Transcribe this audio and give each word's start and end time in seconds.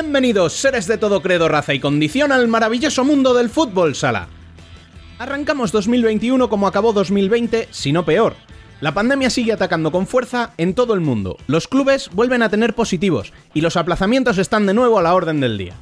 Bienvenidos, 0.00 0.52
seres 0.52 0.86
de 0.86 0.96
todo 0.96 1.20
credo, 1.22 1.48
raza 1.48 1.74
y 1.74 1.80
condición, 1.80 2.30
al 2.30 2.46
maravilloso 2.46 3.04
mundo 3.04 3.34
del 3.34 3.50
fútbol 3.50 3.96
sala. 3.96 4.28
Arrancamos 5.18 5.72
2021 5.72 6.48
como 6.48 6.68
acabó 6.68 6.92
2020, 6.92 7.66
si 7.72 7.90
no 7.90 8.04
peor. 8.04 8.36
La 8.80 8.94
pandemia 8.94 9.28
sigue 9.28 9.52
atacando 9.52 9.90
con 9.90 10.06
fuerza 10.06 10.52
en 10.56 10.74
todo 10.74 10.94
el 10.94 11.00
mundo. 11.00 11.36
Los 11.48 11.66
clubes 11.66 12.10
vuelven 12.12 12.42
a 12.42 12.48
tener 12.48 12.76
positivos 12.76 13.32
y 13.54 13.60
los 13.60 13.76
aplazamientos 13.76 14.38
están 14.38 14.66
de 14.66 14.74
nuevo 14.74 15.00
a 15.00 15.02
la 15.02 15.16
orden 15.16 15.40
del 15.40 15.58
día. 15.58 15.74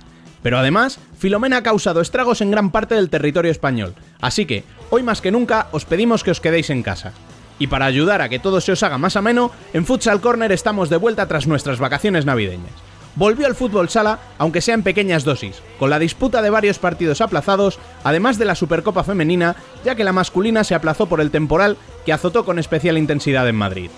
Pero 0.42 0.56
además, 0.56 0.98
Filomena 1.18 1.58
ha 1.58 1.62
causado 1.62 2.00
estragos 2.00 2.40
en 2.40 2.50
gran 2.50 2.70
parte 2.70 2.94
del 2.94 3.10
territorio 3.10 3.50
español, 3.50 3.94
así 4.22 4.46
que, 4.46 4.64
hoy 4.88 5.02
más 5.02 5.20
que 5.20 5.30
nunca, 5.30 5.68
os 5.72 5.84
pedimos 5.84 6.24
que 6.24 6.30
os 6.30 6.40
quedéis 6.40 6.70
en 6.70 6.82
casa. 6.82 7.12
Y 7.58 7.66
para 7.66 7.84
ayudar 7.84 8.22
a 8.22 8.30
que 8.30 8.38
todo 8.38 8.62
se 8.62 8.72
os 8.72 8.82
haga 8.82 8.96
más 8.96 9.16
ameno, 9.16 9.50
en 9.74 9.84
Futsal 9.84 10.22
Corner 10.22 10.52
estamos 10.52 10.88
de 10.88 10.96
vuelta 10.96 11.28
tras 11.28 11.46
nuestras 11.46 11.78
vacaciones 11.78 12.24
navideñas 12.24 12.72
volvió 13.16 13.46
al 13.46 13.56
fútbol 13.56 13.88
sala, 13.88 14.20
aunque 14.38 14.60
sea 14.60 14.74
en 14.74 14.82
pequeñas 14.82 15.24
dosis, 15.24 15.62
con 15.78 15.90
la 15.90 15.98
disputa 15.98 16.42
de 16.42 16.50
varios 16.50 16.78
partidos 16.78 17.20
aplazados, 17.20 17.78
además 18.04 18.38
de 18.38 18.44
la 18.44 18.54
Supercopa 18.54 19.02
femenina, 19.02 19.56
ya 19.84 19.96
que 19.96 20.04
la 20.04 20.12
masculina 20.12 20.62
se 20.62 20.74
aplazó 20.74 21.06
por 21.06 21.20
el 21.20 21.30
temporal 21.30 21.76
que 22.04 22.12
azotó 22.12 22.44
con 22.44 22.58
especial 22.58 22.98
intensidad 22.98 23.48
en 23.48 23.56
Madrid. 23.56 23.90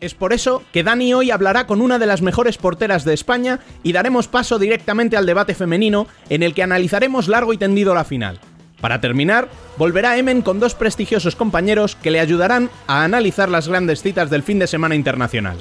Es 0.00 0.14
por 0.14 0.32
eso 0.32 0.62
que 0.72 0.82
Dani 0.82 1.12
hoy 1.12 1.30
hablará 1.30 1.66
con 1.66 1.82
una 1.82 1.98
de 1.98 2.06
las 2.06 2.22
mejores 2.22 2.56
porteras 2.56 3.04
de 3.04 3.12
España 3.12 3.60
y 3.82 3.92
daremos 3.92 4.28
paso 4.28 4.58
directamente 4.58 5.18
al 5.18 5.26
debate 5.26 5.54
femenino 5.54 6.06
en 6.30 6.42
el 6.42 6.54
que 6.54 6.62
analizaremos 6.62 7.28
largo 7.28 7.52
y 7.52 7.58
tendido 7.58 7.94
la 7.94 8.04
final. 8.04 8.40
Para 8.80 9.00
terminar, 9.00 9.48
volverá 9.76 10.16
Emen 10.16 10.42
con 10.42 10.60
dos 10.60 10.74
prestigiosos 10.74 11.36
compañeros 11.36 11.96
que 11.96 12.10
le 12.10 12.20
ayudarán 12.20 12.70
a 12.86 13.04
analizar 13.04 13.48
las 13.48 13.68
grandes 13.68 14.02
citas 14.02 14.30
del 14.30 14.42
fin 14.42 14.58
de 14.58 14.66
semana 14.66 14.94
internacional. 14.94 15.58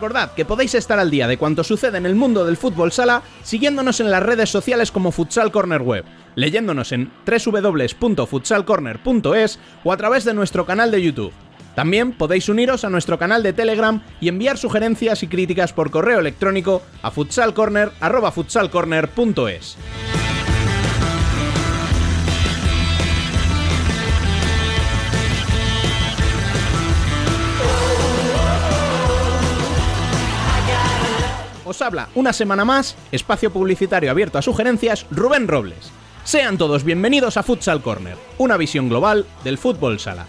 Recordad 0.00 0.32
que 0.32 0.44
podéis 0.44 0.74
estar 0.76 0.98
al 0.98 1.10
día 1.10 1.26
de 1.26 1.36
cuanto 1.36 1.64
sucede 1.64 1.98
en 1.98 2.06
el 2.06 2.14
mundo 2.14 2.44
del 2.44 2.56
fútbol 2.56 2.92
sala 2.92 3.22
siguiéndonos 3.42 4.00
en 4.00 4.10
las 4.10 4.22
redes 4.22 4.48
sociales 4.48 4.92
como 4.92 5.10
Futsal 5.10 5.50
Corner 5.50 5.82
Web, 5.82 6.04
leyéndonos 6.40 6.90
en 6.92 7.10
www.futsalcorner.es 7.26 9.58
o 9.84 9.92
a 9.92 9.96
través 9.96 10.24
de 10.24 10.34
nuestro 10.34 10.64
canal 10.64 10.90
de 10.90 11.02
YouTube. 11.02 11.32
También 11.74 12.12
podéis 12.12 12.48
uniros 12.48 12.84
a 12.84 12.90
nuestro 12.90 13.18
canal 13.18 13.42
de 13.42 13.52
Telegram 13.52 14.00
y 14.20 14.28
enviar 14.28 14.56
sugerencias 14.58 15.22
y 15.22 15.26
críticas 15.28 15.74
por 15.74 15.90
correo 15.90 16.18
electrónico 16.18 16.82
a 17.02 17.10
futsalcorner.es. 17.10 19.76
Os 31.64 31.82
habla 31.82 32.08
una 32.16 32.32
semana 32.32 32.64
más, 32.64 32.96
espacio 33.12 33.52
publicitario 33.52 34.10
abierto 34.10 34.38
a 34.38 34.42
sugerencias, 34.42 35.06
Rubén 35.12 35.46
Robles. 35.46 35.92
Sean 36.24 36.58
todos 36.58 36.84
bienvenidos 36.84 37.36
a 37.36 37.42
Futsal 37.42 37.82
Corner, 37.82 38.16
una 38.38 38.56
visión 38.56 38.88
global 38.88 39.26
del 39.42 39.58
fútbol 39.58 39.98
sala. 39.98 40.26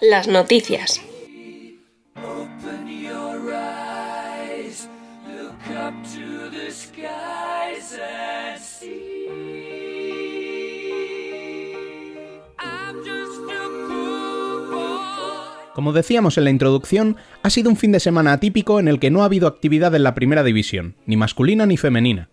Las 0.00 0.28
noticias. 0.28 1.00
Como 15.74 15.92
decíamos 15.92 16.36
en 16.38 16.44
la 16.44 16.50
introducción, 16.50 17.16
ha 17.42 17.50
sido 17.50 17.70
un 17.70 17.76
fin 17.76 17.92
de 17.92 18.00
semana 18.00 18.32
atípico 18.32 18.80
en 18.80 18.88
el 18.88 18.98
que 18.98 19.10
no 19.10 19.22
ha 19.22 19.26
habido 19.26 19.46
actividad 19.46 19.94
en 19.94 20.02
la 20.02 20.14
primera 20.14 20.42
división, 20.42 20.96
ni 21.06 21.16
masculina 21.16 21.66
ni 21.66 21.76
femenina. 21.76 22.30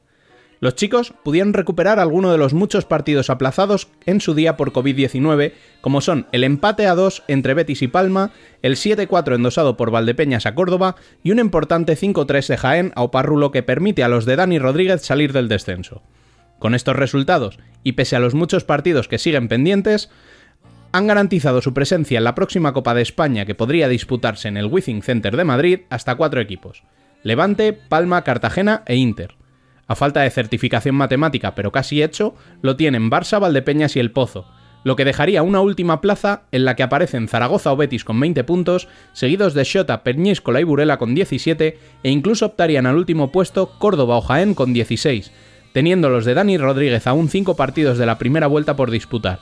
Los 0.59 0.75
chicos 0.75 1.13
pudieron 1.23 1.53
recuperar 1.53 1.99
alguno 1.99 2.31
de 2.31 2.37
los 2.37 2.53
muchos 2.53 2.85
partidos 2.85 3.29
aplazados 3.29 3.89
en 4.05 4.21
su 4.21 4.33
día 4.33 4.57
por 4.57 4.71
COVID-19, 4.71 5.53
como 5.81 6.01
son 6.01 6.27
el 6.31 6.43
empate 6.43 6.87
a 6.87 6.95
2 6.95 7.23
entre 7.27 7.53
Betis 7.53 7.81
y 7.81 7.87
Palma, 7.87 8.31
el 8.61 8.75
7-4 8.75 9.35
endosado 9.35 9.77
por 9.77 9.91
Valdepeñas 9.91 10.45
a 10.45 10.55
Córdoba 10.55 10.95
y 11.23 11.31
un 11.31 11.39
importante 11.39 11.97
5-3 11.97 12.47
de 12.47 12.57
Jaén 12.57 12.91
a 12.95 13.03
Oparrulo 13.03 13.51
que 13.51 13.63
permite 13.63 14.03
a 14.03 14.07
los 14.07 14.25
de 14.25 14.35
Dani 14.37 14.59
Rodríguez 14.59 15.01
salir 15.01 15.33
del 15.33 15.49
descenso. 15.49 16.01
Con 16.59 16.73
estos 16.73 16.95
resultados, 16.95 17.59
y 17.83 17.93
pese 17.93 18.15
a 18.15 18.19
los 18.19 18.33
muchos 18.33 18.63
partidos 18.63 19.07
que 19.07 19.19
siguen 19.19 19.49
pendientes, 19.49 20.09
han 20.93 21.07
garantizado 21.07 21.61
su 21.61 21.73
presencia 21.73 22.17
en 22.17 22.23
la 22.23 22.35
próxima 22.35 22.71
Copa 22.71 22.93
de 22.93 23.01
España 23.01 23.45
que 23.45 23.55
podría 23.55 23.89
disputarse 23.89 24.47
en 24.47 24.55
el 24.55 24.67
Withing 24.67 25.03
Center 25.03 25.35
de 25.35 25.43
Madrid 25.43 25.79
hasta 25.89 26.15
cuatro 26.15 26.39
equipos: 26.39 26.83
Levante, 27.21 27.73
Palma, 27.73 28.23
Cartagena 28.23 28.83
e 28.85 28.95
Inter. 28.95 29.35
A 29.87 29.95
falta 29.95 30.21
de 30.21 30.29
certificación 30.29 30.95
matemática, 30.95 31.55
pero 31.55 31.71
casi 31.71 32.01
hecho, 32.01 32.35
lo 32.61 32.75
tienen 32.75 33.11
Barça, 33.11 33.39
Valdepeñas 33.39 33.95
y 33.95 33.99
El 33.99 34.11
Pozo, 34.11 34.45
lo 34.85 34.95
que 34.95 35.03
dejaría 35.03 35.41
una 35.41 35.61
última 35.61 35.99
plaza 35.99 36.43
en 36.51 36.63
la 36.63 36.75
que 36.75 36.83
aparecen 36.83 37.27
Zaragoza 37.27 37.73
o 37.73 37.75
Betis 37.75 38.03
con 38.03 38.19
20 38.19 38.43
puntos, 38.43 38.87
seguidos 39.13 39.55
de 39.55 39.65
Xota, 39.65 40.03
Peñíscola 40.03 40.61
y 40.61 40.63
Burela 40.63 40.97
con 40.97 41.15
17, 41.15 41.77
e 42.03 42.09
incluso 42.09 42.45
optarían 42.45 42.85
al 42.85 42.95
último 42.95 43.31
puesto 43.31 43.71
Córdoba 43.79 44.17
o 44.17 44.21
Jaén 44.21 44.53
con 44.53 44.73
16, 44.73 45.31
teniendo 45.73 46.09
los 46.09 46.23
de 46.23 46.35
Dani 46.35 46.59
Rodríguez 46.59 47.07
aún 47.07 47.29
5 47.29 47.55
partidos 47.55 47.97
de 47.97 48.05
la 48.05 48.19
primera 48.19 48.45
vuelta 48.45 48.75
por 48.75 48.91
disputar. 48.91 49.39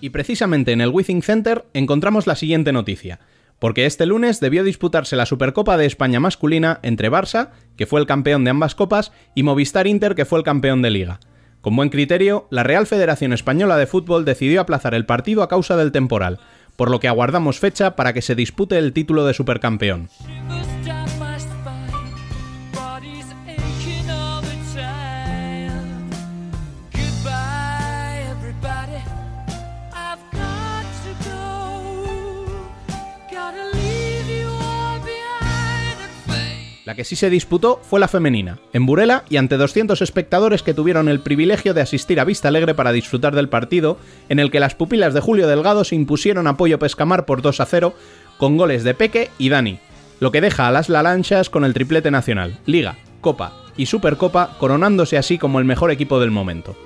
Y 0.00 0.10
precisamente 0.10 0.72
en 0.72 0.80
el 0.80 0.90
Withing 0.90 1.22
Center 1.22 1.66
encontramos 1.74 2.26
la 2.26 2.36
siguiente 2.36 2.72
noticia, 2.72 3.20
porque 3.58 3.86
este 3.86 4.06
lunes 4.06 4.40
debió 4.40 4.64
disputarse 4.64 5.16
la 5.16 5.26
Supercopa 5.26 5.76
de 5.76 5.86
España 5.86 6.18
masculina 6.20 6.80
entre 6.82 7.10
Barça, 7.10 7.50
que 7.76 7.86
fue 7.86 8.00
el 8.00 8.06
campeón 8.06 8.44
de 8.44 8.50
ambas 8.50 8.74
copas, 8.74 9.12
y 9.34 9.42
Movistar 9.42 9.86
Inter, 9.86 10.14
que 10.14 10.24
fue 10.24 10.38
el 10.38 10.44
campeón 10.44 10.82
de 10.82 10.90
liga. 10.90 11.20
Con 11.60 11.76
buen 11.76 11.90
criterio, 11.90 12.48
la 12.50 12.62
Real 12.62 12.86
Federación 12.86 13.34
Española 13.34 13.76
de 13.76 13.86
Fútbol 13.86 14.24
decidió 14.24 14.62
aplazar 14.62 14.94
el 14.94 15.04
partido 15.04 15.42
a 15.42 15.48
causa 15.48 15.76
del 15.76 15.92
temporal, 15.92 16.38
por 16.76 16.90
lo 16.90 17.00
que 17.00 17.08
aguardamos 17.08 17.58
fecha 17.58 17.96
para 17.96 18.14
que 18.14 18.22
se 18.22 18.34
dispute 18.34 18.78
el 18.78 18.94
título 18.94 19.26
de 19.26 19.34
supercampeón. 19.34 20.08
La 36.90 36.96
que 36.96 37.04
sí 37.04 37.14
se 37.14 37.30
disputó 37.30 37.80
fue 37.88 38.00
la 38.00 38.08
femenina, 38.08 38.58
en 38.72 38.84
Burela 38.84 39.22
y 39.30 39.36
ante 39.36 39.56
200 39.56 40.02
espectadores 40.02 40.64
que 40.64 40.74
tuvieron 40.74 41.08
el 41.08 41.20
privilegio 41.20 41.72
de 41.72 41.82
asistir 41.82 42.18
a 42.18 42.24
Vista 42.24 42.48
Alegre 42.48 42.74
para 42.74 42.90
disfrutar 42.90 43.32
del 43.32 43.48
partido, 43.48 43.96
en 44.28 44.40
el 44.40 44.50
que 44.50 44.58
las 44.58 44.74
pupilas 44.74 45.14
de 45.14 45.20
Julio 45.20 45.46
Delgado 45.46 45.84
se 45.84 45.94
impusieron 45.94 46.48
a 46.48 46.56
Pollo 46.56 46.80
Pescamar 46.80 47.26
por 47.26 47.42
2 47.42 47.60
a 47.60 47.66
0, 47.66 47.94
con 48.38 48.56
goles 48.56 48.82
de 48.82 48.94
Peque 48.94 49.30
y 49.38 49.50
Dani, 49.50 49.78
lo 50.18 50.32
que 50.32 50.40
deja 50.40 50.66
a 50.66 50.72
las 50.72 50.88
Lalanchas 50.88 51.48
con 51.48 51.64
el 51.64 51.74
triplete 51.74 52.10
nacional, 52.10 52.58
Liga, 52.66 52.96
Copa 53.20 53.52
y 53.76 53.86
Supercopa, 53.86 54.56
coronándose 54.58 55.16
así 55.16 55.38
como 55.38 55.60
el 55.60 55.66
mejor 55.66 55.92
equipo 55.92 56.18
del 56.18 56.32
momento. 56.32 56.76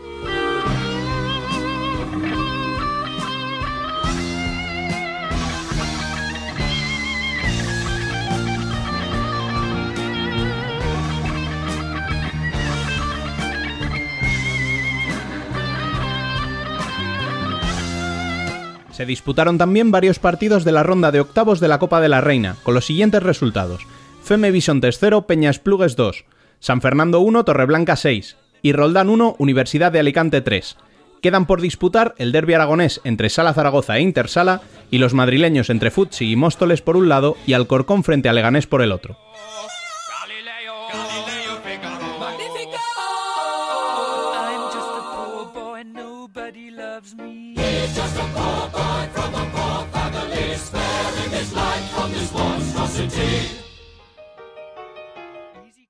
Se 18.94 19.06
disputaron 19.06 19.58
también 19.58 19.90
varios 19.90 20.20
partidos 20.20 20.64
de 20.64 20.70
la 20.70 20.84
ronda 20.84 21.10
de 21.10 21.18
octavos 21.18 21.58
de 21.58 21.66
la 21.66 21.80
Copa 21.80 22.00
de 22.00 22.08
la 22.08 22.20
Reina, 22.20 22.54
con 22.62 22.74
los 22.74 22.86
siguientes 22.86 23.24
resultados. 23.24 23.82
Feme 24.22 24.52
Vision 24.52 24.80
0, 24.80 25.26
Peñas 25.26 25.58
Plugues 25.58 25.96
2, 25.96 26.24
San 26.60 26.80
Fernando 26.80 27.18
1, 27.18 27.44
Torreblanca 27.44 27.96
6 27.96 28.36
y 28.62 28.72
Roldán 28.72 29.08
1, 29.08 29.34
Universidad 29.40 29.90
de 29.90 29.98
Alicante 29.98 30.42
3. 30.42 30.76
Quedan 31.20 31.46
por 31.46 31.60
disputar 31.60 32.14
el 32.18 32.30
derbi 32.30 32.54
aragonés 32.54 33.00
entre 33.02 33.30
Sala 33.30 33.52
Zaragoza 33.52 33.96
e 33.96 34.00
Intersala 34.00 34.60
y 34.92 34.98
los 34.98 35.12
madrileños 35.12 35.70
entre 35.70 35.90
Futsi 35.90 36.30
y 36.30 36.36
Móstoles 36.36 36.80
por 36.80 36.96
un 36.96 37.08
lado 37.08 37.36
y 37.48 37.54
Alcorcón 37.54 38.04
frente 38.04 38.28
a 38.28 38.32
Leganés 38.32 38.68
por 38.68 38.80
el 38.80 38.92
otro. 38.92 39.18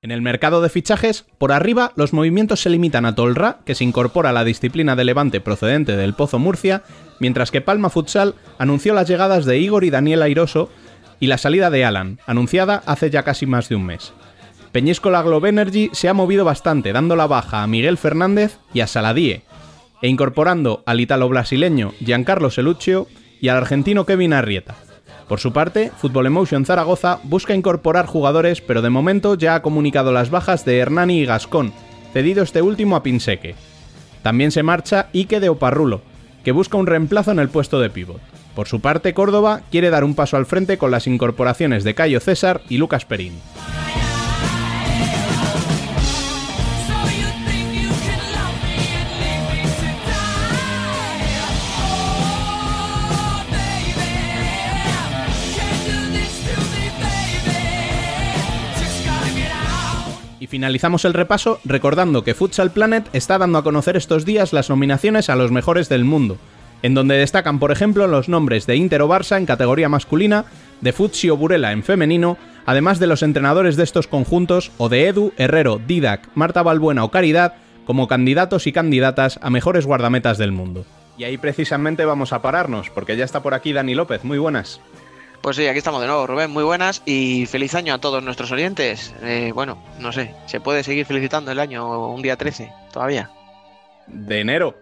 En 0.05 0.11
el 0.11 0.21
mercado 0.21 0.61
de 0.61 0.69
fichajes, 0.69 1.25
por 1.39 1.51
arriba 1.51 1.91
los 1.95 2.13
movimientos 2.13 2.61
se 2.61 2.69
limitan 2.69 3.07
a 3.07 3.15
Tolra, 3.15 3.61
que 3.65 3.73
se 3.73 3.83
incorpora 3.83 4.29
a 4.29 4.33
la 4.33 4.43
disciplina 4.43 4.95
de 4.95 5.03
Levante 5.03 5.41
procedente 5.41 5.97
del 5.97 6.13
Pozo 6.13 6.37
Murcia, 6.37 6.83
mientras 7.19 7.49
que 7.49 7.61
Palma 7.61 7.89
Futsal 7.89 8.35
anunció 8.59 8.93
las 8.93 9.07
llegadas 9.07 9.45
de 9.45 9.57
Igor 9.57 9.83
y 9.83 9.89
Daniel 9.89 10.21
Airoso 10.21 10.69
y 11.19 11.25
la 11.25 11.39
salida 11.39 11.71
de 11.71 11.85
Alan, 11.85 12.19
anunciada 12.27 12.83
hace 12.85 13.09
ya 13.09 13.23
casi 13.23 13.47
más 13.47 13.67
de 13.67 13.77
un 13.77 13.87
mes. 13.87 14.13
Peñíscola 14.71 15.23
Globe 15.23 15.49
Energy 15.49 15.89
se 15.91 16.07
ha 16.07 16.13
movido 16.13 16.45
bastante, 16.45 16.93
dando 16.93 17.15
la 17.15 17.25
baja 17.25 17.63
a 17.63 17.67
Miguel 17.67 17.97
Fernández 17.97 18.59
y 18.75 18.81
a 18.81 18.87
Saladie, 18.87 19.41
e 20.03 20.07
incorporando 20.07 20.83
al 20.85 20.99
italo-brasileño 20.99 21.93
Giancarlo 21.99 22.51
Seluccio 22.51 23.07
y 23.41 23.47
al 23.47 23.57
argentino 23.57 24.05
Kevin 24.05 24.33
Arrieta. 24.33 24.75
Por 25.27 25.39
su 25.39 25.51
parte, 25.53 25.91
Football 25.97 26.27
Emotion 26.27 26.65
Zaragoza 26.65 27.19
busca 27.23 27.55
incorporar 27.55 28.05
jugadores, 28.05 28.61
pero 28.61 28.81
de 28.81 28.91
momento 28.91 29.35
ya 29.35 29.55
ha 29.55 29.61
comunicado 29.61 30.11
las 30.11 30.29
bajas 30.29 30.65
de 30.65 30.77
Hernani 30.77 31.19
y 31.19 31.25
Gascón, 31.25 31.73
cedido 32.13 32.43
este 32.43 32.61
último 32.61 32.95
a 32.95 33.03
Pinseque. 33.03 33.55
También 34.21 34.51
se 34.51 34.63
marcha 34.63 35.07
Ike 35.13 35.39
de 35.39 35.49
Oparrulo, 35.49 36.01
que 36.43 36.51
busca 36.51 36.77
un 36.77 36.87
reemplazo 36.87 37.31
en 37.31 37.39
el 37.39 37.49
puesto 37.49 37.79
de 37.79 37.89
pívot. 37.89 38.21
Por 38.55 38.67
su 38.67 38.79
parte, 38.79 39.13
Córdoba 39.13 39.61
quiere 39.71 39.89
dar 39.89 40.03
un 40.03 40.15
paso 40.15 40.37
al 40.37 40.45
frente 40.45 40.77
con 40.77 40.91
las 40.91 41.07
incorporaciones 41.07 41.83
de 41.83 41.95
Cayo 41.95 42.19
César 42.19 42.61
y 42.69 42.77
Lucas 42.77 43.05
Perín. 43.05 43.33
Finalizamos 60.55 61.03
el 61.03 61.13
repaso 61.13 61.59
recordando 61.65 62.23
que 62.23 62.33
Futsal 62.33 62.71
Planet 62.71 63.09
está 63.11 63.37
dando 63.37 63.57
a 63.57 63.63
conocer 63.65 63.97
estos 63.97 64.23
días 64.23 64.53
las 64.53 64.69
nominaciones 64.69 65.29
a 65.29 65.35
los 65.35 65.51
mejores 65.51 65.89
del 65.89 66.05
mundo, 66.05 66.37
en 66.81 66.93
donde 66.93 67.17
destacan 67.17 67.59
por 67.59 67.73
ejemplo 67.73 68.07
los 68.07 68.29
nombres 68.29 68.65
de 68.65 68.77
Inter 68.77 69.01
o 69.01 69.09
Barça 69.09 69.35
en 69.35 69.45
categoría 69.45 69.89
masculina, 69.89 70.45
de 70.79 70.93
Futsi 70.93 71.29
o 71.29 71.35
Burela 71.35 71.73
en 71.73 71.83
femenino, 71.83 72.37
además 72.65 72.99
de 72.99 73.07
los 73.07 73.21
entrenadores 73.21 73.75
de 73.75 73.83
estos 73.83 74.07
conjuntos 74.07 74.71
o 74.77 74.87
de 74.87 75.09
Edu, 75.09 75.33
Herrero, 75.35 75.81
Didac, 75.85 76.29
Marta 76.35 76.63
Balbuena 76.63 77.03
o 77.03 77.11
Caridad 77.11 77.55
como 77.85 78.07
candidatos 78.07 78.65
y 78.65 78.71
candidatas 78.71 79.37
a 79.41 79.49
mejores 79.49 79.85
guardametas 79.85 80.37
del 80.37 80.53
mundo. 80.53 80.85
Y 81.17 81.25
ahí 81.25 81.37
precisamente 81.37 82.05
vamos 82.05 82.31
a 82.31 82.41
pararnos, 82.41 82.89
porque 82.91 83.17
ya 83.17 83.25
está 83.25 83.43
por 83.43 83.55
aquí 83.55 83.73
Dani 83.73 83.93
López. 83.93 84.23
Muy 84.23 84.37
buenas. 84.37 84.79
Pues 85.45 85.57
sí, 85.57 85.67
aquí 85.67 85.77
estamos 85.77 86.01
de 86.01 86.07
nuevo, 86.07 86.25
Rubén. 86.25 86.49
Muy 86.49 86.63
buenas 86.63 87.03
y 87.05 87.45
feliz 87.45 87.75
año 87.75 87.93
a 87.93 87.99
todos 87.99 88.23
nuestros 88.23 88.51
oyentes. 88.51 89.13
Eh, 89.21 89.51
bueno, 89.53 89.77
no 89.99 90.11
sé, 90.11 90.33
¿se 90.47 90.59
puede 90.59 90.81
seguir 90.81 91.05
felicitando 91.05 91.51
el 91.51 91.59
año 91.59 92.09
un 92.09 92.23
día 92.23 92.35
13 92.35 92.71
todavía? 92.91 93.29
¿De 94.07 94.39
enero? 94.39 94.75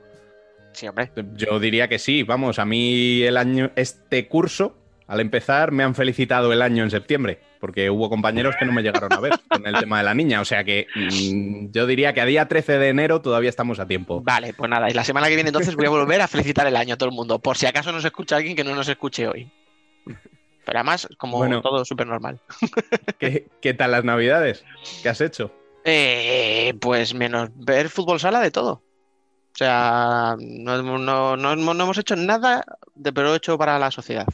Sí, 0.72 0.88
hombre. 0.88 1.12
Yo 1.36 1.60
diría 1.60 1.90
que 1.90 2.00
sí. 2.00 2.24
Vamos, 2.24 2.60
a 2.60 2.66
mí 2.66 3.24
el 3.24 3.36
año, 3.36 3.72
este 3.76 4.30
curso, 4.30 4.78
al 5.06 5.20
empezar, 5.20 5.74
me 5.74 5.84
han 5.84 5.96
felicitado 5.96 6.54
el 6.54 6.62
año 6.62 6.86
en 6.86 6.92
septiembre, 6.92 7.42
porque 7.60 7.90
hubo 7.90 8.10
compañeros 8.10 8.56
que 8.58 8.64
no 8.64 8.72
me 8.72 8.84
llegaron 8.84 9.12
a 9.12 9.20
ver 9.20 9.34
con 9.50 9.68
el 9.68 9.78
tema 9.78 9.98
de 9.98 10.06
la 10.06 10.14
niña. 10.14 10.40
O 10.40 10.46
sea 10.46 10.64
que 10.64 10.88
mm, 10.96 11.72
yo 11.72 11.86
diría 11.86 12.14
que 12.14 12.22
a 12.22 12.26
día 12.26 12.48
13 12.48 12.78
de 12.78 12.88
enero 12.88 13.20
todavía 13.22 13.50
estamos 13.50 13.82
a 13.82 13.86
tiempo. 13.86 14.22
Vale, 14.22 14.54
pues 14.54 14.70
nada, 14.70 14.90
y 14.90 14.94
la 14.94 15.04
semana 15.04 15.28
que 15.28 15.36
viene 15.36 15.50
entonces 15.50 15.76
voy 15.76 15.88
a 15.88 15.90
volver 15.90 16.22
a 16.22 16.30
felicitar 16.30 16.66
el 16.68 16.78
año 16.78 16.94
a 16.94 16.98
todo 16.98 17.10
el 17.10 17.16
mundo, 17.16 17.40
por 17.40 17.58
si 17.58 17.66
acaso 17.66 17.92
nos 17.92 18.06
escucha 18.06 18.38
alguien 18.38 18.56
que 18.56 18.64
no 18.64 18.74
nos 18.74 18.88
escuche 18.88 19.28
hoy. 19.28 19.52
Pero 20.66 20.80
además, 20.80 21.08
como 21.18 21.62
todo 21.62 21.84
súper 21.86 22.08
normal. 22.08 22.40
¿qué, 23.20 23.74
tal 23.74 23.92
las 23.92 24.04
navidades? 24.04 24.64
¿Qué 25.02 25.10
has 25.10 25.22
hecho? 25.22 25.52
Eh, 25.84 26.74
pues 26.80 27.14
menos 27.14 27.50
ver 27.56 27.90
fútbol 27.90 28.20
sala 28.20 28.40
de 28.40 28.52
todo. 28.52 28.82
O 29.54 29.56
sea, 29.56 30.36
no, 30.40 31.44
hemos 31.44 31.98
hecho 31.98 32.16
nada 32.16 32.64
de 32.96 33.14
provecho 33.14 33.58
para 33.58 33.78
la 33.78 33.92
sociedad. 33.92 34.28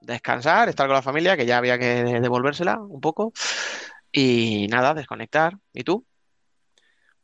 Descansar, 0.00 0.68
estar 0.68 0.86
con 0.86 0.94
la 0.94 1.02
familia, 1.02 1.36
que 1.36 1.44
ya 1.44 1.58
había 1.58 1.78
que 1.78 2.04
devolvérsela 2.20 2.78
un 2.78 3.00
poco. 3.00 3.32
Y 4.12 4.66
nada, 4.70 4.94
desconectar. 4.94 5.58
¿Y 5.74 5.84
tú? 5.84 6.06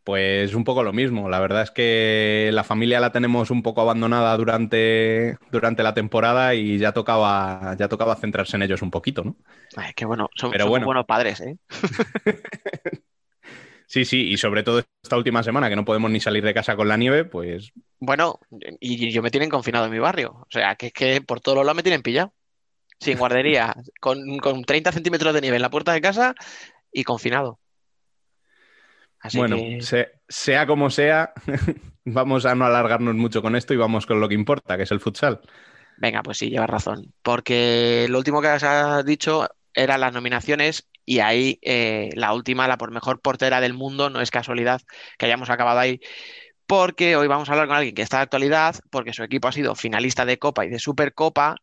Pues 0.07 0.55
un 0.55 0.63
poco 0.63 0.85
lo 0.85 0.93
mismo. 0.93 1.29
La 1.29 1.41
verdad 1.41 1.63
es 1.63 1.73
que 1.73 2.51
la 2.53 2.63
familia 2.63 3.01
la 3.01 3.11
tenemos 3.11 3.51
un 3.51 3.65
poco 3.65 3.81
abandonada 3.81 4.37
durante, 4.37 5.37
durante 5.51 5.83
la 5.83 5.95
temporada 5.95 6.55
y 6.55 6.79
ya 6.79 6.93
tocaba, 6.93 7.75
ya 7.77 7.89
tocaba 7.89 8.15
centrarse 8.15 8.55
en 8.55 8.63
ellos 8.63 8.83
un 8.83 8.93
poquito, 8.93 9.25
¿no? 9.25 9.35
Ay, 9.75 9.95
qué 9.97 10.05
bueno. 10.05 10.31
Son, 10.37 10.53
buenos 10.53 11.07
padres, 11.07 11.41
¿eh? 11.41 11.57
sí, 13.89 14.05
sí, 14.05 14.31
y 14.31 14.37
sobre 14.37 14.63
todo 14.63 14.85
esta 15.03 15.17
última 15.17 15.43
semana 15.43 15.69
que 15.69 15.75
no 15.75 15.85
podemos 15.85 16.09
ni 16.09 16.21
salir 16.21 16.45
de 16.45 16.55
casa 16.55 16.77
con 16.77 16.87
la 16.87 16.97
nieve, 16.97 17.25
pues. 17.25 17.73
Bueno, 17.99 18.39
y 18.79 19.11
yo 19.11 19.23
me 19.23 19.33
tienen 19.33 19.51
confinado 19.51 19.87
en 19.87 19.91
mi 19.91 19.99
barrio. 19.99 20.35
O 20.35 20.47
sea, 20.51 20.77
que 20.77 20.87
es 20.87 20.93
que 20.93 21.21
por 21.21 21.41
todos 21.41 21.59
lados 21.59 21.75
me 21.75 21.83
tienen 21.83 22.03
pillado. 22.03 22.33
Sin 23.01 23.19
guardería, 23.19 23.75
con, 24.01 24.39
con 24.39 24.63
30 24.63 24.93
centímetros 24.93 25.35
de 25.35 25.41
nieve 25.41 25.57
en 25.57 25.63
la 25.63 25.71
puerta 25.71 25.93
de 25.93 26.01
casa 26.01 26.37
y 26.93 27.03
confinado 27.03 27.59
bueno, 29.35 29.57
sea 30.29 30.67
como 30.67 30.91
sea, 30.91 31.33
vamos 32.05 32.47
a 32.47 32.55
no 32.55 32.65
alargarnos 32.65 33.15
mucho 33.15 33.43
con 33.43 33.57
esto 33.57 33.75
y 33.75 33.77
vamos 33.77 34.07
con 34.07 34.21
lo 34.21 34.29
que 34.29 34.35
importa, 34.35 34.77
que 34.77 34.85
es 34.85 34.91
el 34.91 35.01
futsal. 35.01 35.41
Venga, 35.99 36.23
pues 36.23 36.39
sí, 36.39 36.51
llevas 36.51 36.71
razón. 36.71 37.13
Porque 37.23 38.07
lo 38.09 38.19
último 38.19 38.41
que 38.41 38.49
has 38.49 39.05
dicho 39.05 39.49
eran 39.75 40.01
las 40.01 40.13
nominaciones 40.13 40.89
y 41.05 41.21
ahí 41.21 41.59
eh, 41.63 42.11
la 42.15 42.33
última, 42.35 42.69
la 42.69 42.79
por 42.79 42.91
mejor 42.91 43.21
portera 43.21 43.61
del 43.61 43.75
mundo, 43.75 44.11
no 44.11 44.21
es 44.21 44.31
casualidad 44.31 44.83
que 45.19 45.27
hayamos 45.27 45.51
acabado 45.51 45.79
ahí. 45.79 46.01
Porque 46.67 47.17
hoy 47.17 47.29
vamos 47.29 47.49
a 47.49 47.53
hablar 47.53 47.69
con 47.69 47.77
alguien 47.77 47.95
que 47.95 48.03
está 48.03 48.19
de 48.19 48.25
actualidad, 48.25 48.75
porque 48.91 49.13
su 49.13 49.23
equipo 49.23 49.49
ha 49.49 49.53
sido 49.53 49.75
finalista 49.77 50.25
de 50.25 50.39
Copa 50.39 50.65
y 50.67 50.69
de 50.69 50.81
Supercopa 50.81 51.57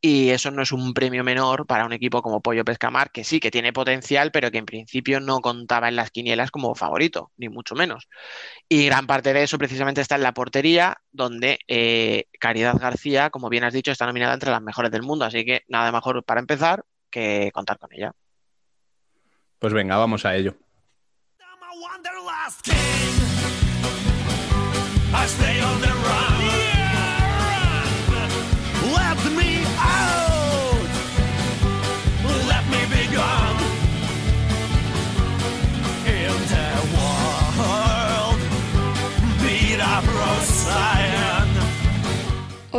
y 0.00 0.30
eso 0.30 0.50
no 0.50 0.62
es 0.62 0.70
un 0.70 0.94
premio 0.94 1.24
menor 1.24 1.66
para 1.66 1.84
un 1.84 1.92
equipo 1.92 2.22
como 2.22 2.40
Pollo 2.40 2.64
Pescamar, 2.64 3.10
que 3.10 3.24
sí 3.24 3.40
que 3.40 3.50
tiene 3.50 3.72
potencial, 3.72 4.30
pero 4.30 4.50
que 4.50 4.58
en 4.58 4.66
principio 4.66 5.18
no 5.18 5.40
contaba 5.40 5.88
en 5.88 5.96
las 5.96 6.10
quinielas 6.10 6.50
como 6.50 6.74
favorito, 6.74 7.32
ni 7.36 7.48
mucho 7.48 7.74
menos. 7.74 8.08
Y 8.68 8.86
gran 8.86 9.06
parte 9.06 9.32
de 9.32 9.42
eso 9.42 9.58
precisamente 9.58 10.00
está 10.00 10.14
en 10.14 10.22
la 10.22 10.34
portería, 10.34 10.98
donde 11.10 11.58
eh, 11.66 12.26
Caridad 12.38 12.78
García, 12.78 13.30
como 13.30 13.48
bien 13.48 13.64
has 13.64 13.72
dicho, 13.72 13.90
está 13.90 14.06
nominada 14.06 14.34
entre 14.34 14.50
las 14.50 14.62
mejores 14.62 14.92
del 14.92 15.02
mundo. 15.02 15.24
Así 15.24 15.44
que 15.44 15.62
nada 15.68 15.90
mejor 15.90 16.22
para 16.24 16.40
empezar 16.40 16.84
que 17.10 17.50
contar 17.52 17.78
con 17.78 17.92
ella. 17.92 18.12
Pues 19.58 19.72
venga, 19.72 19.96
vamos 19.96 20.24
a 20.24 20.36
ello. 20.36 20.54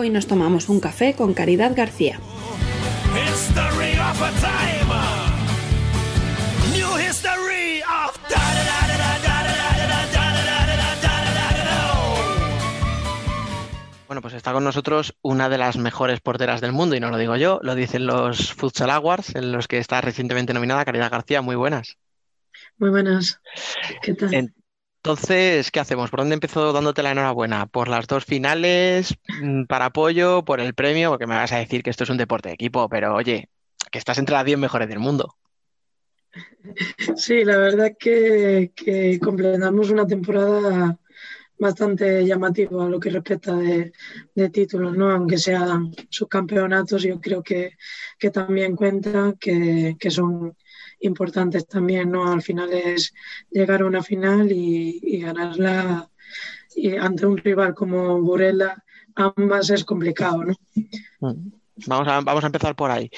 Hoy 0.10 0.14
nos 0.14 0.26
tomamos 0.26 0.70
un 0.70 0.80
café 0.80 1.14
con 1.14 1.36
Caridad 1.36 1.76
García. 1.76 2.20
Bueno, 14.08 14.24
pues 14.24 14.34
está 14.34 14.52
con 14.52 14.64
nosotros 14.64 15.16
una 15.22 15.48
de 15.48 15.60
las 15.60 15.78
mejores 15.78 16.22
porteras 16.22 16.60
del 16.60 16.72
mundo, 16.72 16.96
y 16.96 17.00
no 17.00 17.12
lo 17.12 17.20
digo 17.20 17.36
yo, 17.36 17.60
lo 17.62 17.76
dicen 17.76 18.08
los 18.08 18.52
Futsal 18.56 18.90
Awards, 18.90 19.36
en 19.36 19.52
los 19.52 19.68
que 19.68 19.78
está 19.78 20.02
recientemente 20.02 20.56
nominada 20.56 20.86
Caridad 20.86 21.12
García. 21.12 21.44
Muy 21.44 21.56
buenas. 21.56 22.00
Muy 22.80 22.90
buenas. 22.90 23.40
¿Qué 24.02 24.16
tal? 24.16 24.54
Entonces, 25.02 25.72
¿qué 25.72 25.80
hacemos? 25.80 26.10
¿Por 26.10 26.20
dónde 26.20 26.34
empezó 26.34 26.74
dándote 26.74 27.02
la 27.04 27.12
enhorabuena? 27.12 27.68
¿Por 27.68 27.88
las 27.88 28.06
dos 28.06 28.26
finales? 28.26 29.16
Mm, 29.42 29.64
¿Para 29.64 29.86
apoyo? 29.86 30.44
¿Por 30.44 30.60
el 30.60 30.74
premio? 30.74 31.10
Porque 31.10 31.26
me 31.26 31.36
vas 31.36 31.54
a 31.54 31.58
decir 31.58 31.84
que 31.84 31.90
esto 31.90 32.04
es 32.04 32.10
un 32.10 32.18
deporte 32.18 32.50
de 32.50 32.56
equipo, 32.56 32.90
pero 32.90 33.16
oye, 33.16 33.48
que 33.92 33.98
estás 33.98 34.18
entre 34.18 34.36
las 34.36 34.44
10 34.44 34.58
mejores 34.58 34.90
del 34.90 35.00
mundo. 35.00 35.36
Sí, 37.16 37.46
la 37.46 37.58
verdad 37.58 37.88
es 37.88 37.98
que, 37.98 38.72
que 38.76 39.20
completamos 39.20 39.90
una 39.90 40.06
temporada 40.06 41.00
bastante 41.58 42.26
llamativa 42.26 42.86
a 42.86 42.90
lo 42.90 43.00
que 43.00 43.10
respecta 43.10 43.56
de, 43.56 43.92
títulos, 44.50 44.98
¿no? 44.98 45.12
Aunque 45.12 45.38
sean 45.38 45.94
subcampeonatos, 46.10 47.04
yo 47.04 47.20
creo 47.20 47.44
que, 47.44 47.74
también 48.34 48.76
cuentan, 48.76 49.34
que, 49.34 49.96
que 50.00 50.10
son 50.12 50.56
importantes 51.00 51.68
también, 51.68 52.12
¿no? 52.12 52.32
Al 52.32 52.42
final 52.42 52.72
es 52.74 53.14
llegar 53.50 53.82
a 53.82 53.86
una 53.86 54.04
final 54.04 54.52
y, 54.52 55.20
ganarla 55.22 56.10
y 56.76 56.96
ante 56.96 57.26
un 57.26 57.38
rival 57.38 57.74
como 57.74 58.22
Burela, 58.22 58.84
ambas 59.16 59.70
es 59.70 59.84
complicado, 59.84 60.44
¿no? 60.44 60.56
Mm. 61.20 61.52
Vamos 61.88 62.08
a, 62.08 62.20
vamos 62.22 62.44
a 62.44 62.48
empezar 62.48 62.76
por 62.76 62.92
ahí, 62.92 63.10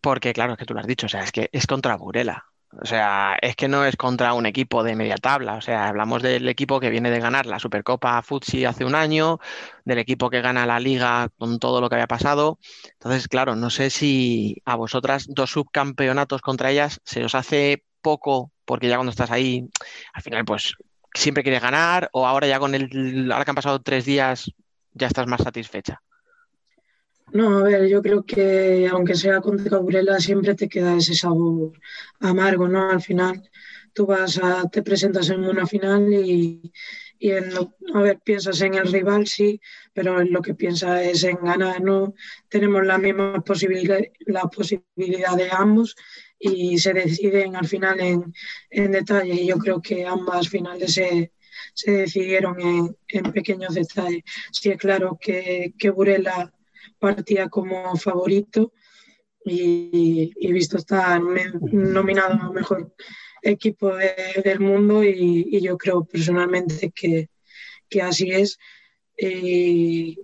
porque 0.00 0.32
claro, 0.32 0.52
es 0.52 0.58
que 0.58 0.64
tú 0.64 0.72
lo 0.72 0.80
has 0.80 0.86
dicho, 0.86 1.06
o 1.06 1.08
sea, 1.08 1.22
es 1.22 1.32
que 1.32 1.50
es 1.52 1.66
contra 1.66 1.96
Burela. 1.96 2.46
O 2.80 2.84
sea, 2.84 3.36
es 3.40 3.56
que 3.56 3.68
no 3.68 3.84
es 3.86 3.96
contra 3.96 4.34
un 4.34 4.44
equipo 4.44 4.82
de 4.82 4.94
media 4.96 5.16
tabla. 5.16 5.54
O 5.54 5.60
sea, 5.60 5.88
hablamos 5.88 6.22
del 6.22 6.48
equipo 6.48 6.78
que 6.78 6.90
viene 6.90 7.10
de 7.10 7.20
ganar 7.20 7.46
la 7.46 7.58
Supercopa 7.58 8.20
Futsi 8.22 8.64
hace 8.64 8.84
un 8.84 8.94
año, 8.94 9.38
del 9.84 9.98
equipo 9.98 10.28
que 10.30 10.42
gana 10.42 10.66
la 10.66 10.78
liga 10.78 11.28
con 11.38 11.58
todo 11.58 11.80
lo 11.80 11.88
que 11.88 11.94
había 11.94 12.06
pasado. 12.06 12.58
Entonces, 12.92 13.28
claro, 13.28 13.56
no 13.56 13.70
sé 13.70 13.90
si 13.90 14.56
a 14.64 14.76
vosotras 14.76 15.26
dos 15.28 15.50
subcampeonatos 15.50 16.42
contra 16.42 16.70
ellas 16.70 17.00
se 17.04 17.24
os 17.24 17.34
hace 17.34 17.84
poco, 18.02 18.52
porque 18.64 18.88
ya 18.88 18.96
cuando 18.96 19.10
estás 19.10 19.30
ahí, 19.30 19.68
al 20.12 20.22
final, 20.22 20.44
pues 20.44 20.74
siempre 21.14 21.42
quieres 21.42 21.62
ganar, 21.62 22.10
o 22.12 22.26
ahora 22.26 22.46
ya 22.46 22.58
con 22.58 22.74
el, 22.74 23.30
ahora 23.32 23.44
que 23.44 23.50
han 23.52 23.56
pasado 23.56 23.80
tres 23.82 24.04
días, 24.04 24.52
ya 24.92 25.06
estás 25.06 25.26
más 25.26 25.42
satisfecha. 25.42 26.02
No, 27.32 27.58
a 27.58 27.62
ver, 27.64 27.88
yo 27.88 28.00
creo 28.02 28.24
que 28.24 28.86
aunque 28.90 29.14
sea 29.14 29.40
con 29.40 29.58
Cabrela, 29.58 30.20
siempre 30.20 30.54
te 30.54 30.68
queda 30.68 30.96
ese 30.96 31.14
sabor 31.14 31.72
amargo, 32.20 32.68
¿no? 32.68 32.90
Al 32.90 33.02
final 33.02 33.42
tú 33.92 34.06
vas 34.06 34.38
a, 34.38 34.68
te 34.70 34.82
presentas 34.82 35.28
en 35.30 35.44
una 35.44 35.66
final 35.66 36.12
y, 36.12 36.72
y 37.18 37.30
en 37.32 37.50
a 37.94 38.00
ver, 38.00 38.20
piensas 38.20 38.60
en 38.62 38.74
el 38.74 38.90
rival, 38.92 39.26
sí, 39.26 39.60
pero 39.92 40.20
en 40.20 40.32
lo 40.32 40.40
que 40.40 40.54
piensas 40.54 41.02
es 41.02 41.24
en 41.24 41.36
ganar, 41.42 41.82
¿no? 41.82 42.14
Tenemos 42.48 42.84
la 42.86 42.98
misma 42.98 43.42
posibilidad, 43.42 43.98
la 44.26 44.42
posibilidad 44.44 45.36
de 45.36 45.50
ambos 45.50 45.96
y 46.38 46.78
se 46.78 46.92
deciden 46.94 47.56
al 47.56 47.66
final 47.66 47.98
en, 48.00 48.32
en 48.70 48.92
detalle. 48.92 49.34
Y 49.34 49.46
yo 49.48 49.58
creo 49.58 49.80
que 49.82 50.06
ambas 50.06 50.48
finales 50.48 50.94
se, 50.94 51.32
se 51.74 51.90
decidieron 51.92 52.60
en, 52.60 52.96
en, 53.08 53.32
pequeños 53.32 53.74
detalles. 53.74 54.22
Sí 54.52 54.70
es 54.70 54.78
claro 54.78 55.18
que, 55.20 55.74
que 55.78 55.90
Burela 55.90 56.52
partía 56.98 57.48
como 57.48 57.96
favorito 57.96 58.72
y, 59.44 60.52
visto 60.52 60.76
estar 60.76 61.20
nominado 61.72 62.52
mejor 62.52 62.92
equipo 63.42 63.94
del 63.96 64.60
mundo 64.60 65.04
y, 65.04 65.60
yo 65.60 65.78
creo 65.78 66.04
personalmente 66.04 66.90
que, 66.90 67.28
así 68.02 68.30
es. 68.30 68.58
Y, 69.16 70.18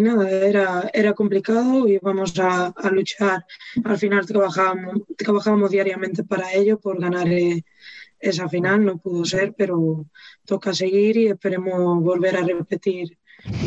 nada, 0.00 0.28
era, 0.30 0.90
era 0.92 1.12
complicado 1.12 1.86
y 1.86 1.98
vamos 1.98 2.34
a, 2.38 2.72
luchar. 2.90 3.44
Al 3.84 3.98
final 3.98 4.26
trabajábamos, 4.26 5.02
trabajábamos 5.16 5.70
diariamente 5.70 6.24
para 6.24 6.52
ello, 6.52 6.80
por 6.80 7.00
ganar 7.00 7.28
eh, 7.28 7.64
esa 8.18 8.48
final. 8.48 8.84
No 8.84 8.98
pudo 8.98 9.24
ser, 9.24 9.54
pero 9.56 10.06
toca 10.46 10.72
seguir 10.72 11.16
y 11.16 11.26
esperemos 11.28 12.02
volver 12.02 12.36
a 12.36 12.42
repetir 12.42 13.18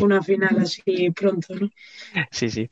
una 0.02 0.22
final 0.22 0.58
así 0.60 1.12
pronto, 1.12 1.56
¿no? 1.56 1.70
Sí, 2.32 2.50
sí. 2.50 2.70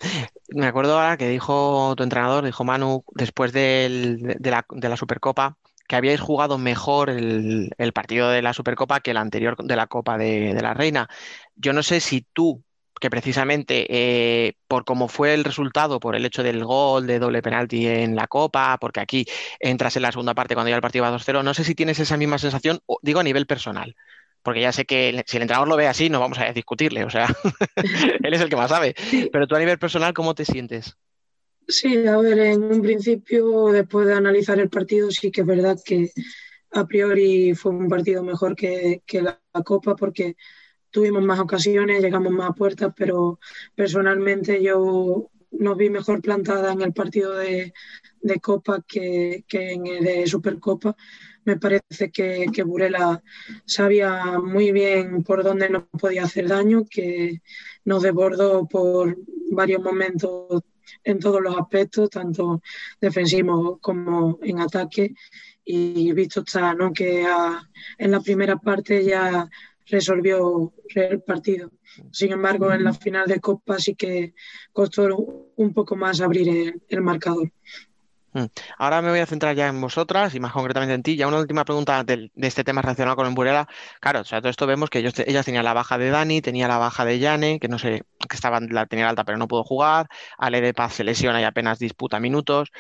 Me 0.50 0.68
acuerdo 0.68 1.00
ahora 1.00 1.18
que 1.18 1.30
dijo 1.30 1.94
tu 1.96 2.04
entrenador, 2.04 2.46
dijo 2.46 2.64
Manu, 2.64 3.04
después 3.14 3.52
de, 3.54 4.38
la, 4.40 4.98
Supercopa, 4.98 5.58
que 5.88 5.96
habíais 5.96 6.20
jugado 6.20 6.58
mejor 6.58 7.10
el, 7.10 7.72
partido 7.94 8.30
de 8.30 8.42
la 8.42 8.54
Supercopa 8.54 9.02
que 9.02 9.12
el 9.12 9.18
anterior 9.18 9.56
de 9.58 9.76
la 9.76 9.88
Copa 9.88 10.18
de, 10.18 10.54
la 10.60 10.74
Reina. 10.74 11.10
Yo 11.56 11.74
no 11.74 11.84
sé 11.84 12.00
si 12.00 12.26
tú, 12.34 12.64
que 13.00 13.10
precisamente 13.10 13.86
eh, 13.90 14.54
por 14.68 14.86
cómo 14.86 15.08
fue 15.08 15.34
el 15.34 15.44
resultado, 15.44 16.00
por 16.00 16.16
el 16.16 16.26
hecho 16.26 16.44
del 16.44 16.64
gol 16.64 17.06
de 17.08 17.20
doble 17.20 17.42
penalti 17.42 17.88
en 17.88 18.16
la 18.16 18.28
Copa, 18.28 18.78
porque 18.80 19.00
aquí 19.00 19.26
entras 19.60 19.96
en 19.96 20.04
la 20.04 20.12
segunda 20.12 20.34
parte 20.34 20.56
cuando 20.56 20.70
ya 20.70 20.76
el 20.76 20.82
partido 20.82 21.04
va 21.04 21.12
2-0, 21.12 21.44
no 21.44 21.54
sé 21.54 21.64
si 21.64 21.76
tienes 21.76 22.00
esa 22.00 22.18
misma 22.18 22.40
sensación, 22.40 22.80
digo 23.02 23.20
a 23.20 23.24
nivel 23.24 23.46
personal 23.46 23.96
porque 24.46 24.62
ya 24.62 24.72
sé 24.72 24.86
que 24.86 25.24
si 25.26 25.38
el 25.38 25.42
entrenador 25.42 25.68
lo 25.68 25.76
ve 25.76 25.88
así, 25.88 26.08
no 26.08 26.20
vamos 26.20 26.38
a 26.38 26.54
discutirle, 26.54 27.04
o 27.04 27.10
sea, 27.10 27.28
él 28.24 28.32
es 28.32 28.40
el 28.40 28.48
que 28.48 28.56
más 28.56 28.70
sabe. 28.70 28.94
Pero 29.32 29.48
tú 29.48 29.56
a 29.56 29.60
nivel 29.60 29.80
personal, 29.80 30.14
¿cómo 30.14 30.36
te 30.36 30.46
sientes? 30.46 30.96
Sí, 31.68 32.06
a 32.06 32.16
ver, 32.18 32.38
en 32.38 32.64
un 32.64 32.82
principio, 32.84 33.70
después 33.72 34.06
de 34.06 34.14
analizar 34.14 34.60
el 34.60 34.70
partido, 34.70 35.10
sí 35.10 35.32
que 35.32 35.42
es 35.42 35.48
verdad 35.48 35.80
que 35.84 36.12
a 36.74 36.86
priori 36.86 37.56
fue 37.56 37.72
un 37.72 37.90
partido 37.90 38.22
mejor 38.22 38.56
que, 38.56 39.02
la, 39.14 39.42
Copa, 39.64 39.96
porque 39.96 40.36
tuvimos 40.92 41.24
más 41.24 41.40
ocasiones, 41.40 42.04
llegamos 42.04 42.32
más 42.32 42.52
a 42.52 42.54
puertas, 42.54 42.94
pero 42.96 43.40
personalmente 43.74 44.62
yo 44.62 45.32
nos 45.50 45.76
vi 45.76 45.90
mejor 45.90 46.22
plantada 46.22 46.72
en 46.72 46.84
el 46.84 46.94
partido 46.94 47.34
de, 47.34 47.74
Copa 48.44 48.84
que, 48.88 49.44
que 49.48 49.72
en 49.72 49.88
el 49.88 50.04
de 50.04 50.28
Supercopa 50.28 50.96
me 51.46 51.58
parece 51.58 52.12
que, 52.12 52.48
que, 52.54 52.64
Burela 52.64 53.24
sabía 53.66 54.40
muy 54.40 54.72
bien 54.72 55.24
por 55.24 55.44
dónde 55.44 55.70
nos 55.70 55.84
podía 56.00 56.24
hacer 56.24 56.48
daño, 56.48 56.86
que 56.90 57.42
nos 57.86 58.04
desbordó 58.04 58.68
por 58.68 59.18
varios 59.52 59.82
momentos 59.82 60.64
en 61.04 61.20
todos 61.20 61.42
los 61.42 61.56
aspectos, 61.58 62.10
tanto 62.10 62.62
defensivos 63.00 63.80
como 63.80 64.40
en 64.42 64.60
ataque. 64.60 65.14
Y 65.64 66.12
visto 66.14 66.42
está 66.42 66.74
¿no? 66.74 66.94
que 66.94 67.26
en 67.98 68.12
la 68.12 68.20
primera 68.20 68.58
parte 68.58 69.04
ya 69.04 69.50
resolvió 69.88 70.74
el 70.94 71.22
partido. 71.22 71.72
Sin 72.12 72.34
embargo, 72.34 72.72
en 72.72 72.84
la 72.84 72.94
final 72.94 73.28
de 73.28 73.40
Copa 73.40 73.80
sí 73.80 73.96
que 73.96 74.34
costó 74.74 75.52
un 75.56 75.74
poco 75.74 75.96
más 75.96 76.22
abrir 76.22 76.82
el 76.88 77.02
marcador. 77.02 77.52
Mm. 78.36 78.48
Ahora 78.80 79.02
me 79.02 79.12
voy 79.12 79.20
a 79.20 79.26
centrar 79.26 79.56
ya 79.56 79.70
en 79.70 79.80
vosotras 79.80 80.36
y 80.36 80.42
más 80.42 80.52
concretamente 80.52 80.94
en 80.94 81.04
ti. 81.04 81.16
Ya 81.16 81.26
una 81.26 81.40
última 81.40 81.64
pregunta 81.64 82.04
de, 82.04 82.30
este 82.36 82.66
tema 82.66 82.82
relacionado 82.82 83.16
con 83.16 83.28
Emburela. 83.28 83.66
Claro, 84.02 84.20
o 84.20 84.24
sea, 84.26 84.42
todo 84.42 84.50
esto 84.50 84.68
vemos 84.68 84.90
que 84.90 85.00
ellos, 85.00 85.14
ellas 85.26 85.46
tenían 85.46 85.64
la 85.64 85.74
baja 85.74 85.98
de 85.98 86.10
Dani, 86.10 86.42
tenía 86.42 86.68
la 86.68 86.78
baja 86.78 87.06
de 87.06 87.18
Yane, 87.18 87.62
que 87.62 87.70
no 87.70 87.80
sé, 87.80 88.04
que 88.30 88.36
estaba, 88.36 88.60
la 88.60 88.88
tenía 88.88 89.08
alta 89.08 89.24
pero 89.24 89.38
no 89.38 89.48
pudo 89.48 89.64
jugar. 89.64 90.08
Ale 90.38 90.60
de 90.60 90.74
Paz 90.74 90.96
se 90.96 91.06
lesiona 91.06 91.40
y 91.40 91.46
apenas 91.46 91.80
disputa 91.80 92.20
minutos. 92.20 92.74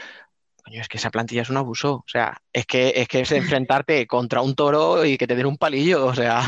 Coño, 0.62 0.82
es 0.82 0.90
que 0.90 0.98
esa 0.98 1.10
plantilla 1.10 1.44
es 1.44 1.50
un 1.50 1.58
abuso. 1.58 1.94
O 1.94 2.06
sea, 2.08 2.42
es 2.52 2.66
que 2.66 2.92
es 2.94 3.08
que 3.08 3.22
es 3.22 3.32
enfrentarte 3.32 4.06
contra 4.08 4.42
un 4.42 4.56
toro 4.56 5.06
y 5.06 5.18
que 5.18 5.26
te 5.26 5.38
den 5.38 5.46
un 5.46 5.58
palillo. 5.58 6.06
O 6.06 6.14
sea. 6.14 6.42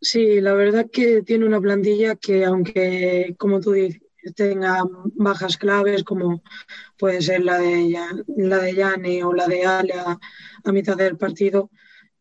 Sí, 0.00 0.40
la 0.40 0.54
verdad 0.54 0.86
que 0.92 1.22
tiene 1.22 1.46
una 1.46 1.60
plantilla 1.60 2.16
que, 2.16 2.44
aunque, 2.44 3.36
como 3.38 3.60
tú 3.60 3.70
dices, 3.70 4.02
tenga 4.34 4.82
bajas 5.14 5.56
claves 5.56 6.04
como 6.04 6.42
puede 6.98 7.22
ser 7.22 7.42
la 7.42 7.58
de, 7.58 7.96
la 8.36 8.58
de 8.58 8.74
Yane 8.74 9.24
o 9.24 9.32
la 9.32 9.46
de 9.46 9.66
Ale 9.66 9.94
a, 9.94 10.72
mitad 10.72 10.96
del 10.96 11.16
partido, 11.16 11.70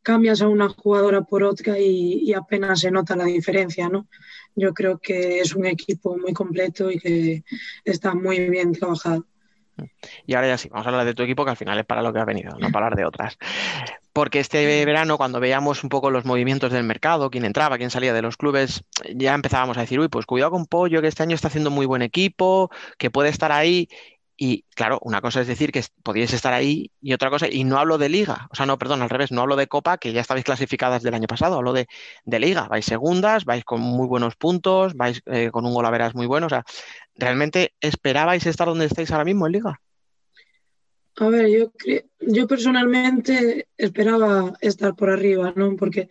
cambias 0.02 0.42
a 0.42 0.48
una 0.48 0.70
jugadora 0.70 1.22
por 1.22 1.44
otra 1.44 1.78
y, 1.78 2.34
apenas 2.34 2.80
se 2.80 2.92
nota 2.92 3.16
la 3.16 3.26
diferencia, 3.26 3.88
¿no? 3.88 4.08
Yo 4.56 4.74
creo 4.74 5.00
que 5.00 5.40
es 5.40 5.56
un 5.56 5.66
equipo 5.66 6.18
muy 6.18 6.34
completo 6.34 6.92
y 6.92 7.00
que 7.00 7.44
está 7.86 8.14
muy 8.14 8.50
bien 8.50 8.74
trabajado. 8.74 9.26
Y 10.26 10.34
ahora 10.34 10.50
ya 10.50 10.58
sí, 10.58 10.70
vamos 10.70 10.86
a 10.86 10.90
hablar 10.90 11.06
de 11.06 11.14
tu 11.14 11.24
equipo, 11.24 11.44
que 11.46 11.52
al 11.52 11.58
final 11.58 11.80
es 11.80 11.86
para 11.86 12.02
lo 12.02 12.12
que 12.12 12.20
ha 12.20 12.26
venido, 12.26 12.58
no 12.60 12.72
para 12.72 12.88
hablar 12.88 12.98
de 12.98 13.06
otras. 13.06 13.38
Porque 14.14 14.40
este 14.40 14.86
verano, 14.86 15.18
cuando 15.18 15.40
veíamos 15.40 15.84
un 15.84 15.90
poco 15.90 16.12
los 16.12 16.26
movimientos 16.26 16.72
del 16.72 16.84
mercado, 16.84 17.30
quién 17.30 17.46
entraba, 17.46 17.78
quién 17.78 17.90
salía 17.90 18.14
de 18.14 18.22
los 18.22 18.38
clubes, 18.38 18.84
ya 19.16 19.34
empezábamos 19.34 19.78
a 19.78 19.82
decir, 19.82 20.00
uy, 20.00 20.10
pues 20.10 20.26
cuidado 20.26 20.52
con 20.52 20.66
Pollo, 20.66 21.02
que 21.02 21.08
este 21.08 21.24
año 21.24 21.36
está 21.36 21.48
haciendo 21.48 21.72
muy 21.72 21.86
buen 21.86 22.02
equipo, 22.02 22.70
que 22.98 23.10
puede 23.10 23.30
estar 23.30 23.52
ahí. 23.52 23.88
Y 24.44 24.66
claro, 24.76 24.98
una 25.04 25.22
cosa 25.22 25.42
es 25.42 25.48
decir 25.48 25.72
que 25.72 25.84
podíais 26.04 26.34
estar 26.34 26.52
ahí 26.52 26.92
y 27.00 27.14
otra 27.14 27.30
cosa, 27.30 27.48
y 27.48 27.64
no 27.64 27.78
hablo 27.78 28.00
de 28.00 28.10
liga, 28.10 28.48
o 28.52 28.56
sea, 28.56 28.66
no, 28.66 28.80
perdón, 28.80 29.04
al 29.04 29.10
revés, 29.10 29.32
no 29.32 29.42
hablo 29.42 29.56
de 29.56 29.68
Copa, 29.68 30.00
que 30.00 30.14
ya 30.14 30.22
estabais 30.22 30.44
clasificadas 30.44 31.04
del 31.04 31.14
año 31.14 31.28
pasado, 31.28 31.58
hablo 31.58 31.74
de, 31.74 31.88
liga, 32.26 32.68
vais 32.68 32.84
segundas, 32.84 33.46
vais 33.46 33.64
con 33.64 33.82
muy 33.82 34.08
buenos 34.08 34.36
puntos, 34.36 34.96
vais 34.96 35.22
eh, 35.28 35.52
con 35.52 35.66
un 35.68 35.76
golaveras 35.76 36.16
muy 36.16 36.26
bueno, 36.26 36.48
o 36.48 36.50
sea, 36.50 36.64
¿realmente 37.16 37.76
esperabais 37.82 38.48
estar 38.48 38.68
donde 38.68 38.86
estáis 38.86 39.12
ahora 39.12 39.26
mismo 39.26 39.46
en 39.46 39.52
liga? 39.54 39.82
A 41.18 41.30
ver, 41.30 41.48
yo, 41.50 41.72
yo 42.20 42.48
personalmente 42.48 43.68
esperaba 43.78 44.54
estar 44.62 44.96
por 44.96 45.10
arriba, 45.10 45.54
¿no? 45.56 45.76
Porque 45.76 46.10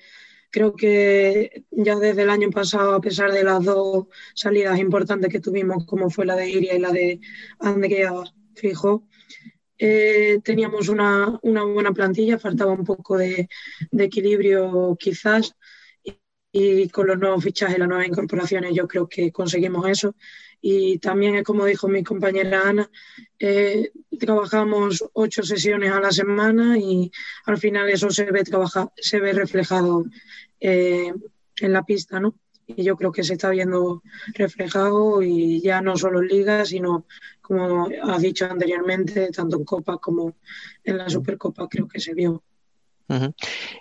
creo 0.50 0.74
que 0.74 1.64
ya 1.70 1.96
desde 1.96 2.22
el 2.22 2.30
año 2.30 2.50
pasado, 2.50 2.94
a 2.94 3.00
pesar 3.00 3.32
de 3.32 3.44
las 3.44 3.64
dos 3.64 4.06
salidas 4.34 4.78
importantes 4.78 5.30
que 5.30 5.40
tuvimos, 5.40 5.86
como 5.86 6.10
fue 6.10 6.26
la 6.26 6.36
de 6.36 6.50
Iria 6.50 6.74
y 6.74 6.80
la 6.80 6.92
de 6.92 7.20
Andrea 7.58 8.12
Fijo, 8.54 9.06
eh, 9.78 10.40
teníamos 10.44 10.88
una, 10.88 11.38
una, 11.42 11.64
buena 11.64 11.92
plantilla, 11.92 12.38
faltaba 12.38 12.72
un 12.72 12.84
poco 12.84 13.16
de, 13.16 13.48
de 13.90 14.04
equilibrio 14.04 14.94
quizás 15.00 15.54
y, 16.52 16.88
con 16.88 17.06
los 17.06 17.18
nuevos 17.18 17.42
fichajes, 17.42 17.78
las 17.78 17.88
nuevas 17.88 18.08
incorporaciones 18.08 18.74
yo 18.74 18.86
creo 18.86 19.08
que 19.08 19.32
conseguimos 19.32 19.88
eso. 19.88 20.14
Y 20.60 20.98
también 20.98 21.36
es 21.36 21.44
como 21.44 21.64
dijo 21.64 21.88
mi 21.88 22.04
compañera 22.04 22.68
Ana, 22.68 22.90
eh, 23.38 23.92
trabajamos 24.18 25.04
ocho 25.14 25.42
sesiones 25.42 25.90
a 25.90 26.00
la 26.00 26.12
semana 26.12 26.76
y 26.78 27.10
al 27.46 27.56
final 27.56 27.88
eso 27.88 28.10
se 28.10 28.30
ve, 28.30 28.44
trabaja, 28.44 28.92
se 28.96 29.20
ve 29.20 29.32
reflejado 29.32 30.04
eh, 30.60 31.12
en 31.60 31.72
la 31.72 31.82
pista, 31.84 32.20
¿no? 32.20 32.34
Y 32.66 32.84
yo 32.84 32.96
creo 32.96 33.10
que 33.10 33.24
se 33.24 33.32
está 33.32 33.50
viendo 33.50 34.02
reflejado 34.34 35.22
y 35.22 35.60
ya 35.60 35.80
no 35.80 35.96
solo 35.96 36.20
en 36.20 36.28
Liga, 36.28 36.64
sino 36.64 37.06
como 37.40 37.88
ha 38.04 38.18
dicho 38.18 38.44
anteriormente, 38.44 39.30
tanto 39.30 39.56
en 39.56 39.64
Copa 39.64 39.98
como 39.98 40.36
en 40.84 40.98
la 40.98 41.08
Supercopa 41.08 41.68
creo 41.68 41.88
que 41.88 42.00
se 42.00 42.14
vio. 42.14 42.44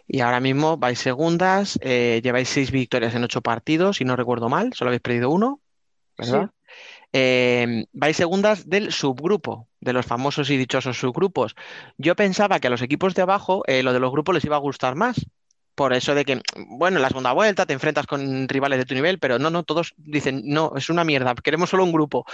Y 0.08 0.22
ahora 0.22 0.40
mismo 0.40 0.78
vais 0.78 0.98
segundas, 0.98 1.78
eh, 1.84 2.20
lleváis 2.24 2.50
seis 2.50 2.72
victorias 2.72 3.14
en 3.14 3.24
ocho 3.24 3.42
partidos, 3.42 3.98
si 3.98 4.06
no 4.06 4.16
recuerdo 4.16 4.50
mal, 4.50 4.74
solo 4.74 4.90
habéis 4.90 5.02
perdido 5.02 5.30
uno, 5.30 5.62
¿verdad? 6.18 6.50
Em, 7.12 7.86
vais 7.92 8.16
segundas 8.16 8.70
del 8.70 8.92
subgrupo, 8.92 9.68
de 9.80 9.94
los 9.94 10.06
famosos 10.06 10.50
y 10.50 10.58
dichosos 10.58 11.00
subgrupos. 11.00 11.56
Yo 11.98 12.16
pensaba 12.16 12.60
que 12.60 12.68
a 12.68 12.70
los 12.70 12.84
equipos 12.84 13.16
de 13.16 13.24
abajo 13.24 13.64
eh, 13.66 13.82
lo 13.82 13.94
de 13.94 14.00
los 14.00 14.12
grupos 14.12 14.36
les 14.36 14.46
iba 14.46 14.56
a 14.56 14.60
gustar 14.60 14.96
más, 14.96 15.26
por 15.74 15.94
eso 15.94 16.14
de 16.14 16.26
que, 16.26 16.42
bueno, 16.68 16.98
en 16.98 17.02
la 17.02 17.08
segunda 17.08 17.32
vuelta 17.32 17.66
te 17.66 17.74
enfrentas 17.74 18.06
con 18.06 18.48
rivales 18.48 18.80
de 18.80 18.86
tu 18.86 18.94
nivel, 18.94 19.18
pero 19.18 19.40
no, 19.40 19.50
no, 19.50 19.64
todos 19.64 19.94
dicen, 19.98 20.42
no, 20.44 20.74
es 20.76 20.90
una 20.90 21.04
mierda, 21.04 21.34
queremos 21.36 21.70
solo 21.70 21.84
un 21.86 21.94
grupo. 21.94 22.26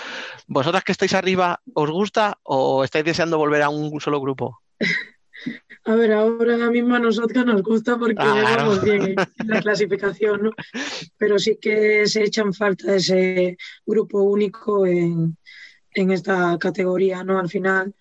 ¿Vosotras 0.47 0.83
que 0.83 0.91
estáis 0.91 1.13
arriba, 1.13 1.61
os 1.73 1.89
gusta 1.89 2.39
o 2.43 2.83
estáis 2.83 3.05
deseando 3.05 3.37
volver 3.37 3.61
a 3.61 3.69
un 3.69 4.01
solo 4.01 4.19
grupo? 4.19 4.61
A 5.87 5.93
ver, 5.93 6.13
ahora 6.13 6.71
mismo 6.71 6.95
a 6.95 6.99
nosotros 6.99 7.45
nos 7.45 7.61
gusta 7.61 7.95
porque 7.97 8.15
vamos 8.15 8.81
bien 8.83 9.03
en 9.03 9.15
la 9.47 9.61
clasificación, 9.61 10.41
¿no? 10.41 10.51
Pero 11.15 11.37
sí 11.37 11.57
que 11.61 12.07
se 12.07 12.23
echan 12.23 12.53
falta 12.55 12.95
ese 12.95 13.55
grupo 13.85 14.23
único 14.23 14.87
en, 14.87 15.37
esta 15.93 16.57
categoría, 16.57 17.23
¿no? 17.23 17.37
Al 17.39 17.49
final, 17.49 17.93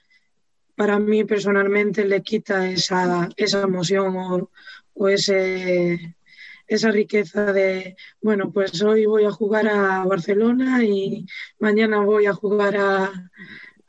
para 0.75 0.99
mí 0.99 1.25
personalmente 1.25 2.07
le 2.07 2.23
quita 2.23 2.69
esa, 2.71 3.29
esa 3.37 3.61
emoción 3.61 4.17
o, 4.17 4.50
o 4.95 5.09
ese, 5.09 6.17
esa 6.67 6.91
riqueza 6.91 7.53
de, 7.53 7.97
bueno, 8.23 8.50
pues 8.50 8.83
hoy 8.83 9.05
voy 9.05 9.26
a 9.26 9.31
jugar 9.31 9.69
a 9.69 10.05
Barcelona 10.05 10.83
y 10.83 11.26
mañana 11.59 12.00
voy 12.00 12.26
a 12.26 12.33
jugar 12.33 12.76
a, 12.79 13.31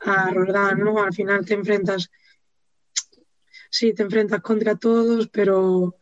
a 0.00 0.30
Roldán, 0.30 0.80
¿no? 0.80 1.02
Al 1.02 1.14
final 1.14 1.46
te 1.46 1.54
enfrentas, 1.54 2.10
sí, 3.76 3.92
te 3.92 4.02
enfrentas 4.02 4.40
contra 4.40 4.76
todos, 4.76 5.28
pero 5.28 5.96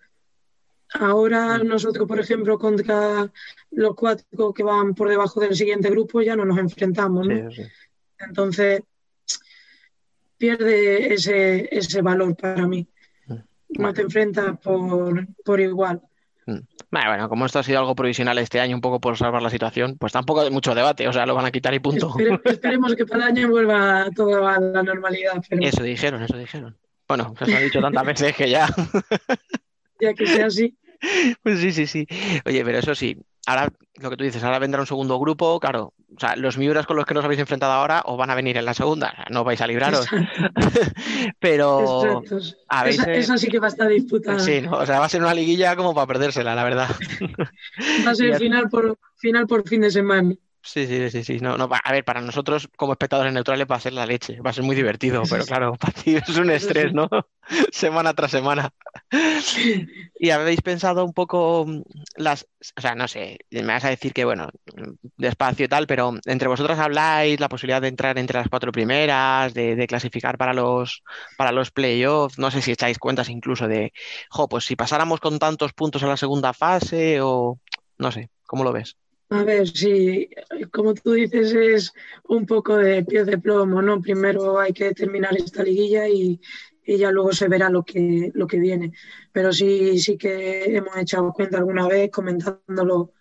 ahora 0.95 1.59
nosotros, 1.59 2.07
por 2.07 2.21
ejemplo, 2.21 2.59
contra 2.59 3.31
los 3.71 3.95
cuatro 3.95 4.53
que 4.53 4.63
van 4.63 4.95
por 4.95 5.09
debajo 5.09 5.41
del 5.41 5.57
siguiente 5.57 5.91
grupo 5.91 6.23
ya 6.23 6.37
no 6.37 6.45
nos 6.45 6.59
enfrentamos, 6.59 7.27
¿no? 7.27 7.49
Entonces, 8.19 8.83
pierde 10.37 11.15
ese, 11.15 11.69
ese 11.77 12.03
valor 12.03 12.37
para 12.37 12.67
mí 12.67 12.87
no 13.79 13.93
te 13.93 14.03
enfrentas 14.03 14.59
por, 14.61 15.27
por 15.45 15.61
igual. 15.61 16.01
Mm. 16.47 16.59
Bueno, 16.91 17.29
como 17.29 17.47
esto 17.47 17.59
ha 17.59 17.63
sido 17.63 17.81
algo 17.81 17.97
provisional 17.97 18.39
este 18.39 18.61
año, 18.61 18.77
un 18.77 18.81
poco 18.81 19.01
por 19.01 19.17
salvar 19.17 19.43
la 19.43 19.51
situación, 19.51 19.97
pues 19.99 20.13
tampoco 20.13 20.43
hay 20.43 20.51
mucho 20.51 20.75
debate, 20.75 21.09
o 21.09 21.13
sea, 21.13 21.27
lo 21.27 21.35
van 21.35 21.47
a 21.47 21.51
quitar 21.51 21.75
y 21.75 21.81
punto. 21.81 22.15
esperemos 22.45 22.95
que 22.95 23.05
para 23.05 23.25
el 23.25 23.37
año 23.37 23.49
vuelva 23.51 24.09
todo 24.15 24.47
a 24.47 24.61
la 24.61 24.83
normalidad. 24.83 25.43
Eso 25.51 25.83
dijeron, 25.83 26.23
eso 26.23 26.37
dijeron. 26.37 26.77
Bueno, 27.09 27.35
se 27.45 27.57
ha 27.57 27.61
dicho 27.61 27.81
tantas 27.81 28.07
veces 28.07 28.35
que 28.35 28.51
ya. 28.51 28.69
ya 30.01 30.15
que 30.15 30.27
sea 30.27 30.47
así. 30.47 30.77
Pues 31.43 31.61
sí, 31.61 31.73
sí, 31.73 31.87
sí. 31.87 32.07
Oye, 32.47 32.65
pero 32.65 32.79
eso 32.79 32.95
sí, 32.95 33.17
ahora 33.47 33.69
lo 34.01 34.11
que 34.11 34.17
tú 34.17 34.25
dices, 34.25 34.43
ahora 34.43 34.59
vendrá 34.59 34.81
un 34.81 34.87
segundo 34.87 35.19
grupo, 35.19 35.61
claro, 35.61 35.93
o 36.17 36.21
sea, 36.21 36.37
los 36.37 36.59
Miuras 36.59 36.87
con 36.87 36.97
los 36.97 37.05
que 37.05 37.15
nos 37.15 37.25
habéis 37.25 37.41
enfrentado 37.41 37.73
ahora 37.73 38.03
os 38.07 38.17
van 38.17 38.31
a 38.31 38.35
venir 38.35 38.57
en 38.57 38.65
la 38.65 38.75
segunda, 38.75 39.15
no 39.31 39.45
vais 39.45 39.61
a 39.61 39.67
libraros. 39.67 40.07
Pero 41.41 42.23
esa, 42.87 43.39
sí 43.39 43.49
que 43.49 43.59
va 43.59 43.67
a 43.67 43.71
estar 43.71 43.89
disputada. 43.89 44.39
Sí, 44.39 44.63
o 44.71 44.87
sea, 44.87 44.99
va 44.99 45.07
a 45.07 45.09
ser 45.09 45.23
una 45.23 45.35
liguilla 45.35 45.77
como 45.77 45.95
para 45.95 46.07
perdérsela, 46.07 46.55
la 46.55 46.65
verdad. 46.65 46.89
va 48.07 48.11
a 48.11 48.15
ser 48.15 48.37
final 48.39 48.69
por, 48.69 48.99
final 49.17 49.47
por 49.47 49.69
fin 49.69 49.83
de 49.83 49.91
semana. 49.91 50.35
Sí, 50.67 50.87
sí, 50.87 51.11
sí, 51.11 51.23
sí. 51.25 51.39
No, 51.41 51.59
no, 51.59 51.69
a 51.71 51.93
ver, 51.93 52.05
para 52.05 52.23
nosotros 52.23 52.71
como 52.75 52.93
espectadores 52.93 53.35
neutrales 53.35 53.67
va 53.71 53.77
a 53.77 53.81
ser 53.81 53.93
la 53.93 54.07
leche, 54.07 54.41
va 54.41 54.49
a 54.49 54.53
ser 54.55 54.65
muy 54.65 54.75
divertido, 54.75 55.23
pero 55.31 55.45
claro, 55.45 55.75
para 55.75 55.93
ti 55.93 56.17
es 56.17 56.37
un 56.39 56.51
estrés, 56.51 56.95
¿no? 56.95 57.07
semana 57.71 58.15
tras 58.15 58.31
semana. 58.31 58.71
y 60.19 60.31
habéis 60.31 60.63
pensado 60.63 61.05
un 61.05 61.13
poco 61.13 61.67
mm, 61.67 61.83
las, 62.17 62.47
o 62.77 62.81
sea, 62.81 62.95
no 62.95 63.09
sé, 63.09 63.41
me 63.51 63.63
vas 63.63 63.85
a 63.85 63.91
decir 63.91 64.15
que, 64.15 64.25
bueno, 64.25 64.49
despacio 65.19 65.67
y 65.67 65.69
tal, 65.69 65.87
pero 65.87 66.15
entre 66.25 66.49
vosotras 66.49 66.79
habláis 66.79 67.41
la 67.41 67.51
posibilidad 67.51 67.83
de 67.83 67.89
entrar 67.89 68.17
entre 68.19 68.39
las 68.39 68.49
cuatro 68.49 68.73
primeras, 68.73 69.53
de, 69.53 69.87
clasificar 69.87 70.39
para 70.39 70.55
los, 70.55 71.03
para 71.37 71.53
los 71.53 71.71
playoffs, 71.73 72.39
no 72.39 72.51
sé 72.51 72.63
si 72.63 72.73
echáis 72.73 72.99
cuentas 72.99 73.29
incluso 73.29 73.69
de, 73.69 73.93
jo, 74.31 74.49
pues 74.49 74.65
si 74.65 74.77
pasáramos 74.77 75.21
con 75.21 75.39
tantos 75.39 75.75
puntos 75.75 76.03
a 76.03 76.07
la 76.07 76.17
segunda 76.17 76.55
fase 76.55 77.21
o, 77.21 77.61
no 77.99 78.11
sé, 78.11 78.31
¿cómo 78.47 78.65
lo 78.65 78.73
ves? 78.73 78.97
A 79.35 79.43
ver, 79.43 79.67
sí, 79.69 80.29
como 80.71 80.95
tú 80.95 81.15
dices, 81.15 81.53
es 81.53 81.93
un 82.29 82.47
poco 82.47 82.77
de 82.77 83.05
pie 83.05 83.25
de 83.25 83.37
plomo, 83.37 83.83
¿no? 83.83 84.01
Primero 84.01 84.61
hay 84.61 84.73
que 84.73 84.95
terminar 84.95 85.37
esta 85.37 85.65
liguilla 85.65 86.09
y, 86.09 86.41
ya 86.87 87.11
luego 87.11 87.33
se 87.33 87.49
verá 87.49 87.69
lo 87.69 87.83
que, 87.83 88.31
lo 88.33 88.47
que 88.47 88.61
viene. 88.61 88.93
Pero 89.33 89.53
sí, 89.53 89.99
sí 89.99 90.17
que 90.17 90.77
hemos 90.77 90.97
echado 90.99 91.33
cuenta 91.33 91.59
alguna 91.59 91.89
vez 91.89 92.13
comentándolo 92.13 93.13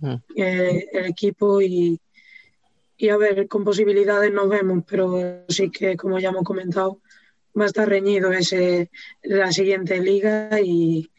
mm. 0.00 0.14
eh, 0.34 0.88
el 0.92 1.04
equipo 1.04 1.62
y, 1.62 2.00
y 2.96 3.08
a 3.08 3.16
ver, 3.16 3.46
con 3.46 3.62
posibilidades 3.62 4.32
nos 4.32 4.48
vemos, 4.48 4.82
pero 4.88 5.44
sí 5.48 5.70
que, 5.70 5.96
como 5.96 6.18
ya 6.18 6.30
hemos 6.30 6.42
comentado, 6.42 7.00
va 7.56 7.62
a 7.64 7.68
estar 7.68 7.88
reñido 7.88 8.32
ese, 8.32 8.90
la 9.22 9.52
siguiente 9.52 10.00
liga 10.00 10.60
y, 10.60 11.12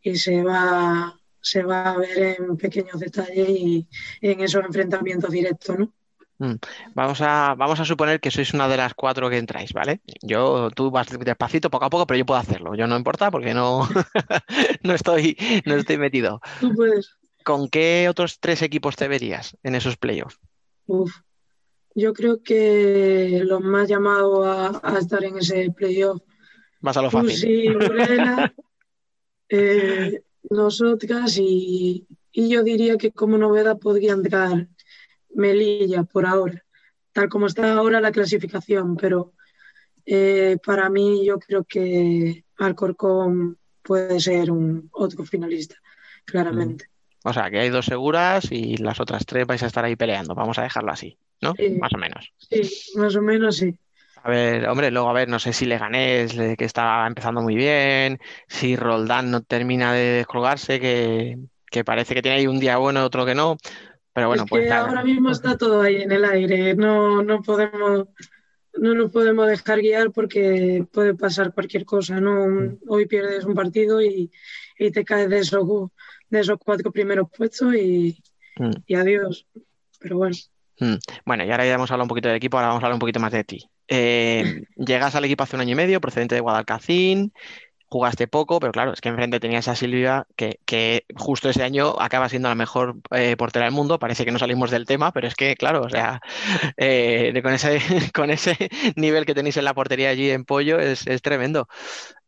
y 0.00 0.16
se 0.16 0.44
va 0.44 1.19
se 1.40 1.62
va 1.62 1.90
a 1.90 1.98
ver 1.98 2.36
en 2.38 2.56
pequeños 2.56 3.00
detalles 3.00 3.48
y 3.48 3.88
en 4.20 4.40
esos 4.40 4.64
enfrentamientos 4.64 5.30
directos, 5.30 5.78
¿no? 5.78 5.92
Mm. 6.40 6.54
Vamos 6.94 7.20
a, 7.20 7.54
vamos 7.54 7.80
a 7.80 7.84
suponer 7.84 8.18
que 8.18 8.30
sois 8.30 8.54
una 8.54 8.66
de 8.66 8.78
las 8.78 8.94
cuatro 8.94 9.28
que 9.28 9.36
entráis, 9.36 9.74
¿vale? 9.74 10.00
Yo, 10.22 10.70
tú 10.70 10.90
vas 10.90 11.06
despacito, 11.10 11.68
poco 11.68 11.84
a 11.84 11.90
poco, 11.90 12.06
pero 12.06 12.16
yo 12.16 12.24
puedo 12.24 12.40
hacerlo. 12.40 12.74
Yo 12.74 12.86
no 12.86 12.96
importa 12.96 13.30
porque 13.30 13.52
no, 13.52 13.86
no, 14.82 14.94
estoy, 14.94 15.36
no 15.66 15.74
estoy 15.74 15.98
metido. 15.98 16.40
Tú 16.58 16.74
puedes. 16.74 17.14
¿Con 17.44 17.68
qué 17.68 18.08
otros 18.08 18.40
tres 18.40 18.62
equipos 18.62 18.96
te 18.96 19.06
verías 19.06 19.56
en 19.62 19.74
esos 19.74 19.98
playoffs? 19.98 20.38
Uf, 20.86 21.12
yo 21.94 22.14
creo 22.14 22.42
que 22.42 23.42
los 23.44 23.60
más 23.60 23.86
llamados 23.86 24.80
a, 24.82 24.98
estar 24.98 25.22
en 25.24 25.38
ese 25.38 25.70
playoff. 25.76 26.22
Vas 26.80 26.96
a 26.96 27.02
lo 27.02 27.10
fácil. 27.10 27.36
Sí, 27.36 27.66
eh, 29.50 30.22
nosotras 30.48 31.36
y, 31.38 32.06
yo 32.32 32.62
diría 32.62 32.96
que 32.96 33.10
como 33.10 33.36
novedad 33.36 33.78
podría 33.78 34.12
entrar 34.12 34.68
Melilla 35.34 36.04
por 36.04 36.26
ahora, 36.26 36.64
tal 37.12 37.28
como 37.28 37.46
está 37.46 37.74
ahora 37.74 38.00
la 38.00 38.12
clasificación, 38.12 38.96
pero 38.96 39.32
eh, 40.06 40.56
para 40.64 40.88
mí 40.88 41.24
yo 41.26 41.38
creo 41.38 41.64
que 41.64 42.44
Alcorcón 42.58 43.58
puede 43.82 44.20
ser 44.20 44.50
un 44.50 44.88
otro 44.92 45.24
finalista, 45.24 45.76
claramente. 46.24 46.86
Mm. 46.86 47.28
O 47.28 47.32
sea, 47.32 47.50
que 47.50 47.58
hay 47.58 47.68
dos 47.68 47.84
seguras 47.84 48.50
y 48.50 48.78
las 48.78 48.98
otras 48.98 49.26
tres 49.26 49.46
vais 49.46 49.62
a 49.62 49.66
estar 49.66 49.84
ahí 49.84 49.96
peleando, 49.96 50.34
vamos 50.34 50.58
a 50.58 50.62
dejarlo 50.62 50.90
así, 50.90 51.18
¿no? 51.42 51.54
más 51.78 51.92
o 51.92 51.98
menos. 51.98 52.32
Sí, 52.38 52.62
más 52.96 53.14
o 53.14 53.20
menos 53.20 53.56
sí. 53.56 53.76
A 54.22 54.28
ver, 54.28 54.68
hombre, 54.68 54.90
luego 54.90 55.08
a 55.08 55.14
ver, 55.14 55.28
no 55.28 55.38
sé 55.38 55.52
si 55.52 55.64
Leganés, 55.64 56.34
que 56.34 56.64
está 56.64 57.06
empezando 57.06 57.40
muy 57.40 57.54
bien, 57.54 58.18
si 58.48 58.76
Roldán 58.76 59.30
no 59.30 59.42
termina 59.42 59.94
de 59.94 60.00
descolgarse, 60.00 60.78
que, 60.78 61.84
parece 61.84 62.14
que 62.14 62.22
tiene 62.22 62.38
ahí 62.38 62.46
un 62.46 62.60
día 62.60 62.76
bueno, 62.76 63.04
otro 63.04 63.24
que 63.24 63.34
no, 63.34 63.56
pero 64.12 64.28
bueno, 64.28 64.44
pues 64.46 64.70
ahora 64.70 65.02
mismo 65.02 65.30
está 65.30 65.56
todo 65.56 65.80
ahí 65.80 66.02
en 66.02 66.12
el 66.12 66.24
aire, 66.24 66.74
no, 66.74 67.22
no 67.22 67.40
podemos 67.42 68.08
no 68.78 68.94
nos 68.94 69.10
podemos 69.10 69.48
dejar 69.48 69.80
guiar 69.80 70.12
porque 70.12 70.86
puede 70.92 71.14
pasar 71.14 71.52
cualquier 71.52 71.84
cosa, 71.84 72.20
¿no? 72.20 72.46
Mm. 72.46 72.78
Hoy 72.88 73.06
pierdes 73.06 73.44
un 73.44 73.54
partido 73.54 74.00
y, 74.00 74.30
te 74.76 75.04
caes 75.04 75.28
de 75.28 75.40
esos, 75.40 75.90
de 76.28 76.40
esos 76.40 76.58
cuatro 76.58 76.90
primeros 76.90 77.28
puestos 77.36 77.74
y, 77.74 78.22
mm. 78.56 78.70
y 78.86 78.94
adiós. 78.94 79.46
Pero 79.98 80.18
bueno. 80.18 80.36
Mm. 80.80 80.94
Bueno, 81.26 81.44
y 81.44 81.50
ahora 81.50 81.66
ya 81.66 81.74
hemos 81.74 81.90
hablado 81.90 82.04
un 82.04 82.08
poquito 82.08 82.28
del 82.28 82.38
equipo, 82.38 82.56
ahora 82.56 82.68
vamos 82.68 82.82
a 82.82 82.86
hablar 82.86 82.94
un 82.94 83.00
poquito 83.00 83.20
más 83.20 83.32
de 83.32 83.44
ti. 83.44 83.70
Eh, 83.86 84.62
llegas 84.76 85.14
al 85.14 85.24
equipo 85.24 85.44
hace 85.44 85.56
un 85.56 85.62
año 85.62 85.72
y 85.72 85.76
medio, 85.76 86.00
procedente 86.00 86.34
de 86.34 86.40
Guadalcacín. 86.40 87.32
jugaste 87.86 88.28
poco, 88.28 88.60
pero 88.60 88.72
claro, 88.72 88.92
es 88.92 89.00
que 89.00 89.08
enfrente 89.10 89.40
tenías 89.40 89.68
a 89.68 89.74
Silvia, 89.76 90.26
que, 90.36 91.04
justo 91.16 91.50
ese 91.50 91.64
año 91.64 91.96
acaba 92.00 92.28
siendo 92.28 92.48
la 92.48 92.54
mejor 92.54 92.96
eh, 93.10 93.36
portera 93.36 93.66
del 93.66 93.74
mundo. 93.74 93.98
Parece 93.98 94.24
que 94.24 94.32
no 94.32 94.38
salimos 94.38 94.70
del 94.70 94.86
tema, 94.86 95.12
pero 95.12 95.28
es 95.28 95.34
que, 95.34 95.54
claro, 95.56 95.82
o 95.82 95.90
sea, 95.90 96.20
eh, 96.78 97.38
con, 97.42 97.52
ese, 97.52 97.80
con 98.14 98.30
ese 98.30 98.56
nivel 98.96 99.26
que 99.26 99.34
tenéis 99.34 99.56
en 99.58 99.64
la 99.64 99.74
portería 99.74 100.10
allí 100.10 100.30
en 100.30 100.44
Pollo 100.44 100.78
es, 100.78 101.04
tremendo. 101.22 101.68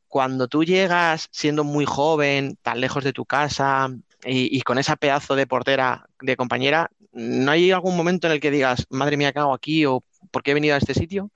Cuando 0.09 0.47
tú 0.47 0.65
llegas 0.65 1.29
siendo 1.33 1.65
muy 1.65 1.87
joven, 1.87 2.59
tan 2.63 2.81
lejos 2.81 3.03
de 3.03 3.15
tu 3.15 3.25
casa 3.25 3.89
y, 4.27 4.61
con 4.63 4.79
esa 4.79 4.97
pedazo 4.97 5.37
de 5.37 5.47
portera, 5.47 6.05
de 6.21 6.37
compañera, 6.37 6.91
¿no 7.13 7.51
hay 7.51 7.71
algún 7.71 7.97
momento 7.97 8.27
en 8.27 8.35
el 8.35 8.41
que 8.41 8.51
digas, 8.51 8.87
madre 8.91 9.17
mía, 9.17 9.33
¿qué 9.33 9.39
hago 9.39 9.55
aquí? 9.55 9.85
¿O 9.87 10.03
por 10.31 10.43
qué 10.43 10.53
he 10.53 10.55
venido 10.55 10.75
a 10.75 10.79
este 10.79 10.95
sitio? 10.95 11.31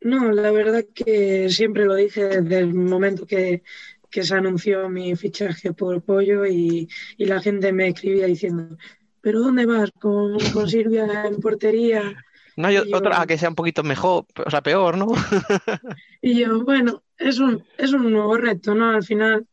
No, 0.00 0.30
la 0.30 0.50
verdad 0.50 0.84
que 0.94 1.48
siempre 1.50 1.84
lo 1.84 1.94
dije 1.94 2.24
desde 2.24 2.58
el 2.58 2.74
momento 2.74 3.26
que, 3.26 3.62
se 4.10 4.34
anunció 4.34 4.88
mi 4.88 5.14
fichaje 5.14 5.74
por 5.74 6.02
Pollo 6.02 6.46
y, 6.46 6.88
la 7.18 7.40
gente 7.40 7.72
me 7.72 7.88
escribía 7.88 8.26
diciendo, 8.26 8.76
¿pero 9.20 9.40
dónde 9.40 9.66
vas? 9.66 9.90
¿Con, 9.98 10.38
Silvia 10.68 11.24
en 11.26 11.36
portería? 11.40 12.14
No 12.56 12.68
hay 12.68 12.78
otra 12.78 13.26
que 13.26 13.36
sea 13.36 13.50
un 13.50 13.54
poquito 13.54 13.82
mejor, 13.82 14.24
o 14.44 14.50
sea, 14.50 14.62
peor, 14.62 14.96
¿no? 14.96 15.08
y 16.22 16.40
yo, 16.40 16.64
bueno, 16.64 17.02
es 17.18 17.38
un, 17.38 17.62
es 17.76 17.92
un 17.92 18.10
nuevo 18.10 18.38
reto, 18.38 18.74
¿no? 18.74 18.90
Al 18.90 19.04
final, 19.04 19.46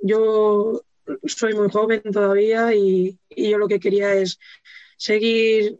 yo 0.00 0.82
soy 1.24 1.54
muy 1.54 1.68
joven 1.70 2.02
todavía 2.12 2.74
y, 2.74 3.18
yo 3.30 3.58
lo 3.58 3.68
que 3.68 3.80
quería 3.80 4.14
es 4.14 4.38
seguir 4.96 5.78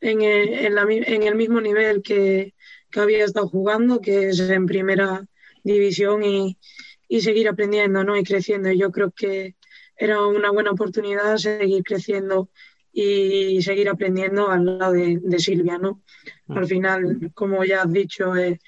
en 0.00 0.22
en 0.22 1.22
el 1.22 1.34
mismo 1.34 1.60
nivel 1.60 2.02
que, 2.02 2.54
que 2.90 3.00
había 3.00 3.24
estado 3.24 3.48
jugando, 3.48 4.00
que 4.00 4.28
es 4.28 4.40
en 4.40 4.66
primera 4.66 5.26
división 5.62 6.22
y, 6.22 6.56
seguir 7.20 7.48
aprendiendo 7.48 8.04
¿no? 8.04 8.16
y 8.16 8.22
creciendo. 8.22 8.70
Yo 8.72 8.90
creo 8.90 9.12
que 9.12 9.56
era 9.96 10.24
una 10.26 10.50
buena 10.50 10.70
oportunidad 10.70 11.36
seguir 11.36 11.82
creciendo 11.82 12.50
y 12.92 13.62
seguir 13.62 13.88
aprendiendo 13.88 14.50
al 14.50 14.78
lado 14.78 14.92
de, 14.92 15.38
Silvia. 15.38 15.78
¿no? 15.78 16.02
Al 16.48 16.66
final, 16.66 17.30
como 17.34 17.64
ya 17.64 17.82
has 17.82 17.92
dicho, 17.92 18.34
es, 18.34 18.58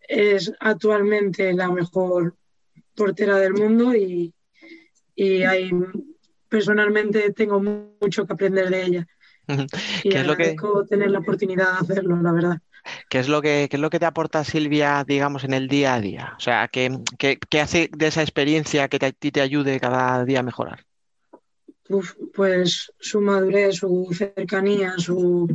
es 0.00 0.52
actualmente 0.60 1.52
la 1.52 1.70
mejor 1.70 2.36
portera 2.94 3.38
del 3.38 3.54
mundo 3.54 3.94
y, 3.94 4.32
y 5.20 5.42
hay, 5.42 5.70
personalmente 6.48 7.30
tengo 7.34 7.60
mucho 7.60 8.26
que 8.26 8.32
aprender 8.32 8.70
de 8.70 8.84
ella. 8.86 9.06
Y 10.02 10.14
es 10.14 10.26
lo 10.26 10.34
que 10.34 10.56
tener 10.88 11.10
la 11.10 11.18
oportunidad 11.18 11.72
de 11.72 11.78
hacerlo, 11.78 12.16
la 12.22 12.32
verdad. 12.32 12.58
¿Qué 13.10 13.18
es 13.18 13.28
lo 13.28 13.42
que, 13.42 13.68
es 13.70 13.78
lo 13.78 13.90
que 13.90 13.98
te 13.98 14.06
aporta 14.06 14.44
Silvia, 14.44 15.04
digamos, 15.06 15.44
en 15.44 15.52
el 15.52 15.68
día 15.68 15.94
a 15.94 16.00
día? 16.00 16.34
O 16.38 16.40
sea, 16.40 16.68
¿qué, 16.68 16.90
hace 17.60 17.90
de 17.94 18.06
esa 18.06 18.22
experiencia 18.22 18.88
que 18.88 19.04
a 19.04 19.12
ti 19.12 19.30
te 19.30 19.42
ayude 19.42 19.78
cada 19.78 20.24
día 20.24 20.40
a 20.40 20.42
mejorar? 20.42 20.86
pues 22.34 22.92
su 23.00 23.20
madurez, 23.20 23.78
su 23.78 24.08
cercanía, 24.12 24.94
su, 24.96 25.48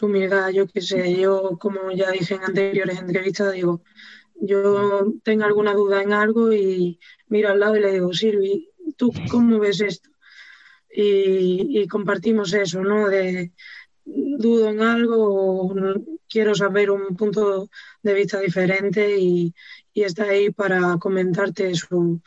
humildad, 0.00 0.48
yo 0.48 0.66
qué 0.66 0.80
sé, 0.80 1.14
yo 1.14 1.58
como 1.60 1.92
ya 1.92 2.10
dije 2.10 2.34
en 2.34 2.44
anteriores 2.44 2.98
entrevistas, 2.98 3.52
digo, 3.52 3.82
yo 4.40 5.12
tengo 5.22 5.44
alguna 5.44 5.74
duda 5.74 6.02
en 6.02 6.14
algo 6.14 6.50
y 6.50 6.98
miro 7.28 7.50
al 7.50 7.60
lado 7.60 7.76
y 7.76 7.80
le 7.80 7.92
digo, 7.92 8.12
Silvi, 8.14 8.70
¿tú 8.96 9.12
cómo 9.30 9.58
ves 9.58 9.80
esto? 9.80 10.10
Y, 10.90 11.86
compartimos 11.88 12.52
eso, 12.54 12.82
¿no? 12.82 13.08
De, 13.08 13.52
dudo 14.04 14.70
en 14.70 14.80
algo 14.80 15.70
o 15.70 15.74
quiero 16.28 16.54
saber 16.54 16.90
un 16.90 17.16
punto 17.16 17.68
de 18.02 18.14
vista 18.14 18.40
diferente 18.40 19.18
y, 19.18 19.54
está 19.94 20.24
ahí 20.24 20.50
para 20.50 20.98
comentarte 20.98 21.74
su, 21.74 22.20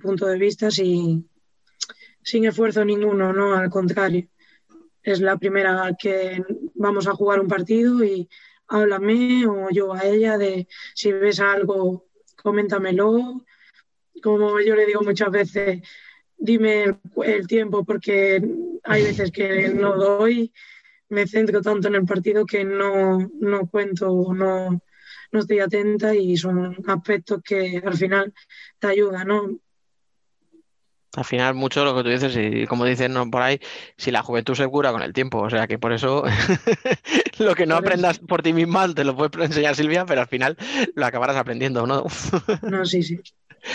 punto 0.00 0.26
de 0.26 0.38
vista 0.38 0.70
sin, 0.70 1.28
sin 2.22 2.46
esfuerzo 2.46 2.84
ninguno, 2.84 3.32
¿no? 3.32 3.54
Al 3.54 3.68
contrario. 3.70 4.28
Es 5.02 5.20
la 5.20 5.36
primera 5.36 5.94
que 5.98 6.42
vamos 6.74 7.06
a 7.06 7.12
jugar 7.12 7.40
un 7.40 7.48
partido 7.48 8.02
y 8.04 8.28
háblame 8.68 9.46
o 9.46 9.68
yo 9.70 9.92
a 9.92 10.04
ella 10.04 10.38
de 10.38 10.68
si 10.94 11.12
ves 11.12 11.40
algo, 11.40 12.06
coméntamelo. 12.42 13.44
Como 14.22 14.60
yo 14.60 14.74
le 14.74 14.86
digo 14.86 15.02
muchas 15.02 15.30
veces, 15.30 15.82
dime 16.36 16.96
el 17.24 17.46
tiempo 17.46 17.84
porque 17.84 18.42
hay 18.84 19.02
veces 19.02 19.30
que 19.30 19.68
no 19.68 19.96
doy 19.96 20.52
me 21.12 21.26
centro 21.26 21.60
tanto 21.60 21.88
en 21.88 21.94
el 21.94 22.04
partido 22.04 22.46
que 22.46 22.64
no, 22.64 23.18
no 23.38 23.66
cuento, 23.68 24.32
no, 24.34 24.80
no 25.30 25.38
estoy 25.38 25.60
atenta 25.60 26.14
y 26.14 26.36
son 26.36 26.76
aspectos 26.86 27.42
que 27.44 27.82
al 27.84 27.94
final 27.94 28.32
te 28.78 28.86
ayudan, 28.88 29.28
¿no? 29.28 29.58
Al 31.14 31.26
final, 31.26 31.54
mucho 31.54 31.84
lo 31.84 31.94
que 31.94 32.04
tú 32.04 32.08
dices, 32.08 32.34
y 32.40 32.66
como 32.66 32.86
dicen 32.86 33.12
¿no? 33.12 33.30
por 33.30 33.42
ahí, 33.42 33.60
si 33.98 34.10
la 34.10 34.22
juventud 34.22 34.54
se 34.54 34.66
cura 34.68 34.92
con 34.92 35.02
el 35.02 35.12
tiempo. 35.12 35.40
O 35.40 35.50
sea 35.50 35.66
que 35.66 35.78
por 35.78 35.92
eso 35.92 36.24
lo 37.38 37.54
que 37.54 37.66
no 37.66 37.76
aprendas 37.76 38.18
por 38.18 38.42
ti 38.42 38.54
misma 38.54 38.92
te 38.94 39.04
lo 39.04 39.14
puedes 39.14 39.50
enseñar 39.50 39.76
Silvia, 39.76 40.06
pero 40.06 40.22
al 40.22 40.28
final 40.28 40.56
lo 40.94 41.04
acabarás 41.04 41.36
aprendiendo, 41.36 41.86
¿no? 41.86 42.06
no, 42.62 42.86
sí, 42.86 43.02
sí. 43.02 43.20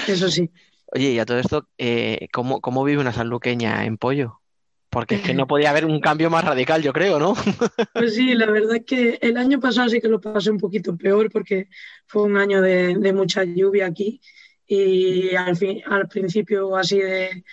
Eso 0.08 0.30
sí. 0.30 0.52
Oye, 0.88 1.12
y 1.12 1.20
a 1.20 1.26
todo 1.26 1.40
esto, 1.40 1.68
eh, 1.78 2.28
¿cómo, 2.32 2.62
¿cómo 2.62 2.84
vive 2.84 3.02
una 3.02 3.14
sanluqueña 3.14 3.86
en 3.86 3.98
pollo? 3.98 4.42
Porque 4.90 5.16
es 5.16 5.22
que 5.22 5.34
no 5.34 5.48
podía 5.48 5.70
haber 5.70 5.86
un 5.86 6.00
cambio 6.00 6.30
más 6.30 6.46
radical, 6.46 6.82
yo 6.82 6.94
creo, 6.94 7.20
¿no? 7.20 7.34
Pues 7.94 8.16
sí, 8.16 8.34
la 8.36 8.46
verdad 8.46 8.78
es 8.78 8.86
que 8.86 9.20
el 9.22 9.38
año 9.38 9.60
pasado 9.60 9.90
sí 9.90 10.00
que 10.00 10.08
lo 10.08 10.22
pasé 10.22 10.50
un 10.50 10.60
poquito 10.60 10.96
peor 10.96 11.30
porque 11.32 11.68
fue 12.06 12.24
un 12.24 12.38
año 12.38 12.62
de, 12.62 13.14
mucha 13.14 13.44
lluvia 13.44 13.88
aquí 13.88 14.22
y 14.66 15.36
al, 15.36 15.56
fin, 15.56 15.82
al 15.86 16.08
principio 16.08 16.76
así 16.76 17.00
de, 17.00 17.44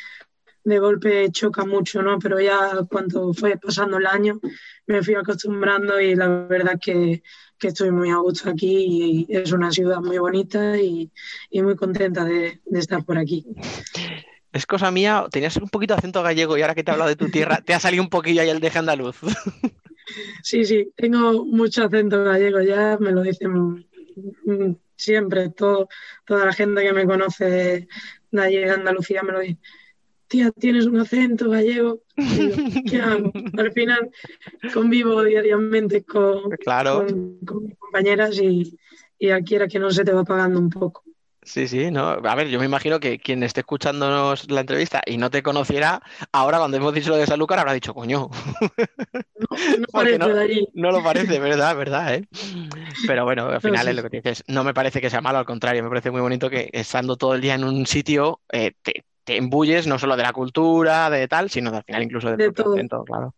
golpe 0.65 1.31
choca 1.31 1.65
mucho, 1.65 2.03
¿no? 2.03 2.19
Pero 2.19 2.41
ya 2.41 2.79
cuando 2.89 3.33
fue 3.35 3.57
pasando 3.59 3.99
el 3.99 4.07
año 4.07 4.41
me 4.87 5.03
fui 5.03 5.15
acostumbrando 5.15 6.01
y 6.01 6.15
la 6.15 6.29
verdad 6.29 6.79
que, 6.81 7.23
que 7.59 7.69
estoy 7.69 7.91
muy 7.91 8.11
a 8.11 8.17
gusto 8.17 8.51
aquí 8.51 9.27
y 9.29 9.37
es 9.37 9.53
una 9.53 9.71
ciudad 9.71 9.99
muy 9.99 10.19
bonita 10.19 10.77
y, 10.79 11.11
muy 11.53 11.77
contenta 11.77 12.25
de, 12.25 12.61
de 12.65 12.79
estar 12.79 13.05
por 13.05 13.19
aquí. 13.19 13.47
Es 14.53 14.67
cosa 14.67 14.93
mía, 14.93 15.27
tenías 15.33 15.57
un 15.57 15.69
poquito 15.69 15.95
de 15.95 15.99
acento 15.99 16.23
gallego 16.23 16.57
y 16.57 16.63
ahora 16.63 16.77
que 16.77 16.85
te 16.85 16.93
he 16.93 16.95
hablado 16.95 17.09
de 17.09 17.17
tu 17.17 17.29
tierra, 17.29 17.61
te 17.61 17.75
ha 17.75 17.81
salido 17.81 18.05
un 18.05 18.09
poquillo 18.09 18.41
ahí 18.41 18.51
el 18.51 18.61
de 18.61 18.71
andaluz. 18.75 19.17
Sí, 20.43 20.65
sí, 20.67 20.93
tengo 20.97 21.45
mucho 21.47 21.85
acento 21.85 22.23
gallego 22.23 22.61
ya, 22.61 22.99
me 23.01 23.11
lo 23.11 23.23
dicen 23.23 23.87
siempre, 24.97 25.49
todo, 25.51 25.89
toda 26.25 26.47
la 26.47 26.53
gente 26.53 26.83
que 26.83 26.93
me 26.93 27.07
conoce 27.07 27.89
de 28.31 28.41
allí 28.41 28.59
de 28.59 28.71
Andalucía 28.71 29.23
me 29.23 29.33
lo 29.33 29.41
dice. 29.41 29.59
Tienes 30.59 30.87
un 30.87 31.01
acento 31.01 31.51
gallego. 31.51 32.01
¿Qué 32.89 33.01
hago? 33.01 33.33
Al 33.57 33.73
final 33.73 34.11
convivo 34.73 35.23
diariamente 35.23 36.05
con, 36.05 36.51
mis 36.51 37.77
compañeras 37.79 38.39
y, 38.41 38.77
y 39.19 39.31
aquí 39.31 39.55
era 39.55 39.69
que 39.69 39.79
no 39.79 39.91
se 39.91 40.05
te 40.05 40.13
va 40.13 40.25
pagando 40.25 40.59
un 40.59 40.71
poco. 40.71 41.05
Sí, 41.45 41.69
sí, 41.69 41.91
no. 41.91 42.09
A 42.09 42.35
ver, 42.35 42.49
yo 42.49 42.59
me 42.59 42.65
imagino 42.65 42.99
que 42.99 43.19
quien 43.19 43.43
esté 43.43 43.61
escuchándonos 43.61 44.51
la 44.51 44.63
entrevista 44.63 45.03
y 45.05 45.19
no 45.19 45.31
te 45.31 45.43
conociera, 45.43 46.03
ahora 46.33 46.57
cuando 46.57 46.79
hemos 46.79 46.95
dicho 46.95 47.11
lo 47.11 47.17
de 47.17 47.27
Sanlúcar 47.27 47.59
habrá 47.59 47.73
dicho, 47.73 47.95
coño. 47.95 48.31
No, 49.79 49.87
parece 49.93 50.19
no, 50.73 50.91
lo 50.91 51.03
parece, 51.03 51.39
verdad, 51.39 51.77
verdad, 51.77 52.15
¿eh? 52.15 52.27
Pero 53.07 53.25
bueno, 53.25 53.49
al 53.49 53.61
final 53.61 53.87
es 53.87 53.95
lo 53.95 54.03
que 54.03 54.17
dices. 54.17 54.43
No 54.49 54.65
me 54.65 54.75
parece 54.75 55.01
que 55.01 55.11
sea 55.11 55.21
malo, 55.21 55.39
al 55.39 55.45
contrario, 55.45 55.83
me 55.83 55.89
parece 55.89 56.11
muy 56.11 56.21
bonito 56.21 56.51
que 56.51 56.71
estando 56.73 57.17
todo 57.17 57.35
el 57.35 57.41
día 57.41 57.55
en 57.55 57.65
un 57.65 57.87
sitio 57.87 58.41
eh, 58.51 58.73
te, 58.83 59.05
te, 59.25 59.37
embulles 59.37 59.87
no 59.87 59.99
solo 59.99 60.17
de 60.17 60.23
la 60.23 60.33
cultura, 60.33 61.11
de 61.11 61.29
tal, 61.29 61.51
sino 61.51 61.71
al 61.75 61.85
final 61.85 62.03
incluso 62.03 62.37
de, 62.37 62.53
todo. 62.53 63.05
claro. 63.05 63.35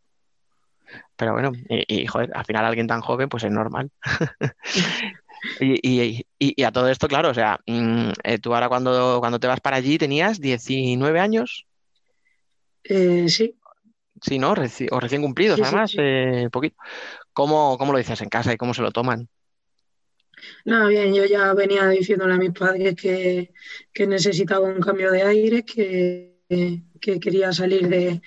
Pero 1.16 1.32
bueno, 1.32 1.52
y, 1.68 2.02
y, 2.02 2.06
joder, 2.06 2.30
al 2.34 2.44
final 2.44 2.64
alguien 2.64 2.86
tan 2.86 3.00
joven, 3.00 3.28
pues 3.28 3.44
es 3.44 3.50
normal. 3.50 3.90
Y, 5.60 6.62
a 6.62 6.72
todo 6.72 6.88
esto, 6.88 7.08
claro, 7.08 7.30
o 7.30 7.34
sea, 7.34 7.60
mm, 7.66 8.10
eh, 8.24 8.38
tú 8.38 8.54
ahora 8.54 8.68
cuando, 8.68 9.18
cuando 9.20 9.38
te 9.38 9.46
vas 9.46 9.60
para 9.60 9.76
allí 9.76 9.98
tenías 9.98 10.40
19 10.40 11.20
años. 11.20 11.66
Eh, 12.84 13.28
sí. 13.28 13.54
Sí, 14.20 14.38
¿no? 14.38 14.52
o 14.52 15.00
recién 15.00 15.22
cumplidos, 15.22 15.60
además, 15.60 15.94
eh, 15.98 16.48
poquito. 16.50 16.76
¿Cómo, 17.32 17.76
lo 17.78 17.98
dices 17.98 18.20
en 18.22 18.30
casa 18.30 18.52
y 18.52 18.56
cómo 18.56 18.72
se 18.72 18.82
lo 18.82 18.90
toman? 18.90 19.28
Nada, 20.64 20.88
bien, 20.88 21.14
yo 21.14 21.24
ya 21.24 21.54
venía 21.54 21.88
diciéndole 21.88 22.34
a 22.34 22.38
mis 22.38 22.52
padres 22.52 22.94
que, 22.94 23.52
necesitaba 24.06 24.66
un 24.68 24.80
cambio 24.80 25.10
de 25.10 25.22
aire, 25.22 25.64
que, 25.64 26.34
quería 27.00 27.52
salir 27.52 27.88
de, 27.88 28.20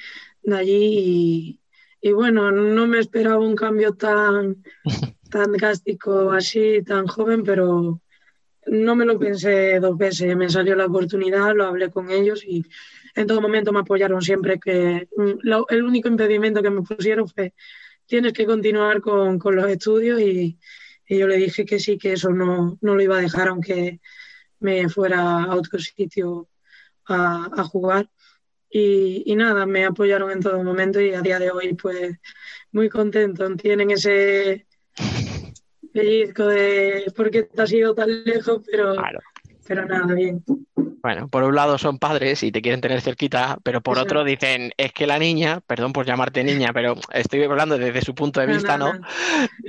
allí 0.51 1.59
y, 2.01 2.09
y, 2.09 2.11
bueno, 2.11 2.51
no 2.51 2.87
me 2.87 2.99
esperaba 2.99 3.39
un 3.39 3.55
cambio 3.55 3.93
tan, 3.93 4.63
tan 5.29 5.51
drástico 5.51 6.31
así, 6.31 6.81
tan 6.83 7.07
joven, 7.07 7.43
pero 7.43 8.01
no 8.65 8.95
me 8.95 9.05
lo 9.05 9.19
pensé 9.19 9.79
dos 9.79 9.97
veces. 9.97 10.35
Me 10.35 10.49
salió 10.49 10.75
la 10.75 10.85
oportunidad, 10.85 11.55
lo 11.55 11.65
hablé 11.65 11.89
con 11.89 12.09
ellos 12.09 12.43
y 12.45 12.65
en 13.15 13.27
todo 13.27 13.41
momento 13.41 13.71
me 13.71 13.79
apoyaron 13.79 14.21
siempre. 14.21 14.59
que 14.59 15.07
mm, 15.15 15.47
El 15.69 15.83
único 15.83 16.07
impedimento 16.07 16.61
que 16.61 16.69
me 16.69 16.81
pusieron 16.81 17.27
fue 17.27 17.53
tienes 18.05 18.33
que 18.33 18.45
continuar 18.45 19.01
con, 19.01 19.37
con 19.37 19.55
los 19.55 19.69
estudios 19.69 20.19
y, 20.19 20.57
y, 21.09 21.17
yo 21.17 21.27
le 21.27 21.37
dije 21.37 21.65
que 21.65 21.79
sí, 21.79 21.97
que 21.97 22.13
eso 22.13 22.29
no, 22.29 22.77
no, 22.81 22.95
lo 22.95 23.01
iba 23.01 23.17
a 23.17 23.21
dejar, 23.21 23.49
aunque 23.49 23.99
me 24.59 24.87
fuera 24.89 25.43
a 25.43 25.55
otro 25.55 25.79
sitio 25.79 26.47
a, 27.07 27.63
jugar. 27.63 28.09
Y, 28.69 29.35
nada, 29.35 29.65
me 29.65 29.85
apoyaron 29.85 30.31
en 30.31 30.41
todo 30.41 30.63
momento 30.63 31.01
y 31.01 31.13
a 31.13 31.21
día 31.21 31.39
de 31.39 31.49
hoy 31.49 31.73
pues 31.73 32.17
muy 32.71 32.87
contento. 32.87 33.55
Tienen 33.55 33.91
ese 33.91 34.67
pellizco 35.91 36.45
de 36.45 37.11
por 37.15 37.31
qué 37.31 37.43
te 37.43 37.61
has 37.61 37.71
ido 37.71 37.95
tan 37.95 38.23
lejos, 38.23 38.61
pero, 38.69 38.93
pero 39.69 39.85
nada, 39.85 40.15
bien. 40.15 40.43
Bueno, 41.03 41.27
por 41.27 41.43
un 41.43 41.53
lado 41.53 41.77
son 41.77 41.99
padres 41.99 42.41
y 42.41 42.51
te 42.51 42.63
quieren 42.63 42.81
tener 42.81 43.01
cerquita, 43.01 43.59
pero 43.61 43.81
por 43.81 43.99
otro 43.99 44.23
dicen, 44.23 44.71
es 44.77 44.91
que 44.93 45.05
la 45.05 45.19
niña, 45.19 45.61
perdón 45.61 45.93
por 45.93 46.07
llamarte 46.07 46.43
niña, 46.43 46.71
pero 46.73 46.95
estoy 47.13 47.43
hablando 47.43 47.77
desde 47.77 48.01
su 48.01 48.15
punto 48.15 48.39
de 48.39 48.47
vista, 48.47 48.79
¿no? 48.79 48.93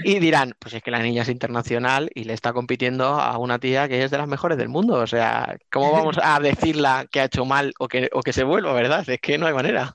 Y 0.03 0.19
dirán, 0.21 0.55
pues 0.59 0.73
es 0.73 0.83
que 0.83 0.91
la 0.91 1.03
niña 1.03 1.21
es 1.21 1.29
internacional 1.29 2.11
y 2.15 2.25
le 2.25 2.33
está 2.33 2.55
compitiendo 2.55 3.05
a 3.05 3.37
una 3.37 3.59
tía 3.59 3.89
que 3.89 4.03
es 4.03 4.11
de 4.11 4.17
las 4.17 4.27
mejores 4.27 4.57
del 4.57 4.71
mundo. 4.71 4.95
O 4.95 5.07
sea, 5.07 5.59
¿cómo 5.71 5.93
vamos 5.93 6.19
a 6.23 6.41
decirla 6.41 7.07
que 7.13 7.21
ha 7.21 7.25
hecho 7.25 7.45
mal 7.45 7.75
o 7.79 7.87
que, 7.87 8.09
o 8.15 8.23
que 8.23 8.33
se 8.33 8.43
vuelva, 8.43 8.73
verdad? 8.73 9.07
Es 9.07 9.21
que 9.21 9.37
no 9.37 9.47
hay 9.47 9.53
manera. 9.53 9.95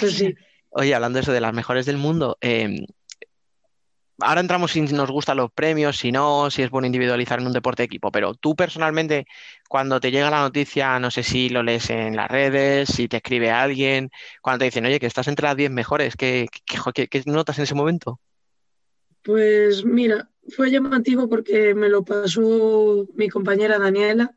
Pues 0.00 0.14
sí. 0.16 0.34
Oye, 0.74 0.94
hablando 0.94 1.18
de 1.18 1.20
eso 1.20 1.32
de 1.32 1.40
las 1.42 1.52
mejores 1.52 1.84
del 1.84 1.98
mundo, 1.98 2.38
eh, 2.40 2.86
ahora 4.22 4.40
entramos 4.40 4.72
si 4.72 4.80
nos 4.80 5.10
gustan 5.10 5.36
los 5.36 5.52
premios, 5.52 5.98
si 5.98 6.12
no, 6.12 6.50
si 6.50 6.62
es 6.62 6.70
bueno 6.70 6.86
individualizar 6.86 7.40
en 7.40 7.46
un 7.46 7.52
deporte 7.52 7.82
de 7.82 7.86
equipo, 7.86 8.10
pero 8.10 8.34
tú 8.34 8.54
personalmente, 8.54 9.26
cuando 9.68 10.00
te 10.00 10.10
llega 10.10 10.30
la 10.30 10.40
noticia, 10.40 10.98
no 10.98 11.10
sé 11.10 11.22
si 11.22 11.48
lo 11.48 11.62
lees 11.62 11.90
en 11.90 12.16
las 12.16 12.30
redes, 12.30 12.88
si 12.88 13.08
te 13.08 13.18
escribe 13.18 13.50
alguien, 13.50 14.10
cuando 14.40 14.60
te 14.60 14.64
dicen, 14.66 14.86
oye, 14.86 15.00
que 15.00 15.06
estás 15.06 15.28
entre 15.28 15.46
las 15.46 15.56
10 15.56 15.70
mejores, 15.70 16.16
¿qué, 16.16 16.48
qué, 16.64 17.22
notas 17.26 17.58
en 17.58 17.64
ese 17.64 17.74
momento? 17.74 18.20
Pues 19.22 19.84
mira, 19.84 20.30
fue 20.56 20.70
llamativo 20.70 21.28
porque 21.28 21.74
me 21.74 21.88
lo 21.88 22.04
pasó 22.04 23.06
mi 23.14 23.28
compañera 23.28 23.78
Daniela 23.78 24.34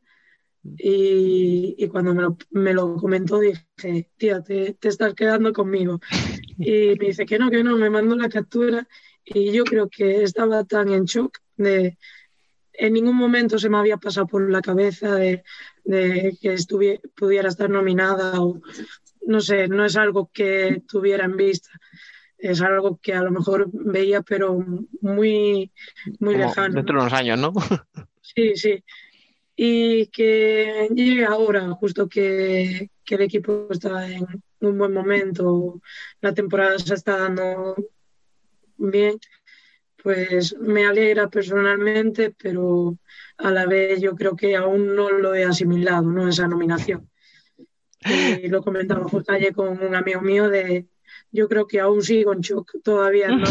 y, 0.78 1.88
cuando 1.90 2.14
me 2.14 2.22
lo, 2.22 2.38
me 2.52 2.74
lo, 2.74 2.96
comentó 2.96 3.40
dije, 3.40 4.10
tía, 4.18 4.42
te, 4.42 4.74
te, 4.74 4.88
estás 4.88 5.14
quedando 5.14 5.54
conmigo. 5.54 6.00
Y 6.58 6.96
me 6.98 7.08
dice 7.08 7.26
que 7.26 7.38
no, 7.38 7.50
que 7.50 7.66
no, 7.66 7.76
me 7.76 7.90
mandó 7.90 8.16
la 8.16 8.30
captura 8.30 8.88
y 9.26 9.52
yo 9.52 9.64
creo 9.64 9.90
que 9.90 10.24
estaba 10.24 10.64
tan 10.64 10.90
en 10.90 11.06
shock 11.06 11.40
de 11.58 11.98
en 12.78 12.94
ningún 12.94 13.16
momento 13.16 13.58
se 13.58 13.70
me 13.70 13.78
había 13.78 13.98
pasado 13.98 14.28
por 14.28 14.50
la 14.50 14.62
cabeza 14.62 15.16
de, 15.16 15.44
que 15.86 16.54
estuviera, 16.54 17.00
pudiera 17.16 17.50
estar 17.50 17.70
nominada 17.70 18.42
o 18.42 18.62
no 19.28 19.42
sé, 19.42 19.68
no 19.68 19.86
es 19.86 19.96
algo 19.96 20.30
que 20.32 20.84
tuviera 20.88 21.26
en 21.26 21.36
vista. 21.36 21.70
Es 22.38 22.62
algo 22.62 23.00
que 23.02 23.14
a 23.14 23.24
lo 23.24 23.32
mejor 23.32 23.70
veía, 23.72 24.22
pero 24.22 24.64
muy, 25.02 25.72
muy 26.20 26.36
lejano. 26.36 26.76
Dentro 26.76 26.98
de 26.98 27.02
unos 27.02 27.14
años, 27.14 27.40
¿no? 27.40 27.54
Sí, 28.22 28.56
sí. 28.56 28.84
Y 29.56 30.08
que 30.08 30.90
llegue 30.94 31.24
ahora, 31.24 31.70
justo 31.72 32.10
que, 32.10 32.90
que 33.06 33.16
el 33.16 33.22
equipo 33.22 33.68
está 33.70 34.12
en 34.12 34.26
un 34.60 34.78
buen 34.78 34.92
momento, 34.92 35.80
la 36.20 36.34
temporada 36.34 36.78
se 36.78 36.96
está 36.96 37.18
dando 37.18 37.76
bien, 38.78 39.18
pues 40.02 40.56
me 40.60 40.86
alegra 40.86 41.30
personalmente, 41.30 42.32
pero 42.32 42.98
a 43.38 43.52
la 43.52 43.66
vez 43.66 44.02
yo 44.02 44.16
creo 44.16 44.36
que 44.36 44.56
aún 44.56 44.96
no 44.96 45.10
lo 45.10 45.34
he 45.34 45.44
asimilado, 45.44 46.04
¿no? 46.04 46.28
Esa 46.28 46.48
nominación. 46.48 47.10
Y 48.44 48.48
lo 48.50 48.62
comentaba 48.62 49.08
ayer 49.30 49.54
con 49.54 49.82
un 49.82 49.96
amigo 49.96 50.22
mío 50.22 50.48
de, 50.48 50.86
yo 51.32 51.48
creo 51.50 51.66
que 51.66 51.80
aún 51.80 52.04
sigo 52.04 52.34
en 52.34 52.42
shock, 52.42 52.74
todavía 52.84 53.30
no, 53.30 53.48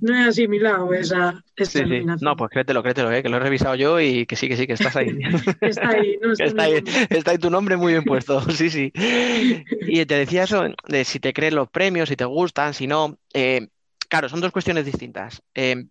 no 0.00 0.14
he 0.14 0.28
asimilado 0.28 0.92
esa, 0.94 1.42
nominación. 1.74 2.18
No, 2.20 2.36
pues 2.36 2.50
créetelo, 2.50 2.82
créetelo, 2.82 3.12
¿eh? 3.12 3.22
que 3.22 3.28
lo 3.28 3.36
he 3.36 3.40
revisado 3.40 3.74
yo 3.74 4.00
y 4.00 4.26
que 4.26 4.36
sí, 4.36 4.48
que 4.48 4.56
sí, 4.56 4.66
que 4.66 4.74
estás 4.74 4.96
ahí. 4.96 5.08
está 5.60 5.88
ahí, 5.88 6.18
no 6.22 6.32
está, 6.38 6.62
ahí, 6.62 6.84
está 7.10 7.32
ahí 7.32 7.38
tu 7.38 7.50
nombre 7.50 7.76
muy 7.76 7.92
bien 7.92 8.04
puesto, 8.04 8.40
sí, 8.50 8.70
sí. 8.70 8.92
Y 9.80 10.06
te 10.06 10.14
decía 10.14 10.44
eso 10.44 10.64
de 10.86 11.04
si 11.04 11.20
te 11.20 11.32
crees 11.32 11.52
los 11.52 11.68
premios, 11.68 12.08
si 12.08 12.16
te 12.16 12.24
gustan, 12.24 12.74
si 12.74 12.86
no. 12.86 13.18
Eh, 13.32 13.68
claro, 14.08 14.28
son 14.28 14.40
dos 14.40 14.52
cuestiones 14.52 14.84
distintas. 14.84 15.42
Eh, 15.54 15.86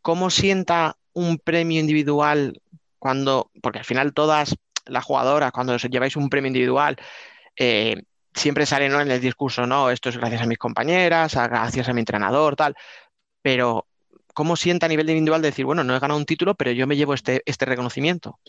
¿Cómo 0.00 0.30
sienta 0.30 0.96
un 1.12 1.38
premio 1.38 1.80
individual 1.80 2.60
cuando, 2.98 3.50
porque 3.62 3.78
al 3.78 3.84
final 3.84 4.12
todas 4.12 4.56
las 4.86 5.04
jugadoras, 5.04 5.52
cuando 5.52 5.74
os 5.74 5.82
lleváis 5.84 6.16
un 6.16 6.28
premio 6.28 6.48
individual, 6.48 6.96
eh, 7.56 8.02
siempre 8.34 8.66
sale 8.66 8.86
en 8.86 9.10
el 9.10 9.20
discurso, 9.20 9.66
no, 9.66 9.90
esto 9.90 10.08
es 10.08 10.16
gracias 10.16 10.42
a 10.42 10.46
mis 10.46 10.58
compañeras, 10.58 11.34
gracias 11.34 11.88
a 11.88 11.92
mi 11.92 12.00
entrenador, 12.00 12.56
tal, 12.56 12.74
pero 13.40 13.86
¿cómo 14.34 14.56
sienta 14.56 14.86
a 14.86 14.88
nivel 14.88 15.08
individual 15.08 15.40
decir, 15.40 15.64
bueno, 15.64 15.84
no 15.84 15.94
he 15.94 16.00
ganado 16.00 16.18
un 16.18 16.26
título, 16.26 16.54
pero 16.54 16.72
yo 16.72 16.86
me 16.86 16.96
llevo 16.96 17.14
este, 17.14 17.42
este 17.46 17.64
reconocimiento? 17.64 18.40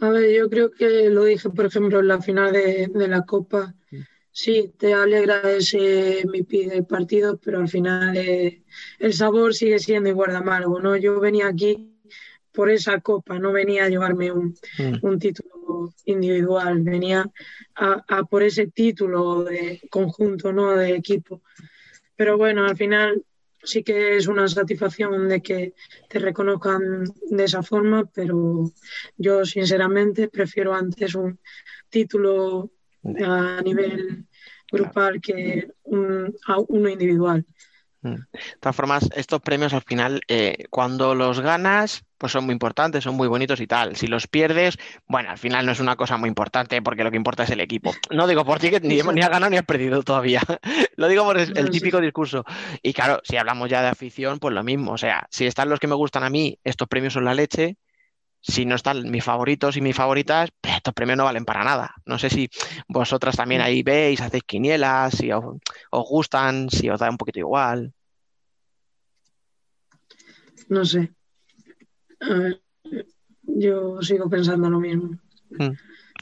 A 0.00 0.08
ver, 0.08 0.30
yo 0.32 0.48
creo 0.48 0.70
que 0.70 1.10
lo 1.10 1.24
dije, 1.24 1.50
por 1.50 1.66
ejemplo, 1.66 2.00
en 2.00 2.08
la 2.08 2.20
final 2.20 2.52
de, 2.52 2.88
de 2.92 3.08
la 3.08 3.22
Copa. 3.22 3.74
Mm. 3.90 4.00
Sí, 4.34 4.72
te 4.78 4.94
alegra 4.94 5.42
ese 5.52 6.22
MVP 6.26 6.66
del 6.66 6.86
partido, 6.86 7.38
pero 7.38 7.58
al 7.58 7.68
final 7.68 8.16
eh, 8.16 8.62
el 8.98 9.12
sabor 9.12 9.54
sigue 9.54 9.78
siendo 9.78 10.08
igual 10.08 10.30
de 10.30 10.38
amargo, 10.38 10.80
¿no? 10.80 10.96
Yo 10.96 11.20
venía 11.20 11.48
aquí 11.48 11.92
por 12.50 12.70
esa 12.70 13.00
copa, 13.00 13.38
no 13.38 13.52
venía 13.52 13.84
a 13.84 13.88
llevarme 13.90 14.32
un, 14.32 14.54
mm. 14.78 15.18
título 15.18 15.92
individual, 16.06 16.80
venía 16.80 17.30
a, 17.74 18.24
por 18.24 18.42
ese 18.42 18.68
título 18.68 19.44
de 19.44 19.80
conjunto, 19.90 20.50
¿no? 20.50 20.76
De 20.76 20.94
equipo. 20.94 21.42
Pero 22.16 22.38
bueno, 22.38 22.64
al 22.64 22.76
final 22.76 23.22
sí 23.62 23.82
que 23.82 24.16
es 24.16 24.26
una 24.28 24.48
satisfacción 24.48 25.28
de 25.28 25.42
que 25.42 25.74
te 26.08 26.18
reconozcan 26.18 27.04
de 27.30 27.44
esa 27.44 27.62
forma, 27.62 28.04
pero 28.06 28.70
yo 29.16 29.44
sinceramente 29.44 30.28
prefiero 30.28 30.74
antes 30.74 31.14
un 31.14 31.38
título 31.90 32.70
a 33.04 33.60
nivel 33.62 34.26
grupal 34.70 35.20
que 35.20 35.68
un, 35.84 36.34
a 36.46 36.58
uno 36.58 36.88
individual. 36.88 37.44
Mm. 38.02 38.14
De 38.14 38.58
todas 38.58 38.74
formas, 38.74 39.08
estos 39.14 39.40
premios 39.40 39.72
al 39.74 39.82
final, 39.82 40.20
eh, 40.26 40.64
cuando 40.70 41.14
los 41.14 41.40
ganas, 41.40 42.04
pues 42.18 42.32
son 42.32 42.44
muy 42.44 42.52
importantes, 42.52 43.04
son 43.04 43.14
muy 43.14 43.28
bonitos 43.28 43.60
y 43.60 43.66
tal. 43.66 43.96
Si 43.96 44.08
los 44.08 44.26
pierdes, 44.26 44.76
bueno, 45.06 45.30
al 45.30 45.38
final 45.38 45.64
no 45.66 45.72
es 45.72 45.80
una 45.80 45.94
cosa 45.94 46.16
muy 46.16 46.28
importante 46.28 46.82
porque 46.82 47.04
lo 47.04 47.10
que 47.10 47.16
importa 47.16 47.44
es 47.44 47.50
el 47.50 47.60
equipo. 47.60 47.92
No 48.10 48.26
digo 48.26 48.44
por 48.44 48.58
ti 48.58 48.70
que 48.70 48.80
ni, 48.80 49.00
ni 49.00 49.20
has 49.20 49.30
ganado 49.30 49.50
ni 49.50 49.56
has 49.56 49.64
perdido 49.64 50.02
todavía. 50.02 50.42
lo 50.96 51.08
digo 51.08 51.24
por 51.24 51.38
el, 51.38 51.70
típico 51.70 52.00
discurso. 52.00 52.44
Y 52.82 52.92
claro, 52.92 53.20
si 53.22 53.36
hablamos 53.36 53.70
ya 53.70 53.82
de 53.82 53.88
afición, 53.88 54.40
pues 54.40 54.52
lo 54.52 54.64
mismo. 54.64 54.92
O 54.92 54.98
sea, 54.98 55.26
si 55.30 55.46
están 55.46 55.68
los 55.68 55.78
que 55.78 55.86
me 55.86 55.94
gustan 55.94 56.24
a 56.24 56.30
mí, 56.30 56.58
estos 56.64 56.88
premios 56.88 57.12
son 57.12 57.24
la 57.24 57.34
leche 57.34 57.76
si 58.42 58.66
no 58.66 58.74
están 58.74 59.08
mis 59.10 59.24
favoritos 59.24 59.76
y 59.76 59.80
mis 59.80 59.94
favoritas, 59.94 60.50
pues 60.60 60.74
estos 60.74 60.92
premios 60.92 61.16
no 61.16 61.24
valen 61.24 61.44
para 61.44 61.62
nada. 61.64 61.94
No 62.04 62.18
sé 62.18 62.28
si 62.28 62.50
vosotras 62.88 63.36
también 63.36 63.60
ahí 63.60 63.82
veis, 63.82 64.20
hacéis 64.20 64.42
quinielas, 64.42 65.14
si 65.14 65.30
os, 65.30 65.44
gustan, 65.90 66.68
si 66.68 66.90
os 66.90 66.98
da 66.98 67.08
un 67.08 67.16
poquito 67.16 67.38
igual. 67.38 67.94
No 70.68 70.84
sé. 70.84 71.12
A 72.20 72.34
ver, 72.34 72.62
yo 73.42 74.02
sigo 74.02 74.28
pensando 74.28 74.68
lo 74.68 74.80
mismo. 74.80 75.18
Mm. 75.50 75.72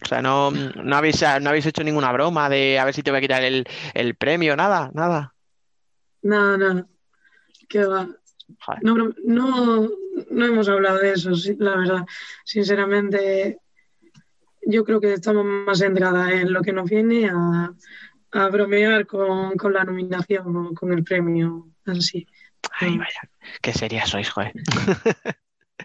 O 0.03 0.07
sea, 0.07 0.23
no, 0.23 0.51
no, 0.51 0.97
habéis, 0.97 1.23
no 1.41 1.49
habéis 1.51 1.67
hecho 1.67 1.85
ninguna 1.85 2.13
broma 2.13 2.49
de 2.49 2.79
a 2.79 2.85
ver 2.85 2.95
si 2.95 3.03
te 3.03 3.11
voy 3.11 3.19
a 3.19 3.23
quitar 3.23 3.43
el, 3.43 3.65
el 3.95 4.15
premio, 4.15 4.57
nada, 4.57 4.91
nada. 4.95 5.35
Nada, 6.23 6.57
nada. 6.57 6.89
¿Qué 7.69 7.85
va? 7.85 8.09
No, 8.83 8.97
no, 9.25 9.89
no 10.31 10.47
hemos 10.47 10.69
hablado 10.69 10.99
de 10.99 11.13
eso, 11.13 11.31
la 11.59 11.77
verdad. 11.77 12.07
Sinceramente, 12.45 13.59
yo 14.63 14.85
creo 14.85 15.01
que 15.01 15.15
estamos 15.15 15.45
más 15.45 15.79
centradas 15.79 16.33
en 16.33 16.53
lo 16.53 16.63
que 16.63 16.73
nos 16.73 16.89
viene 16.89 17.31
a, 17.31 17.73
bromear 18.51 19.07
con, 19.07 19.73
la 19.73 19.85
nominación 19.85 20.57
o 20.57 20.75
con 20.75 20.93
el 20.93 21.03
premio 21.03 21.69
así. 21.87 22.27
Ay, 22.79 22.97
vaya, 22.97 23.21
qué 23.61 23.73
sería 23.73 24.07
sois, 24.07 24.31
joder. 24.31 24.53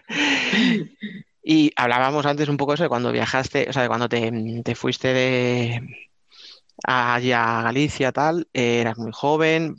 y 1.42 1.72
hablábamos 1.74 2.26
antes 2.26 2.48
un 2.48 2.56
poco 2.56 2.74
eso 2.74 2.84
de 2.84 2.88
cuando 2.88 3.12
viajaste, 3.12 3.66
o 3.68 3.72
sea, 3.72 3.82
de 3.82 3.88
cuando 3.88 4.08
te, 4.08 4.74
fuiste 4.74 5.12
de 5.12 6.08
allá 6.84 7.58
a 7.58 7.62
Galicia, 7.62 8.12
tal, 8.12 8.48
eras 8.52 8.98
muy 8.98 9.10
joven, 9.12 9.76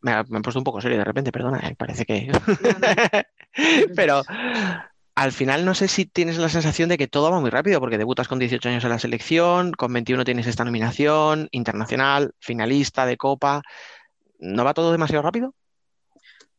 me, 0.00 0.12
he 0.12 0.24
puesto 0.24 0.58
un 0.58 0.64
poco 0.64 0.80
serio 0.80 0.98
de 0.98 1.04
repente, 1.04 1.32
perdona, 1.32 1.58
eh, 1.68 1.74
parece 1.76 2.04
que... 2.04 2.30
Pero 3.96 4.22
al 5.14 5.32
final 5.32 5.64
no 5.64 5.74
sé 5.74 5.88
si 5.88 6.06
tienes 6.06 6.38
la 6.38 6.48
sensación 6.48 6.88
de 6.88 6.96
que 6.96 7.08
todo 7.08 7.30
va 7.30 7.40
muy 7.40 7.50
rápido, 7.50 7.80
porque 7.80 7.98
debutas 7.98 8.28
con 8.28 8.38
18 8.38 8.68
años 8.68 8.84
en 8.84 8.90
la 8.90 9.00
selección, 9.00 9.72
con 9.72 9.92
21 9.92 10.24
tienes 10.24 10.46
esta 10.46 10.64
nominación, 10.64 11.48
internacional, 11.50 12.32
finalista 12.38 13.04
de 13.04 13.16
Copa. 13.16 13.62
¿No 14.38 14.64
va 14.64 14.74
todo 14.74 14.92
demasiado 14.92 15.22
rápido? 15.22 15.54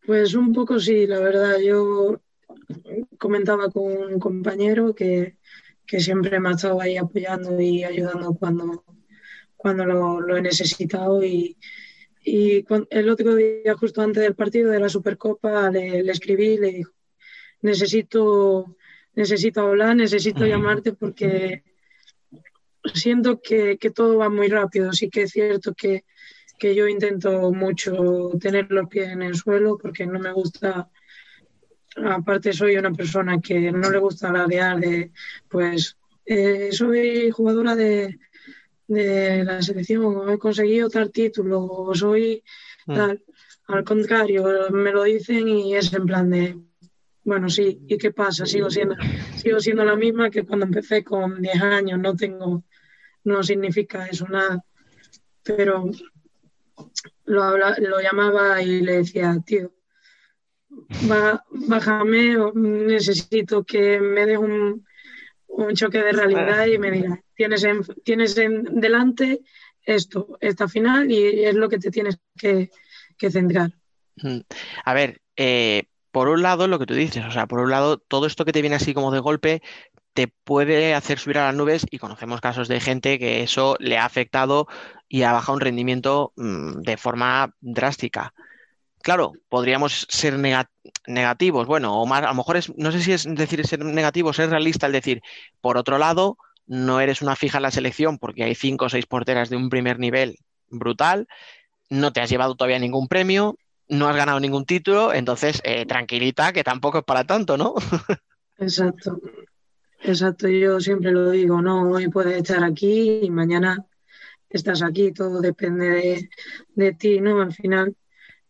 Pues 0.05 0.33
un 0.33 0.51
poco 0.51 0.77
sí, 0.77 1.07
la 1.07 1.19
verdad. 1.19 1.57
Yo 1.59 2.19
comentaba 3.17 3.69
con 3.69 3.83
un 3.85 4.19
compañero 4.19 4.93
que, 4.93 5.37
siempre 5.85 6.39
me 6.41 6.49
ha 6.49 6.51
estado 6.51 6.81
ahí 6.81 6.97
apoyando 6.97 7.59
y 7.61 7.85
ayudando 7.85 8.33
cuando, 8.33 8.83
cuando 9.55 9.85
lo 9.85 10.35
he 10.35 10.41
necesitado 10.41 11.23
y, 11.23 11.57
y 12.23 12.65
el 12.89 13.09
otro 13.09 13.35
día, 13.35 13.75
justo 13.75 14.01
antes 14.01 14.23
del 14.23 14.35
partido 14.35 14.71
de 14.71 14.79
la 14.79 14.89
Supercopa, 14.89 15.69
le, 15.71 15.99
escribí 16.11 16.47
y 16.47 16.57
le 16.57 16.71
dijo, 16.71 16.91
necesito, 17.61 18.75
necesito 19.15 19.61
hablar, 19.61 19.95
necesito 19.95 20.45
llamarte 20.45 20.93
porque 20.93 21.63
siento 22.93 23.41
que, 23.41 23.77
todo 23.93 24.17
va 24.17 24.29
muy 24.29 24.49
rápido. 24.49 24.91
Sí 24.91 25.09
que 25.09 25.23
es 25.23 25.31
cierto 25.31 25.73
que, 25.73 26.03
yo 26.61 26.87
intento 26.89 27.53
mucho 27.53 28.31
tener 28.39 28.69
los 28.69 28.89
pies 28.89 29.09
en 29.09 29.21
el 29.21 29.35
suelo 29.35 29.77
porque 29.77 30.05
no 30.05 30.19
me 30.19 30.33
gusta, 30.33 30.89
aparte 31.95 32.51
soy 32.51 32.75
una 32.75 32.91
persona 32.91 33.39
que 33.39 33.71
no 33.71 33.89
le 33.89 33.97
gusta 33.97 34.29
alardear 34.29 34.77
de, 34.77 35.11
pues, 35.47 35.97
eh, 36.25 36.69
soy 36.73 37.31
jugadora 37.31 37.77
de, 37.77 38.19
de 38.89 39.43
la 39.43 39.61
selección, 39.61 40.29
he 40.29 40.37
conseguido 40.37 40.89
tal 40.89 41.11
título, 41.11 41.63
o 41.63 41.93
soy 41.95 42.43
mm. 42.87 42.93
tal. 42.93 43.23
Al 43.67 43.83
contrario, 43.83 44.43
me 44.71 44.91
lo 44.91 45.03
dicen 45.03 45.47
y 45.47 45.75
es 45.75 45.93
en 45.93 46.05
plan 46.07 46.29
de, 46.29 46.57
bueno, 47.23 47.47
sí, 47.49 47.79
¿y 47.87 47.97
qué 47.97 48.11
pasa? 48.11 48.47
Sigo 48.47 48.69
siendo, 48.71 48.95
sigo 49.37 49.59
siendo 49.59 49.85
la 49.85 49.95
misma 49.95 50.31
que 50.31 50.43
cuando 50.43 50.65
empecé 50.65 51.03
con 51.03 51.39
10 51.39 51.61
años, 51.61 51.99
no 51.99 52.15
tengo, 52.15 52.63
no 53.25 53.43
significa 53.43 54.07
eso 54.07 54.27
nada. 54.27 54.65
Pero 55.43 55.85
lo, 57.25 57.57
lo 57.57 58.01
llamaba 58.01 58.61
y 58.63 58.81
le 58.81 58.97
decía, 58.97 59.37
tío, 59.45 59.71
bájame, 61.67 62.37
necesito 62.55 63.63
que 63.63 63.99
me 63.99 64.25
des 64.25 64.39
un, 64.39 64.83
un 65.47 65.75
choque 65.75 65.99
de 65.99 66.11
realidad 66.11 66.65
y 66.65 66.79
me 66.79 66.89
digas, 66.89 67.19
tienes 67.39 67.63
en, 67.63 67.85
tienes 68.03 68.37
en 68.37 68.81
delante 68.81 69.39
esto, 69.85 70.37
esta 70.41 70.67
final 70.67 71.09
y 71.09 71.45
es 71.45 71.55
lo 71.55 71.69
que 71.69 71.79
te 71.79 71.89
tienes 71.89 72.19
que, 72.37 72.69
que 73.17 73.31
centrar. 73.31 73.71
A 74.83 74.93
ver, 74.93 75.21
eh, 75.37 75.83
por 76.11 76.27
un 76.27 76.41
lado, 76.41 76.67
lo 76.67 76.79
que 76.79 76.85
tú 76.85 76.95
dices, 76.95 77.23
o 77.23 77.31
sea, 77.31 77.47
por 77.47 77.61
un 77.61 77.71
lado, 77.71 77.97
todo 77.97 78.25
esto 78.25 78.43
que 78.43 78.51
te 78.51 78.59
viene 78.59 78.75
así 78.75 78.93
como 78.93 79.09
de 79.11 79.21
golpe 79.21 79.61
te 80.11 80.27
puede 80.27 80.93
hacer 80.93 81.17
subir 81.17 81.37
a 81.37 81.45
las 81.45 81.55
nubes 81.55 81.85
y 81.89 81.97
conocemos 81.97 82.41
casos 82.41 82.67
de 82.67 82.81
gente 82.81 83.17
que 83.19 83.41
eso 83.41 83.77
le 83.79 83.97
ha 83.97 84.03
afectado 84.03 84.67
y 85.07 85.21
ha 85.21 85.31
bajado 85.31 85.53
un 85.53 85.61
rendimiento 85.61 86.33
mm, 86.35 86.81
de 86.81 86.97
forma 86.97 87.55
drástica. 87.61 88.33
Claro, 89.01 89.31
podríamos 89.47 90.07
ser 90.09 90.37
negativos, 91.07 91.67
bueno, 91.67 92.01
o 92.01 92.05
más, 92.05 92.21
a 92.23 92.27
lo 92.27 92.33
mejor 92.33 92.57
es, 92.57 92.75
no 92.75 92.91
sé 92.91 93.01
si 93.01 93.13
es 93.13 93.33
decir 93.33 93.65
ser 93.65 93.85
negativo, 93.85 94.33
ser 94.33 94.49
realista, 94.49 94.87
es 94.87 94.93
decir, 94.93 95.21
por 95.61 95.77
otro 95.77 95.97
lado, 95.97 96.37
no 96.69 97.01
eres 97.01 97.23
una 97.23 97.35
fija 97.35 97.57
en 97.57 97.63
la 97.63 97.71
selección 97.71 98.19
porque 98.19 98.43
hay 98.43 98.53
cinco 98.53 98.85
o 98.85 98.89
seis 98.89 99.07
porteras 99.07 99.49
de 99.49 99.57
un 99.57 99.69
primer 99.69 99.97
nivel 99.97 100.37
brutal, 100.69 101.27
no 101.89 102.13
te 102.13 102.21
has 102.21 102.29
llevado 102.29 102.55
todavía 102.55 102.77
ningún 102.77 103.07
premio, 103.07 103.57
no 103.87 104.07
has 104.07 104.15
ganado 104.15 104.39
ningún 104.39 104.65
título, 104.65 105.11
entonces 105.11 105.61
eh, 105.63 105.87
tranquilita, 105.87 106.53
que 106.53 106.63
tampoco 106.63 106.99
es 106.99 107.03
para 107.03 107.23
tanto, 107.25 107.57
¿no? 107.57 107.73
Exacto, 108.59 109.19
exacto, 110.01 110.49
yo 110.49 110.81
siempre 110.81 111.11
lo 111.13 111.31
digo, 111.31 111.61
no, 111.61 111.89
hoy 111.89 112.09
puedes 112.09 112.35
estar 112.35 112.61
aquí 112.61 113.21
y 113.23 113.29
mañana 113.29 113.85
estás 114.49 114.83
aquí, 114.83 115.13
todo 115.13 115.39
depende 115.39 116.29
de, 116.75 116.93
ti, 116.93 117.21
¿no? 117.21 117.41
Al 117.41 117.53
final 117.53 117.95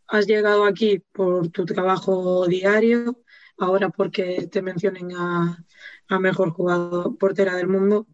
has 0.08 0.25
llegado 0.25 0.65
aquí 0.65 1.03
por 1.12 1.49
tu 1.49 1.63
trabajo 1.63 2.47
diario, 2.47 3.21
ahora 3.60 3.89
porque 3.89 4.47
te 4.51 4.63
mencionen 4.63 5.12
a, 5.15 5.63
a 6.09 6.19
mejor 6.19 6.51
jugador 6.51 7.17
portera 7.17 7.55
del 7.55 7.67
mundo, 7.67 8.07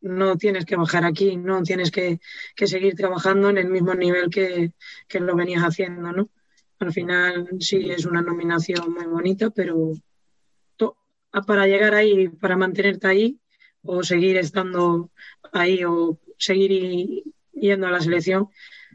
no 0.00 0.36
tienes 0.36 0.64
que 0.64 0.76
bajar 0.76 1.04
aquí, 1.04 1.36
no 1.36 1.62
tienes 1.62 1.90
que, 1.90 2.20
que 2.56 2.66
seguir 2.66 2.94
trabajando 2.94 3.50
en 3.50 3.58
el 3.58 3.68
mismo 3.68 3.94
nivel 3.94 4.30
que, 4.30 4.72
que 5.06 5.20
lo 5.20 5.36
venías 5.36 5.62
haciendo, 5.62 6.12
¿no? 6.12 6.30
Al 6.78 6.92
final 6.92 7.48
sí 7.58 7.90
es 7.90 8.06
una 8.06 8.22
nominación 8.22 8.94
muy 8.94 9.04
bonita, 9.04 9.50
pero 9.50 9.92
para 11.46 11.66
llegar 11.66 11.94
ahí, 11.94 12.28
para 12.28 12.56
mantenerte 12.56 13.06
ahí, 13.06 13.40
o 13.82 14.02
seguir 14.02 14.36
estando 14.36 15.10
ahí, 15.52 15.84
o 15.84 16.18
seguir 16.38 17.22
yendo 17.52 17.86
a 17.86 17.90
la 17.90 18.00
selección, 18.00 18.48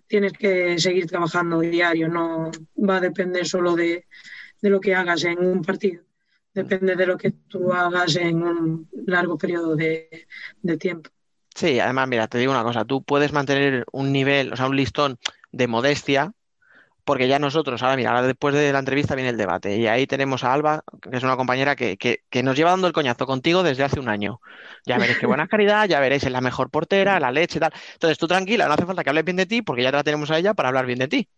tienes 0.07 0.33
que 0.33 0.77
seguir 0.79 1.07
trabajando 1.07 1.59
diario, 1.59 2.07
no 2.07 2.51
va 2.77 2.97
a 2.97 3.01
depender 3.01 3.45
solo 3.45 3.75
de, 3.75 4.05
lo 4.61 4.79
que 4.79 4.95
hagas 4.95 5.23
en 5.25 5.39
un 5.39 5.61
partido, 5.61 6.04
depende 6.55 6.95
de 6.95 7.05
lo 7.05 7.17
que 7.17 7.31
tú 7.31 7.71
hagas 7.71 8.15
en 8.15 8.41
un 8.41 8.89
largo 9.05 9.37
periodo 9.37 9.75
de, 9.75 10.27
de 10.61 10.77
tiempo. 10.77 11.11
Sí, 11.53 11.79
además, 11.79 12.07
mira, 12.07 12.27
te 12.27 12.37
digo 12.37 12.51
una 12.51 12.63
cosa, 12.63 12.83
tú 12.85 13.03
puedes 13.03 13.31
mantener 13.31 13.85
un 13.91 14.11
nivel, 14.11 14.51
o 14.51 14.55
sea, 14.55 14.67
un 14.67 14.75
listón 14.75 15.19
de 15.51 15.67
modestia, 15.67 16.33
porque 17.05 17.27
ya 17.27 17.37
nosotros, 17.39 17.83
ahora 17.83 17.95
mira, 17.95 18.09
ahora 18.09 18.23
después 18.23 18.55
de 18.55 18.73
la 18.73 18.79
entrevista 18.79 19.15
viene 19.15 19.29
el 19.29 19.37
debate 19.37 19.77
y 19.77 19.85
ahí 19.87 20.07
tenemos 20.07 20.43
a 20.43 20.53
Alba, 20.53 20.83
que 21.01 21.15
es 21.15 21.23
una 21.23 21.37
compañera 21.37 21.75
que, 21.75 21.97
nos 22.43 22.57
lleva 22.57 22.71
dando 22.71 22.87
el 22.87 22.93
coñazo 22.93 23.27
contigo 23.27 23.61
desde 23.61 23.83
hace 23.83 23.99
un 23.99 24.09
año. 24.09 24.41
Ya 24.85 24.97
veréis 24.97 25.19
qué 25.19 25.27
buena 25.27 25.47
caridad, 25.47 25.87
ya 25.87 25.99
veréis, 25.99 26.23
es 26.23 26.31
la 26.31 26.41
mejor 26.41 26.71
portera, 26.71 27.19
la 27.19 27.31
leche 27.31 27.59
y 27.59 27.61
tal. 27.61 27.73
Entonces 27.93 28.17
tú 28.17 28.27
tranquila, 28.27 28.67
no 28.67 28.73
hace 28.73 28.85
falta 28.85 29.03
que 29.03 29.09
hables 29.09 29.25
bien 29.25 29.37
de 29.37 29.45
ti 29.45 29.61
porque 29.61 29.83
ya 29.83 29.91
te 29.91 29.97
la 29.97 30.03
tenemos 30.03 30.31
a 30.31 30.39
ella 30.39 30.53
para 30.55 30.69
hablar 30.69 30.87
bien 30.87 30.99
de 30.99 31.07
ti. 31.07 31.29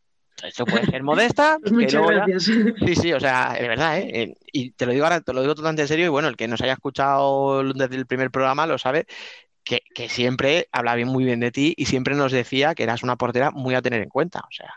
Esto 0.44 0.66
puede 0.66 0.86
ser 0.86 1.04
modesta. 1.04 1.58
Muchas 1.72 2.08
gracias. 2.08 2.44
Sí, 2.44 2.96
sí, 2.96 3.14
o 3.14 3.20
sea, 3.20 3.54
de 3.60 3.68
verdad, 3.68 4.00
¿eh? 4.00 4.22
¿eh? 4.22 4.36
Y 4.52 4.72
te 4.72 4.86
lo 4.86 4.92
digo 4.92 5.06
ahora, 5.06 5.22
te 5.22 5.34
lo 5.34 5.42
digo 5.42 5.56
totalmente 5.56 5.84
en 5.84 5.88
serio 5.88 6.06
y 6.06 6.10
bueno, 6.10 6.28
el 6.28 6.38
que 6.38 6.48
nos 6.48 6.62
haya 6.62 6.74
escuchado 6.74 7.64
desde 7.64 7.96
el 7.96 8.06
primer 8.06 8.32
programa 8.32 8.68
lo 8.68 8.78
sabe. 8.78 9.06
Que, 9.64 9.82
que 9.94 10.08
siempre 10.08 10.70
hablaba 10.72 11.04
muy 11.04 11.26
bien 11.26 11.42
de 11.42 11.52
ti 11.52 11.74
y 11.76 11.88
siempre 11.88 12.16
nos 12.16 12.32
decía 12.32 12.74
que 12.74 12.84
eras 12.84 13.04
una 13.04 13.18
portera 13.18 13.52
muy 13.52 13.76
a 13.76 13.82
tener 13.82 14.02
en 14.02 14.08
cuenta. 14.08 14.40
O 14.40 14.52
sea, 14.52 14.74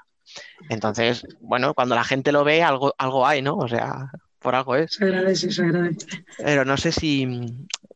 entonces, 0.68 1.24
bueno, 1.40 1.74
cuando 1.74 1.94
la 1.94 2.04
gente 2.04 2.32
lo 2.32 2.44
ve, 2.44 2.62
algo, 2.62 2.94
algo 2.98 3.26
hay, 3.26 3.42
¿no? 3.42 3.56
O 3.56 3.68
sea, 3.68 4.10
por 4.40 4.54
algo 4.54 4.76
es. 4.76 4.94
Se 4.94 5.04
agradece, 5.04 5.50
se 5.50 5.62
agradece. 5.62 6.06
Pero 6.38 6.64
no 6.64 6.76
sé 6.76 6.92
si, 6.92 7.26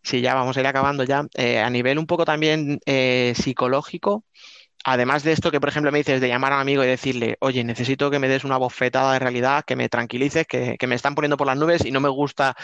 si 0.02 0.20
ya 0.20 0.34
vamos 0.34 0.56
a 0.56 0.60
ir 0.60 0.66
acabando 0.66 1.04
ya. 1.04 1.26
Eh, 1.34 1.58
a 1.58 1.70
nivel 1.70 1.98
un 1.98 2.06
poco 2.06 2.24
también 2.24 2.80
eh, 2.86 3.32
psicológico, 3.36 4.24
además 4.84 5.24
de 5.24 5.32
esto 5.32 5.50
que, 5.50 5.60
por 5.60 5.70
ejemplo, 5.70 5.90
me 5.90 5.98
dices 5.98 6.20
de 6.20 6.28
llamar 6.28 6.52
a 6.52 6.56
un 6.56 6.62
amigo 6.62 6.84
y 6.84 6.86
decirle, 6.86 7.36
oye, 7.40 7.64
necesito 7.64 8.10
que 8.10 8.18
me 8.18 8.28
des 8.28 8.44
una 8.44 8.58
bofetada 8.58 9.14
de 9.14 9.18
realidad, 9.18 9.64
que 9.64 9.76
me 9.76 9.88
tranquilices, 9.88 10.46
que, 10.46 10.76
me 10.86 10.94
están 10.94 11.14
poniendo 11.14 11.36
por 11.36 11.46
las 11.46 11.56
nubes 11.56 11.84
y 11.84 11.90
no 11.90 12.00
me 12.00 12.08
gusta 12.08 12.54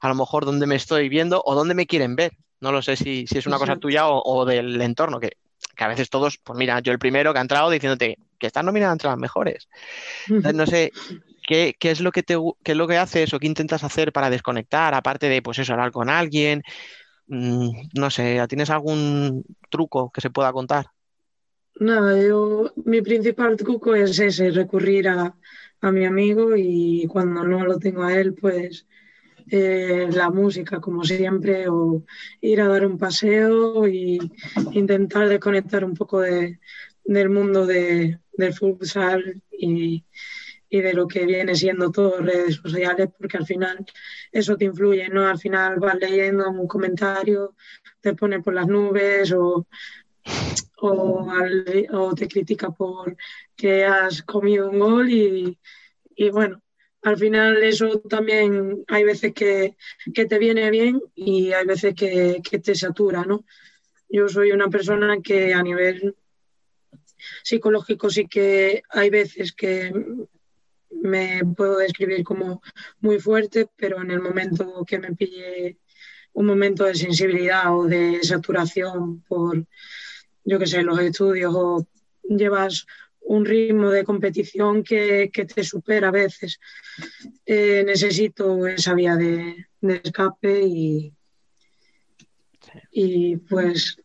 a 0.00 0.08
lo 0.08 0.14
mejor 0.14 0.44
dónde 0.44 0.66
me 0.66 0.74
estoy 0.74 1.08
viendo 1.08 1.42
o 1.44 1.54
dónde 1.54 1.74
me 1.74 1.86
quieren 1.86 2.16
ver. 2.16 2.32
No 2.60 2.72
lo 2.72 2.82
sé 2.82 2.96
si, 2.96 3.26
si 3.26 3.38
es 3.38 3.46
una 3.46 3.58
cosa 3.58 3.76
tuya 3.76 4.08
o, 4.08 4.20
o, 4.22 4.44
del 4.44 4.80
entorno, 4.82 5.20
que 5.20 5.36
que 5.78 5.84
a 5.84 5.88
veces 5.88 6.10
todos, 6.10 6.38
pues 6.38 6.58
mira, 6.58 6.80
yo 6.80 6.92
el 6.92 6.98
primero 6.98 7.32
que 7.32 7.38
ha 7.38 7.42
entrado 7.42 7.70
diciéndote 7.70 8.18
que 8.38 8.46
estás 8.48 8.64
nominado 8.64 8.92
entre 8.92 9.08
las 9.08 9.18
mejores. 9.18 9.68
Entonces, 10.28 10.54
no 10.54 10.66
sé, 10.66 10.92
¿qué, 11.46 11.76
es 11.80 12.00
lo 12.00 12.10
que 12.10 12.22
te 12.24 12.36
qué 12.64 12.72
es 12.72 12.78
lo 12.78 12.88
que 12.88 12.96
haces 12.96 13.32
o 13.32 13.38
qué 13.38 13.46
intentas 13.46 13.84
hacer 13.84 14.12
para 14.12 14.28
desconectar, 14.28 14.94
aparte 14.94 15.28
de 15.28 15.40
pues 15.40 15.58
eso, 15.58 15.72
hablar 15.72 15.92
con 15.92 16.10
alguien? 16.10 16.62
Mm, 17.28 17.70
no 17.94 18.10
sé, 18.10 18.44
¿tienes 18.48 18.70
algún 18.70 19.44
truco 19.70 20.10
que 20.10 20.20
se 20.20 20.30
pueda 20.30 20.52
contar? 20.52 20.86
Nada, 21.80 22.20
yo 22.20 22.72
mi 22.84 23.02
principal 23.02 23.56
truco 23.56 23.94
es 23.94 24.18
ese, 24.18 24.50
recurrir 24.50 25.08
a, 25.08 25.36
a 25.80 25.92
mi 25.92 26.04
amigo 26.06 26.56
y 26.56 27.06
cuando 27.08 27.44
no 27.44 27.64
lo 27.64 27.78
tengo 27.78 28.02
a 28.02 28.14
él, 28.18 28.34
pues 28.34 28.86
eh, 29.50 30.08
la 30.12 30.30
música, 30.30 30.80
como 30.80 31.04
siempre, 31.04 31.68
o 31.68 32.04
ir 32.40 32.60
a 32.60 32.68
dar 32.68 32.84
un 32.86 32.98
paseo 32.98 33.86
e 33.86 34.18
intentar 34.72 35.28
desconectar 35.28 35.84
un 35.84 35.94
poco 35.94 36.20
de, 36.20 36.58
del 37.04 37.30
mundo 37.30 37.64
de, 37.66 38.18
del 38.32 38.54
futsal 38.54 39.40
y, 39.52 40.04
y, 40.68 40.80
de 40.80 40.92
lo 40.94 41.06
que 41.06 41.26
viene 41.26 41.54
siendo 41.54 41.90
todo 41.92 42.18
redes 42.20 42.56
sociales, 42.56 43.08
porque 43.16 43.36
al 43.38 43.46
final 43.46 43.86
eso 44.32 44.56
te 44.56 44.64
influye, 44.64 45.08
¿no? 45.10 45.28
Al 45.28 45.38
final 45.38 45.78
vas 45.78 45.96
leyendo 46.00 46.50
un 46.50 46.66
comentario, 46.66 47.54
te 48.00 48.14
pone 48.14 48.40
por 48.42 48.54
las 48.54 48.66
nubes 48.66 49.32
o, 49.32 49.66
o, 50.80 51.26
o 51.92 52.14
te 52.14 52.28
critica 52.28 52.70
por 52.70 53.16
que 53.56 53.84
has 53.84 54.22
comido 54.22 54.70
un 54.70 54.78
gol 54.78 55.10
y, 55.10 55.58
y 56.14 56.30
bueno, 56.30 56.62
al 57.02 57.16
final 57.16 57.62
eso 57.62 58.00
también 58.00 58.84
hay 58.88 59.04
veces 59.04 59.32
que, 59.32 59.76
te 60.12 60.38
viene 60.38 60.70
bien 60.70 61.00
y 61.14 61.52
hay 61.52 61.64
veces 61.64 61.94
que, 61.94 62.40
te 62.42 62.74
satura, 62.74 63.24
¿no? 63.24 63.44
Yo 64.08 64.28
soy 64.28 64.52
una 64.52 64.68
persona 64.68 65.18
que 65.22 65.54
a 65.54 65.62
nivel 65.62 66.16
psicológico 67.42 68.10
sí 68.10 68.26
que 68.26 68.82
hay 68.90 69.10
veces 69.10 69.52
que 69.52 69.92
me 70.90 71.42
puedo 71.56 71.78
describir 71.78 72.24
como 72.24 72.62
muy 73.00 73.20
fuerte, 73.20 73.68
pero 73.76 74.02
en 74.02 74.10
el 74.10 74.20
momento 74.20 74.84
que 74.86 74.98
me 74.98 75.14
pille 75.14 75.78
un 76.32 76.46
momento 76.46 76.84
de 76.84 76.94
sensibilidad 76.94 77.76
o 77.76 77.84
de 77.84 78.22
saturación 78.22 79.22
por, 79.22 79.66
yo 80.48 80.58
qué 80.58 80.66
sé, 80.66 80.82
los 80.82 80.98
estudios 80.98 81.54
o 81.54 81.86
llevas 82.22 82.86
un 83.20 83.44
ritmo 83.44 83.90
de 83.90 84.04
competición 84.04 84.82
que, 84.82 85.30
te 85.30 85.62
supera 85.62 86.08
a 86.08 86.10
veces. 86.10 86.58
Eh, 87.44 87.84
necesito 87.86 88.66
esa 88.66 88.94
vía 88.94 89.16
de, 89.16 89.66
escape 89.82 90.62
y, 90.62 91.12
y 92.90 93.36
pues 93.36 94.00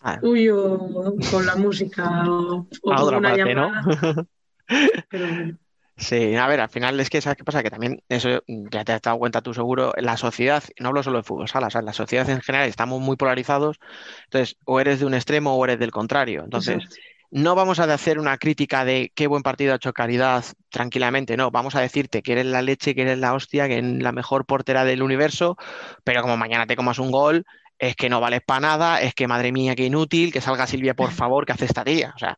ah. 0.00 0.18
huyo 0.22 1.14
con 1.30 1.46
la 1.46 1.54
música 1.54 2.24
o, 2.28 2.66
una 2.82 3.36
llamada. 3.36 4.26
Pero, 5.10 5.56
Sí, 5.98 6.36
a 6.36 6.46
ver, 6.46 6.60
al 6.60 6.68
final 6.68 6.98
es 7.00 7.10
que, 7.10 7.20
¿sabes 7.20 7.36
qué 7.36 7.42
pasa? 7.44 7.62
Que 7.62 7.70
también, 7.70 8.00
eso 8.08 8.42
ya 8.46 8.84
te 8.84 8.92
has 8.92 9.02
dado 9.02 9.18
cuenta 9.18 9.42
tú 9.42 9.52
seguro, 9.52 9.92
la 9.96 10.16
sociedad, 10.16 10.62
no 10.78 10.88
hablo 10.88 11.02
solo 11.02 11.18
de 11.18 11.24
fútbol 11.24 11.48
sala, 11.48 11.66
o 11.66 11.70
sea, 11.70 11.82
la 11.82 11.92
sociedad 11.92 12.28
en 12.30 12.40
general 12.40 12.68
estamos 12.68 13.00
muy 13.00 13.16
polarizados, 13.16 13.80
entonces, 14.24 14.56
o 14.64 14.78
eres 14.78 15.00
de 15.00 15.06
un 15.06 15.14
extremo 15.14 15.54
o 15.56 15.64
eres 15.64 15.80
del 15.80 15.90
contrario. 15.90 16.44
Entonces, 16.44 16.76
Exacto. 16.76 16.96
no 17.32 17.56
vamos 17.56 17.80
a 17.80 17.92
hacer 17.92 18.20
una 18.20 18.38
crítica 18.38 18.84
de 18.84 19.10
qué 19.16 19.26
buen 19.26 19.42
partido 19.42 19.72
ha 19.72 19.76
hecho 19.76 19.92
Caridad 19.92 20.44
tranquilamente, 20.68 21.36
no, 21.36 21.50
vamos 21.50 21.74
a 21.74 21.80
decirte 21.80 22.22
que 22.22 22.32
eres 22.32 22.46
la 22.46 22.62
leche, 22.62 22.94
que 22.94 23.02
eres 23.02 23.18
la 23.18 23.34
hostia, 23.34 23.66
que 23.66 23.78
eres 23.78 24.00
la 24.00 24.12
mejor 24.12 24.46
portera 24.46 24.84
del 24.84 25.02
universo, 25.02 25.56
pero 26.04 26.22
como 26.22 26.36
mañana 26.36 26.66
te 26.66 26.76
comas 26.76 27.00
un 27.00 27.10
gol, 27.10 27.44
es 27.76 27.96
que 27.96 28.08
no 28.08 28.20
vales 28.20 28.40
para 28.46 28.60
nada, 28.60 29.00
es 29.02 29.14
que 29.14 29.26
madre 29.26 29.50
mía, 29.52 29.74
qué 29.74 29.86
inútil, 29.86 30.32
que 30.32 30.40
salga 30.40 30.66
Silvia, 30.68 30.94
por 30.94 31.10
favor, 31.12 31.44
que 31.44 31.52
hace 31.52 31.64
esta 31.64 31.84
tía. 31.84 32.12
O 32.14 32.18
sea, 32.18 32.36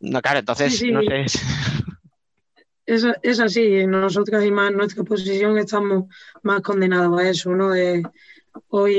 no, 0.00 0.22
claro, 0.22 0.38
entonces, 0.38 0.72
Sí, 0.72 0.86
sí. 0.86 0.90
no 0.90 1.02
sé. 1.02 1.24
Es, 2.86 3.06
es 3.22 3.40
así, 3.40 3.86
nosotros 3.86 4.44
y 4.44 4.50
más 4.50 4.72
nuestra 4.72 5.04
posición 5.04 5.56
estamos 5.58 6.04
más 6.42 6.60
condenados 6.60 7.18
a 7.18 7.28
eso, 7.30 7.50
¿no? 7.54 7.70
De 7.70 8.02
hoy 8.68 8.94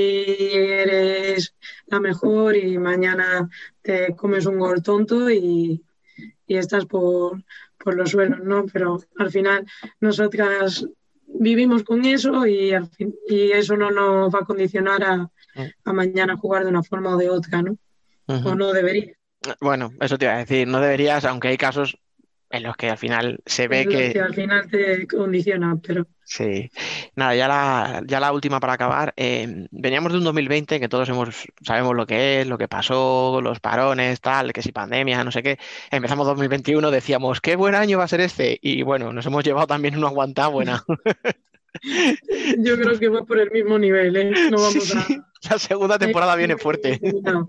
eres 0.64 1.54
la 1.88 2.00
mejor 2.00 2.56
y 2.56 2.78
mañana 2.78 3.48
te 3.82 4.16
comes 4.16 4.46
un 4.48 4.58
gol 4.58 4.82
tonto 4.82 5.30
y, 5.30 5.84
y 6.48 6.56
estás 6.58 6.86
por, 6.86 7.44
por 7.78 7.96
los 7.96 8.10
suelos, 8.10 8.40
¿no? 8.44 8.66
Pero 8.74 9.00
al 9.20 9.30
final 9.32 9.66
nosotras 10.00 10.86
vivimos 11.28 11.84
con 11.84 12.06
eso 12.06 12.46
y, 12.48 12.74
al 12.74 12.88
fin- 12.90 13.16
y 13.28 13.52
eso 13.52 13.78
no 13.78 13.92
nos 13.92 14.34
va 14.34 14.40
a 14.40 14.46
condicionar 14.46 15.04
a, 15.04 15.30
a 15.86 15.94
mañana 15.94 16.38
jugar 16.38 16.64
de 16.64 16.70
una 16.70 16.84
forma 16.84 17.16
o 17.16 17.18
de 17.18 17.30
otra, 17.30 17.62
¿no? 17.62 17.78
O 18.44 18.56
no 18.56 18.74
debería. 18.74 19.14
Bueno, 19.62 19.92
eso 20.00 20.18
te 20.18 20.26
iba 20.26 20.34
a 20.34 20.40
decir, 20.40 20.68
no 20.68 20.80
deberías, 20.80 21.24
aunque 21.26 21.50
hay 21.50 21.58
casos 21.58 21.98
en 22.50 22.64
los 22.64 22.76
que 22.76 22.90
al 22.90 22.98
final 22.98 23.40
se 23.46 23.68
ve 23.68 23.88
que, 23.88 24.14
que 24.14 24.22
al 24.22 24.34
final 24.34 24.70
te 24.70 25.08
condiciona, 25.08 25.78
pero 25.86 26.06
Sí, 26.28 26.72
nada, 27.16 27.36
ya 27.36 27.48
la, 27.48 28.02
ya 28.08 28.20
la 28.20 28.34
última 28.34 28.60
para 28.60 28.74
acabar. 28.74 29.14
eh, 29.16 29.68
veníamos 29.70 30.12
de 30.12 30.18
un 30.18 30.24
2020 30.24 30.80
que 30.80 30.90
todos 30.90 31.08
hemos, 31.08 31.46
sabemos 31.62 31.96
lo 31.96 32.08
que 32.08 32.42
es, 32.42 32.48
lo 32.48 32.58
que 32.58 32.68
pasó, 32.68 33.40
los 33.44 33.60
parones, 33.60 34.22
tal, 34.22 34.52
que 34.52 34.64
si 34.64 34.72
pandemia, 34.72 35.24
no 35.24 35.32
sé 35.32 35.44
qué. 35.44 35.60
Empezamos 35.92 36.26
2021, 36.26 36.90
decíamos, 36.90 37.42
qué 37.42 37.56
buen 37.56 37.76
año 37.76 38.00
va 38.00 38.06
a 38.06 38.08
ser 38.08 38.22
este. 38.22 38.58
Y 38.60 38.82
bueno, 38.82 39.14
nos 39.14 39.28
hemos 39.28 39.44
llevado 39.44 39.68
también 39.68 39.96
una 39.96 40.08
aguantada 40.08 40.48
buena. 40.48 40.84
yo 42.58 42.76
creo 42.76 42.98
que 42.98 43.10
va 43.10 43.24
por 43.24 43.40
el 43.40 43.52
mismo 43.52 43.78
nivel, 43.78 44.16
¿eh? 44.16 44.32
No 44.50 44.58
vamos 44.58 44.96
a... 44.96 45.06
la 45.50 45.60
segunda 45.60 46.00
temporada 46.00 46.36
viene 46.36 46.58
fuerte. 46.58 47.00
No. 47.22 47.48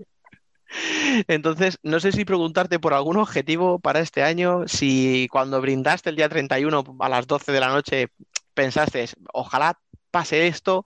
Entonces, 1.27 1.77
no 1.83 1.99
sé 1.99 2.11
si 2.11 2.25
preguntarte 2.25 2.79
por 2.79 2.93
algún 2.93 3.17
objetivo 3.17 3.79
para 3.79 3.99
este 3.99 4.23
año, 4.23 4.67
si 4.67 5.27
cuando 5.31 5.61
brindaste 5.61 6.09
el 6.09 6.15
día 6.15 6.29
31 6.29 6.97
a 6.99 7.09
las 7.09 7.27
12 7.27 7.51
de 7.51 7.59
la 7.59 7.69
noche 7.69 8.07
pensaste, 8.53 9.05
ojalá 9.33 9.79
pase 10.11 10.47
esto, 10.47 10.83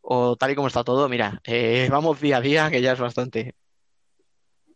o 0.00 0.36
tal 0.36 0.50
y 0.50 0.54
como 0.54 0.68
está 0.68 0.84
todo, 0.84 1.08
mira, 1.08 1.40
eh, 1.44 1.88
vamos 1.90 2.20
día 2.20 2.38
a 2.38 2.40
día, 2.40 2.70
que 2.70 2.82
ya 2.82 2.92
es 2.92 3.00
bastante. 3.00 3.54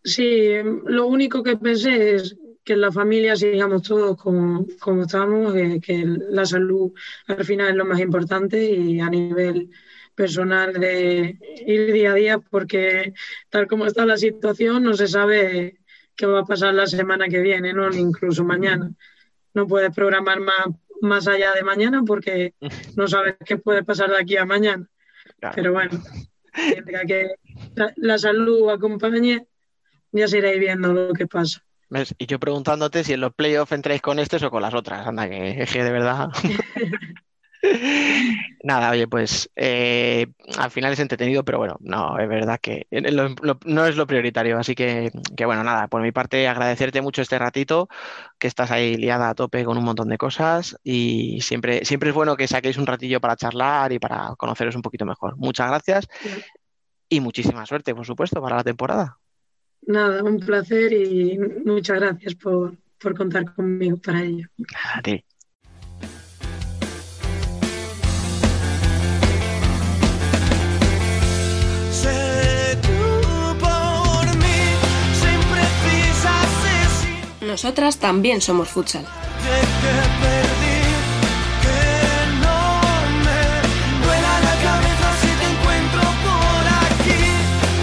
Sí, 0.02 0.54
lo 0.86 1.06
único 1.06 1.42
que 1.42 1.56
pensé 1.56 2.14
es 2.14 2.36
que 2.62 2.74
en 2.74 2.80
la 2.80 2.92
familia 2.92 3.36
sigamos 3.36 3.82
todos 3.82 4.16
como, 4.16 4.66
como 4.80 5.02
estamos, 5.02 5.52
que, 5.52 5.80
que 5.80 6.04
la 6.30 6.46
salud 6.46 6.92
al 7.26 7.44
final 7.44 7.70
es 7.70 7.76
lo 7.76 7.84
más 7.84 8.00
importante 8.00 8.62
y 8.62 9.00
a 9.00 9.10
nivel 9.10 9.70
personal 10.14 10.72
de 10.72 11.38
ir 11.66 11.92
día 11.92 12.12
a 12.12 12.14
día, 12.14 12.38
porque 12.38 13.12
tal 13.48 13.66
como 13.66 13.86
está 13.86 14.06
la 14.06 14.16
situación 14.16 14.82
no 14.82 14.94
se 14.94 15.08
sabe 15.08 15.78
qué 16.16 16.26
va 16.26 16.40
a 16.40 16.44
pasar 16.44 16.74
la 16.74 16.86
semana 16.86 17.28
que 17.28 17.40
viene, 17.40 17.72
¿no? 17.72 17.90
Ni 17.90 17.98
incluso 17.98 18.44
mañana. 18.44 18.90
No 19.52 19.66
puedes 19.66 19.94
programar 19.94 20.40
más, 20.40 20.66
más 21.00 21.28
allá 21.28 21.52
de 21.52 21.62
mañana 21.62 22.02
porque 22.06 22.54
no 22.96 23.08
sabes 23.08 23.36
qué 23.44 23.56
puede 23.56 23.84
pasar 23.84 24.10
de 24.10 24.18
aquí 24.18 24.36
a 24.36 24.44
mañana. 24.44 24.88
Claro. 25.40 25.54
Pero 25.56 25.72
bueno, 25.72 26.02
que 27.06 27.34
la, 27.74 27.92
la 27.96 28.18
salud 28.18 28.70
acompañe, 28.70 29.46
ya 30.12 30.28
se 30.28 30.38
iréis 30.38 30.60
viendo 30.60 30.92
lo 30.92 31.12
que 31.12 31.26
pasa. 31.26 31.64
¿Ves? 31.90 32.14
Y 32.18 32.26
yo 32.26 32.38
preguntándote 32.38 33.04
si 33.04 33.12
en 33.12 33.20
los 33.20 33.34
playoffs 33.34 33.72
entráis 33.72 34.00
con 34.00 34.18
estos 34.18 34.42
o 34.42 34.50
con 34.50 34.62
las 34.62 34.74
otras. 34.74 35.06
Anda, 35.06 35.28
que, 35.28 35.66
que 35.70 35.84
de 35.84 35.92
verdad. 35.92 36.28
Nada, 38.64 38.90
oye, 38.90 39.06
pues 39.08 39.50
eh, 39.56 40.26
al 40.58 40.70
final 40.70 40.92
es 40.92 41.00
entretenido, 41.00 41.44
pero 41.44 41.58
bueno, 41.58 41.76
no, 41.80 42.18
es 42.18 42.28
verdad 42.28 42.58
que 42.60 42.86
lo- 42.90 43.28
lo- 43.42 43.58
no 43.64 43.86
es 43.86 43.96
lo 43.96 44.06
prioritario. 44.06 44.58
Así 44.58 44.74
que, 44.74 45.10
que 45.36 45.44
bueno, 45.44 45.62
nada, 45.64 45.88
por 45.88 46.00
mi 46.02 46.12
parte 46.12 46.46
agradecerte 46.48 47.02
mucho 47.02 47.20
este 47.22 47.38
ratito, 47.38 47.88
que 48.38 48.46
estás 48.46 48.70
ahí 48.70 48.96
liada 48.96 49.28
a 49.30 49.34
tope 49.34 49.64
con 49.64 49.76
un 49.78 49.84
montón 49.84 50.08
de 50.08 50.18
cosas 50.18 50.76
y 50.82 51.40
siempre, 51.42 51.84
siempre 51.84 52.10
es 52.10 52.14
bueno 52.14 52.36
que 52.36 52.48
saquéis 52.48 52.78
un 52.78 52.86
ratillo 52.86 53.20
para 53.20 53.36
charlar 53.36 53.92
y 53.92 53.98
para 53.98 54.34
conoceros 54.36 54.74
un 54.76 54.82
poquito 54.82 55.04
mejor. 55.04 55.36
Muchas 55.36 55.68
gracias 55.68 56.06
y 57.08 57.20
muchísima 57.20 57.66
suerte, 57.66 57.94
por 57.94 58.06
supuesto, 58.06 58.40
para 58.40 58.56
la 58.56 58.64
temporada. 58.64 59.18
Nada, 59.86 60.22
un 60.22 60.38
placer 60.40 60.92
y 60.92 61.38
muchas 61.64 62.00
gracias 62.00 62.34
por, 62.36 62.76
por 62.98 63.14
contar 63.14 63.54
conmigo 63.54 63.98
para 63.98 64.22
ello. 64.22 64.48
A 64.94 65.02
ti. 65.02 65.22
Aquí. 86.90 87.10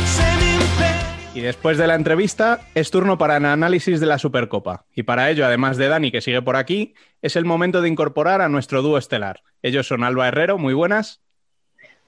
Sé 0.08 0.36
mi 0.40 0.52
imperio. 0.54 1.02
Y 1.36 1.42
después 1.42 1.78
de 1.78 1.88
la 1.88 1.96
entrevista, 1.96 2.62
es 2.76 2.92
turno 2.92 3.18
para 3.18 3.38
el 3.38 3.46
análisis 3.46 4.00
de 4.00 4.06
la 4.06 4.18
Supercopa. 4.18 4.86
Y 4.94 5.04
para 5.04 5.30
ello, 5.30 5.46
además 5.46 5.78
de 5.78 5.88
Dani, 5.88 6.12
que 6.12 6.22
sigue 6.22 6.42
por 6.42 6.56
aquí, 6.56 6.94
es 7.22 7.36
el 7.36 7.46
momento 7.46 7.82
de 7.82 7.90
incorporar 7.90 8.42
a 8.42 8.50
nuestro 8.50 8.82
dúo 8.82 8.98
estelar. 8.98 9.42
Ellos 9.62 9.88
son 9.88 10.04
Alba 10.04 10.28
Herrero, 10.28 10.58
muy 10.58 10.74
buenas. 10.74 11.22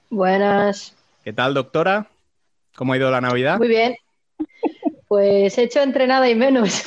Buenas, 0.10 0.96
¿Qué 1.24 1.32
tal, 1.32 1.54
doctora? 1.54 2.08
¿Cómo 2.76 2.94
ha 2.94 2.98
ido 2.98 3.10
la 3.10 3.22
Navidad? 3.22 3.58
muy 3.58 3.70
bien. 3.70 3.96
Pues 5.14 5.56
he 5.60 5.64
hecho 5.66 5.80
entre 5.80 6.08
nada 6.08 6.28
y 6.28 6.34
menos. 6.34 6.86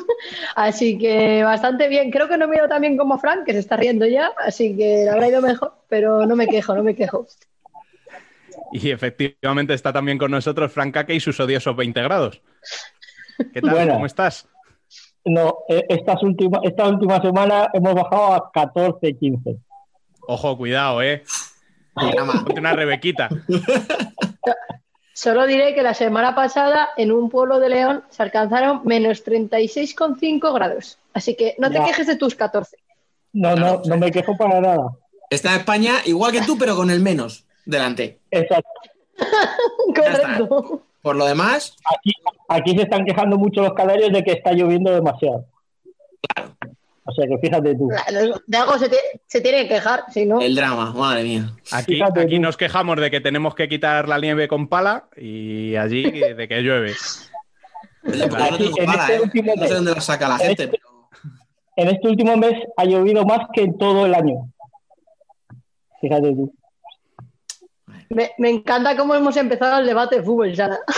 Así 0.56 0.98
que 0.98 1.44
bastante 1.44 1.86
bien. 1.86 2.10
Creo 2.10 2.26
que 2.26 2.36
no 2.36 2.48
me 2.48 2.56
he 2.56 2.58
ido 2.58 2.68
tan 2.68 2.80
bien 2.80 2.96
como 2.96 3.20
Frank, 3.20 3.44
que 3.46 3.52
se 3.52 3.60
está 3.60 3.76
riendo 3.76 4.04
ya, 4.04 4.32
así 4.44 4.76
que 4.76 5.04
le 5.04 5.10
habrá 5.10 5.28
ido 5.28 5.40
mejor, 5.40 5.74
pero 5.88 6.26
no 6.26 6.34
me 6.34 6.48
quejo, 6.48 6.74
no 6.74 6.82
me 6.82 6.96
quejo. 6.96 7.28
Y 8.72 8.90
efectivamente 8.90 9.74
está 9.74 9.92
también 9.92 10.18
con 10.18 10.32
nosotros 10.32 10.72
Frank 10.72 10.92
Kake 10.92 11.14
y 11.14 11.20
sus 11.20 11.38
odiosos 11.38 11.76
20 11.76 12.02
grados. 12.02 12.42
¿Qué 13.54 13.62
tal? 13.62 13.88
¿Cómo 13.88 14.06
estás? 14.06 14.48
No, 15.24 15.58
eh, 15.68 15.86
estas 15.88 16.20
última, 16.24 16.58
esta 16.64 16.88
última 16.88 17.22
semana 17.22 17.70
hemos 17.74 17.94
bajado 17.94 18.34
a 18.34 18.50
14, 18.50 19.16
15. 19.18 19.56
Ojo, 20.26 20.56
cuidado, 20.58 21.00
¿eh? 21.00 21.22
Ponte 21.94 22.58
una 22.58 22.72
rebequita. 22.72 23.28
Solo 25.18 25.48
diré 25.48 25.74
que 25.74 25.82
la 25.82 25.94
semana 25.94 26.32
pasada 26.36 26.90
en 26.96 27.10
un 27.10 27.28
pueblo 27.28 27.58
de 27.58 27.68
León 27.68 28.04
se 28.08 28.22
alcanzaron 28.22 28.82
menos 28.84 29.24
36,5 29.26 30.54
grados. 30.54 30.96
Así 31.12 31.34
que 31.34 31.56
no 31.58 31.68
te 31.68 31.78
Ya. 31.78 31.86
quejes 31.86 32.06
de 32.06 32.14
tus 32.14 32.36
14. 32.36 32.76
No, 33.32 33.56
no, 33.56 33.82
no 33.84 33.96
me 33.96 34.12
quejo 34.12 34.36
para 34.36 34.60
nada. 34.60 34.92
Está 35.28 35.54
en 35.54 35.58
España 35.58 35.94
igual 36.04 36.30
que 36.30 36.42
tú, 36.42 36.56
pero 36.56 36.76
con 36.76 36.88
el 36.88 37.00
menos 37.00 37.44
delante. 37.66 38.20
Exacto. 38.30 38.70
Correcto. 39.96 40.82
Por 41.02 41.16
lo 41.16 41.26
demás, 41.26 41.76
Aquí, 41.96 42.12
aquí 42.46 42.76
se 42.76 42.82
están 42.82 43.04
quejando 43.04 43.36
mucho 43.36 43.60
los 43.60 43.72
canarios 43.72 44.12
de 44.12 44.22
que 44.22 44.30
está 44.34 44.52
lloviendo 44.52 44.92
demasiado. 44.92 45.46
O 47.10 47.12
sea 47.12 47.26
que 47.26 47.38
fíjate 47.38 47.74
tú. 47.74 47.88
De 48.46 48.56
algo 48.58 48.78
se, 48.78 48.90
tie- 48.90 49.20
se 49.26 49.40
tiene 49.40 49.62
que 49.62 49.68
quejar, 49.76 50.04
si 50.12 50.26
no. 50.26 50.42
el 50.42 50.54
drama, 50.54 50.92
madre 50.92 51.22
mía. 51.24 51.50
Aquí, 51.72 52.00
aquí 52.02 52.38
nos 52.38 52.58
quejamos 52.58 53.00
de 53.00 53.10
que 53.10 53.22
tenemos 53.22 53.54
que 53.54 53.66
quitar 53.66 54.06
la 54.08 54.18
nieve 54.18 54.46
con 54.46 54.68
pala 54.68 55.08
y 55.16 55.74
allí 55.76 56.02
de 56.10 56.46
que 56.46 56.60
llueve. 56.60 56.92
Aquí, 58.04 58.70
en 58.78 58.86
pala, 58.86 59.02
este 59.04 59.14
¿eh? 59.16 59.20
último 59.22 59.52
No 59.56 59.66
sé 59.66 59.74
dónde 59.74 59.92
la 59.94 60.00
saca 60.02 60.28
la 60.28 60.36
gente, 60.36 60.68
pero 60.68 61.08
En 61.76 61.88
este 61.88 62.08
último 62.08 62.36
mes 62.36 62.52
ha 62.76 62.84
llovido 62.84 63.24
más 63.24 63.40
que 63.54 63.62
en 63.62 63.78
todo 63.78 64.04
el 64.04 64.14
año. 64.14 64.52
Fíjate 66.02 66.32
tú. 66.34 66.52
Me, 68.10 68.32
me 68.38 68.48
encanta 68.50 68.96
cómo 68.96 69.14
hemos 69.14 69.36
empezado 69.36 69.78
el 69.80 69.86
debate 69.86 70.16
de 70.16 70.22
fútbol, 70.22 70.54
Sara. 70.56 70.78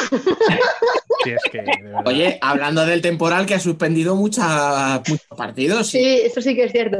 Sí, 1.23 1.33
es 1.33 1.43
que, 1.53 1.59
de 1.61 1.83
verdad. 1.83 2.03
Oye, 2.07 2.39
hablando 2.41 2.87
del 2.87 3.03
temporal 3.03 3.45
que 3.45 3.55
ha 3.55 3.61
suspendido 3.61 4.17
mucha- 4.17 5.01
muchos 5.07 5.27
partidos. 5.37 5.89
Sí, 5.89 6.21
eso 6.25 6.41
sí 6.41 6.55
que 6.55 6.65
es 6.65 6.73
cierto. 6.73 6.97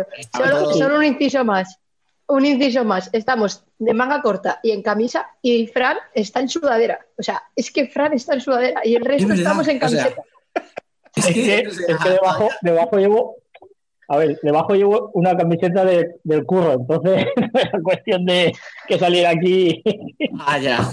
Solo, 0.75 0.97
un 0.99 1.05
inciso 1.05 1.43
más. 1.43 1.79
Un 2.27 2.45
inciso 2.45 2.85
más. 2.85 3.09
Estamos 3.15 3.65
de 3.79 3.95
manga 3.95 4.21
corta 4.21 4.61
y 4.63 4.73
en 4.73 4.83
camisa 4.83 5.27
y 5.41 5.67
Fran 5.69 5.97
está 6.13 6.41
en 6.41 6.51
sudadera. 6.51 6.99
O 7.19 7.23
sea, 7.23 7.43
es 7.57 7.71
que 7.71 7.87
Fran 7.89 8.13
está 8.13 8.35
en 8.35 8.43
sudadera 8.43 8.83
y 8.85 8.95
el 8.95 9.05
resto 9.07 9.33
estamos 9.33 9.67
en 9.69 9.83
o 9.83 9.89
sea, 9.89 10.03
camiseta. 10.03 10.23
Es 11.17 11.27
Es 11.27 11.35
que, 11.35 11.43
que, 11.43 11.59
es 11.61 11.99
que 12.03 12.11
debajo, 12.11 12.49
debajo 12.61 12.97
llevo 12.99 13.37
A 14.13 14.17
ver, 14.17 14.39
debajo 14.43 14.75
llevo 14.75 15.11
una 15.15 15.37
camiseta 15.37 15.85
de- 15.85 16.17
del 16.25 16.45
curro, 16.45 16.73
entonces 16.73 17.27
no 17.37 17.61
era 17.61 17.81
cuestión 17.83 18.25
de 18.25 18.53
que 18.89 18.99
saliera 18.99 19.31
aquí 19.31 19.83
Ah, 20.41 20.59
ya. 20.59 20.91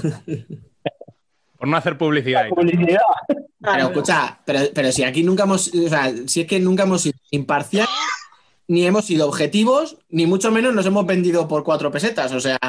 Por 1.57 1.67
no 1.67 1.77
hacer 1.77 1.97
publicidad. 1.97 2.41
tal. 2.41 2.49
publicidad. 2.49 3.01
Pero 3.59 3.85
escucha, 3.87 4.39
pero, 4.45 4.59
pero 4.73 4.91
si 4.91 5.03
aquí 5.03 5.23
nunca 5.23 5.43
hemos, 5.43 5.73
o 5.73 5.89
sea, 5.89 6.11
si 6.27 6.41
es 6.41 6.47
que 6.47 6.59
nunca 6.59 6.83
hemos 6.83 7.01
sido 7.01 7.17
imparciales, 7.31 7.89
ni 8.67 8.85
hemos 8.85 9.05
sido 9.05 9.27
objetivos, 9.27 9.97
ni 10.09 10.27
mucho 10.27 10.51
menos 10.51 10.73
nos 10.75 10.85
hemos 10.85 11.05
vendido 11.07 11.47
por 11.47 11.63
cuatro 11.63 11.89
pesetas. 11.91 12.31
O 12.33 12.39
sea, 12.39 12.59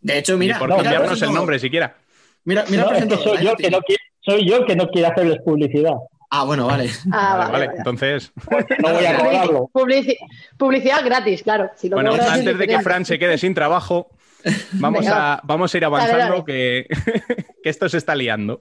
de 0.00 0.18
hecho, 0.18 0.36
mira, 0.36 0.54
Ni 0.56 0.58
por 0.58 0.68
mira 0.70 0.82
cambiarnos 0.82 1.22
el 1.22 1.32
nombre 1.32 1.58
siquiera. 1.60 1.96
Mira, 2.44 2.64
mira 2.68 2.84
No, 2.84 2.90
el 2.90 2.96
es 2.96 3.02
que 3.02 3.08
presentador, 3.08 3.36
soy 3.36 3.44
yo 3.44 3.50
ahí 3.50 3.56
que 3.56 3.70
no 3.70 3.78
soy 4.20 4.48
yo 4.48 4.66
que 4.66 4.76
no 4.76 4.88
quiero 4.88 5.08
hacerles 5.08 5.38
publicidad. 5.44 5.92
Ah, 6.30 6.44
bueno, 6.44 6.66
vale. 6.66 6.90
Ah, 7.12 7.36
vale, 7.38 7.38
vale, 7.38 7.52
vale. 7.52 7.66
vale. 7.66 7.78
Entonces, 7.78 8.32
No 8.82 8.92
voy 8.94 9.04
a 9.06 9.18
cobrarlo. 9.18 9.70
Publici- 9.72 10.16
publicidad 10.56 11.04
gratis, 11.04 11.42
claro. 11.42 11.70
Si 11.76 11.88
lo 11.88 11.96
bueno, 11.96 12.12
antes 12.14 12.58
de 12.58 12.66
que. 12.66 12.80
Fran 12.80 13.04
se 13.04 13.18
quede 13.18 13.38
sin 13.38 13.54
trabajo, 13.54 14.10
vamos 14.72 15.00
Venga. 15.00 15.34
a, 15.34 15.40
vamos 15.44 15.72
a 15.74 15.76
ir 15.76 15.84
avanzando 15.84 16.44
Que, 16.44 16.86
que 17.62 17.68
esto 17.70 17.88
se 17.88 17.98
está 17.98 18.14
liando. 18.14 18.60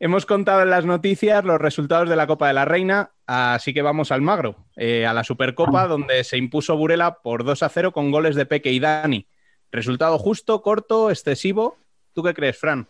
Hemos 0.00 0.26
contado 0.26 0.62
en 0.62 0.70
las 0.70 0.84
noticias 0.84 1.44
los 1.44 1.60
resultados 1.60 2.08
de 2.08 2.16
la 2.16 2.26
Copa 2.26 2.48
de 2.48 2.52
la 2.54 2.64
Reina, 2.64 3.12
así 3.26 3.72
que 3.72 3.80
vamos 3.80 4.10
al 4.12 4.20
Magro, 4.22 4.56
eh, 4.76 5.06
a 5.06 5.14
la 5.14 5.24
Supercopa, 5.24 5.86
donde 5.86 6.24
se 6.24 6.36
impuso 6.36 6.76
Burela 6.76 7.22
por 7.22 7.44
2 7.44 7.62
a 7.62 7.68
0 7.68 7.92
con 7.92 8.10
goles 8.10 8.34
de 8.34 8.44
Peque 8.44 8.70
y 8.72 8.80
Dani. 8.80 9.26
Resultado 9.70 10.18
justo, 10.18 10.60
corto, 10.62 11.10
excesivo. 11.10 11.78
¿Tú 12.12 12.22
qué 12.22 12.34
crees, 12.34 12.58
Fran? 12.58 12.88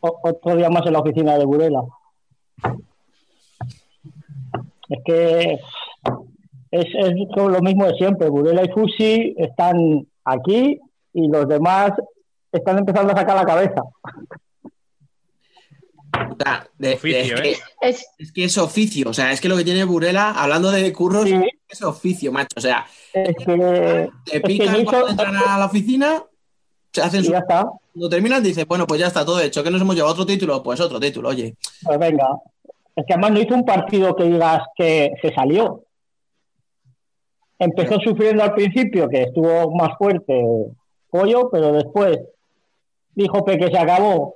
Otro 0.00 0.56
día 0.56 0.68
más 0.70 0.86
en 0.86 0.92
la 0.92 1.00
oficina 1.00 1.36
de 1.38 1.44
Burela. 1.44 1.82
Es 4.88 4.98
que 5.04 5.52
es, 6.70 6.86
es 6.94 7.14
todo 7.34 7.48
lo 7.48 7.60
mismo 7.60 7.86
de 7.86 7.94
siempre. 7.96 8.28
Burela 8.28 8.64
y 8.64 8.68
Fusi 8.68 9.34
están 9.38 10.06
aquí 10.24 10.78
y 11.12 11.28
los 11.28 11.48
demás 11.48 11.92
están 12.52 12.78
empezando 12.78 13.12
a 13.12 13.16
sacar 13.16 13.36
la 13.36 13.44
cabeza. 13.46 13.82
O 16.12 16.36
sea, 16.42 16.66
de- 16.78 16.94
Oficio, 16.94 17.18
de- 17.20 17.32
es, 17.32 17.40
que, 17.40 17.50
¿eh? 17.50 17.56
Es, 17.80 18.06
es 18.18 18.32
que 18.32 18.44
es 18.44 18.58
oficio. 18.58 19.08
O 19.08 19.12
sea, 19.14 19.32
es 19.32 19.40
que 19.40 19.48
lo 19.48 19.56
que 19.56 19.64
tiene 19.64 19.84
Burela, 19.84 20.30
hablando 20.32 20.70
de 20.70 20.92
curros, 20.92 21.24
Sí. 21.28 21.40
es 21.68 21.82
oficio, 21.82 22.32
macho. 22.32 22.54
O 22.56 22.60
sea, 22.60 22.86
Es 23.12 23.34
que, 23.36 24.10
te 24.26 24.32
que 24.32 24.40
pican 24.40 24.76
hizo- 24.80 24.84
cuando 24.90 25.08
entran 25.10 25.36
a 25.36 25.58
la 25.58 25.66
oficina, 25.66 26.22
hacen 27.00 27.24
su... 27.24 27.32
ya 27.32 27.38
está. 27.38 27.66
Cuando 27.92 28.08
terminan, 28.08 28.42
dice, 28.42 28.64
bueno, 28.64 28.86
pues 28.86 29.00
ya 29.00 29.06
está 29.08 29.24
todo 29.24 29.40
hecho. 29.40 29.62
que 29.62 29.70
nos 29.70 29.80
hemos 29.80 29.94
llevado 29.94 30.12
otro 30.14 30.26
título? 30.26 30.62
Pues 30.62 30.80
otro 30.80 30.98
título, 31.00 31.28
oye. 31.30 31.56
Pues 31.82 31.98
venga. 31.98 32.28
Es 32.96 33.04
que 33.06 33.12
además 33.14 33.32
no 33.32 33.40
hizo 33.40 33.54
un 33.54 33.64
partido 33.64 34.14
que 34.14 34.24
digas 34.24 34.62
que 34.76 35.12
se 35.20 35.32
salió. 35.34 35.82
Empezó 37.58 37.98
sufriendo 38.00 38.42
al 38.42 38.54
principio, 38.54 39.08
que 39.08 39.22
estuvo 39.22 39.74
más 39.74 39.96
fuerte 39.96 40.42
Pollo, 41.10 41.48
pero 41.50 41.72
después 41.72 42.18
dijo 43.14 43.44
que 43.44 43.58
se 43.58 43.78
acabó. 43.78 44.34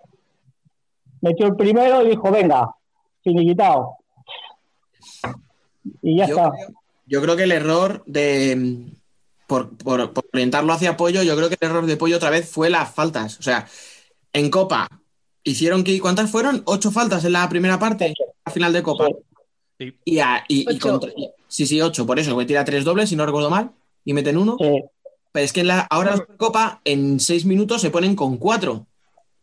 Metió 1.20 1.46
el 1.46 1.56
primero 1.56 2.04
y 2.04 2.10
dijo, 2.10 2.30
venga, 2.30 2.70
finiquitado. 3.22 3.96
Y 6.02 6.18
ya 6.18 6.26
Yo 6.26 6.36
está. 6.36 6.50
creo, 6.50 6.68
yo 7.06 7.22
creo 7.22 7.36
que 7.36 7.42
el 7.44 7.52
error 7.52 8.02
de. 8.06 8.86
Por, 9.48 9.70
por- 9.78 10.12
por 10.12 10.24
orientarlo 10.32 10.72
hacia 10.72 10.96
Pollo, 10.96 11.22
yo 11.24 11.34
creo 11.34 11.48
que 11.48 11.56
el 11.60 11.68
error 11.70 11.86
de 11.86 11.96
Pollo 11.96 12.16
otra 12.16 12.30
vez 12.30 12.48
fue 12.48 12.70
las 12.70 12.94
faltas. 12.94 13.38
O 13.40 13.42
sea, 13.42 13.66
en 14.32 14.50
Copa 14.50 14.86
hicieron 15.42 15.82
que. 15.82 15.98
¿Cuántas 16.00 16.30
fueron? 16.30 16.62
Ocho 16.66 16.90
faltas 16.92 17.24
en 17.24 17.32
la 17.32 17.48
primera 17.48 17.78
parte, 17.78 18.14
a 18.44 18.50
final 18.50 18.72
de 18.72 18.82
Copa. 18.82 19.06
Sí. 19.08 19.14
Sí. 19.80 19.94
Y, 20.04 20.18
a- 20.18 20.44
y- 20.48 20.60
y 20.70 20.76
Ocho. 20.76 20.90
contra- 20.90 21.10
sí, 21.48 21.66
sí, 21.66 21.80
ocho, 21.80 22.04
por 22.06 22.18
eso, 22.18 22.36
que 22.36 22.44
tira 22.44 22.64
tres 22.64 22.84
dobles, 22.84 23.08
si 23.08 23.16
no 23.16 23.24
recuerdo 23.24 23.48
mal, 23.48 23.70
y 24.04 24.12
meten 24.12 24.36
uno. 24.36 24.56
Sí, 24.60 24.82
Pero 25.32 25.44
es 25.44 25.52
que 25.52 25.60
en 25.60 25.68
la, 25.68 25.80
ahora 25.90 26.12
en 26.14 26.18
la 26.18 26.36
Copa, 26.36 26.80
en 26.84 27.18
seis 27.20 27.44
minutos 27.44 27.80
se 27.80 27.90
ponen 27.90 28.14
con 28.16 28.36
cuatro. 28.38 28.86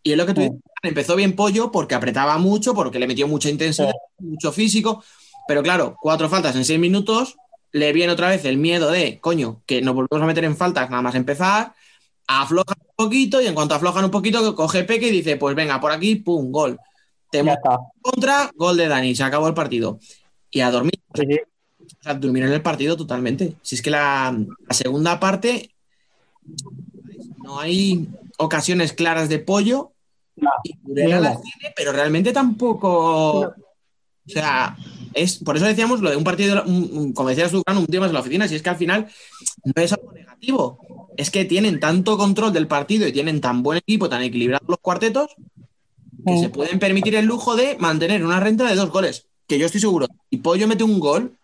Y 0.03 0.11
es 0.11 0.17
lo 0.17 0.25
que 0.27 0.33
tú 0.35 0.41
Sí. 0.41 0.47
dices, 0.49 0.61
empezó 0.83 1.15
bien 1.15 1.35
Pollo 1.35 1.71
porque 1.71 1.95
apretaba 1.95 2.37
mucho, 2.37 2.73
porque 2.75 2.99
le 2.99 3.07
metió 3.07 3.27
mucha 3.27 3.49
intensidad, 3.49 3.91
mucho 4.19 4.51
físico. 4.51 5.03
Pero 5.47 5.63
claro, 5.63 5.95
cuatro 6.01 6.27
faltas 6.29 6.55
en 6.55 6.65
seis 6.65 6.79
minutos, 6.79 7.37
le 7.75 7.91
viene 7.91 8.13
otra 8.13 8.29
vez 8.29 8.45
el 8.45 8.55
miedo 8.57 8.89
de, 8.89 9.19
coño, 9.19 9.61
que 9.65 9.81
nos 9.81 9.93
volvemos 9.93 10.23
a 10.23 10.25
meter 10.27 10.45
en 10.45 10.55
faltas 10.55 10.89
nada 10.89 11.01
más 11.01 11.13
empezar, 11.13 11.73
aflojan 12.25 12.77
un 12.79 12.95
poquito 12.95 13.41
y 13.41 13.47
en 13.47 13.53
cuanto 13.53 13.75
aflojan 13.75 14.05
un 14.05 14.11
poquito, 14.11 14.55
coge 14.55 14.85
Peque 14.85 15.09
y 15.09 15.11
dice, 15.11 15.35
pues 15.35 15.57
venga, 15.57 15.81
por 15.81 15.91
aquí, 15.91 16.15
pum, 16.15 16.53
gol. 16.53 16.79
Te 17.29 17.43
contra, 18.01 18.49
gol 18.55 18.77
de 18.77 18.87
Dani, 18.87 19.13
se 19.13 19.23
acabó 19.23 19.49
el 19.49 19.53
partido. 19.53 19.99
Y 20.49 20.61
a 20.61 20.71
dormir. 20.71 20.93
Sí, 21.13 21.23
sí. 21.27 21.37
O 21.81 22.03
sea, 22.03 22.13
durmieron 22.13 22.53
el 22.53 22.61
partido 22.61 22.95
totalmente. 22.95 23.55
Si 23.61 23.75
es 23.75 23.81
que 23.81 23.89
la, 23.89 24.33
la 24.67 24.73
segunda 24.73 25.19
parte 25.19 25.75
no 27.43 27.59
hay 27.59 28.07
ocasiones 28.37 28.93
claras 28.93 29.27
de 29.27 29.39
pollo 29.39 29.91
No, 30.37 30.49
y 30.63 30.77
Burela 30.81 31.15
ni 31.15 31.19
una. 31.19 31.29
las 31.29 31.41
tiene, 31.41 31.73
pero 31.75 31.91
realmente 31.91 32.31
tampoco. 32.31 33.53
No. 33.57 33.64
O 34.27 34.29
sea, 34.29 34.75
es 35.13 35.37
por 35.37 35.55
eso 35.55 35.65
decíamos 35.65 36.01
lo 36.01 36.09
de 36.09 36.17
un 36.17 36.23
partido, 36.23 36.63
un- 36.65 37.13
como 37.13 37.29
decías 37.29 37.51
tú, 37.51 37.61
un 37.67 37.85
día 37.85 37.99
más 37.99 38.09
en 38.09 38.13
la 38.15 38.19
oficina, 38.21 38.47
si 38.47 38.55
es 38.55 38.61
que 38.61 38.69
al 38.69 38.75
final 38.77 39.07
no 39.63 39.81
es 39.81 39.93
algo 39.93 40.11
negativo. 40.13 40.79
Es 41.17 41.29
que 41.31 41.45
tienen 41.45 41.79
tanto 41.79 42.17
control 42.17 42.51
del 42.51 42.67
partido 42.67 43.07
y 43.07 43.11
tienen 43.13 43.39
tan 43.39 43.61
buen 43.63 43.77
equipo, 43.77 44.09
tan 44.09 44.21
equilibrados 44.23 44.67
los 44.67 44.79
cuartetos, 44.79 45.35
que 46.25 46.39
se 46.39 46.49
pueden 46.49 46.79
permitir 46.79 47.15
el 47.15 47.25
lujo 47.25 47.55
de 47.55 47.77
mantener 47.79 48.25
una 48.25 48.39
renta 48.39 48.65
de 48.67 48.75
dos 48.75 48.89
goles. 48.89 49.27
Que 49.47 49.59
yo 49.59 49.67
estoy 49.67 49.79
seguro, 49.79 50.07
si 50.29 50.37
Pollo 50.37 50.67
mete 50.67 50.83
un 50.83 50.99
gol, 50.99 51.37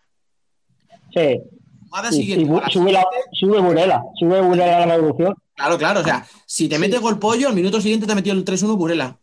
Sí. 1.14 1.40
jugada 1.88 2.10
siguiente, 2.10 2.46
sube, 2.46 2.92
la- 2.92 3.00
siguiente, 3.02 3.30
sube 3.32 3.60
Burela, 3.60 4.02
sube 4.18 4.40
Burela 4.40 4.82
a 4.82 4.86
la 4.86 4.96
revolución. 4.96 5.34
Claro, 5.54 5.78
claro. 5.78 6.00
O 6.00 6.04
sea, 6.04 6.26
si 6.46 6.68
te 6.68 6.78
mete 6.78 6.98
gol 6.98 7.18
pollo, 7.18 7.48
al 7.48 7.54
minuto 7.54 7.80
siguiente 7.80 8.06
te 8.06 8.14
metió 8.14 8.32
el 8.32 8.44
3-1 8.44 8.76
Burela. 8.76 9.18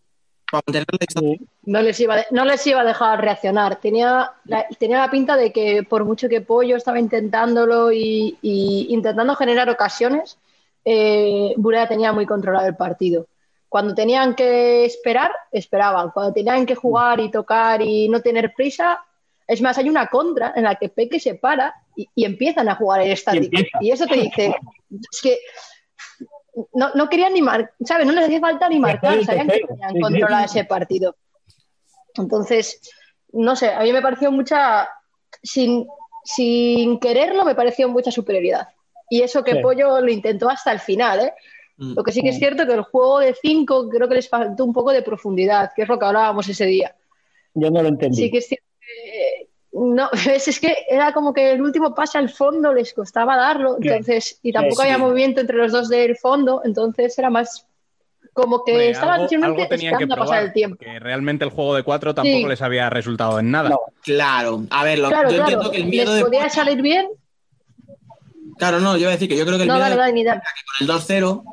Para 0.52 0.64
mantener 0.66 0.88
la 0.91 0.97
distancia. 1.00 1.38
Sí. 1.38 1.45
no, 1.64 1.82
les 1.82 2.00
iba, 2.00 2.16
de- 2.16 2.26
no 2.32 2.45
les 2.45 2.66
iba 2.68 2.82
a 2.82 2.86
dejar 2.86 3.22
reaccionar. 3.22 3.76
Tenía 3.78 4.32
la, 4.45 4.66
tenía 4.80 4.97
la 4.97 5.12
pinta 5.12 5.36
de 5.38 5.52
que 5.52 5.84
por 5.84 6.06
mucho 6.06 6.28
que 6.30 6.41
Pollo 6.41 6.76
estaba 6.76 7.00
intentándolo 7.00 7.91
y, 7.91 8.38
y 8.41 8.88
intentando 8.89 9.36
generar 9.36 9.70
ocasiones, 9.70 10.38
eh, 10.86 11.54
tenía 11.88 12.12
muy 12.14 12.26
controlado 12.26 12.68
el 12.68 12.76
partido. 12.76 13.28
Cuando 13.68 13.93
tenían 13.93 14.34
que 14.34 14.86
esperar, 14.86 15.32
esperaban. 15.52 16.10
Cuando 16.10 16.34
tenían 16.34 16.66
que 16.66 16.74
jugar 16.74 17.20
y 17.20 17.30
tocar 17.30 17.82
y 17.84 18.10
no 18.10 18.20
tener 18.22 18.54
prisa, 18.56 19.04
es 19.47 19.62
más, 19.62 19.78
hay 19.78 19.89
una 19.89 20.08
contra 20.08 20.54
en 20.56 20.64
la 20.64 20.76
que 20.76 20.89
Peque 20.89 21.20
se 21.20 21.36
para 21.36 21.76
y, 21.95 22.08
y 22.16 22.26
empiezan 22.26 22.68
a 22.70 22.76
jugar 22.76 23.02
el 23.02 23.12
estático. 23.12 23.45
empieza. 23.45 23.78
Y 23.82 23.91
eso 23.91 24.06
te 24.08 24.16
dice, 24.16 24.56
es 24.89 25.22
que 25.22 25.38
no, 26.74 26.89
no 26.93 27.10
querían 27.10 27.34
ni 27.34 27.41
marcar, 27.41 27.74
¿sabes? 27.86 28.05
No 28.05 28.14
les 28.14 28.26
hacía 28.26 28.39
falta 28.39 28.70
ni 28.70 28.80
marcar, 28.80 29.24
sabían 29.24 29.47
que 29.47 29.62
sí. 29.93 29.99
controlado 30.01 30.45
ese 30.45 30.66
partido. 30.66 31.16
Entonces, 32.16 32.82
no 33.32 33.55
sé, 33.55 33.70
a 33.70 33.82
mí 33.82 33.93
me 33.93 34.01
pareció 34.01 34.32
mucha, 34.32 34.89
sin, 35.43 35.88
sin 36.24 36.99
quererlo, 36.99 37.45
me 37.45 37.55
pareció 37.55 37.88
mucha 37.89 38.12
superioridad. 38.12 38.68
Y 39.10 39.22
eso 39.22 39.43
que 39.43 39.55
Sí. 39.55 39.62
Pollo 39.62 40.01
lo 40.01 40.12
intentó 40.12 40.49
hasta 40.49 40.72
el 40.72 40.80
final, 40.80 41.20
¿eh? 41.20 41.34
Mm. 41.78 41.93
Lo 41.95 42.03
que 42.03 42.12
sí 42.12 42.22
que 42.22 42.30
es 42.30 42.38
cierto 42.38 42.66
que 42.68 42.74
el 42.74 42.84
juego 42.84 43.20
de 43.20 43.34
5 43.34 43.89
creo 43.89 44.07
que 44.07 44.16
les 44.16 44.30
faltó 44.30 44.66
un 44.66 44.74
poco 44.74 44.91
de 44.91 45.01
profundidad, 45.01 45.72
que 45.76 45.84
es 45.84 45.88
lo 45.88 45.97
que 45.97 46.05
hablábamos 46.05 46.47
ese 46.49 46.66
día. 46.66 46.95
Yo 47.53 47.72
no 47.72 47.82
lo 47.82 47.89
entendí. 47.89 48.18
Sí 48.18 48.32
que 48.32 48.39
es 48.39 48.47
cierto 48.47 48.68
no, 49.72 50.09
es, 50.34 50.47
es 50.47 50.59
que 50.59 50.76
era 50.89 51.13
como 51.13 51.34
que 51.34 51.51
el 51.51 51.61
último 51.61 51.93
pase 51.95 52.17
al 52.17 52.30
fondo 52.30 52.74
les 52.74 52.93
costaba 52.93 53.36
darlo, 53.36 53.78
entonces, 53.82 54.39
y 54.43 54.51
tampoco 54.51 54.82
Sí. 54.82 54.88
había 54.88 54.97
movimiento 54.97 55.41
entre 55.41 55.57
los 55.57 55.72
dos 55.72 55.89
del 55.89 56.15
fondo, 56.17 56.61
entonces 56.65 57.17
era 57.20 57.30
más 57.30 57.65
como 58.34 58.63
que 58.63 58.72
Hombre, 58.74 58.89
estaban 58.91 59.15
algo, 59.15 59.28
simplemente 59.28 59.61
algo 59.63 59.70
tenían 59.76 59.97
que 59.97 60.03
esperando 60.03 60.13
a 60.13 60.17
pasar 60.17 60.28
probar, 60.28 60.43
el 60.45 60.53
tiempo. 60.53 60.78
realmente 60.99 61.43
el 61.43 61.51
juego 61.51 61.76
de 61.76 61.84
cuatro 61.84 62.13
tampoco 62.15 62.38
Sí. 62.38 62.45
les 62.45 62.61
había 62.61 62.89
resultado 62.89 63.39
en 63.39 63.51
nada. 63.51 63.70
No. 63.70 63.80
Claro. 64.01 64.63
A 64.70 64.84
ver, 64.86 64.99
lo, 64.99 65.09
Claro, 65.09 65.30
yo 65.30 65.36
claro, 65.38 65.49
entiendo 65.51 65.72
que 65.72 65.78
el 65.78 65.86
miedo 65.86 66.11
les 66.13 66.15
de. 66.20 66.26
podía 66.26 66.49
salir 66.49 66.82
bien, 66.82 67.07
Claro, 68.57 68.80
no, 68.82 68.93
yo 68.95 69.01
iba 69.01 69.09
a 69.09 69.13
decir 69.13 69.30
que 69.30 69.38
yo 69.38 69.45
creo 69.45 69.55
que 69.57 69.63
el 69.63 69.70
no, 69.70 69.76
miedo 69.76 70.01
de 70.03 70.13
ni 70.13 70.24
dale. 70.24 70.41
con 70.41 70.88
el 70.88 70.88
2-0 70.88 71.43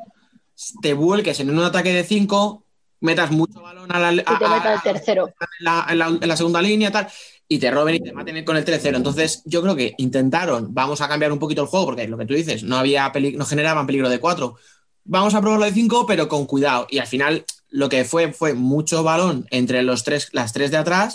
te 0.81 0.93
vuelques 0.93 1.39
en 1.39 1.49
un 1.57 1.63
ataque 1.63 1.93
de 1.93 2.03
5, 2.03 2.63
metas 2.99 3.31
mucho 3.31 3.61
balón 3.61 3.89
a 3.93 3.99
la, 3.99 4.11
y 4.13 4.17
te 4.17 4.23
a- 4.45 4.49
meta 4.49 4.73
el 4.73 4.77
a- 4.79 4.81
tercero. 4.81 5.27
en, 5.27 5.33
la, 5.65 5.85
en 5.89 5.99
la- 5.99 6.07
en 6.21 6.27
la 6.27 6.35
segunda 6.35 6.61
línea 6.61 6.91
tal, 6.91 7.07
y 7.49 7.59
te 7.59 7.71
roben 7.71 7.95
y 7.95 7.99
te 8.01 8.11
maten 8.13 8.43
con 8.43 8.57
el 8.57 8.65
3-0. 8.65 8.97
Entonces, 8.97 9.41
yo 9.45 9.61
creo 9.61 9.75
que 9.75 9.93
intentaron, 9.97 10.73
vamos 10.73 10.99
a 11.01 11.07
cambiar 11.07 11.31
un 11.31 11.39
poquito 11.39 11.61
el 11.61 11.67
juego, 11.67 11.85
porque 11.87 12.07
lo 12.07 12.17
que 12.17 12.25
tú 12.25 12.33
dices, 12.33 12.63
no 12.63 12.77
había 12.77 13.11
peli- 13.11 13.37
no 13.37 13.45
generaban 13.45 13.85
peligro 13.85 14.09
de 14.09 14.19
4. 14.19 14.55
Vamos 15.05 15.33
a 15.33 15.39
probarlo 15.41 15.65
de 15.65 15.71
5, 15.71 16.05
pero 16.05 16.27
con 16.27 16.45
cuidado. 16.45 16.87
Y 16.89 16.97
al 16.99 17.07
final, 17.07 17.45
lo 17.69 17.87
que 17.87 18.03
fue 18.03 18.33
fue 18.33 18.53
mucho 18.53 19.03
balón 19.03 19.47
entre 19.51 19.81
los 19.83 20.03
tres, 20.03 20.27
las 20.33 20.51
tres 20.51 20.71
de 20.71 20.77
atrás, 20.77 21.13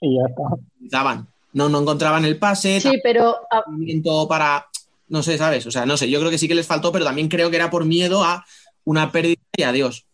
Y 0.00 0.16
ya 0.16 0.22
está. 0.28 0.42
daban. 0.80 1.28
No, 1.52 1.68
no 1.68 1.80
encontraban 1.82 2.24
el 2.24 2.38
pase, 2.38 2.80
Sí, 2.80 2.98
pero 3.02 3.36
ah, 3.50 3.62
movimiento 3.66 4.26
para. 4.26 4.66
No 5.08 5.22
sé, 5.22 5.36
¿sabes? 5.36 5.66
O 5.66 5.70
sea, 5.70 5.84
no 5.84 5.98
sé, 5.98 6.08
yo 6.08 6.18
creo 6.18 6.30
que 6.30 6.38
sí 6.38 6.48
que 6.48 6.54
les 6.54 6.66
faltó, 6.66 6.90
pero 6.90 7.04
también 7.04 7.28
creo 7.28 7.50
que 7.50 7.56
era 7.56 7.68
por 7.68 7.84
miedo 7.84 8.24
a 8.24 8.46
una 8.84 9.12
pérdida 9.12 9.36
y 9.54 9.62
adiós. 9.64 10.06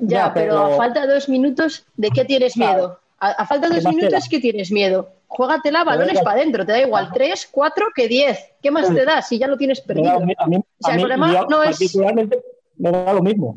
ya, 0.00 0.06
Ya, 0.26 0.34
pero... 0.34 0.54
pero- 0.54 0.74
a 0.74 0.76
falta 0.76 1.06
de 1.06 1.14
dos 1.14 1.28
minutos, 1.28 1.84
¿de 1.96 2.10
qué 2.10 2.24
tienes 2.24 2.54
Claro. 2.54 2.72
miedo? 2.76 3.00
A, 3.20 3.30
a 3.30 3.46
falta 3.46 3.68
de 3.68 3.76
¿Qué 3.76 3.80
dos 3.82 3.94
minutos? 3.94 4.28
¿qué 4.28 4.38
tienes 4.40 4.70
miedo? 4.70 5.10
juégatela 5.26 5.84
balones 5.84 6.20
para 6.20 6.40
adentro, 6.40 6.64
te 6.64 6.72
da 6.72 6.80
igual 6.80 7.10
3, 7.12 7.48
4 7.50 7.88
que 7.94 8.08
10. 8.08 8.38
¿Qué 8.62 8.70
más 8.70 8.92
te 8.92 9.04
da 9.04 9.20
si 9.20 9.38
ya 9.38 9.46
lo 9.46 9.58
tienes 9.58 9.80
perdido? 9.82 10.12
a 10.16 10.20
mí, 10.20 10.32
a 10.38 10.46
mí- 10.46 10.56
O 10.56 10.62
sea, 10.80 10.92
a 10.94 10.96
el 10.96 11.00
problema 11.02 11.32
yo 11.32 11.46
no 11.48 11.62
es- 11.62 11.70
particularmente 11.70 12.42
me 12.78 12.90
da 12.90 13.12
lo 13.12 13.22
mismo. 13.22 13.56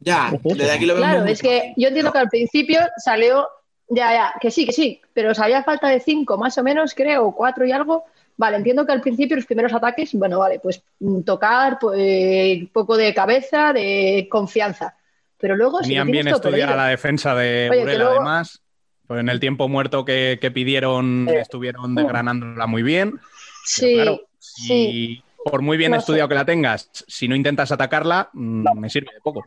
Ya, 0.00 0.32
desde 0.42 0.70
aquí 0.72 0.86
lo 0.86 0.94
vemos. 0.94 1.08
Claro, 1.10 1.24
es 1.26 1.42
que 1.42 1.74
yo 1.76 1.88
entiendo 1.88 2.12
que 2.12 2.18
al 2.18 2.28
principio 2.28 2.80
salió, 2.96 3.46
ya, 3.88 4.12
ya, 4.12 4.34
que 4.40 4.50
sí, 4.50 4.64
que 4.66 4.72
sí, 4.72 5.00
pero 5.12 5.34
salía 5.34 5.62
falta 5.62 5.88
de 5.88 6.00
5 6.00 6.36
más 6.38 6.56
o 6.58 6.62
menos, 6.62 6.94
creo, 6.94 7.26
o 7.26 7.34
4 7.34 7.64
y 7.66 7.72
algo. 7.72 8.04
Vale, 8.36 8.56
entiendo 8.56 8.86
que 8.86 8.92
al 8.92 9.02
principio 9.02 9.36
los 9.36 9.44
primeros 9.46 9.72
ataques, 9.74 10.14
bueno, 10.14 10.38
vale, 10.38 10.58
pues 10.60 10.82
mm, 11.00 11.20
tocar, 11.22 11.78
pues, 11.78 12.68
poco 12.72 12.96
de 12.96 13.12
cabeza, 13.12 13.72
de 13.74 14.26
confianza. 14.30 14.96
Pero 15.40 15.56
luego 15.56 15.82
si 15.82 15.90
bien 15.90 16.06
perdido- 16.10 16.76
la 16.76 16.86
defensa 16.88 17.34
de 17.34 17.68
Oye, 17.70 17.78
que 17.78 17.84
Burela, 17.84 17.98
luego- 18.04 18.16
además. 18.20 18.62
Pues 19.06 19.18
en 19.20 19.28
el 19.28 19.40
tiempo 19.40 19.68
muerto 19.68 20.04
que, 20.04 20.38
que 20.40 20.52
pidieron, 20.52 21.28
estuvieron 21.28 21.96
desgranándola 21.96 22.68
muy 22.68 22.84
bien. 22.84 23.18
Sí, 23.64 23.94
claro, 23.94 24.20
sí. 24.38 24.72
Y 24.92 25.24
por 25.50 25.62
muy 25.62 25.76
bien 25.76 25.90
No 25.90 25.96
sé. 25.96 26.00
estudiado 26.02 26.28
que 26.28 26.36
la 26.36 26.44
tengas, 26.44 26.88
si 27.08 27.26
no 27.26 27.34
intentas 27.34 27.72
atacarla, 27.72 28.30
mm, 28.32 28.78
me 28.78 28.88
sirve 28.88 29.12
de 29.12 29.20
poco. 29.20 29.42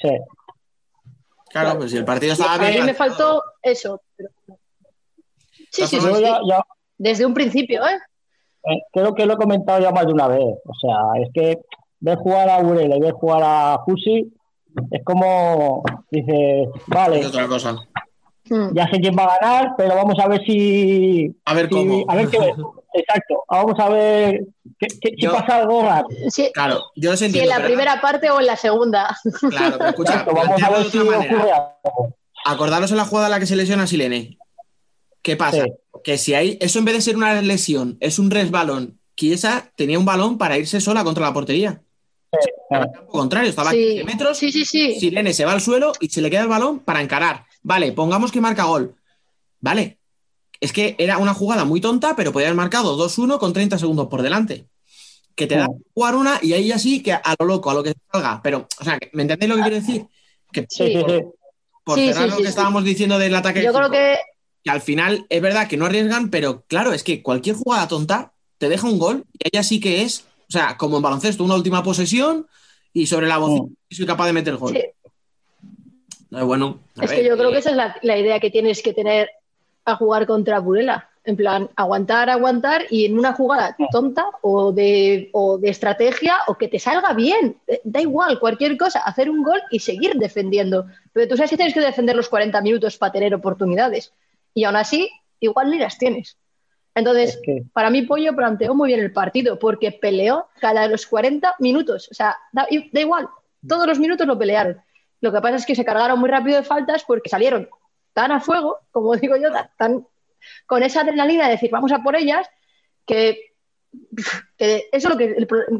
Sí. 0.00 0.10
Claro, 1.50 1.78
pues 1.78 1.90
si 1.90 1.96
el 1.96 2.04
partido 2.04 2.34
estaba 2.34 2.54
A 2.54 2.58
bien. 2.58 2.80
mí 2.82 2.86
me 2.86 2.94
faltó 2.94 3.42
eso. 3.62 4.00
pero- 4.16 4.30
Sí, 5.70 5.86
sí, 5.86 5.98
sí, 6.00 6.06
ya- 6.22 6.62
Desde 6.96 7.26
un 7.26 7.34
principio, 7.34 7.82
¿eh? 7.84 7.98
eh, 8.64 8.82
creo 8.92 9.12
que 9.14 9.26
lo 9.26 9.34
he 9.34 9.36
comentado 9.38 9.80
ya 9.80 9.90
más 9.90 10.06
de 10.06 10.12
una 10.12 10.28
vez. 10.28 10.40
O 10.40 10.74
sea, 10.80 11.20
es 11.22 11.30
que 11.34 11.58
ver 12.00 12.16
jugar 12.18 12.48
a 12.48 12.60
Burela 12.62 12.96
y 12.96 13.00
ver 13.00 13.12
jugar 13.12 13.42
a 13.44 13.78
Fusi 13.84 14.32
es 14.90 15.04
como, 15.04 15.82
dices, 16.10 16.68
vale, 16.86 17.20
Es 17.20 17.26
otra 17.26 17.46
cosa. 17.48 17.76
Mm. 18.50 18.74
ya 18.74 18.88
sé 18.90 18.98
quién 19.00 19.14
va 19.16 19.24
a 19.24 19.38
ganar, 19.38 19.74
pero 19.76 19.94
vamos 19.94 20.18
a 20.18 20.26
ver 20.26 20.42
si... 20.46 21.36
A 21.44 21.52
ver 21.54 21.68
si- 21.68 21.74
cómo. 21.74 22.04
a 22.08 22.14
ver 22.14 22.28
qué... 22.28 22.38
Exacto, 22.94 23.44
vamos 23.50 23.78
a 23.78 23.88
ver 23.90 24.46
qué, 24.78 24.86
qué- 25.00 25.14
si 25.18 25.26
pasa 25.26 25.56
algo 25.58 25.82
raro. 25.82 26.06
Sí, 26.30 26.50
Claro, 26.54 26.82
yo 26.96 27.12
os 27.12 27.18
si 27.18 27.26
entiendo. 27.26 27.44
en 27.44 27.48
la 27.50 27.56
pero- 27.56 27.68
primera 27.68 28.00
parte 28.00 28.30
o 28.30 28.40
en 28.40 28.46
la 28.46 28.56
segunda. 28.56 29.14
Claro, 29.50 29.76
pero 29.78 29.90
escucha, 29.90 30.12
Exacto, 30.12 30.34
vamos 30.34 30.62
a 30.62 30.70
ver 30.70 30.84
de 30.84 30.90
si 30.90 30.98
otra 30.98 31.10
manera. 31.18 31.34
ocurre 31.36 31.52
algo. 31.52 32.16
Acordaros 32.46 32.90
en 32.90 32.96
la 32.96 33.04
jugada 33.04 33.26
en 33.26 33.32
la 33.32 33.40
que 33.40 33.46
se 33.46 33.56
lesiona 33.56 33.86
Silene. 33.86 34.38
¿Qué 35.20 35.36
pasa? 35.36 35.64
Sí. 35.64 35.72
Que 36.02 36.16
si 36.16 36.32
hay, 36.32 36.56
eso 36.62 36.78
en 36.78 36.86
vez 36.86 36.94
de 36.94 37.00
ser 37.02 37.16
una 37.16 37.42
lesión, 37.42 37.98
es 38.00 38.18
un 38.18 38.30
resbalón. 38.30 38.98
Chiesa 39.16 39.70
tenía 39.76 39.98
un 39.98 40.06
balón 40.06 40.38
para 40.38 40.56
irse 40.56 40.80
sola 40.80 41.04
contra 41.04 41.26
la 41.26 41.34
portería. 41.34 41.82
Campo 42.70 43.06
contrario, 43.06 43.50
estaba 43.50 43.70
a 43.70 43.72
Sí, 43.72 43.86
15 43.96 44.04
metros. 44.04 44.38
sí, 44.38 44.52
sí, 44.52 44.64
sí. 44.64 45.32
Se 45.32 45.44
va 45.44 45.52
al 45.52 45.60
suelo 45.60 45.92
y 46.00 46.08
se 46.08 46.20
le 46.20 46.30
queda 46.30 46.42
el 46.42 46.48
balón 46.48 46.80
para 46.80 47.00
encarar. 47.00 47.46
Vale, 47.62 47.92
pongamos 47.92 48.32
que 48.32 48.40
marca 48.40 48.64
gol. 48.64 48.94
Vale. 49.60 49.98
Es 50.60 50.72
que 50.72 50.96
era 50.98 51.18
una 51.18 51.34
jugada 51.34 51.64
muy 51.64 51.80
tonta, 51.80 52.16
pero 52.16 52.32
podía 52.32 52.48
haber 52.48 52.56
marcado 52.56 52.96
2-1 52.98 53.38
con 53.38 53.52
30 53.52 53.78
segundos 53.78 54.08
por 54.08 54.22
delante. 54.22 54.66
Que 55.34 55.46
te 55.46 55.56
da 55.56 55.68
jugar 55.94 56.16
una 56.16 56.40
y 56.42 56.52
ahí 56.52 56.72
así 56.72 57.00
que 57.00 57.12
a 57.12 57.36
lo 57.38 57.46
loco, 57.46 57.70
a 57.70 57.74
lo 57.74 57.82
que 57.82 57.94
salga. 58.12 58.40
Pero, 58.42 58.66
o 58.80 58.84
sea, 58.84 58.98
¿me 59.12 59.22
entendéis 59.22 59.48
lo 59.48 59.56
que 59.56 59.62
quiero 59.62 59.76
decir? 59.76 60.06
Que 60.52 60.66
sí, 60.68 60.94
por 61.84 61.98
cerrar 61.98 62.28
lo 62.28 62.36
que 62.38 62.48
estábamos 62.48 62.84
diciendo 62.84 63.18
del 63.18 63.34
ataque. 63.34 63.62
Yo 63.62 63.72
creo 63.72 63.90
que 63.90 64.16
que 64.62 64.70
al 64.70 64.80
final 64.80 65.26
es 65.28 65.40
verdad 65.40 65.68
que 65.68 65.76
no 65.76 65.86
arriesgan, 65.86 66.30
pero 66.30 66.64
claro, 66.66 66.92
es 66.92 67.02
que 67.02 67.22
cualquier 67.22 67.56
jugada 67.56 67.88
tonta 67.88 68.32
te 68.58 68.68
deja 68.68 68.88
un 68.88 68.98
gol 68.98 69.24
y 69.32 69.48
ella 69.52 69.62
sí 69.62 69.80
que 69.80 70.02
es, 70.02 70.24
o 70.48 70.52
sea, 70.52 70.76
como 70.76 70.96
en 70.96 71.02
baloncesto, 71.02 71.44
una 71.44 71.54
última 71.56 71.82
posesión 71.82 72.46
y 72.92 73.06
sobre 73.06 73.26
la 73.28 73.38
voz 73.38 73.60
Mm. 73.62 73.74
soy 73.90 74.06
capaz 74.06 74.26
de 74.26 74.32
meter 74.32 74.56
gol. 74.56 74.72
Sí. 74.72 74.82
No, 76.30 76.46
bueno, 76.46 76.80
a 76.98 77.04
Es 77.04 77.10
ver, 77.10 77.20
que 77.20 77.26
yo 77.28 77.36
creo 77.36 77.50
eh, 77.50 77.52
que 77.52 77.58
esa 77.58 77.70
es 77.70 77.76
la, 77.76 77.96
la 78.02 78.18
idea 78.18 78.38
que 78.40 78.50
tienes 78.50 78.82
que 78.82 78.92
tener 78.92 79.30
a 79.84 79.96
jugar 79.96 80.26
contra 80.26 80.58
Burela. 80.60 81.08
En 81.24 81.36
plan, 81.36 81.68
aguantar, 81.76 82.30
aguantar 82.30 82.84
y 82.90 83.04
en 83.04 83.18
una 83.18 83.34
jugada 83.34 83.76
tonta 83.92 84.24
o 84.40 84.72
de, 84.72 85.28
o 85.34 85.58
de 85.58 85.68
estrategia 85.68 86.38
o 86.46 86.54
que 86.56 86.68
te 86.68 86.78
salga 86.78 87.12
bien. 87.12 87.56
Eh, 87.66 87.80
Da 87.84 88.00
igual, 88.00 88.38
cualquier 88.40 88.78
cosa, 88.78 89.00
hacer 89.00 89.28
un 89.28 89.42
gol 89.42 89.60
y 89.70 89.80
seguir 89.80 90.14
defendiendo. 90.14 90.86
Pero 91.12 91.28
tú 91.28 91.36
sabes 91.36 91.50
que 91.50 91.56
tienes 91.58 91.74
que 91.74 91.80
defender 91.80 92.16
los 92.16 92.30
40 92.30 92.60
minutos 92.62 92.96
para 92.96 93.12
tener 93.12 93.34
oportunidades. 93.34 94.12
Y 94.54 94.64
aún 94.64 94.76
así, 94.76 95.10
igual 95.40 95.70
ni 95.70 95.78
las 95.78 95.98
tienes. 95.98 96.38
Entonces, 96.94 97.30
Es 97.36 97.40
que- 97.42 97.62
para 97.72 97.90
mí 97.90 98.02
Pollo 98.02 98.34
planteó 98.34 98.74
muy 98.74 98.88
bien 98.88 99.00
el 99.00 99.12
partido 99.12 99.58
porque 99.58 99.92
peleó 99.92 100.48
cada 100.60 100.82
de 100.82 100.88
los 100.88 101.06
40 101.06 101.54
minutos. 101.58 102.08
O 102.10 102.14
sea, 102.14 102.36
da, 102.52 102.66
da 102.92 103.00
igual, 103.00 103.28
todos 103.66 103.86
los 103.86 103.98
minutos 103.98 104.26
lo 104.26 104.38
pelearon. 104.38 104.80
Lo 105.20 105.32
que 105.32 105.40
pasa 105.40 105.56
es 105.56 105.66
que 105.66 105.74
se 105.74 105.84
cargaron 105.84 106.18
muy 106.18 106.28
rápido 106.30 106.56
de 106.56 106.62
faltas 106.64 107.04
porque 107.04 107.28
salieron 107.28 107.68
tan 108.12 108.32
a 108.32 108.40
fuego, 108.40 108.78
como 108.90 109.14
digo 109.16 109.36
yo, 109.36 109.52
tan, 109.52 109.70
tan- 109.76 110.06
con 110.66 110.82
esa 110.82 111.00
adrenalina 111.02 111.44
de 111.46 111.52
decir 111.52 111.70
vamos 111.70 111.92
a 111.92 111.98
por 112.02 112.16
ellas, 112.16 112.48
que, 113.06 113.52
que 114.56 114.88
eso 114.92 115.08
es 115.08 115.14
lo 115.14 115.16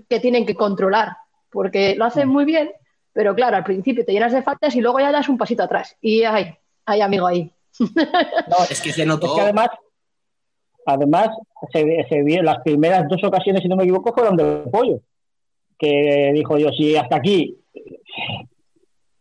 que, 0.08 0.20
tienen 0.20 0.46
que 0.46 0.54
controlar, 0.54 1.16
porque 1.50 1.94
lo 1.96 2.04
hacen 2.04 2.28
muy 2.28 2.44
bien, 2.44 2.70
pero 3.12 3.34
claro, 3.34 3.56
al 3.56 3.64
principio 3.64 4.04
te 4.04 4.12
llenas 4.12 4.32
de 4.32 4.42
faltas 4.42 4.74
y 4.76 4.80
luego 4.80 5.00
ya 5.00 5.10
das 5.12 5.28
un 5.28 5.38
pasito 5.38 5.62
atrás. 5.62 5.96
Y 6.00 6.22
ay, 6.24 6.54
ay 6.86 7.00
amigo 7.00 7.26
ahí. 7.26 7.52
no, 7.80 8.56
es 8.70 8.80
que 8.80 8.92
se 8.92 9.02
Es 9.02 9.06
notó. 9.08 9.34
que 9.34 9.40
además, 9.42 9.68
además 10.88 11.28
se, 11.72 12.06
se 12.08 12.22
vio 12.22 12.42
las 12.42 12.58
primeras 12.62 13.08
dos 13.08 13.22
ocasiones, 13.24 13.62
si 13.62 13.68
no 13.68 13.76
me 13.76 13.84
equivoco, 13.84 14.12
fueron 14.14 14.36
de 14.36 14.44
pollo. 14.70 15.00
Que 15.78 16.32
dijo 16.34 16.58
yo, 16.58 16.70
si 16.70 16.96
hasta 16.96 17.16
aquí, 17.16 17.56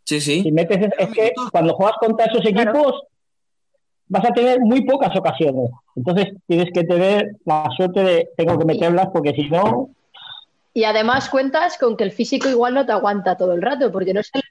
Sí, 0.05 0.21
sí. 0.21 0.41
si 0.41 0.51
metes, 0.51 0.77
es, 0.79 0.89
es 0.97 1.09
que 1.09 1.31
cuando 1.51 1.73
juegas 1.75 1.97
contra 1.99 2.25
esos 2.25 2.41
Claro. 2.41 2.71
equipos 2.71 3.03
vas 4.07 4.25
a 4.25 4.33
tener 4.33 4.61
muy 4.61 4.85
pocas 4.85 5.15
ocasiones. 5.17 5.69
Entonces 5.95 6.33
tienes 6.47 6.71
que 6.73 6.83
tener 6.85 7.35
la 7.45 7.69
suerte 7.75 8.03
de 8.03 8.29
tengo 8.37 8.57
que 8.57 8.65
meterlas 8.65 9.07
porque 9.13 9.33
si 9.33 9.49
no, 9.49 9.89
Y 10.73 10.83
además 10.85 11.27
cuentas 11.29 11.77
con 11.77 11.97
que 11.97 12.03
el 12.05 12.11
físico 12.11 12.47
igual 12.47 12.73
no 12.73 12.85
te 12.85 12.91
aguanta 12.93 13.35
todo 13.35 13.53
el 13.53 13.61
rato, 13.61 13.91
porque 13.91 14.13
no 14.13 14.21
es 14.21 14.31
el 14.33 14.41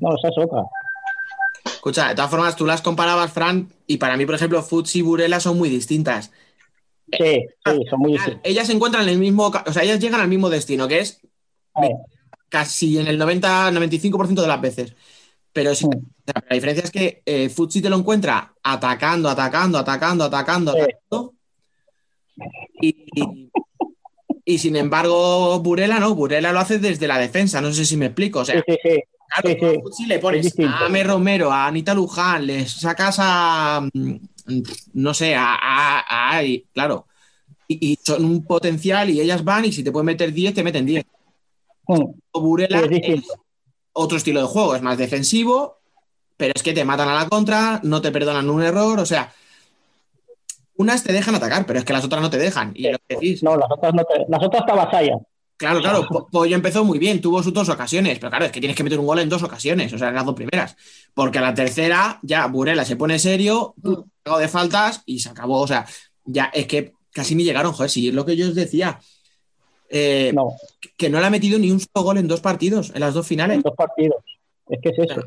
no, 0.00 0.14
esa 0.16 0.28
es 0.28 0.38
otra. 0.38 0.62
Escucha, 1.86 2.08
de 2.08 2.16
todas 2.16 2.30
formas, 2.32 2.56
tú 2.56 2.66
las 2.66 2.82
comparabas, 2.82 3.32
Fran, 3.32 3.68
y 3.86 3.98
para 3.98 4.16
mí, 4.16 4.26
por 4.26 4.34
ejemplo, 4.34 4.60
Futsi 4.60 4.98
y 4.98 5.02
Burela 5.02 5.38
son 5.38 5.56
muy 5.56 5.68
distintas. 5.68 6.32
Sí, 7.12 7.46
sí, 7.64 7.80
son 7.88 8.00
muy 8.00 8.10
distintos. 8.14 8.40
Ellas 8.42 8.66
se 8.66 8.72
encuentran 8.72 9.04
en 9.04 9.10
el 9.10 9.18
mismo, 9.18 9.46
o 9.64 9.72
sea, 9.72 9.84
ellas 9.84 10.00
llegan 10.00 10.20
al 10.20 10.26
mismo 10.26 10.50
destino, 10.50 10.88
que 10.88 10.98
es 10.98 11.20
Sí, 11.80 11.88
casi 12.48 12.98
en 12.98 13.06
el 13.06 13.18
90-95% 13.20 14.42
de 14.42 14.48
las 14.48 14.60
veces. 14.60 14.94
Pero 15.52 15.76
sí, 15.76 15.86
la 16.26 16.54
diferencia 16.56 16.82
es 16.82 16.90
que 16.90 17.22
eh, 17.24 17.48
Futsi 17.50 17.80
te 17.80 17.88
lo 17.88 17.98
encuentra 17.98 18.52
atacando, 18.64 19.28
atacando, 19.28 19.78
atacando, 19.78 20.24
atacando, 20.24 20.72
Sí. 20.72 20.78
atacando. 20.80 21.34
Y, 22.80 22.96
y- 23.14 23.50
y, 24.44 24.58
sin 24.58 24.74
embargo, 24.74 25.60
Burela 25.60 26.00
no, 26.00 26.16
Burela 26.16 26.50
lo 26.52 26.58
hace 26.58 26.80
desde 26.80 27.06
la 27.06 27.18
defensa, 27.18 27.60
no 27.60 27.72
sé 27.72 27.84
si 27.84 27.96
me 27.96 28.06
explico. 28.06 28.40
O 28.40 28.44
sea, 28.44 28.56
sí, 28.66 28.72
sí, 28.72 28.78
sí. 28.82 29.02
Claro, 29.28 29.48
Sí, 29.50 29.56
tú 29.58 29.66
a 29.66 29.70
sí. 29.70 29.80
Futsi 29.82 30.06
le 30.06 30.14
Es 30.16 30.20
pones 30.20 30.58
a 30.60 30.86
Ame 30.86 31.04
Romero, 31.04 31.52
a 31.52 31.66
Anita 31.66 31.94
Luján, 31.94 32.46
les 32.46 32.70
sacas 32.72 33.16
a. 33.18 33.86
mm, 33.92 34.14
No 34.94 35.12
sé, 35.14 35.34
a. 35.34 35.54
a- 35.54 36.36
a- 36.36 36.42
y, 36.44 36.64
claro. 36.72 37.06
Y, 37.68 37.92
y 37.92 37.98
son 38.04 38.24
un 38.24 38.44
potencial 38.44 39.10
y 39.10 39.20
ellas 39.20 39.42
van 39.42 39.64
y 39.64 39.72
si 39.72 39.82
te 39.82 39.90
pueden 39.90 40.06
meter 40.06 40.32
10, 40.32 40.54
te 40.54 40.62
meten 40.62 40.86
10. 40.86 41.04
Mm, 41.88 42.02
O 42.32 42.40
Burela 42.40 42.80
es 42.80 43.24
otro 43.92 44.16
estilo 44.18 44.40
de 44.40 44.46
juego, 44.46 44.74
es 44.76 44.82
más 44.82 44.98
defensivo, 44.98 45.78
pero 46.36 46.52
es 46.54 46.62
que 46.62 46.72
te 46.74 46.84
matan 46.84 47.08
a 47.08 47.14
la 47.14 47.28
contra, 47.28 47.80
no 47.82 48.00
te 48.02 48.12
perdonan 48.12 48.48
un 48.50 48.62
error, 48.62 48.98
o 49.00 49.06
sea. 49.06 49.32
Unas 50.78 51.02
te 51.02 51.12
dejan 51.12 51.34
atacar, 51.34 51.64
pero 51.64 51.78
es 51.78 51.84
que 51.86 51.94
las 51.94 52.04
otras 52.04 52.20
no 52.20 52.28
te 52.28 52.36
dejan. 52.36 52.72
Y 52.74 52.90
lo 52.90 52.98
que 53.08 53.14
decís, 53.14 53.42
No, 53.42 53.56
las 53.56 53.70
otras 53.70 53.94
no 53.94 54.04
te, 54.04 54.24
las 54.28 54.42
otras 54.42 54.66
te 54.66 54.72
avasallan. 54.72 55.18
Claro, 55.58 55.80
claro, 55.80 56.06
Po- 56.06 56.26
Pollo 56.30 56.54
empezó 56.54 56.84
muy 56.84 56.98
bien, 56.98 57.20
tuvo 57.20 57.42
sus 57.42 57.52
dos 57.52 57.68
ocasiones, 57.70 58.18
pero 58.18 58.28
claro, 58.30 58.44
es 58.44 58.52
que 58.52 58.60
tienes 58.60 58.76
que 58.76 58.84
meter 58.84 58.98
un 58.98 59.06
gol 59.06 59.18
en 59.20 59.28
dos 59.30 59.42
ocasiones, 59.42 59.90
o 59.92 59.96
sea, 59.98 60.08
en 60.08 60.14
las 60.14 60.26
dos 60.26 60.34
primeras. 60.34 60.76
Porque 61.14 61.38
a 61.38 61.42
la 61.42 61.54
tercera, 61.54 62.18
ya 62.22 62.46
Burela 62.46 62.84
se 62.84 62.96
pone 62.96 63.18
serio, 63.18 63.74
hago 64.24 64.38
de 64.38 64.48
faltas 64.48 65.02
y 65.06 65.18
se 65.20 65.30
acabó. 65.30 65.60
O 65.62 65.66
sea, 65.66 65.86
ya 66.24 66.50
es 66.52 66.66
que 66.66 66.92
casi 67.10 67.34
ni 67.34 67.44
llegaron, 67.44 67.72
joder, 67.72 67.88
si 67.90 68.08
es 68.08 68.14
lo 68.14 68.26
que 68.26 68.36
yo 68.36 68.48
os 68.48 68.54
decía. 68.54 69.00
eh, 69.88 70.32
No, 70.34 70.52
Que 70.98 71.08
no 71.08 71.20
le 71.20 71.26
ha 71.26 71.30
metido 71.30 71.58
ni 71.58 71.70
un 71.70 71.80
solo 71.80 72.04
gol 72.04 72.18
en 72.18 72.28
dos 72.28 72.40
partidos, 72.40 72.90
en 72.94 73.00
las 73.00 73.14
dos 73.14 73.26
finales. 73.26 73.56
en 73.56 73.62
dos 73.62 73.74
partidos. 73.76 74.16
Es 74.68 74.78
que 74.82 74.88
es 74.90 74.98
eso. 74.98 75.20
No 75.20 75.22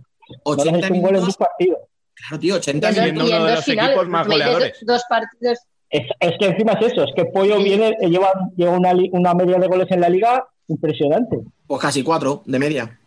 le 0.55 0.61
has 0.61 0.67
80 0.67 0.77
hecho 0.88 0.93
un 0.93 1.01
gol 1.01 1.09
en 1.09 1.13
dos 1.15 1.21
minutos, 1.23 1.38
partidos. 1.38 1.80
claro, 2.13 2.39
tío, 2.39 2.55
80 2.55 2.88
Y 2.88 2.89
en 2.97 3.03
siendo 3.03 3.21
dos- 3.21 3.30
y 3.30 3.34
uno 3.34 3.43
de 3.45 3.49
dos 3.49 3.55
los 3.57 3.65
finales, 3.65 3.89
equipos 3.91 4.09
más 4.09 4.27
me 4.27 4.36
dices 4.36 4.47
goleadores. 4.47 4.77
Dos 4.86 5.03
partidos. 5.09 5.59
Es, 5.89 6.03
es 6.19 6.37
que 6.39 6.45
encima 6.47 6.73
es 6.73 6.91
eso, 6.91 7.03
es 7.03 7.11
que 7.15 7.25
Pollo 7.25 7.57
Sí. 7.57 7.63
viene, 7.63 7.97
eh, 7.99 8.09
lleva, 8.09 8.31
lleva 8.55 8.77
una, 8.77 9.33
media 9.33 9.57
de 9.57 9.67
goles 9.67 9.87
en 9.89 10.01
la 10.01 10.09
liga 10.09 10.45
impresionante. 10.67 11.39
Pues 11.67 11.81
casi 11.81 12.03
cuatro 12.03 12.43
de 12.45 12.59
media. 12.59 12.99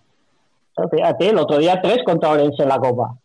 Fíjate, 0.90 1.28
el 1.28 1.38
otro 1.38 1.58
día 1.58 1.80
tres 1.82 1.98
contra 2.04 2.30
Orense 2.30 2.62
en 2.62 2.68
la 2.68 2.78
Copa. 2.78 3.16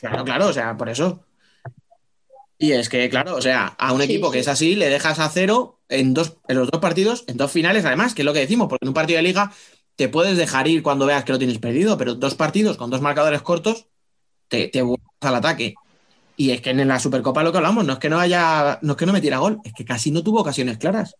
Claro, 0.00 0.24
claro, 0.24 0.48
o 0.48 0.52
sea, 0.52 0.76
por 0.76 0.88
eso. 0.88 1.20
Y 2.58 2.72
es 2.72 2.88
que, 2.88 3.08
claro, 3.08 3.36
o 3.36 3.40
sea, 3.40 3.66
a 3.78 3.92
un 3.92 4.00
Sí, 4.00 4.12
equipo 4.12 4.30
que 4.30 4.38
es 4.40 4.48
así, 4.48 4.74
le 4.76 4.88
dejas 4.88 5.18
a 5.18 5.28
cero 5.28 5.78
en, 5.88 6.14
dos, 6.14 6.36
en 6.48 6.56
los 6.58 6.70
dos 6.70 6.80
partidos, 6.80 7.24
en 7.26 7.36
dos 7.36 7.50
finales, 7.50 7.84
además, 7.84 8.14
que 8.14 8.22
es 8.22 8.26
lo 8.26 8.32
que 8.32 8.40
decimos, 8.40 8.68
porque 8.68 8.84
en 8.84 8.88
un 8.88 8.94
partido 8.94 9.16
de 9.16 9.22
liga 9.24 9.52
te 9.96 10.08
puedes 10.08 10.36
dejar 10.36 10.68
ir 10.68 10.82
cuando 10.82 11.06
veas 11.06 11.24
que 11.24 11.32
lo 11.32 11.38
tienes 11.38 11.58
perdido, 11.58 11.98
pero 11.98 12.14
dos 12.14 12.34
partidos 12.34 12.76
con 12.76 12.90
dos 12.90 13.00
marcadores 13.00 13.42
cortos, 13.42 13.86
te, 14.48 14.68
te 14.68 14.82
vuelvas 14.82 15.06
al 15.20 15.34
ataque. 15.36 15.74
Y 16.42 16.50
es 16.50 16.60
que 16.60 16.70
en 16.70 16.88
la 16.88 16.98
Supercopa 16.98 17.44
lo 17.44 17.52
que 17.52 17.58
hablamos, 17.58 17.84
no 17.84 17.92
es 17.92 17.98
que 18.00 18.08
no 18.08 18.18
haya, 18.18 18.76
no 18.82 18.92
es 18.92 18.98
que 18.98 19.06
no 19.06 19.12
metiera 19.12 19.38
gol, 19.38 19.60
es 19.62 19.72
que 19.72 19.84
casi 19.84 20.10
no 20.10 20.24
tuvo 20.24 20.40
ocasiones 20.40 20.76
claras. 20.76 21.14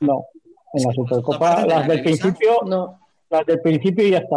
No. 0.00 0.26
En 0.74 0.82
la 0.84 0.92
Supercopa, 0.92 1.64
las 1.64 1.88
la 1.88 1.94
del 1.94 2.02
principio, 2.02 2.58
No. 2.66 3.00
las 3.30 3.46
del 3.46 3.62
principio 3.62 4.06
y 4.06 4.10
ya 4.10 4.18
está. 4.18 4.36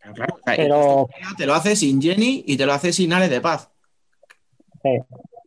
Pero 0.00 0.14
claro, 0.14 0.34
o 0.34 0.38
sea, 0.44 0.56
Pero- 0.56 1.08
te 1.36 1.44
lo 1.46 1.54
hace 1.54 1.76
sin 1.76 2.00
Jenny 2.00 2.44
y 2.46 2.56
te 2.56 2.64
lo 2.64 2.72
hace 2.72 2.92
sin 2.94 3.12
Ale 3.12 3.28
de 3.28 3.40
Paz. 3.42 3.68
Sí. 4.82 4.98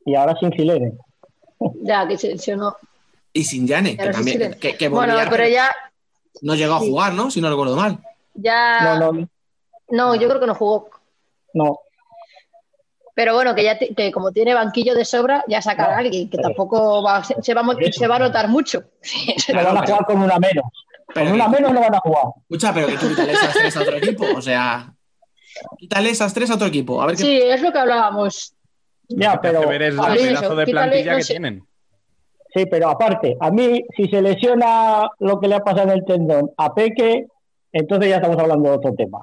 Y 0.05 0.13
ahora 0.15 0.35
sin 0.39 0.51
Filene. 0.51 0.93
Ya, 1.81 2.07
que 2.07 2.17
se 2.17 2.27
lesionó. 2.29 2.75
Y 3.33 3.43
sin 3.43 3.65
Yane, 3.65 3.97
que 3.97 4.09
también 4.09 4.53
que, 4.59 4.77
que 4.77 4.87
Bueno, 4.87 5.15
pero 5.31 5.47
ya, 5.47 5.69
no 6.41 6.53
llegó 6.55 6.75
a 6.75 6.79
sí. 6.79 6.89
jugar, 6.89 7.13
¿no? 7.15 7.31
Si 7.31 7.41
no 7.41 7.49
recuerdo 7.49 7.75
mal. 7.75 7.99
ya. 8.35 8.97
No, 8.99 9.11
no, 9.13 9.27
No, 9.89 10.15
yo 10.15 10.27
creo 10.29 10.39
que 10.39 10.47
no 10.47 10.53
jugó. 10.55 10.89
no. 11.53 11.79
Pero 13.15 13.33
bueno, 13.33 13.55
que 13.55 13.63
ya 13.63 13.79
que 13.79 14.11
como 14.11 14.31
tiene 14.31 14.53
banquillo 14.53 14.93
de 14.93 15.05
sobra, 15.05 15.43
ya 15.47 15.61
sacará 15.61 15.95
a 15.95 15.99
alguien, 15.99 16.29
que 16.29 16.37
tampoco 16.37 17.01
va, 17.01 17.23
se, 17.23 17.35
se 17.41 17.53
va, 17.53 17.63
se 17.91 18.07
va 18.07 18.17
a 18.17 18.19
notar 18.19 18.47
mucho. 18.49 18.83
No 19.53 19.63
van 19.63 19.77
a 19.77 19.81
pero- 19.81 19.85
jugar 19.85 20.05
con 20.05 20.21
una 20.21 20.37
menos. 20.37 20.65
Pero 21.13 21.27
Con 21.27 21.35
una 21.35 21.45
que- 21.45 21.51
menos 21.51 21.71
no 21.73 21.79
van 21.81 21.95
a 21.95 21.99
jugar. 21.99 22.23
Escucha, 22.41 22.73
pero 22.73 22.87
que 22.87 22.97
tú 22.97 23.07
quítale 23.09 23.31
esas 23.33 23.53
tres 23.53 23.77
a 23.77 23.81
otro 23.81 23.95
equipo. 23.97 24.25
O 24.35 24.41
sea, 24.41 24.93
quítale 25.77 26.09
esas 26.09 26.33
tres 26.33 26.51
a 26.51 26.55
otro 26.55 26.67
equipo. 26.67 27.01
A 27.01 27.05
ver 27.05 27.15
qué. 27.15 27.23
Sí, 27.23 27.41
es 27.41 27.61
lo 27.61 27.71
que 27.71 27.79
hablábamos. 27.79 28.53
Ya, 29.07 29.33
que 29.33 29.39
pero 29.43 29.59
hace 29.59 29.67
ver 29.69 29.81
es 29.83 29.95
la 29.95 30.13
eso, 30.15 30.55
de 30.55 30.65
quítale, 30.65 30.71
plantilla 30.71 31.11
no 31.11 31.17
que 31.17 31.23
sé. 31.23 31.33
tienen. 31.33 31.63
Sí, 32.53 32.65
pero 32.65 32.89
aparte, 32.89 33.37
a 33.39 33.51
mí, 33.51 33.83
si 33.95 34.07
se 34.09 34.21
lesiona 34.21 35.07
lo 35.19 35.39
que 35.39 35.47
le 35.47 35.55
ha 35.55 35.59
pasado 35.59 35.83
en 35.91 35.99
el 35.99 36.05
tendón 36.05 36.51
a 36.57 36.73
Peque, 36.73 37.27
entonces 37.71 38.09
ya 38.09 38.15
estamos 38.17 38.37
hablando 38.39 38.71
de 38.71 38.75
otro 38.77 38.93
tema. 38.93 39.19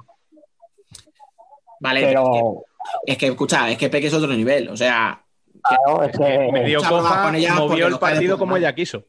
Vale, 1.79 2.01
Pero, 2.01 2.63
es 3.05 3.17
que 3.17 3.27
escucha, 3.27 3.69
es 3.69 3.77
que 3.77 3.89
Peque 3.89 4.07
es 4.07 4.13
otro 4.13 4.33
nivel. 4.33 4.69
O 4.69 4.77
sea, 4.77 5.23
claro, 5.61 6.03
es 6.03 6.11
que. 6.17 6.77
Porque 6.87 7.51
movió 7.51 7.87
el 7.87 7.99
partido 7.99 8.37
como 8.37 8.57
ella 8.57 8.73
quiso. 8.73 9.03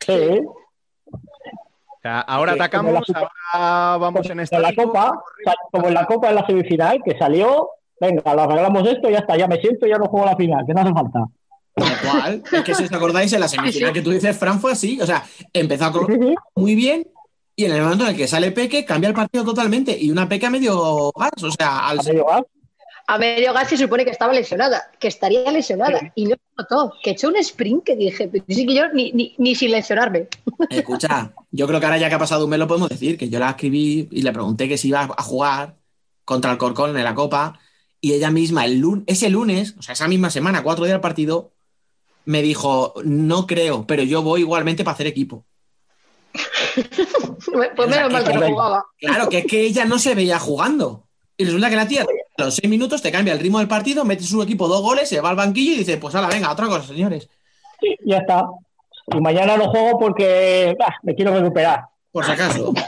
Sí, 0.00 0.40
O 1.06 2.00
sea, 2.02 2.20
ahora 2.20 2.52
Sí, 2.52 2.58
atacamos, 2.58 3.04
ahora 3.14 3.96
vamos 3.98 4.28
en 4.28 4.40
en 4.40 4.62
la 4.62 4.74
Copa, 4.74 5.12
como 5.70 5.88
en 5.88 5.94
la 5.94 6.06
Copa 6.06 6.28
en 6.28 6.34
la 6.34 6.46
semifinal, 6.46 7.00
que 7.02 7.16
salió, 7.16 7.70
venga, 8.00 8.34
lo 8.34 8.42
arreglamos 8.42 8.86
esto, 8.86 9.08
ya 9.08 9.18
está, 9.18 9.36
ya 9.36 9.46
me 9.46 9.60
siento, 9.60 9.86
ya 9.86 9.96
no 9.96 10.06
juego 10.06 10.26
la 10.26 10.36
final, 10.36 10.64
que 10.66 10.74
no 10.74 10.80
hace 10.82 10.92
falta. 10.92 11.20
tal 11.74 12.00
cual. 12.02 12.42
Es 12.52 12.62
que 12.64 12.74
si 12.74 12.84
os 12.84 12.92
acordáis, 12.92 13.32
en 13.32 13.40
la 13.40 13.48
semifinal 13.48 13.92
que 13.92 14.02
tú 14.02 14.10
dices, 14.10 14.36
Fran 14.36 14.60
fue 14.60 14.72
así. 14.72 15.00
O 15.00 15.06
sea, 15.06 15.24
empezó 15.52 15.86
a 15.86 15.92
correr 15.92 16.34
muy 16.54 16.74
bien. 16.74 17.06
Y 17.56 17.66
en 17.66 17.72
el 17.72 17.82
momento 17.82 18.04
en 18.04 18.10
el 18.10 18.16
que 18.16 18.26
sale 18.26 18.50
Peque, 18.50 18.84
cambia 18.84 19.08
el 19.08 19.14
partido 19.14 19.44
totalmente. 19.44 19.96
Y 19.98 20.10
una 20.10 20.28
Peque 20.28 20.46
a 20.46 20.50
medio 20.50 21.12
gas. 21.16 21.42
O 21.42 21.50
sea, 21.50 21.88
al 21.88 22.00
a 22.00 22.02
medio 22.02 22.26
gas. 22.26 22.42
A 23.06 23.18
medio 23.18 23.52
gas 23.52 23.68
se 23.68 23.76
supone 23.76 24.04
que 24.04 24.10
estaba 24.10 24.32
lesionada, 24.32 24.90
que 24.98 25.08
estaría 25.08 25.50
lesionada. 25.52 26.12
Y 26.14 26.24
no 26.24 26.36
se 26.36 26.42
notó, 26.56 26.94
que 27.02 27.10
echó 27.10 27.28
un 27.28 27.36
sprint 27.36 27.84
que 27.84 27.96
dije, 27.96 28.28
pero 28.28 28.44
sí 28.48 28.66
que 28.66 28.74
yo 28.74 28.88
ni, 28.92 29.12
ni, 29.12 29.34
ni 29.36 29.54
sin 29.54 29.70
lesionarme. 29.72 30.28
Escucha, 30.70 31.32
yo 31.50 31.66
creo 31.66 31.80
que 31.80 31.86
ahora 31.86 31.98
ya 31.98 32.08
que 32.08 32.14
ha 32.14 32.18
pasado 32.18 32.44
un 32.44 32.50
mes 32.50 32.58
lo 32.58 32.66
podemos 32.66 32.88
decir, 32.88 33.18
que 33.18 33.28
yo 33.28 33.38
la 33.38 33.50
escribí 33.50 34.08
y 34.10 34.22
le 34.22 34.32
pregunté 34.32 34.68
que 34.68 34.78
si 34.78 34.88
iba 34.88 35.02
a 35.02 35.22
jugar 35.22 35.76
contra 36.24 36.50
el 36.50 36.56
Corcón 36.58 36.96
en 36.96 37.04
la 37.04 37.14
Copa 37.14 37.60
y 38.00 38.14
ella 38.14 38.30
misma 38.30 38.64
el 38.64 38.80
lun- 38.80 39.04
ese 39.06 39.28
lunes, 39.28 39.74
o 39.78 39.82
sea, 39.82 39.92
esa 39.92 40.08
misma 40.08 40.30
semana, 40.30 40.62
cuatro 40.62 40.84
días 40.84 40.94
del 40.94 41.00
partido, 41.02 41.52
me 42.24 42.40
dijo, 42.40 42.94
no 43.04 43.46
creo, 43.46 43.86
pero 43.86 44.02
yo 44.02 44.22
voy 44.22 44.40
igualmente 44.40 44.82
para 44.82 44.94
hacer 44.94 45.06
equipo. 45.08 45.44
Pues 47.76 47.88
menos 47.88 48.10
mal 48.12 48.24
que 48.24 48.32
no 48.34 48.46
jugaba. 48.46 48.84
Claro, 48.98 49.28
que 49.28 49.38
es 49.38 49.46
que 49.46 49.60
ella 49.62 49.84
no 49.84 49.98
se 49.98 50.14
veía 50.14 50.38
jugando. 50.38 51.06
Y 51.36 51.44
resulta 51.44 51.70
que 51.70 51.76
la 51.76 51.86
tía 51.86 52.06
a 52.36 52.44
los 52.44 52.54
seis 52.56 52.68
minutos 52.70 53.00
te 53.02 53.12
cambia 53.12 53.32
el 53.32 53.38
ritmo 53.40 53.58
del 53.58 53.68
partido, 53.68 54.04
mete 54.04 54.24
su 54.24 54.42
equipo 54.42 54.66
dos 54.68 54.82
goles, 54.82 55.08
se 55.08 55.20
va 55.20 55.30
al 55.30 55.36
banquillo 55.36 55.72
y 55.74 55.78
dice, 55.78 55.96
pues 55.98 56.14
ahora 56.14 56.28
venga, 56.28 56.50
otra 56.50 56.66
cosa, 56.66 56.86
señores. 56.88 57.28
Sí, 57.80 57.96
ya 58.04 58.18
está. 58.18 58.46
Y 59.14 59.20
mañana 59.20 59.56
no 59.56 59.68
juego 59.70 59.98
porque 59.98 60.74
bah, 60.78 60.94
me 61.02 61.14
quiero 61.14 61.38
recuperar. 61.38 61.84
por 62.12 62.24
si 62.24 62.32
acaso. 62.32 62.72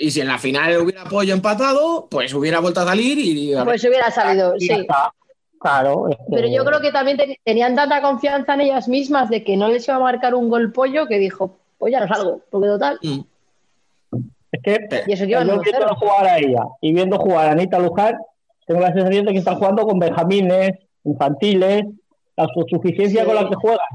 Y 0.00 0.12
si 0.12 0.20
en 0.20 0.28
la 0.28 0.38
final 0.38 0.76
hubiera 0.78 1.02
apoyo 1.02 1.34
empatado, 1.34 2.06
pues 2.08 2.32
hubiera 2.32 2.60
vuelto 2.60 2.80
a 2.80 2.84
salir 2.84 3.18
y. 3.18 3.52
Pues 3.64 3.82
hubiera 3.82 4.10
salido, 4.12 4.54
Y 4.56 4.68
ya 4.68 4.74
sí. 4.76 4.80
está. 4.82 5.12
Claro. 5.58 6.04
Pero 6.30 6.46
yo 6.46 6.64
creo 6.64 6.80
que 6.80 6.92
también 6.92 7.16
ten- 7.16 7.34
tenían 7.44 7.74
tanta 7.74 8.00
confianza 8.00 8.54
en 8.54 8.60
ellas 8.60 8.86
mismas 8.86 9.28
de 9.28 9.42
que 9.42 9.56
no 9.56 9.66
les 9.66 9.88
iba 9.88 9.96
a 9.96 10.00
marcar 10.00 10.36
un 10.36 10.48
gol 10.48 10.70
pollo 10.72 11.08
que 11.08 11.18
dijo, 11.18 11.56
pues 11.78 11.90
ya 11.90 11.98
no 11.98 12.06
salgo, 12.06 12.40
porque 12.48 12.68
total. 12.68 13.00
Mm. 13.02 13.18
Es 14.62 14.78
que 14.88 15.02
Y 15.06 15.12
eso 15.12 15.24
que 15.24 15.30
yo 15.32 15.38
1-0. 15.40 15.62
viendo 15.62 15.94
jugar 15.96 16.26
a 16.26 16.38
ella 16.38 16.62
y 16.80 16.92
viendo 16.92 17.18
jugar 17.18 17.48
a 17.48 17.52
Anita 17.52 17.78
Luján, 17.78 18.16
tengo 18.66 18.80
la 18.80 18.92
sensación 18.92 19.26
de 19.26 19.32
que 19.32 19.38
están 19.38 19.56
jugando 19.56 19.82
con 19.86 19.98
benjamines, 19.98 20.72
infantiles, 21.04 21.84
la 22.36 22.46
suficiencia 22.54 23.22
Sí. 23.22 23.26
con 23.26 23.34
la 23.34 23.48
que 23.48 23.54
juegan. 23.56 23.86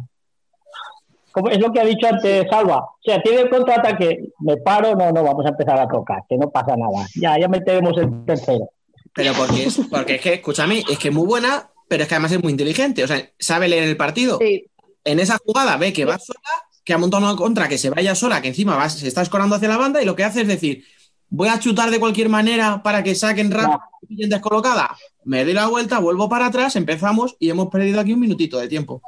Como 1.31 1.49
es 1.49 1.59
lo 1.59 1.71
que 1.71 1.79
ha 1.79 1.85
dicho 1.85 2.07
antes 2.07 2.45
Salva. 2.49 2.77
O 2.79 2.97
sea, 3.03 3.21
tiene 3.21 3.41
el 3.41 3.49
contraataque, 3.49 4.25
me 4.39 4.57
paro, 4.57 4.95
no, 4.95 5.11
no, 5.11 5.23
vamos 5.23 5.45
a 5.45 5.49
empezar 5.49 5.79
a 5.79 5.87
tocar, 5.87 6.21
que 6.29 6.37
no 6.37 6.49
pasa 6.51 6.75
nada. 6.77 7.07
Ya, 7.19 7.39
ya 7.39 7.47
meteremos 7.47 7.97
el 7.97 8.23
tercero. 8.25 8.69
Pero 9.15 9.33
porque 9.33 9.63
es, 9.63 9.81
porque 9.89 10.15
es 10.15 10.21
que, 10.21 10.33
escúchame, 10.35 10.83
es 10.89 10.97
que 10.99 11.07
es 11.09 11.13
muy 11.13 11.25
buena, 11.25 11.69
pero 11.87 12.03
es 12.03 12.09
que 12.09 12.15
además 12.15 12.31
es 12.33 12.41
muy 12.43 12.51
inteligente. 12.51 13.03
O 13.03 13.07
sea, 13.07 13.17
sabe 13.39 13.67
leer 13.67 13.83
el 13.83 13.97
partido. 13.97 14.37
Sí, 14.39 14.65
En 15.05 15.19
esa 15.19 15.37
jugada 15.43 15.75
ve 15.77 15.91
que 15.91 16.05
va 16.05 16.17
sola, 16.19 16.39
que 16.83 16.93
ha 16.93 16.97
montado 16.97 17.23
una 17.25 17.35
contra, 17.35 17.67
que 17.67 17.77
se 17.77 17.89
vaya 17.89 18.13
sola, 18.15 18.41
que 18.41 18.49
encima 18.49 18.75
va- 18.75 18.89
se 18.89 19.07
está 19.07 19.21
escorando 19.21 19.55
hacia 19.55 19.69
la 19.69 19.77
banda, 19.77 20.01
y 20.01 20.05
lo 20.05 20.15
que 20.15 20.23
hace 20.23 20.41
es 20.41 20.47
decir, 20.47 20.83
voy 21.29 21.47
a 21.47 21.59
chutar 21.59 21.89
de 21.89 21.99
cualquier 21.99 22.29
manera 22.29 22.81
para 22.83 23.03
que 23.03 23.15
saquen 23.15 23.51
rápido 23.51 23.79
y 24.09 24.27
descolocada. 24.27 24.95
Me 25.23 25.43
doy 25.45 25.53
la 25.53 25.67
vuelta, 25.67 25.99
vuelvo 25.99 26.27
para 26.29 26.47
atrás, 26.47 26.75
empezamos 26.75 27.35
y 27.39 27.49
hemos 27.49 27.69
perdido 27.69 27.99
aquí 28.01 28.13
un 28.13 28.19
minutito 28.19 28.59
de 28.59 28.67
tiempo. 28.67 29.01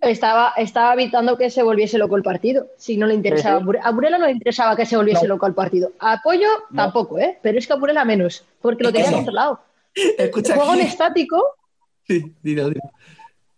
estaba, 0.00 0.52
estaba 0.56 0.94
evitando 0.94 1.36
que 1.36 1.50
se 1.50 1.62
volviese 1.62 1.98
loco 1.98 2.16
el 2.16 2.22
partido. 2.22 2.68
Si 2.78 2.96
no 2.96 3.06
le 3.06 3.14
interesaba. 3.14 3.58
Sí, 3.58 3.62
sí. 3.64 3.66
Bure- 3.66 3.80
A 3.82 3.90
Burela 3.90 4.16
no 4.16 4.26
le 4.26 4.32
interesaba 4.32 4.76
que 4.76 4.86
se 4.86 4.96
volviese 4.96 5.22
No. 5.26 5.34
loco 5.34 5.46
el 5.46 5.54
partido. 5.54 5.90
A 5.98 6.12
Apoyo 6.12 6.46
No. 6.70 6.82
tampoco, 6.84 7.18
¿eh? 7.18 7.38
Pero 7.42 7.58
es 7.58 7.66
que 7.66 7.72
a 7.72 7.76
Burela 7.76 8.04
menos, 8.04 8.44
porque 8.62 8.84
lo 8.84 8.92
tenía 8.92 9.10
controlado. 9.12 9.60
Escucha 10.18 10.54
Juego 10.54 10.74
en 10.74 10.80
estático, 10.82 11.42
Sí, 12.06 12.32
dilo, 12.42 12.68
dilo. 12.68 12.80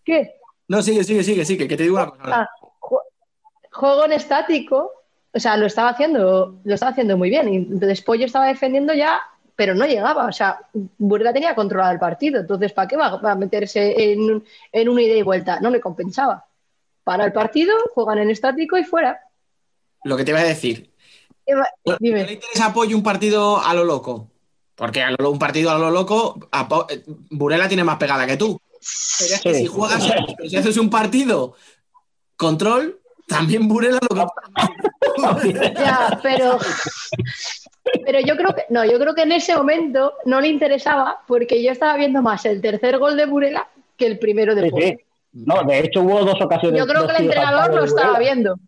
¿qué? 0.04 0.32
No, 0.66 0.82
sigue, 0.82 1.04
sigue, 1.04 1.22
sigue, 1.22 1.44
sigue, 1.44 1.68
que 1.68 1.76
te 1.76 1.82
digo 1.84 1.96
una 1.96 2.06
cosa. 2.10 2.22
Ah, 2.42 2.48
juego 3.80 4.04
en 4.04 4.12
estático, 4.12 4.92
o 5.32 5.40
sea, 5.40 5.56
lo 5.56 5.66
estaba 5.66 5.90
haciendo, 5.90 6.60
lo 6.62 6.74
estaba 6.74 6.92
haciendo 6.92 7.16
muy 7.16 7.30
bien. 7.30 7.48
Y 7.52 7.56
entonces 7.56 8.02
Pollo 8.02 8.26
estaba 8.26 8.46
defendiendo 8.46 8.92
ya, 8.94 9.20
pero 9.56 9.74
no 9.74 9.86
llegaba. 9.86 10.26
O 10.26 10.32
sea, 10.32 10.60
Burela 10.98 11.32
tenía 11.32 11.54
controlado 11.54 11.92
el 11.92 11.98
partido. 11.98 12.40
Entonces, 12.40 12.72
¿para 12.72 12.86
qué 12.88 12.96
va 12.96 13.20
a 13.22 13.34
meterse 13.34 14.12
en, 14.12 14.44
en 14.72 14.88
una 14.88 15.02
ida 15.02 15.14
y 15.16 15.22
vuelta? 15.22 15.58
No 15.60 15.70
le 15.70 15.80
compensaba. 15.80 16.44
Para 17.04 17.24
el 17.24 17.32
partido, 17.32 17.74
juegan 17.94 18.18
en 18.18 18.30
estático 18.30 18.76
y 18.76 18.84
fuera. 18.84 19.20
Lo 20.04 20.16
que 20.16 20.24
te 20.24 20.30
iba 20.30 20.40
a 20.40 20.44
decir. 20.44 20.90
Eva, 21.46 21.66
¿No 21.84 21.96
Dime. 21.98 22.24
le 22.24 22.32
interesa 22.34 22.66
apoyo 22.66 22.96
un 22.96 23.02
partido 23.02 23.58
a 23.60 23.74
lo 23.74 23.84
loco? 23.84 24.28
Porque 24.76 25.02
a 25.02 25.10
lo- 25.18 25.30
un 25.30 25.38
partido 25.38 25.70
a 25.70 25.78
lo 25.78 25.90
loco, 25.90 26.38
eh, 26.88 27.02
Burela 27.30 27.68
tiene 27.68 27.82
más 27.84 27.98
pegada 27.98 28.26
que 28.26 28.36
tú. 28.36 28.60
Pero 29.18 29.34
es 29.34 29.40
que 29.42 29.54
Sí. 29.54 29.60
si 29.62 29.66
juegas, 29.66 30.02
si 30.48 30.56
haces 30.56 30.76
un 30.78 30.88
partido 30.88 31.54
control, 32.36 32.99
también 33.30 33.68
Burela 33.68 33.98
lo 34.00 35.36
que. 35.40 35.52
Ya, 35.74 36.18
pero, 36.22 36.58
pero 38.04 38.20
yo 38.20 38.36
creo 38.36 38.54
que 38.54 38.64
no, 38.68 38.84
yo 38.84 38.98
creo 38.98 39.14
que 39.14 39.22
en 39.22 39.32
ese 39.32 39.56
momento 39.56 40.14
no 40.24 40.40
le 40.40 40.48
interesaba 40.48 41.20
porque 41.26 41.62
yo 41.62 41.72
estaba 41.72 41.96
viendo 41.96 42.22
más 42.22 42.44
el 42.46 42.60
tercer 42.60 42.98
gol 42.98 43.16
de 43.16 43.26
Burela 43.26 43.68
que 43.96 44.06
el 44.06 44.18
primero 44.18 44.54
de 44.54 44.70
Sí. 44.70 44.98
No, 45.32 45.62
de 45.62 45.78
hecho 45.78 46.02
hubo 46.02 46.24
dos 46.24 46.40
ocasiones. 46.40 46.78
Yo 46.78 46.86
creo 46.86 47.06
que 47.06 47.16
el 47.16 47.24
entrenador 47.24 47.72
lo 47.72 47.84
estaba 47.84 48.18
viendo. 48.18 48.58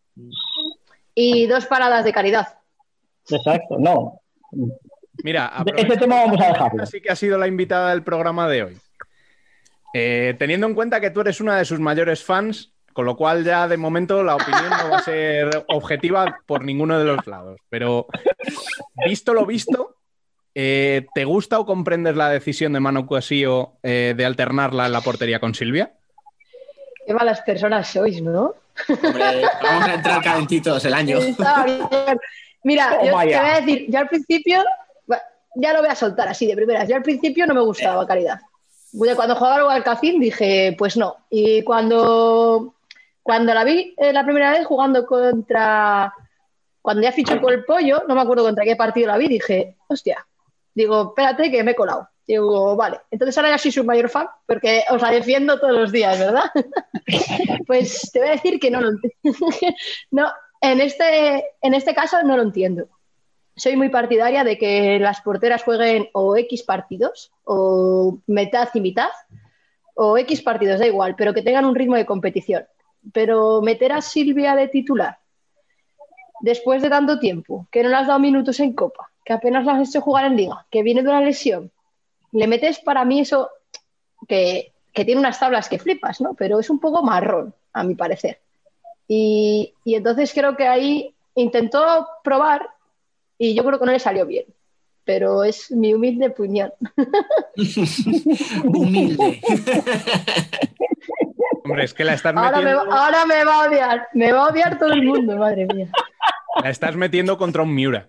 Y 1.14 1.46
dos 1.46 1.66
paradas 1.66 2.04
de 2.04 2.12
caridad. 2.12 2.58
Exacto, 3.28 3.76
no. 3.78 4.20
Mira, 5.24 5.52
ese 5.76 5.96
tema 5.96 6.16
vamos 6.24 6.40
a 6.40 6.48
dejarlo. 6.48 6.82
Así 6.82 7.00
que 7.00 7.10
ha 7.10 7.16
sido 7.16 7.36
la 7.36 7.48
invitada 7.48 7.90
del 7.90 8.02
programa 8.02 8.48
de 8.48 8.62
hoy. 8.62 8.76
Eh, 9.94 10.34
teniendo 10.38 10.66
en 10.66 10.74
cuenta 10.74 11.00
que 11.00 11.10
tú 11.10 11.20
eres 11.20 11.40
una 11.40 11.58
de 11.58 11.64
sus 11.64 11.80
mayores 11.80 12.24
fans, 12.24 12.72
con 12.92 13.06
lo 13.06 13.16
cual 13.16 13.44
ya 13.44 13.68
de 13.68 13.76
momento 13.76 14.22
la 14.22 14.36
opinión 14.36 14.70
no 14.70 14.90
va 14.90 14.98
a 14.98 15.02
ser 15.02 15.64
objetiva 15.68 16.40
por 16.46 16.64
ninguno 16.64 16.98
de 16.98 17.04
los 17.04 17.26
lados. 17.26 17.60
Pero 17.68 18.06
visto 19.06 19.34
lo 19.34 19.46
visto, 19.46 19.96
eh, 20.54 21.06
¿te 21.14 21.24
gusta 21.24 21.58
o 21.58 21.66
comprendes 21.66 22.16
la 22.16 22.28
decisión 22.28 22.72
de 22.72 22.80
Manu 22.80 23.06
Cuasío 23.06 23.74
eh, 23.82 24.14
de 24.16 24.24
alternarla 24.24 24.86
en 24.86 24.92
la 24.92 25.00
portería 25.00 25.40
con 25.40 25.54
Silvia? 25.54 25.92
Qué 27.06 27.14
malas 27.14 27.40
personas 27.40 27.88
sois, 27.88 28.22
¿no? 28.22 28.54
Hombre, 28.88 29.42
vamos 29.62 29.88
a 29.88 29.94
entrar 29.94 30.22
calentitos 30.22 30.84
el 30.84 30.94
año. 30.94 31.18
Mira, 32.64 33.02
yo 33.02 33.10
Toma 33.10 33.22
te 33.22 33.26
voy 33.26 33.34
a 33.34 33.60
decir, 33.60 33.86
yo 33.88 33.98
al 33.98 34.08
principio, 34.08 34.62
ya 35.56 35.72
lo 35.72 35.80
voy 35.80 35.88
a 35.88 35.94
soltar 35.94 36.28
así 36.28 36.46
de 36.46 36.54
primeras, 36.54 36.88
yo 36.88 36.96
al 36.96 37.02
principio 37.02 37.46
no 37.46 37.54
me 37.54 37.60
gustaba 37.60 38.06
Caridad. 38.06 38.40
Cuando 39.16 39.34
jugaba 39.34 39.72
al 39.72 39.82
Cacín 39.82 40.20
dije, 40.20 40.74
pues 40.78 40.96
no. 40.96 41.16
Y 41.30 41.62
cuando, 41.62 42.74
cuando 43.22 43.54
la 43.54 43.64
vi 43.64 43.94
eh, 43.96 44.12
la 44.12 44.24
primera 44.24 44.50
vez 44.52 44.66
jugando 44.66 45.06
contra, 45.06 46.12
cuando 46.80 47.02
ya 47.02 47.12
fichó 47.12 47.40
por 47.40 47.52
el 47.52 47.64
pollo, 47.64 48.02
no 48.08 48.14
me 48.14 48.20
acuerdo 48.20 48.44
contra 48.44 48.64
qué 48.64 48.76
partido 48.76 49.08
la 49.08 49.18
vi, 49.18 49.28
dije, 49.28 49.76
hostia, 49.88 50.26
Digo, 50.74 51.08
espérate 51.08 51.50
que 51.50 51.62
me 51.62 51.72
he 51.72 51.76
colado. 51.76 52.08
Digo, 52.26 52.76
vale. 52.76 53.00
Entonces 53.10 53.36
ahora 53.36 53.50
ya 53.50 53.58
soy 53.58 53.72
su 53.72 53.84
mayor 53.84 54.08
fan 54.08 54.28
porque 54.46 54.84
os 54.90 55.02
la 55.02 55.10
defiendo 55.10 55.58
todos 55.58 55.74
los 55.74 55.92
días, 55.92 56.18
¿verdad? 56.18 56.50
pues 57.66 58.10
te 58.12 58.20
voy 58.20 58.28
a 58.28 58.32
decir 58.32 58.58
que 58.58 58.70
no 58.70 58.80
lo 58.80 58.90
entiendo. 58.90 59.46
no, 60.10 60.32
en 60.60 60.80
este, 60.80 61.44
en 61.60 61.74
este 61.74 61.94
caso 61.94 62.22
no 62.22 62.36
lo 62.36 62.42
entiendo. 62.42 62.88
Soy 63.54 63.76
muy 63.76 63.90
partidaria 63.90 64.44
de 64.44 64.56
que 64.56 64.98
las 64.98 65.20
porteras 65.20 65.62
jueguen 65.62 66.08
o 66.14 66.36
X 66.36 66.62
partidos 66.62 67.32
o 67.44 68.18
mitad 68.26 68.68
y 68.72 68.80
mitad 68.80 69.10
o 69.94 70.16
X 70.16 70.40
partidos, 70.40 70.80
da 70.80 70.86
igual, 70.86 71.16
pero 71.16 71.34
que 71.34 71.42
tengan 71.42 71.66
un 71.66 71.74
ritmo 71.74 71.96
de 71.96 72.06
competición. 72.06 72.64
Pero 73.12 73.60
meter 73.62 73.92
a 73.92 74.00
Silvia 74.00 74.54
de 74.54 74.68
titular 74.68 75.18
después 76.42 76.82
de 76.82 76.90
tanto 76.90 77.18
tiempo, 77.18 77.66
que 77.70 77.82
no 77.82 77.88
le 77.88 77.96
has 77.96 78.06
dado 78.08 78.18
minutos 78.18 78.60
en 78.60 78.74
Copa, 78.74 79.10
que 79.24 79.32
apenas 79.32 79.64
la 79.64 79.74
has 79.74 79.88
hecho 79.88 80.00
jugar 80.00 80.26
en 80.26 80.36
Liga, 80.36 80.66
que 80.70 80.82
viene 80.82 81.02
de 81.02 81.08
una 81.08 81.20
lesión, 81.20 81.70
le 82.32 82.46
metes 82.46 82.80
para 82.80 83.04
mí 83.04 83.20
eso 83.20 83.48
que, 84.26 84.72
que 84.92 85.04
tiene 85.04 85.20
unas 85.20 85.38
tablas 85.38 85.68
que 85.68 85.78
flipas, 85.78 86.20
¿no? 86.20 86.34
Pero 86.34 86.58
es 86.58 86.68
un 86.68 86.80
poco 86.80 87.02
marrón, 87.02 87.54
a 87.72 87.84
mi 87.84 87.94
parecer. 87.94 88.40
Y, 89.06 89.72
y 89.84 89.94
entonces 89.94 90.32
creo 90.34 90.56
que 90.56 90.66
ahí 90.66 91.14
intentó 91.34 92.08
probar 92.24 92.68
y 93.38 93.54
yo 93.54 93.64
creo 93.64 93.78
que 93.78 93.86
no 93.86 93.92
le 93.92 93.98
salió 93.98 94.26
bien. 94.26 94.46
Pero 95.04 95.44
es 95.44 95.70
mi 95.70 95.94
humilde 95.94 96.28
opinión. 96.28 96.72
Humilde. 98.64 99.40
Hombre, 101.72 101.84
es 101.84 101.94
que 101.94 102.04
la 102.04 102.14
estás 102.14 102.34
Ahora 102.36 102.60
me, 102.60 102.74
va- 102.74 102.86
ahora 102.90 103.26
me 103.26 103.44
va 103.44 103.64
a 103.64 103.68
odiar. 103.68 104.08
Me 104.14 104.32
va 104.32 104.46
a 104.46 104.48
odiar 104.50 104.78
todo 104.78 104.92
el 104.92 105.02
mundo, 105.02 105.36
madre 105.36 105.66
mía. 105.66 105.88
la 106.62 106.70
estás 106.70 106.96
metiendo 106.96 107.36
contra 107.38 107.62
un 107.62 107.74
Miura. 107.74 108.08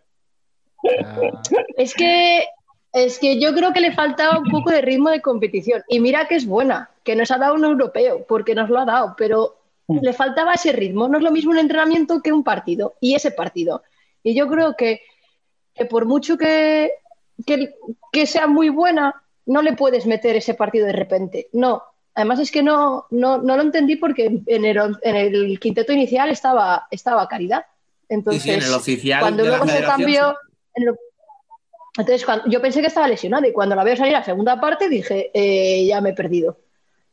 Es 1.78 1.93
que, 1.93 2.45
es 2.91 3.20
que 3.20 3.39
yo 3.39 3.53
creo 3.53 3.74
que 3.74 3.80
le 3.80 3.93
faltaba 3.93 4.38
un 4.38 4.49
poco 4.49 4.70
de 4.72 4.82
ritmo 4.82 5.09
de 5.09 5.22
competición. 5.22 5.82
Y 5.88 5.99
mira 5.99 6.28
que 6.28 6.36
es 6.36 6.45
buena, 6.45 6.89
que 7.03 7.16
nos 7.16 7.32
ha 7.32 7.38
dado 7.38 7.55
un 7.55 7.64
europeo, 7.66 8.26
porque 8.28 8.55
nos 8.55 8.70
lo 8.70 8.80
ha 8.80 8.86
dado, 8.86 9.16
pero 9.18 9.57
le 9.88 10.14
faltaba 10.14 10.53
ese 10.53 10.72
ritmo. 10.72 11.07
No 11.07 11.18
es 11.18 11.24
lo 11.24 11.32
mismo 11.32 11.51
un 11.51 11.57
entrenamiento 11.59 12.22
que 12.22 12.32
un 12.34 12.43
partido, 12.43 12.95
y 12.99 13.16
ese 13.16 13.32
partido. 13.32 13.84
Y 14.24 14.36
yo 14.36 14.47
creo 14.47 14.76
que, 14.76 15.01
que 15.74 15.86
por 15.86 16.05
mucho 16.05 16.38
que, 16.38 16.91
que, 17.45 17.74
que 18.11 18.26
sea 18.26 18.47
muy 18.47 18.70
buena, 18.70 19.24
no 19.45 19.61
le 19.61 19.74
puedes 19.74 20.05
meter 20.05 20.36
ese 20.36 20.53
partido 20.53 20.86
de 20.86 20.93
repente. 20.93 21.47
No. 21.53 21.84
Además 22.16 22.39
es 22.39 22.51
que 22.51 22.61
no, 22.61 23.05
no, 23.09 23.39
no 23.39 23.55
lo 23.55 23.64
entendí 23.64 23.95
porque 23.95 24.41
en 24.45 24.66
el, 24.66 24.78
en 25.01 25.16
el 25.16 25.59
quinteto 25.59 25.93
inicial 25.93 26.30
estaba, 26.30 26.88
estaba 26.91 27.28
Caridad. 27.28 27.66
Entonces, 28.09 28.43
Sí, 28.43 28.49
sí, 28.49 28.55
en 28.55 28.64
el 28.64 28.74
oficial 28.74 29.20
cuando 29.22 29.43
luego 29.45 29.66
se 29.68 29.82
cambió, 29.84 30.38
en 30.76 30.86
lo- 30.86 30.95
entonces 31.97 32.26
cuando, 32.26 32.45
yo 32.49 32.61
pensé 32.61 32.82
que 32.82 32.88
estaba 32.88 33.07
lesionada 33.07 33.47
y 33.47 33.51
cuando 33.53 33.76
la 33.76 33.84
veo 33.84 33.95
salir 33.95 34.16
a 34.16 34.20
la 34.20 34.26
segunda 34.26 34.59
parte 34.61 34.89
dije, 34.89 35.32
eh, 35.34 35.86
ya 35.88 36.01
me 36.01 36.09
he 36.09 36.14
perdido. 36.14 36.59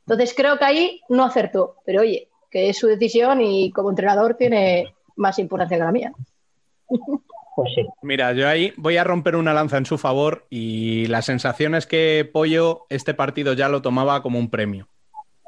Entonces 0.07 0.35
creo 0.37 0.59
que 0.59 0.65
ahí 0.65 1.01
no 1.09 1.25
acertó, 1.25 1.77
pero 1.87 2.01
oye, 2.03 2.29
que 2.51 2.69
es 2.69 2.79
su 2.79 2.87
decisión 2.87 3.41
y 3.41 3.71
como 3.73 3.91
entrenador 3.91 4.35
tiene 4.35 4.95
más 5.17 5.39
importancia 5.39 5.79
que 5.79 5.85
la 5.85 5.93
mía. 5.93 6.13
Pues 7.57 7.73
sí. 7.75 7.87
Mira, 8.03 8.33
yo 8.33 8.49
ahí 8.49 8.73
voy 8.77 8.97
a 8.97 9.05
romper 9.05 9.37
una 9.37 9.53
lanza 9.55 9.77
en 9.77 9.87
su 9.87 9.99
favor 9.99 10.47
y 10.51 11.07
la 11.07 11.21
sensación 11.23 11.75
es 11.75 11.87
que 11.87 12.29
Pollo 12.31 12.87
este 12.91 13.13
partido 13.15 13.53
ya 13.53 13.69
lo 13.69 13.83
tomaba 13.83 14.23
como 14.23 14.39
un 14.39 14.51
premio. 14.51 14.89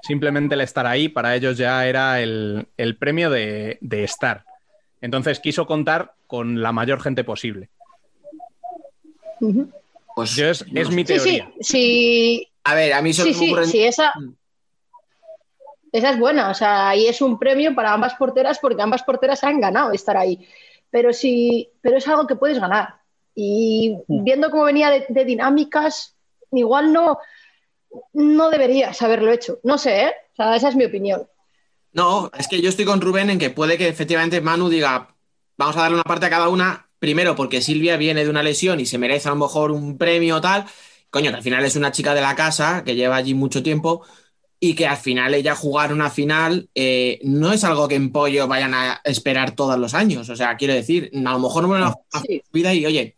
Simplemente 0.03 0.55
el 0.55 0.61
estar 0.61 0.87
ahí 0.87 1.09
para 1.09 1.35
ellos 1.35 1.57
ya 1.57 1.87
era 1.87 2.21
el, 2.21 2.67
el 2.77 2.97
premio 2.97 3.31
de, 3.31 3.79
de 3.81 4.05
estar. 4.05 4.45
Entonces 5.01 5.41
quiso 5.41 5.67
contar 5.67 6.15
con 6.27 6.61
la 6.61 6.73
mayor 6.73 7.01
gente 7.01 7.25
posible. 7.25 7.71
Pues, 10.15 10.35
Yo 10.37 10.47
es, 10.49 10.71
no 10.73 10.81
es 10.81 10.91
mi 10.91 11.05
Sí, 11.07 11.19
sí, 11.19 11.25
teoría. 11.25 11.53
sí, 11.61 12.49
A 12.65 12.75
ver, 12.75 12.93
a 12.93 13.03
mí 13.03 13.13
solo 13.13 13.33
sí, 13.33 13.39
me 13.41 13.47
sí, 13.47 13.53
ocurren- 13.53 13.67
sí, 13.67 13.83
esa, 13.85 14.13
Mm. 14.17 14.35
esa 15.93 16.11
es 16.11 16.19
buena, 16.19 16.51
o 16.51 16.55
sea, 16.55 16.95
y 16.97 17.07
es 17.07 17.21
un 17.23 17.39
premio 17.39 17.75
para 17.75 17.93
ambas 17.93 18.15
porteras 18.15 18.59
porque 18.59 18.83
ambas 18.83 19.03
porteras 19.03 19.43
han 19.45 19.61
ganado 19.61 19.93
estar 19.93 20.17
ahí. 20.17 20.47
Pero 20.91 21.13
sí, 21.13 21.71
pero 21.81 21.97
es 21.97 22.07
algo 22.09 22.27
que 22.27 22.37
puedes 22.37 22.59
ganar. 22.61 22.97
Y 23.35 23.97
viendo 24.09 24.51
cómo 24.51 24.65
venía 24.65 24.91
de, 24.91 25.07
de 25.09 25.25
dinámicas, 25.25 26.15
igual 26.51 26.93
no, 26.93 27.19
no 28.13 28.51
deberías 28.51 29.01
haberlo 29.03 29.33
hecho. 29.33 29.59
No 29.63 29.79
sé, 29.79 30.05
¿eh? 30.05 30.13
O 30.33 30.37
sea, 30.37 30.57
esa 30.57 30.69
es 30.69 30.77
mi 30.77 30.85
opinión. 30.85 31.27
No, 31.93 32.31
es 32.39 32.49
que 32.49 32.61
yo 32.63 32.69
estoy 32.69 32.85
con 32.85 33.01
Rubén 33.01 33.31
en 33.31 33.39
que 33.39 33.51
puede 33.51 33.77
que 33.77 33.89
efectivamente 33.89 34.41
Manu 34.41 34.69
diga, 34.69 35.15
vamos 35.59 35.77
a 35.77 35.81
darle 35.81 35.97
una 35.97 36.05
parte 36.05 36.27
a 36.27 36.31
cada 36.31 36.49
una, 36.49 36.89
primero 36.99 37.37
porque 37.37 37.61
Silvia 37.61 37.97
viene 37.97 38.25
de 38.25 38.31
una 38.31 38.43
lesión 38.43 38.81
y 38.81 38.87
se 38.87 38.97
merece 38.99 39.29
a 39.29 39.33
lo 39.33 39.37
mejor 39.37 39.71
un 39.73 39.99
premio 39.99 40.37
o 40.37 40.41
tal, 40.41 40.65
coño, 41.11 41.31
que 41.31 41.37
al 41.37 41.43
final 41.43 41.65
es 41.65 41.77
una 41.77 41.93
chica 41.93 42.15
de 42.15 42.23
la 42.23 42.35
casa 42.35 42.83
que 42.85 42.95
lleva 42.95 43.17
allí 43.17 43.35
mucho 43.35 43.63
tiempo 43.63 44.07
y 44.59 44.75
que 44.75 44.87
al 44.87 44.97
final 44.97 45.35
ella 45.35 45.55
jugar 45.55 45.93
una 45.93 46.09
final 46.09 46.71
eh, 46.75 47.19
no 47.25 47.53
es 47.53 47.65
algo 47.65 47.89
que 47.89 47.97
en 47.97 48.11
Pollo 48.13 48.49
vayan 48.49 48.73
a 48.73 49.01
esperar 49.05 49.55
todos 49.55 49.77
los 49.79 49.93
años, 49.93 50.29
o 50.31 50.37
sea, 50.37 50.57
quiero 50.57 50.73
decir, 50.73 51.11
a 51.15 51.33
lo 51.33 51.41
mejor 51.41 51.69
no 51.69 52.05
Sí. 52.27 52.43
vida 52.53 52.73
y 52.73 52.87
oye, 52.87 53.17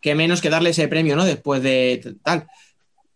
qué 0.00 0.14
menos 0.16 0.40
que 0.40 0.50
darle 0.50 0.70
ese 0.70 0.88
premio, 0.88 1.14
¿no? 1.14 1.24
Después 1.24 1.62
de 1.62 2.16
tal. 2.24 2.46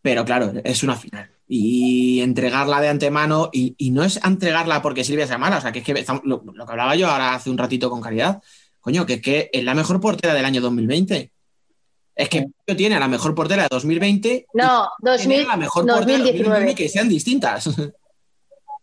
Pero 0.03 0.25
claro, 0.25 0.53
es 0.65 0.83
una 0.83 0.97
final. 0.97 1.31
Y 1.47 2.21
entregarla 2.21 2.81
de 2.81 2.89
antemano, 2.89 3.51
y, 3.53 3.75
y 3.77 3.91
no 3.91 4.03
es 4.05 4.21
entregarla 4.25 4.81
porque 4.83 5.05
Silvia 5.05 5.27
sea 5.27 5.37
mala, 5.39 5.59
o 5.59 5.61
sea, 5.61 5.73
que 5.73 5.81
es 5.81 5.85
que 5.85 5.93
estamos- 5.93 6.23
lo, 6.25 6.43
lo 6.55 6.65
que 6.65 6.73
hablaba 6.73 6.95
yo 6.97 7.09
ahora 7.09 7.35
hace 7.35 7.51
un 7.51 7.59
ratito 7.59 7.91
con 7.91 8.01
Caridad, 8.01 8.41
coño, 8.81 9.05
que 9.05 9.15
es 9.15 9.21
que 9.23 9.51
es 9.53 9.65
la 9.65 9.75
mejor 9.75 10.01
portera 10.01 10.33
del 10.33 10.45
año 10.45 10.61
2020. 10.61 11.33
Es 12.15 12.29
que 12.29 12.47
tiene 12.77 12.97
a 12.97 13.01
la 13.01 13.09
mejor 13.09 13.35
portera 13.35 13.63
de 13.63 13.69
2020 13.71 14.47
No, 14.55 14.89
y 15.01 15.17
tiene 15.19 15.37
2000, 15.37 15.41
a 15.41 15.49
la 15.49 15.57
mejor 15.57 15.87
portera 15.87 16.05
de 16.05 16.19
2019. 16.19 16.49
2019 16.51 16.75
que 16.75 16.89
sean 16.89 17.09
distintas. 17.09 17.69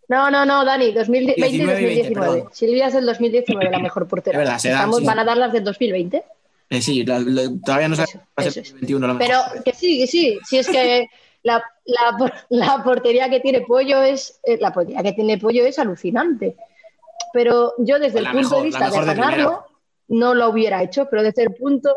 No, 0.09 0.31
no, 0.31 0.45
no, 0.45 0.63
Dani, 0.63 0.93
2020 0.93 1.33
y 1.37 1.41
19 1.51 1.81
y 1.81 1.85
20, 1.85 2.01
2019. 2.03 2.31
perdón. 2.37 2.49
Silvia 2.53 2.87
es 2.87 2.93
del 2.93 3.05
2019 3.05 3.69
la 3.69 3.79
mejor 3.79 4.07
portera. 4.07 4.37
Es 4.37 4.45
verdad, 4.45 4.57
se 4.59 4.69
dan, 4.69 4.77
Estamos, 4.77 4.99
sí. 4.99 5.05
Van 5.05 5.19
a 5.19 5.25
dar 5.25 5.37
las 5.37 5.51
del 5.51 5.63
2020. 5.65 6.23
Eh, 6.69 6.81
sí, 6.81 7.05
la- 7.05 7.19
la- 7.19 7.49
todavía 7.63 7.87
no 7.87 7.95
sabe 7.95 8.09
Eso, 8.09 8.11
si 8.11 8.17
va 8.17 8.23
a 8.35 8.41
ser 8.43 8.49
eso. 8.51 8.59
2021 8.61 9.07
la 9.07 9.13
mejor. 9.13 9.27
Pero 9.51 9.63
que 9.63 9.73
sí, 9.73 9.99
que 9.99 10.07
sí, 10.07 10.39
si 10.45 10.57
es 10.57 10.67
que 10.67 11.07
la, 11.43 11.63
la 11.85 12.17
por- 12.17 12.33
la 12.49 12.83
portería 12.83 13.29
que 13.29 13.39
tiene 13.39 13.61
Pollo 13.61 14.01
es 14.01 14.39
eh, 14.43 14.57
la 14.59 14.73
portería 14.73 15.01
que 15.03 15.13
tiene 15.13 15.37
Pollo 15.37 15.65
es 15.65 15.79
alucinante. 15.79 16.55
Pero 17.33 17.73
yo 17.77 17.99
desde 17.99 18.21
La 18.21 18.29
el 18.29 18.35
punto 18.35 18.49
mejor, 18.49 18.57
de 18.59 18.65
vista 18.65 18.89
de 18.89 19.05
ganarlo 19.05 19.65
no 20.09 20.33
lo 20.33 20.49
hubiera 20.49 20.81
hecho, 20.83 21.07
pero 21.09 21.23
desde 21.23 21.43
el 21.43 21.53
punto 21.53 21.95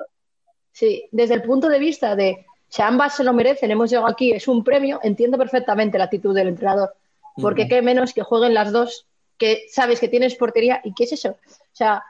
sí, 0.72 1.08
desde 1.12 1.34
el 1.34 1.42
punto 1.42 1.68
de 1.68 1.78
vista 1.78 2.14
de 2.16 2.46
si 2.68 2.82
ambas 2.82 3.16
se 3.16 3.24
lo 3.24 3.32
merecen, 3.32 3.70
hemos 3.72 3.90
llegado 3.90 4.08
aquí, 4.08 4.30
es 4.32 4.46
un 4.46 4.62
premio, 4.62 5.00
entiendo 5.02 5.36
perfectamente 5.36 5.98
la 5.98 6.04
actitud 6.04 6.32
del 6.34 6.48
entrenador, 6.48 6.94
porque 7.34 7.66
qué 7.66 7.82
menos 7.82 8.12
que 8.12 8.22
jueguen 8.22 8.54
las 8.54 8.70
dos, 8.70 9.06
que 9.36 9.64
sabes 9.68 9.98
que 9.98 10.08
tienes 10.08 10.36
portería 10.36 10.80
y 10.84 10.94
qué 10.94 11.04
es 11.04 11.12
eso. 11.12 11.30
O 11.30 11.72
sea, 11.74 12.04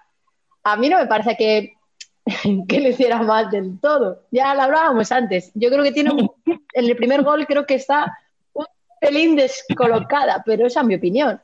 a 0.62 0.76
mí 0.76 0.88
no 0.90 0.98
me 0.98 1.06
parece 1.06 1.36
que 1.36 1.74
que 2.68 2.80
le 2.80 2.90
hiciera 2.90 3.22
mal 3.22 3.50
del 3.50 3.78
todo. 3.80 4.22
Ya 4.30 4.54
lo 4.54 4.62
hablábamos 4.62 5.10
antes. 5.12 5.50
Yo 5.54 5.70
creo 5.70 5.82
que 5.82 5.92
tiene 5.92 6.10
un- 6.12 6.30
en 6.46 6.84
el 6.84 6.96
primer 6.96 7.22
gol 7.22 7.46
creo 7.46 7.66
que 7.66 7.74
está 7.74 8.16
un 8.52 8.66
pelín 9.00 9.36
descolocada, 9.36 10.42
pero 10.44 10.66
esa 10.66 10.80
es 10.80 10.86
mi 10.86 10.94
opinión. 10.94 11.40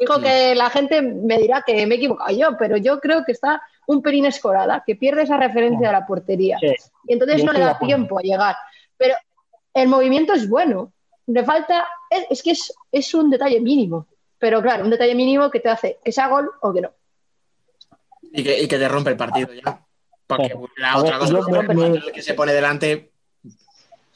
Digo 0.00 0.20
que 0.20 0.54
la 0.54 0.70
gente 0.70 1.02
me 1.02 1.38
dirá 1.38 1.62
que 1.66 1.84
me 1.86 1.96
he 1.96 1.98
equivocado 1.98 2.30
yo, 2.36 2.56
pero 2.56 2.76
yo 2.76 3.00
creo 3.00 3.24
que 3.24 3.32
está 3.32 3.60
un 3.88 4.00
pelín 4.00 4.26
escorada, 4.26 4.84
que 4.86 4.94
pierde 4.94 5.22
esa 5.22 5.36
referencia 5.36 5.88
a 5.88 5.92
la 5.92 6.06
portería. 6.06 6.56
Sí. 6.60 6.72
Y 7.08 7.14
entonces 7.14 7.42
no 7.42 7.52
le 7.52 7.58
de 7.58 7.64
da 7.64 7.78
tiempo 7.78 8.18
a 8.18 8.22
llegar. 8.22 8.54
Pero 8.96 9.16
el 9.74 9.88
movimiento 9.88 10.34
es 10.34 10.48
bueno. 10.48 10.92
Le 11.26 11.42
falta, 11.44 11.86
es, 12.10 12.26
es 12.30 12.42
que 12.42 12.52
es, 12.52 12.72
es 12.92 13.12
un 13.14 13.28
detalle 13.28 13.60
mínimo. 13.60 14.06
Pero 14.38 14.62
claro, 14.62 14.84
un 14.84 14.90
detalle 14.90 15.16
mínimo 15.16 15.50
que 15.50 15.58
te 15.58 15.68
hace 15.68 15.98
que 16.04 16.12
sea 16.12 16.28
gol 16.28 16.48
o 16.60 16.72
que 16.72 16.80
no. 16.82 16.90
Y 18.32 18.44
que, 18.44 18.62
y 18.62 18.68
que 18.68 18.78
te 18.78 18.88
rompe 18.88 19.10
el 19.10 19.16
partido 19.16 19.48
ya. 19.52 19.84
Porque 20.28 20.48
Sí. 20.48 20.54
la 20.76 20.98
otra 20.98 21.18
ver, 21.18 21.18
cosa 21.18 21.38
es 21.38 21.66
que 21.68 21.74
me- 21.74 22.12
que 22.12 22.22
se 22.22 22.34
pone 22.34 22.52
delante. 22.52 23.10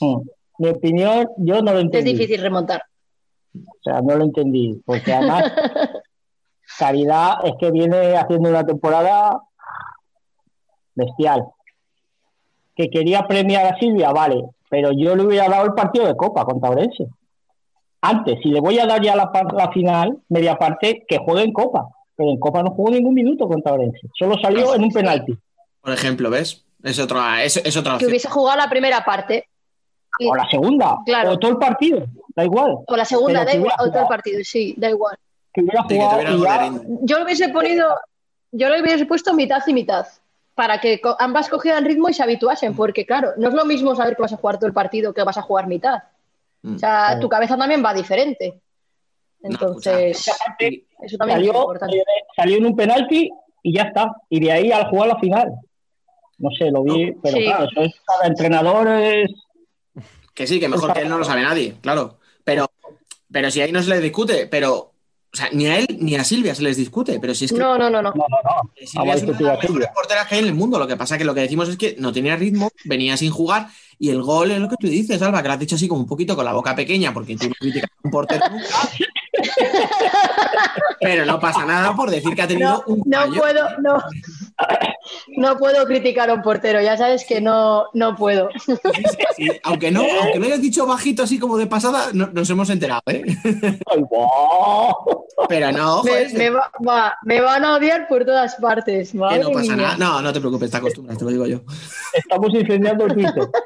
Mm. 0.01 0.17
Mi 0.59 0.69
opinión, 0.69 1.27
yo 1.39 1.63
no 1.63 1.73
lo 1.73 1.79
Es 1.79 1.85
entendí. 1.87 2.13
difícil 2.13 2.41
remontar. 2.43 2.83
O 3.55 3.83
sea, 3.83 4.01
no 4.03 4.15
lo 4.17 4.25
entendí. 4.25 4.81
Porque 4.87 5.13
además, 5.13 5.53
Caridad 6.79 7.35
es 7.45 7.53
que 7.59 7.71
viene 7.71 8.17
haciendo 8.17 8.49
una 8.51 8.65
temporada 8.65 9.41
bestial. 10.95 11.45
Que 12.75 12.89
quería 12.89 13.27
premiar 13.27 13.67
a 13.67 13.79
Silvia, 13.79 14.11
vale. 14.13 14.45
Pero 14.71 14.91
yo 14.93 15.15
le 15.15 15.25
hubiera 15.25 15.49
dado 15.49 15.67
el 15.67 15.75
partido 15.75 16.07
de 16.07 16.17
Copa 16.17 16.45
contra 16.45 16.71
Orense. 16.71 17.07
Antes, 18.01 18.39
si 18.43 18.49
le 18.49 18.61
voy 18.61 18.79
a 18.79 18.87
dar 18.87 19.03
ya 19.03 19.15
la, 19.15 19.31
la 19.55 19.71
final, 19.71 20.19
media 20.29 20.57
parte, 20.57 21.05
que 21.07 21.19
juegue 21.19 21.43
en 21.45 21.53
Copa. 21.53 21.89
Pero 22.17 22.31
en 22.31 22.39
Copa 22.39 22.63
no 22.63 22.71
jugó 22.71 22.91
ningún 22.91 23.15
minuto 23.15 23.47
contra 23.47 23.75
Orense. 23.75 24.09
Solo 24.19 24.37
salió 24.41 24.75
en 24.75 24.85
un 24.85 24.91
penalti. 24.91 25.37
Por 25.83 25.93
ejemplo, 25.93 26.31
¿ves? 26.31 26.65
Es 26.83 26.99
otra, 26.99 27.45
es, 27.45 27.57
es 27.59 27.77
otra 27.77 27.93
que 27.93 27.97
opción. 27.97 28.11
hubiese 28.11 28.29
jugado 28.29 28.59
la 28.59 28.69
primera 28.71 29.05
parte. 29.05 29.49
O 30.27 30.35
la 30.37 30.49
segunda. 30.49 30.99
Claro. 31.05 31.33
O 31.33 31.39
todo 31.39 31.53
el 31.53 31.57
partido. 31.59 32.07
Da 32.35 32.45
igual. 32.45 32.77
o 32.87 32.97
la 32.97 33.05
segunda, 33.05 33.45
da 33.45 33.51
que 33.53 33.59
igual, 33.59 33.75
o 33.79 33.91
todo 33.91 34.03
el 34.03 34.09
partido, 34.09 34.41
sí, 34.43 34.75
da 34.77 34.89
igual. 34.91 35.17
Que 35.53 35.61
hubiera 35.63 35.85
que 35.89 35.97
jugado 35.97 36.23
ya-. 36.45 36.81
Yo 37.03 37.19
lo 37.19 37.25
hubiese 37.25 37.49
ponido, 37.51 37.95
yo 38.53 38.69
lo 38.69 38.81
hubiese 38.81 39.05
puesto 39.07 39.35
mitad 39.35 39.63
y 39.67 39.73
mitad. 39.75 40.07
para 40.55 40.79
que 40.81 41.01
ambas 41.19 41.49
cogieran 41.49 41.85
ritmo 41.85 42.09
y 42.11 42.15
se 42.15 42.23
habituasen, 42.23 42.75
porque 42.77 43.07
claro, 43.07 43.33
no 43.39 43.49
es 43.49 43.55
lo 43.55 43.65
mismo 43.65 43.95
saber 43.97 44.15
que 44.17 44.23
vas 44.23 44.33
a 44.35 44.37
jugar 44.37 44.57
todo 44.59 44.67
el 44.67 44.75
partido 44.75 45.13
que 45.15 45.23
vas 45.25 45.39
a 45.39 45.43
jugar 45.43 45.67
mitad. 45.67 46.03
Mm. 46.63 46.77
O 46.77 46.79
sea, 46.79 47.07
Claro. 47.07 47.21
tu 47.21 47.29
cabeza 47.29 47.57
también 47.57 47.83
va 47.85 47.93
diferente. 47.95 48.61
No, 49.41 49.51
Entonces, 49.51 50.19
eso 51.01 51.17
también 51.19 51.41
es 51.41 51.47
importante. 51.47 52.03
salió 52.37 52.59
en 52.59 52.67
un 52.67 52.77
penalti 52.77 53.31
y 53.63 53.75
ya 53.75 53.83
está. 53.85 54.15
Y 54.29 54.41
de 54.41 54.53
ahí 54.53 54.71
al 54.73 54.89
jugar 54.89 55.09
la 55.09 55.19
final. 55.19 55.53
No 56.43 56.51
sé, 56.51 56.71
lo 56.71 56.83
vi, 56.83 57.13
pero 57.23 57.37
Sí. 57.39 57.45
claro, 57.45 57.65
eso 57.71 57.81
es 57.83 57.93
cada 58.05 58.27
entrenador 58.27 58.89
es. 58.89 59.31
Que 60.35 60.47
sí, 60.47 60.59
que 60.61 60.69
mejor 60.69 60.93
que 60.93 61.01
él 61.01 61.09
no 61.09 61.17
lo 61.19 61.25
sabe 61.25 61.43
nadie, 61.43 61.75
claro. 61.81 62.19
Pero, 62.45 62.71
pero 63.31 63.51
si 63.51 63.61
ahí 63.61 63.73
no 63.73 63.83
se 63.83 63.89
les 63.91 64.03
discute, 64.03 64.47
pero. 64.49 64.91
O 65.35 65.37
sea, 65.39 65.49
ni 65.53 65.67
a 65.67 65.79
él 65.79 65.87
ni 65.99 66.15
a 66.17 66.25
Silvia 66.25 66.55
se 66.55 66.63
les 66.63 66.77
discute, 66.77 67.19
pero 67.19 67.35
si 67.35 67.47
es 67.47 67.53
que 67.53 67.59
No, 67.59 67.79
no, 67.79 67.89
no, 67.89 68.03
no. 68.03 68.11
No, 68.11 68.27
no, 68.29 68.39
no. 68.45 68.71
que 68.75 68.87
Silvia 68.87 69.15
es 69.15 69.23
una 69.23 69.39
de 69.39 69.45
las 69.45 69.63
mejores 69.63 69.89
porteras 69.95 70.27
que 70.27 70.35
hay 70.35 70.41
en 70.43 70.47
el 70.49 70.55
mundo. 70.55 70.79
Lo 70.79 70.87
que 70.87 70.97
pasa 70.99 71.17
que 71.17 71.25
lo 71.25 71.33
que 71.35 71.41
decimos 71.41 71.71
es 71.71 71.79
que 71.79 71.97
no 71.99 72.13
tenía 72.13 72.37
ritmo, 72.37 72.69
venía 72.85 73.17
sin 73.17 73.31
jugar 73.31 73.69
y 73.99 74.11
el 74.11 74.21
gol 74.21 74.51
es 74.51 74.59
lo 74.59 74.69
que 74.69 74.77
tú 74.79 74.89
dices, 74.89 75.23
Alba, 75.23 75.41
que 75.41 75.49
lo 75.49 75.55
has 75.55 75.61
dicho 75.61 75.77
así 75.77 75.89
como 75.89 76.03
un 76.03 76.07
poquito 76.07 76.37
con 76.37 76.45
la 76.45 76.53
boca 76.53 76.75
pequeña, 76.77 77.15
porque 77.15 77.37
tú 77.37 77.49
no 77.49 77.55
criticas 77.59 77.89
a 77.91 78.01
un 78.05 78.11
portero 78.11 78.45
nunca. 78.51 78.67
Pero 81.01 81.25
no 81.25 81.41
pasa 81.41 81.65
nada 81.65 81.95
por 81.95 82.11
decir 82.11 82.35
que 82.35 82.43
ha 82.43 82.49
tenido 82.49 82.85
No, 82.87 82.95
un 82.95 83.03
no 83.07 83.19
fallo. 83.21 83.41
puedo, 83.41 83.79
no, 83.81 84.03
no 85.37 85.57
puedo 85.59 85.85
criticar 85.87 86.31
a 86.31 86.35
un 86.35 86.43
portero, 86.43 86.81
ya 86.81 86.97
sabes 86.97 87.25
que 87.25 87.41
no, 87.41 87.87
no 87.95 88.15
puedo. 88.17 88.49
Sí, 88.65 88.75
sí, 88.75 89.03
sí. 89.37 89.49
Aunque 89.65 89.91
no, 89.91 90.03
aunque 90.23 90.39
lo 90.39 90.47
hayas 90.47 90.63
dicho 90.63 90.87
bajito 90.87 91.23
así 91.23 91.39
como 91.39 91.57
de 91.59 91.67
pasada, 91.67 92.09
no- 92.13 92.29
nos 92.33 92.49
hemos 92.51 92.71
enterado, 92.71 93.03
¿eh? 93.07 93.25
Pero 95.49 95.73
no, 95.73 96.03
Me, 96.03 96.11
joder, 96.11 96.33
me 96.35 96.51
va- 96.51 96.71
va- 96.87 97.15
me 97.25 97.41
van 97.41 97.65
a 97.65 97.77
odiar 97.77 98.09
por 98.09 98.25
todas 98.25 98.55
partes. 98.57 99.13
que 99.13 99.19
no 99.19 99.51
pasa 99.51 99.75
mía. 99.75 99.77
nada. 99.77 99.97
No, 99.99 100.23
no 100.23 100.33
te 100.33 100.41
preocupes, 100.41 100.71
te 100.71 100.77
acostumbras, 100.77 101.19
te 101.19 101.25
lo 101.25 101.31
digo 101.31 101.47
yo. 101.47 101.61
Estamos 102.13 102.51
incendiando 102.55 103.07
el 103.07 103.15
Twitter. 103.15 103.49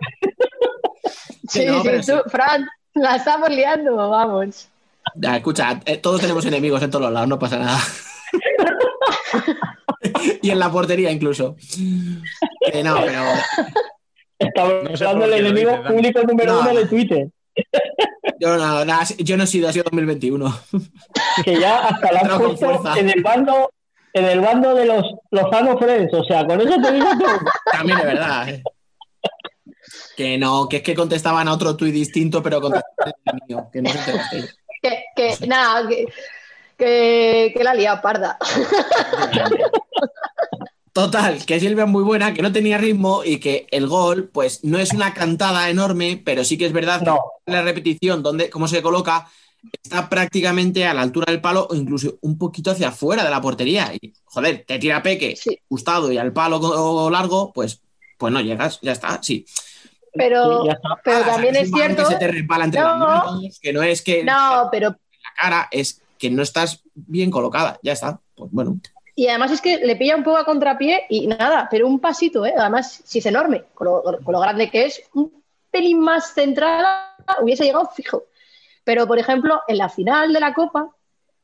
Sí, 1.49 1.65
no, 1.65 1.81
sí, 1.81 1.89
tú, 1.99 2.03
sí. 2.03 2.13
Fran, 2.27 2.67
la 2.95 3.15
estamos 3.15 3.49
liando, 3.51 3.95
vamos. 3.95 4.67
Ya, 5.15 5.37
escucha, 5.37 5.81
eh, 5.85 5.99
todos 5.99 6.21
tenemos 6.21 6.45
enemigos 6.45 6.83
en 6.83 6.91
todos 6.91 7.05
los 7.05 7.13
lados, 7.13 7.29
no 7.29 7.39
pasa 7.39 7.57
nada. 7.59 7.79
y 10.43 10.51
en 10.51 10.59
la 10.59 10.71
portería 10.71 11.11
incluso. 11.11 11.57
Que 12.73 12.83
no, 12.83 12.97
pero 13.05 13.23
Estamos 14.39 14.85
No 14.85 14.97
sé 14.97 15.05
hablando 15.07 15.35
del 15.35 15.47
enemigo 15.47 15.71
dices, 15.71 15.87
público 15.93 16.23
número 16.25 16.53
No. 16.55 16.61
uno 16.61 16.75
de 16.75 16.87
Twitter. 16.87 17.29
yo 18.39 18.57
no, 18.59 18.85
nada, 18.85 19.05
yo 19.19 19.37
no 19.37 19.45
he 19.45 19.47
sido, 19.47 19.69
ha 19.69 19.73
sido 19.73 19.85
2021. 19.85 20.61
Que 21.45 21.59
ya 21.61 21.79
hasta 21.89 22.13
la 22.13 22.21
han 22.21 22.39
puesto 22.39 22.57
fuerza. 22.57 22.99
en 22.99 23.11
el 23.11 23.23
bando, 23.23 23.71
en 24.13 24.25
el 24.25 24.41
bando 24.41 24.75
de 24.75 24.87
los 24.87 25.05
Lozano 25.31 25.79
Friends. 25.79 26.13
O 26.15 26.25
sea, 26.25 26.47
con 26.47 26.61
eso 26.61 26.81
te 26.83 26.93
digo 26.93 27.09
todo. 27.19 27.39
También 27.73 27.99
es 27.99 28.05
verdad. 28.05 28.49
eh. 28.49 28.63
Que 30.17 30.39
no, 30.39 30.69
que 30.69 30.79
es 30.79 30.83
que 30.83 30.95
contestaban 30.95 31.47
a 31.49 31.53
otro 31.53 31.77
tuit 31.77 31.93
distinto, 31.93 32.43
pero 32.43 32.61
contestaban 32.61 33.15
el 33.27 33.39
mío, 33.49 33.69
que 33.73 33.83
no 33.83 33.91
se. 33.91 34.49
Que, 34.83 35.05
que 35.15 35.47
nada, 35.47 35.87
que, 35.89 36.07
que, 36.77 37.53
que 37.57 37.65
la 37.65 37.75
lía 37.75 38.01
parda. 38.03 38.39
Total, 40.93 41.45
que 41.45 41.61
Silvia 41.61 41.85
es 41.85 41.91
muy 41.91 42.03
buena, 42.03 42.33
que 42.33 42.41
no 42.41 42.51
tenía 42.53 42.79
ritmo 42.79 43.23
y 43.23 43.39
que 43.39 43.67
el 43.71 43.87
gol, 43.87 44.31
pues 44.33 44.65
no 44.65 44.79
es 44.79 44.95
una 44.95 45.13
cantada 45.13 45.69
enorme, 45.69 46.23
pero 46.25 46.43
sí 46.43 46.57
que 46.57 46.65
es 46.65 46.73
verdad 46.73 47.03
No. 47.03 47.19
que 47.45 47.53
la 47.53 47.61
repetición, 47.63 48.23
donde, 48.23 48.49
cómo 48.49 48.67
se 48.67 48.81
coloca, 48.81 49.29
está 49.83 50.09
prácticamente 50.09 50.87
a 50.87 50.95
la 50.95 51.03
altura 51.03 51.31
del 51.31 51.43
palo 51.43 51.67
o 51.69 51.75
incluso 51.75 52.17
un 52.23 52.39
poquito 52.39 52.71
hacia 52.71 52.89
afuera 52.89 53.25
de 53.25 53.31
la 53.31 53.43
portería. 53.43 53.93
Y, 54.01 54.15
joder, 54.25 54.65
te 54.67 54.79
tira 54.79 55.03
Peque, 55.03 55.37
Sí. 55.37 55.59
gustado 55.69 56.11
y 56.11 56.17
al 56.17 56.33
palo 56.33 57.11
largo, 57.11 57.53
pues, 57.53 57.83
pues 58.17 58.33
no 58.33 58.41
llegas, 58.41 58.79
ya 58.81 58.93
está, 58.93 59.23
sí. 59.23 59.45
Pero, 60.15 60.63
Sí, 60.63 60.69
ya 60.69 60.73
está. 60.73 60.89
pero 61.05 61.17
Ah, 61.19 61.21
o 61.21 61.25
sea, 61.25 61.33
también 61.35 61.57
es 61.57 61.71
cierto. 61.71 62.05
Que 62.05 62.15
se 62.15 62.19
te 62.19 62.29
resbala 62.29 62.65
entre 62.65 62.81
No. 62.81 62.89
las 62.89 62.99
manos, 63.27 63.59
que 63.61 63.73
no 63.75 63.83
es 63.83 64.01
que 64.01 64.25
No, 64.25 64.69
pero 64.73 64.89
la 64.89 64.97
cara, 65.37 65.69
es 65.71 66.01
que 66.19 66.31
no 66.31 66.43
estás 66.43 66.83
bien 66.95 67.31
colocada, 67.31 67.79
ya 67.83 67.93
está. 67.93 68.21
Pues 68.35 68.51
bueno, 68.53 68.79
Y 69.15 69.29
además 69.29 69.53
es 69.53 69.61
que 69.61 69.79
le 69.79 69.97
pilla 69.97 70.17
un 70.17 70.25
poco 70.25 70.39
a 70.39 70.45
contrapié 70.45 71.03
y 71.09 71.27
nada, 71.27 71.69
pero 71.71 71.87
un 71.87 72.01
pasito, 72.01 72.45
¿eh? 72.45 72.55
Además, 72.57 73.03
si 73.05 73.19
es 73.19 73.27
enorme, 73.27 73.65
con 73.75 73.87
lo, 73.87 74.03
con 74.03 74.33
lo 74.33 74.41
grande 74.41 74.71
que 74.71 74.87
es, 74.87 75.03
un 75.15 75.43
pelín 75.71 76.01
más 76.01 76.35
centrada 76.35 77.17
hubiese 77.43 77.65
llegado 77.65 77.91
fijo. 77.95 78.25
Pero, 78.85 79.07
por 79.07 79.19
ejemplo, 79.19 79.61
en 79.69 79.79
la 79.79 79.89
final 79.89 80.33
de 80.33 80.41
la 80.41 80.55
Copa, 80.55 80.91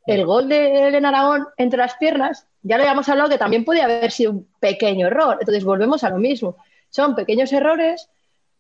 el 0.07 0.25
gol 0.25 0.49
de 0.49 0.89
Elena 0.89 1.09
Aragón 1.09 1.49
entre 1.57 1.79
las 1.79 1.95
piernas, 1.97 2.47
ya 2.62 2.77
lo 2.77 2.83
habíamos 2.85 3.09
hablado 3.09 3.29
que 3.29 3.39
también 3.39 3.64
podía 3.64 3.85
haber 3.85 4.12
sido 4.12 4.33
un 4.33 4.49
pequeño 4.61 5.09
error. 5.09 5.39
Entonces, 5.41 5.64
volvemos 5.64 6.05
a 6.05 6.11
lo 6.11 6.18
mismo. 6.18 6.57
Son 6.89 7.14
pequeños 7.14 7.53
errores 7.53 8.09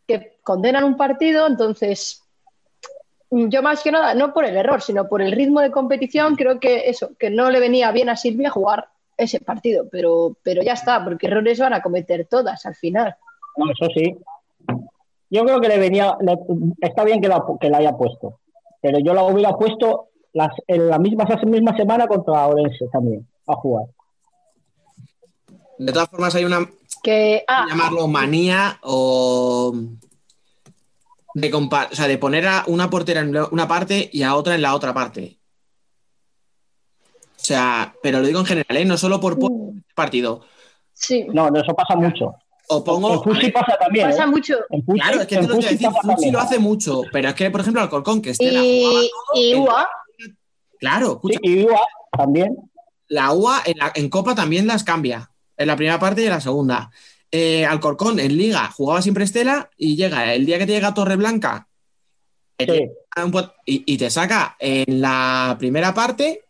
que 0.06 0.38
condenan 0.42 0.84
un 0.84 0.96
partido, 0.96 1.46
entonces 1.46 2.21
yo 3.32 3.62
más 3.62 3.82
que 3.82 3.90
nada, 3.90 4.14
no 4.14 4.32
por 4.34 4.44
el 4.44 4.56
error, 4.56 4.82
sino 4.82 5.08
por 5.08 5.22
el 5.22 5.32
ritmo 5.32 5.60
de 5.60 5.70
competición, 5.70 6.36
creo 6.36 6.60
que 6.60 6.88
eso, 6.90 7.10
que 7.18 7.30
no 7.30 7.50
le 7.50 7.60
venía 7.60 7.90
bien 7.90 8.08
a 8.10 8.16
Silvia 8.16 8.50
jugar 8.50 8.88
ese 9.16 9.40
partido, 9.40 9.86
pero, 9.90 10.36
pero 10.42 10.62
ya 10.62 10.72
está, 10.74 11.02
porque 11.02 11.26
errores 11.26 11.58
van 11.58 11.72
a 11.74 11.82
cometer 11.82 12.26
todas 12.26 12.64
al 12.66 12.74
final. 12.74 13.16
No, 13.56 13.66
eso 13.70 13.86
sí. 13.94 14.16
Yo 15.30 15.44
creo 15.44 15.60
que 15.60 15.68
le 15.68 15.78
venía. 15.78 16.16
le- 16.20 16.38
está 16.80 17.04
bien 17.04 17.20
que 17.20 17.28
la, 17.28 17.42
que 17.60 17.70
la 17.70 17.78
haya 17.78 17.92
puesto. 17.96 18.40
Pero 18.82 18.98
yo 18.98 19.14
la 19.14 19.22
hubiera 19.24 19.52
puesto 19.52 20.08
las, 20.34 20.50
en 20.66 20.88
la 20.88 20.98
misma, 20.98 21.24
esa 21.24 21.46
misma 21.46 21.76
semana 21.76 22.06
contra 22.06 22.46
Orense 22.48 22.86
también, 22.92 23.26
a 23.46 23.54
jugar. 23.54 23.86
de 25.78 25.92
todas 25.92 26.08
formas 26.08 26.34
hay 26.34 26.44
una, 26.44 26.66
Que, 27.02 27.44
ah, 27.48 27.66
llamarlo 27.68 28.06
manía 28.08 28.78
o 28.82 29.72
de, 31.34 31.50
compa- 31.50 31.88
o 31.90 31.94
sea, 31.94 32.08
de 32.08 32.18
poner 32.18 32.46
a 32.46 32.64
una 32.66 32.88
portera 32.90 33.20
en 33.20 33.36
una 33.50 33.68
parte 33.68 34.08
y 34.12 34.22
a 34.22 34.34
otra 34.34 34.54
en 34.54 34.62
la 34.62 34.74
otra 34.74 34.92
parte. 34.94 35.38
O 37.36 37.44
sea, 37.44 37.94
pero 38.02 38.20
lo 38.20 38.26
digo 38.26 38.40
en 38.40 38.46
general, 38.46 38.76
¿eh? 38.76 38.84
no 38.84 38.96
solo 38.96 39.20
por 39.20 39.36
partido. 39.94 40.42
sí, 40.92 41.24
No, 41.32 41.50
no, 41.50 41.60
eso 41.60 41.74
pasa 41.74 41.96
mucho. 41.96 42.34
O 42.68 42.84
pongo. 42.84 43.14
en 43.14 43.22
Fusi 43.22 43.50
pasa 43.50 43.76
también. 43.78 44.08
pasa 44.10 44.24
¿eh? 44.24 44.26
mucho. 44.28 44.54
En 44.70 44.84
Fusi, 44.84 45.00
Claro, 45.00 45.20
es 45.22 45.26
que 45.26 45.34
en 45.34 45.40
te 45.42 45.48
lo 45.48 45.54
voy 45.56 45.64
a 45.64 45.68
decir, 45.70 45.86
pasa 45.88 46.00
Fusi 46.00 46.08
también. 46.14 46.32
lo 46.32 46.40
hace 46.40 46.58
mucho, 46.60 47.02
pero 47.12 47.28
es 47.30 47.34
que, 47.34 47.50
por 47.50 47.60
ejemplo, 47.60 47.82
Alcorcón, 47.82 48.22
que 48.22 48.34
jugaba 48.34 48.62
Y, 48.64 48.82
todo, 48.82 49.02
y 49.34 49.52
el- 49.52 49.58
UA, 49.58 49.88
Claro, 50.78 51.06
Sí, 51.06 51.12
escucha, 51.34 51.38
y 51.42 51.64
UA 51.64 51.80
también. 52.16 52.56
la 53.08 53.32
UA 53.32 53.62
en, 53.66 53.78
la- 53.78 53.92
en 53.94 54.08
Copa 54.08 54.34
también 54.34 54.66
las 54.66 54.84
cambia, 54.84 55.30
en 55.56 55.66
la 55.66 55.76
primera 55.76 55.98
parte 55.98 56.22
y 56.22 56.24
en 56.26 56.30
la 56.30 56.40
segunda. 56.40 56.90
Eh, 57.34 57.64
Alcorcón 57.64 58.20
en 58.20 58.36
Liga 58.36 58.70
jugaba 58.70 59.00
siempre 59.00 59.24
Estela 59.24 59.70
y 59.78 59.96
llega 59.96 60.34
el 60.34 60.44
día 60.44 60.58
que 60.58 60.66
te 60.66 60.72
llega 60.72 60.92
Torreblanca 60.94 61.66
Sí. 62.58 62.66
pot- 63.32 63.54
y, 63.66 63.82
y 63.92 63.96
te 63.98 64.10
saca 64.10 64.54
en 64.60 65.00
la 65.00 65.56
primera 65.58 65.92
parte, 65.94 66.44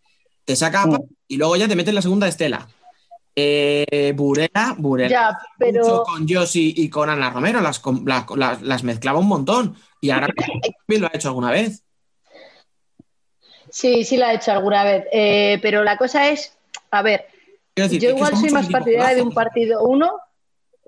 te 0.44 0.56
saca 0.56 0.86
Mm. 0.86 0.98
Y 1.28 1.36
luego 1.38 1.56
ya 1.56 1.66
te 1.68 1.76
mete 1.76 1.90
en 1.90 1.94
la 1.94 2.02
segunda 2.02 2.28
Estela. 2.28 2.68
Eh, 3.34 4.12
Burela, 4.14 4.74
Burela. 4.76 5.08
ya, 5.08 5.28
mucho 5.30 5.42
pero 5.58 6.02
con 6.02 6.28
Josie 6.28 6.74
y 6.76 6.90
con 6.90 7.08
Ana 7.08 7.30
Romero, 7.30 7.60
las, 7.62 8.82
mezclaba 8.84 9.20
un 9.20 9.28
montón. 9.28 9.74
Y 10.02 10.10
ahora 10.10 10.26
también 10.36 11.00
lo 11.00 11.06
ha 11.06 11.12
hecho 11.14 11.28
alguna 11.28 11.50
vez. 11.50 11.84
sí, 13.70 14.04
sí 14.04 14.16
la 14.18 14.32
he 14.32 14.36
hecho 14.36 14.52
alguna 14.52 14.84
vez. 14.84 15.06
Eh, 15.12 15.58
pero 15.62 15.82
la 15.84 15.96
cosa 15.96 16.28
es, 16.28 16.52
a 16.90 17.00
ver, 17.02 17.26
decir, 17.74 18.00
yo 18.00 18.10
igual 18.10 18.36
soy 18.36 18.50
más 18.50 18.68
partidaria 18.68 19.14
de 19.14 19.22
un 19.22 19.32
partido 19.32 19.82
uno, 19.84 20.10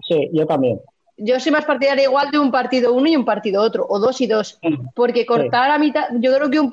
Sí, 0.07 0.30
yo 0.32 0.46
también. 0.46 0.80
yo 1.16 1.38
soy 1.40 1.52
más 1.52 1.64
partidaria 1.64 2.05
igual 2.05 2.30
de 2.30 2.38
un 2.38 2.50
partido 2.50 2.92
uno 2.92 3.09
y 3.09 3.16
un 3.16 3.24
partido 3.24 3.62
otro, 3.62 3.86
o 3.88 3.98
dos 3.98 4.20
y 4.20 4.26
dos. 4.26 4.59
Mm. 4.62 4.88
Porque 4.94 5.26
cortar 5.26 5.70
a 5.70 5.78
mitad, 5.78 6.09
yo 6.18 6.34
creo 6.34 6.50
que 6.50 6.61
un 6.61 6.70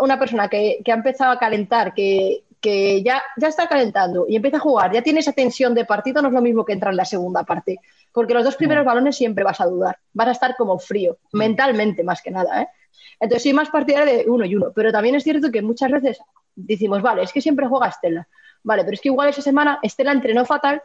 una 0.00 0.18
persona 0.18 0.48
que, 0.48 0.80
que 0.84 0.92
ha 0.92 0.96
empezado 0.96 1.32
a 1.32 1.38
calentar, 1.38 1.94
que, 1.94 2.44
que 2.60 3.02
ya, 3.02 3.22
ya 3.36 3.48
está 3.48 3.68
calentando 3.68 4.26
y 4.28 4.36
empieza 4.36 4.56
a 4.56 4.60
jugar, 4.60 4.92
ya 4.92 5.02
tiene 5.02 5.20
esa 5.20 5.32
tensión 5.32 5.74
de 5.74 5.84
partido, 5.84 6.20
no 6.22 6.28
es 6.28 6.34
lo 6.34 6.42
mismo 6.42 6.64
que 6.64 6.72
entrar 6.72 6.92
en 6.92 6.96
la 6.96 7.04
segunda 7.04 7.44
parte. 7.44 7.78
Porque 8.12 8.34
los 8.34 8.44
dos 8.44 8.56
primeros 8.56 8.84
balones 8.84 9.16
siempre 9.16 9.44
vas 9.44 9.60
a 9.60 9.66
dudar, 9.66 9.98
vas 10.12 10.28
a 10.28 10.32
estar 10.32 10.56
como 10.56 10.78
frío, 10.78 11.18
mentalmente 11.32 12.02
más 12.02 12.20
que 12.20 12.30
nada. 12.30 12.62
¿eh? 12.62 12.68
Entonces 13.20 13.42
soy 13.42 13.52
más 13.52 13.70
partidaria 13.70 14.18
de 14.18 14.28
uno 14.28 14.44
y 14.44 14.54
uno, 14.56 14.72
pero 14.74 14.90
también 14.90 15.14
es 15.14 15.24
cierto 15.24 15.50
que 15.50 15.62
muchas 15.62 15.90
veces 15.90 16.18
decimos, 16.54 17.02
vale, 17.02 17.22
es 17.22 17.32
que 17.32 17.40
siempre 17.40 17.66
juega 17.66 17.88
Estela, 17.88 18.26
vale, 18.62 18.82
pero 18.82 18.94
es 18.94 19.00
que 19.00 19.08
igual 19.08 19.28
esa 19.28 19.42
semana 19.42 19.78
Estela 19.82 20.12
entrenó 20.12 20.44
fatal. 20.44 20.82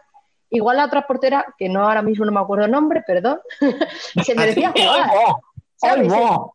Igual 0.56 0.78
la 0.78 0.86
otra 0.86 1.06
portera, 1.08 1.45
que 1.58 1.68
no 1.68 1.84
ahora 1.84 2.01
mismo 2.04 2.26
no 2.26 2.32
me 2.32 2.39
acuerdo 2.39 2.66
el 2.66 2.72
nombre, 2.72 3.04
perdón, 3.06 3.39
se 4.24 4.36
merecía 4.36 4.72
¡Ay, 4.76 4.84
jugar. 4.88 5.10
¡Ay, 5.82 6.08
No, 6.08 6.54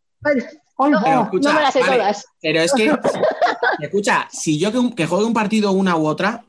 Pero 1.03 1.17
va! 1.19 1.23
escucha, 1.25 1.49
no 1.49 1.55
me 1.57 1.61
las 1.63 1.73
sé 1.73 1.81
vale, 1.81 1.97
todas. 1.97 2.27
Pero 2.41 2.61
es 2.61 2.73
que, 2.73 2.97
escucha, 3.81 4.29
si 4.31 4.59
yo 4.59 4.71
que, 4.73 4.95
que 4.95 5.07
juegue 5.07 5.25
un 5.25 5.35
partido 5.35 5.73
una 5.73 5.97
u 5.97 6.07
otra, 6.07 6.45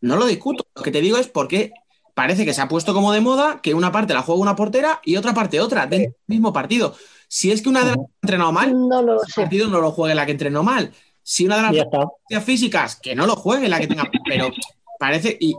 no 0.00 0.16
lo 0.16 0.26
discuto. 0.26 0.64
Lo 0.74 0.82
que 0.82 0.90
te 0.90 1.02
digo 1.02 1.18
es 1.18 1.28
porque 1.28 1.72
parece 2.14 2.44
que 2.46 2.54
se 2.54 2.62
ha 2.62 2.68
puesto 2.68 2.94
como 2.94 3.12
de 3.12 3.20
moda 3.20 3.60
que 3.62 3.74
una 3.74 3.92
parte 3.92 4.14
la 4.14 4.22
juega 4.22 4.40
una 4.40 4.56
portera 4.56 5.00
y 5.04 5.16
otra 5.16 5.34
parte 5.34 5.60
otra, 5.60 5.82
dentro 5.86 6.12
del 6.12 6.16
mismo 6.26 6.52
partido. 6.52 6.94
Si 7.28 7.52
es 7.52 7.60
que 7.60 7.68
una 7.68 7.80
de 7.80 7.86
las 7.88 7.96
que 7.96 8.02
ha 8.02 8.06
entrenado 8.22 8.52
mal, 8.52 8.88
No 8.88 9.02
lo 9.02 9.22
ese 9.22 9.32
sé. 9.32 9.40
partido 9.42 9.68
no 9.68 9.80
lo 9.80 9.90
juegue 9.90 10.14
la 10.14 10.24
que 10.24 10.32
entrenó 10.32 10.62
mal. 10.62 10.92
Si 11.22 11.44
una 11.44 11.56
de 11.70 11.84
las 12.30 12.44
físicas, 12.44 12.96
que 12.96 13.14
no 13.14 13.26
lo 13.26 13.36
juegue 13.36 13.68
la 13.68 13.80
que 13.80 13.86
tenga, 13.88 14.04
pero 14.26 14.50
parece 14.98 15.36
y 15.40 15.54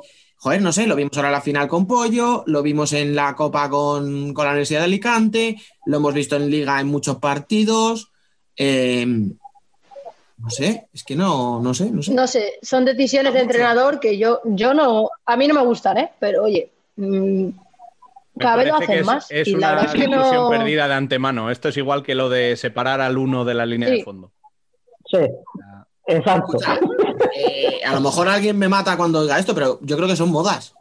joder, 0.46 0.62
no 0.62 0.72
sé, 0.72 0.86
lo 0.86 0.96
vimos 0.96 1.18
ahora 1.18 1.30
en 1.30 1.34
la 1.34 1.41
final 1.41 1.68
con 1.68 1.88
Pollo, 1.88 2.43
lo 2.46 2.62
vimos 2.62 2.93
en 2.93 3.16
la 3.16 3.34
Copa 3.36 3.68
con, 3.68 4.32
con 4.32 4.46
la 4.46 4.52
Universidad 4.52 4.82
de 4.82 4.86
Alicante, 4.86 5.56
lo 5.88 5.98
hemos 5.98 6.14
visto 6.14 6.36
en 6.36 6.52
Liga 6.52 6.80
en 6.80 6.86
muchos 6.86 7.18
partidos. 7.18 8.12
eh, 8.56 9.08
no 10.38 10.50
sé, 10.52 10.88
es 10.93 11.04
que 11.04 11.16
no, 11.16 11.60
no 11.64 11.74
sé, 11.74 11.89
no 11.89 12.04
sé. 12.04 12.14
No 12.14 12.28
sé, 12.28 12.60
son 12.62 12.86
decisiones 12.86 13.34
de 13.34 13.39
entrenador 13.39 14.00
que 14.00 14.20
yo, 14.20 14.41
yo 14.43 14.76
no, 14.76 15.10
a 15.26 15.36
mí 15.36 15.48
no 15.48 15.56
me 15.56 15.64
gustan, 15.64 15.98
¿eh? 15.98 16.12
Pero 16.20 16.43
oye, 16.43 16.70
mm, 16.98 17.46
Me 17.48 17.54
cada 18.38 18.58
vez 18.58 18.68
lo 18.68 18.74
parece 18.74 18.93
que 18.93 19.00
hacen 19.00 19.00
es, 19.00 19.06
más. 19.08 19.32
es 19.32 19.48
y 19.48 19.52
la 19.56 19.58
una 19.58 19.70
verdad 19.70 19.86
es 19.86 19.91
que 19.93 20.08
discusión 20.08 20.43
no. 20.43 20.50
perdida 20.52 20.88
de 20.88 20.93
antemano. 20.93 21.50
Esto 21.50 21.70
es 21.70 21.78
igual 21.78 22.04
que 22.04 22.14
lo 22.14 22.30
de 22.30 22.56
separar 22.56 23.02
al 23.02 23.18
uno 23.18 23.46
de 23.46 23.54
la 23.56 23.66
línea 23.66 23.89
de 23.89 24.04
fondo. 24.04 24.32
Sí, 25.10 25.18
exacto. 26.08 26.58
Eh, 27.36 27.80
a 27.86 27.93
lo 27.93 28.01
mejor 28.01 28.28
alguien 28.30 28.58
me 28.58 28.68
mata 28.70 28.95
cuando 28.97 29.22
diga 29.24 29.38
esto, 29.39 29.53
pero 29.56 29.80
yo 29.82 29.95
creo 29.97 30.08
que 30.08 30.16
son 30.16 30.32
modas. 30.32 30.74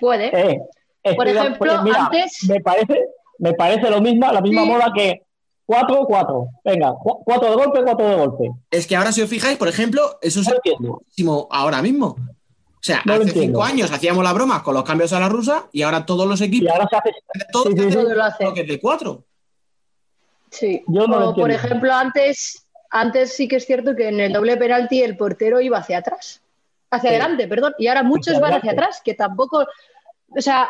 Puede. 0.00 0.26
Eh, 0.26 0.60
Por 1.02 1.26
estoy 1.28 1.32
de- 1.32 1.38
ejemplo, 1.40 1.58
pues 1.72 1.82
mira, 1.82 2.04
antes- 2.06 2.38
me 2.48 2.60
parece, 2.60 3.00
me 3.38 3.52
parece 3.54 3.90
lo 3.90 4.00
mismo, 4.00 4.30
la 4.30 4.40
misma 4.40 4.62
Sí. 4.62 4.68
moda 4.68 4.92
que 4.94 5.22
4-4. 5.66 6.48
Venga, 6.64 6.92
4 7.24 7.50
de 7.50 7.56
golpe, 7.56 7.82
4 7.84 8.08
de 8.08 8.14
golpe. 8.16 8.50
Es 8.70 8.86
que 8.86 8.96
ahora, 8.96 9.12
si 9.12 9.22
os 9.22 9.30
fijáis, 9.30 9.56
por 9.56 9.68
ejemplo, 9.68 10.18
eso 10.20 10.40
es 10.40 10.48
No 10.48 10.54
lo 11.18 11.48
ahora 11.50 11.82
mismo. 11.82 12.08
O 12.08 12.82
sea, 12.86 13.02
No 13.04 13.14
lo 13.16 13.22
hace 13.22 13.28
entiendo. 13.30 13.58
cinco 13.58 13.64
años 13.64 13.90
hacíamos 13.90 14.22
la 14.22 14.32
broma 14.32 14.62
con 14.62 14.74
los 14.74 14.84
cambios 14.84 15.12
a 15.12 15.18
la 15.18 15.28
rusa 15.28 15.68
y 15.72 15.82
ahora 15.82 16.06
todos 16.06 16.26
los 16.28 16.40
Y 16.40 16.44
equipos, 16.44 16.70
ahora 16.72 16.86
se 16.88 16.96
hace. 16.96 17.10
todos 17.50 17.66
sí, 17.68 17.72
sí, 17.74 17.80
hacen. 17.88 18.02
Todo 18.04 18.14
lo 18.14 18.24
hace. 18.24 18.44
bloques 18.44 18.68
de 18.68 18.80
cuatro. 18.80 19.24
Sí. 20.50 20.84
Yo 20.86 21.06
no 21.08 21.18
lo 21.18 21.30
o 21.30 21.34
por 21.34 21.50
entiendo. 21.50 21.66
ejemplo, 21.66 21.92
antes, 21.94 22.65
antes 22.90 23.34
sí 23.36 23.48
que 23.48 23.56
es 23.56 23.66
cierto 23.66 23.94
que 23.96 24.08
en 24.08 24.20
el 24.20 24.32
doble 24.32 24.56
penalti 24.56 25.02
el 25.02 25.16
portero 25.16 25.60
iba 25.60 25.78
hacia 25.78 25.98
atrás. 25.98 26.42
Hacia 26.90 27.10
Sí. 27.10 27.16
adelante, 27.16 27.48
perdón. 27.48 27.74
Y 27.78 27.88
ahora 27.88 28.02
muchos 28.02 28.28
Hacia 28.34 28.40
van 28.40 28.52
hacia 28.54 28.72
atrás, 28.72 29.02
que 29.04 29.14
tampoco. 29.14 29.66
O 30.28 30.40
sea, 30.40 30.68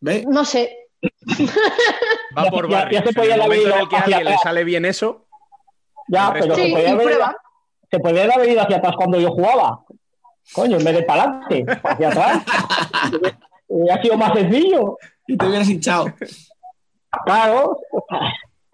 ¿Ves? 0.00 0.26
no 0.26 0.44
sé. 0.44 0.78
Va 2.36 2.44
por 2.50 2.68
ya- 2.70 2.78
barrios. 2.78 3.00
ya 3.00 3.02
se 3.04 3.08
En 3.10 3.14
podía 3.14 3.34
el 3.34 3.40
momento 3.40 3.76
en 3.76 3.88
que 3.88 3.96
a 3.96 4.00
alguien 4.00 4.24
le 4.24 4.38
sale 4.38 4.64
bien 4.64 4.84
eso, 4.84 5.26
Ya, 6.08 6.30
pero 6.32 6.54
Sí, 6.54 6.62
se 6.66 6.70
podía, 6.72 6.90
haber, 6.92 7.18
se 7.90 7.98
podía 8.00 8.24
haber 8.34 8.48
ido 8.50 8.62
hacia 8.62 8.76
atrás 8.76 8.94
cuando 8.96 9.18
yo 9.20 9.30
jugaba. 9.30 9.84
Coño, 10.52 10.76
en 10.78 10.84
vez 10.84 10.94
de 10.96 11.02
para 11.04 11.22
adelante, 11.22 11.64
hacia 11.82 12.08
atrás. 12.08 12.42
ha 13.92 14.02
sido 14.02 14.16
más 14.18 14.32
sencillo. 14.34 14.98
Y 15.26 15.36
te 15.36 15.46
hubieras 15.46 15.68
hinchado. 15.68 16.06
Claro. 17.24 17.78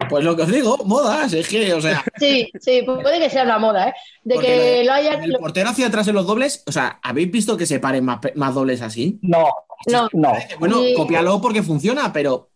Pues 0.07 0.23
lo 0.23 0.33
que 0.35 0.43
os 0.43 0.51
digo, 0.51 0.77
modas, 0.85 1.33
es 1.33 1.47
que, 1.49 1.73
o 1.73 1.81
sea, 1.81 2.03
Sí, 2.17 2.49
sí, 2.61 2.83
puede 2.83 3.19
que 3.19 3.29
sea 3.29 3.43
una 3.43 3.59
moda, 3.59 3.89
¿eh? 3.89 3.93
De 4.23 4.35
Porque 4.35 4.47
que 4.47 4.77
lo- 4.79 4.85
lo 4.85 4.93
hayan. 4.93 5.23
el 5.23 5.37
portero 5.37 5.69
hacia 5.69 5.87
atrás 5.87 6.07
en 6.07 6.15
los 6.15 6.25
dobles, 6.25 6.63
o 6.67 6.71
sea, 6.71 6.99
¿habéis 7.03 7.29
visto 7.29 7.57
que 7.57 7.65
se 7.65 7.79
paren 7.79 8.05
más, 8.05 8.53
dobles 8.53 8.81
así? 8.81 9.19
No, 9.21 9.47
No, 9.87 10.07
no. 10.13 10.33
Bueno, 10.59 10.83
Y- 10.85 10.93
cópialo 10.93 11.39
porque 11.41 11.63
funciona, 11.63 12.11
pero 12.13 12.49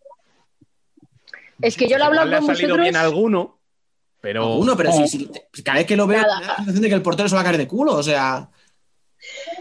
es 1.60 1.76
que 1.76 1.86
yo 1.88 1.96
lo 1.98 2.04
he 2.04 2.06
igual 2.08 2.18
hablado 2.18 2.28
le 2.30 2.36
ha 2.36 2.40
con 2.40 2.56
salido 2.56 2.76
bien 2.76 2.92
vosotros. 2.92 3.12
alguno, 3.12 3.58
pero 4.20 4.54
uno, 4.56 4.76
pero 4.76 4.90
Eh. 4.90 5.06
si, 5.08 5.30
si- 5.52 5.62
cada 5.62 5.78
vez 5.78 5.86
que 5.86 5.96
lo 5.96 6.06
veo, 6.06 6.20
Nada. 6.22 6.38
me 6.40 6.42
da 6.46 6.48
la 6.52 6.56
sensación 6.56 6.82
de 6.82 6.88
que 6.88 6.94
el 6.94 7.02
portero 7.02 7.28
se 7.28 7.34
va 7.34 7.40
a 7.42 7.44
caer 7.44 7.58
de 7.58 7.68
culo, 7.68 7.94
o 7.94 8.02
sea, 8.02 8.48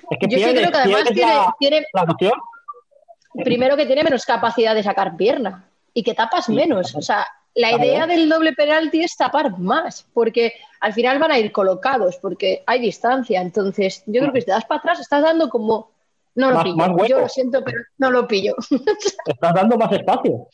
Es 0.09 0.17
que 0.19 0.27
Yo 0.27 0.37
es 0.39 0.43
que 0.45 0.51
pierdes, 0.53 0.53
creo 0.55 0.71
que 0.71 0.77
además 0.77 1.03
tiene, 1.13 1.31
la, 1.33 1.55
tiene, 1.59 1.85
la 1.93 3.43
primero 3.45 3.77
que 3.77 3.85
tiene 3.85 4.03
menos 4.03 4.25
capacidad 4.25 4.75
de 4.75 4.83
sacar 4.83 5.15
pierna 5.15 5.65
y 5.93 6.03
que 6.03 6.13
tapas 6.13 6.49
menos. 6.49 6.93
O 6.95 7.01
sea, 7.01 7.25
la 7.55 7.69
Claro. 7.69 7.83
idea 7.83 8.07
del 8.07 8.29
doble 8.29 8.53
penalti 8.53 9.03
es 9.03 9.15
tapar 9.15 9.57
más, 9.59 10.05
porque 10.13 10.53
al 10.79 10.93
final 10.93 11.19
van 11.19 11.31
a 11.31 11.39
ir 11.39 11.51
colocados, 11.51 12.17
porque 12.21 12.63
hay 12.65 12.79
distancia. 12.79 13.41
Entonces, 13.41 14.03
yo 14.07 14.21
creo 14.21 14.33
que 14.33 14.41
si 14.41 14.45
te 14.47 14.51
das 14.51 14.65
para 14.65 14.79
atrás, 14.79 14.99
estás 14.99 15.21
dando 15.23 15.49
como. 15.49 15.91
No 16.35 16.49
lo 16.49 16.55
Más- 16.55 16.63
pillo. 16.63 16.75
más. 16.77 17.07
Yo 17.09 17.19
lo 17.19 17.29
siento, 17.29 17.63
pero 17.63 17.77
no 17.99 18.09
lo 18.09 18.27
pillo. 18.27 18.55
Estás 19.27 19.53
dando 19.53 19.77
más 19.77 19.91
espacio. 19.91 20.47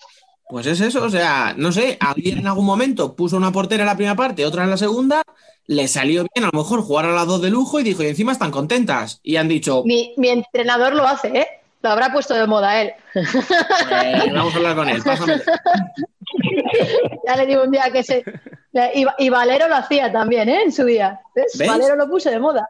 pues 0.50 0.66
es 0.66 0.82
eso, 0.82 1.04
o 1.06 1.10
sea, 1.10 1.54
no 1.56 1.72
sé, 1.72 1.96
alguien 2.02 2.40
en 2.40 2.48
algún 2.48 2.66
momento 2.66 3.16
puso 3.16 3.38
una 3.38 3.52
portera 3.52 3.84
en 3.84 3.88
la 3.88 3.96
primera 3.96 4.16
parte, 4.16 4.46
otra 4.46 4.64
en 4.64 4.72
la 4.72 4.78
segunda, 4.78 5.22
le 5.68 5.88
salió 5.88 6.26
bien, 6.34 6.46
a 6.46 6.50
lo 6.52 6.58
mejor 6.64 6.82
jugaron 6.82 7.14
las 7.16 7.28
dos 7.28 7.40
de 7.42 7.52
lujo 7.52 7.80
y 7.80 7.84
dijo, 7.84 8.02
y 8.04 8.08
encima 8.08 8.32
están 8.32 8.50
contentas. 8.52 9.20
Y 9.24 9.36
han 9.38 9.48
dicho, 9.48 9.84
Mi, 9.86 10.14
mi 10.18 10.30
entrenador 10.30 10.96
lo 10.96 11.06
hace, 11.08 11.28
¿eh? 11.30 11.48
Lo 11.82 11.90
habrá 11.92 12.12
puesto 12.12 12.34
de 12.34 12.46
moda 12.46 12.82
él. 12.82 12.92
"Pues, 13.14 13.28
vamos 14.34 14.54
a 14.54 14.58
hablar 14.58 14.76
con 14.76 14.90
él, 14.90 15.02
pásame. 15.04 15.42
Ya 17.28 17.36
le 17.36 17.46
digo 17.48 17.64
un 17.64 17.72
día 17.72 17.90
que 17.92 18.04
se. 18.04 18.24
Y, 18.94 19.06
y 19.18 19.30
Valero 19.30 19.68
lo 19.68 19.76
hacía 19.76 20.12
también, 20.12 20.48
¿eh? 20.50 20.62
En 20.64 20.72
su 20.72 20.86
día. 20.86 21.20
¿Ves? 21.36 21.56
¿Ves? 21.58 21.68
Valero 21.68 21.96
lo 21.96 22.08
puso 22.10 22.30
de 22.30 22.40
moda. 22.40 22.70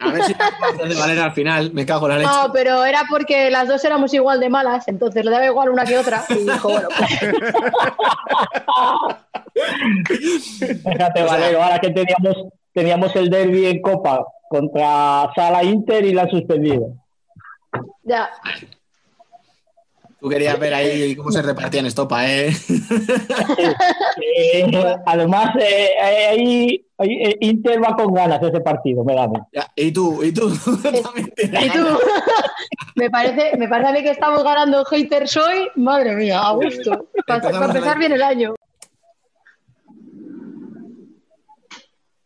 A 0.00 0.10
ver 0.10 0.22
si 0.24 0.34
de 0.88 0.94
Valera 0.94 1.24
al 1.24 1.32
final, 1.32 1.72
me 1.72 1.84
cago 1.86 2.06
en 2.06 2.12
la 2.12 2.18
leche. 2.18 2.30
No, 2.30 2.52
pero 2.52 2.84
era 2.84 3.02
porque 3.08 3.50
las 3.50 3.68
dos 3.68 3.84
éramos 3.84 4.12
igual 4.14 4.40
de 4.40 4.48
malas, 4.48 4.88
entonces 4.88 5.24
le 5.24 5.30
daba 5.30 5.44
igual 5.46 5.68
una 5.68 5.84
que 5.84 5.98
otra. 5.98 6.24
Y 6.30 6.34
dijo, 6.50 6.68
bueno, 6.70 6.88
pues, 6.96 7.20
Fíjate, 10.82 11.20
sea- 11.20 11.26
Valero, 11.26 11.62
ahora 11.62 11.78
que 11.78 11.90
teníamos, 11.90 12.36
teníamos 12.72 13.14
el 13.16 13.30
derby 13.30 13.66
en 13.66 13.82
Copa 13.82 14.24
contra 14.48 15.30
Sala 15.34 15.62
Inter 15.64 16.04
y 16.04 16.12
la 16.14 16.22
han 16.22 16.30
suspendido. 16.30 16.94
Ya. 18.02 18.30
Tú 20.20 20.28
querías 20.28 20.58
ver 20.58 20.72
ahí 20.72 21.14
cómo 21.16 21.30
se 21.30 21.42
repartían 21.42 21.86
estopa, 21.86 22.26
¿eh? 22.26 22.50
Eh, 24.54 24.96
además, 25.04 25.50
eh, 25.60 25.90
ahí 26.00 26.84
ahí, 26.98 27.10
eh, 27.22 27.36
Inter 27.40 27.82
va 27.82 27.96
con 27.96 28.12
ganas 28.14 28.42
ese 28.42 28.60
partido, 28.60 29.04
me 29.04 29.14
da 29.14 29.28
Y 29.76 29.92
tú, 29.92 30.22
y 30.22 30.32
tú. 30.32 30.48
Y 31.36 31.70
tú, 31.70 31.86
me 32.96 33.10
parece, 33.10 33.56
me 33.56 33.68
parece 33.68 33.90
a 33.90 33.92
mí 33.92 34.02
que 34.02 34.10
estamos 34.10 34.42
ganando 34.42 34.84
haters 34.84 35.36
hoy. 35.36 35.68
Madre 35.76 36.14
mía, 36.14 36.40
a 36.40 36.52
gusto. 36.52 37.08
Para, 37.26 37.40
para 37.40 37.66
empezar 37.66 37.98
bien 37.98 38.12
el 38.12 38.22
año. 38.22 38.54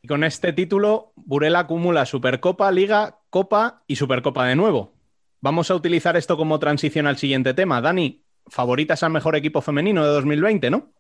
Y 0.03 0.09
con 0.09 0.25
este 0.25 0.53
título, 0.53 1.13
Burela 1.17 1.61
acumula 1.61 2.07
Supercopa, 2.07 2.71
Liga, 2.71 3.19
Copa 3.31 3.83
y 3.87 3.97
Supercopa 3.97 4.47
de 4.47 4.57
nuevo. 4.57 4.98
Vamos 5.41 5.71
a 5.71 5.75
utilizar 5.75 6.17
esto 6.17 6.37
como 6.37 6.59
transición 6.59 7.07
al 7.07 7.17
siguiente 7.19 7.55
tema. 7.55 7.81
Dani, 7.81 8.23
favoritas 8.47 9.03
al 9.03 9.11
mejor 9.13 9.37
equipo 9.37 9.61
femenino 9.61 10.05
de 10.05 10.11
2020, 10.13 10.71
¿no? 10.71 10.91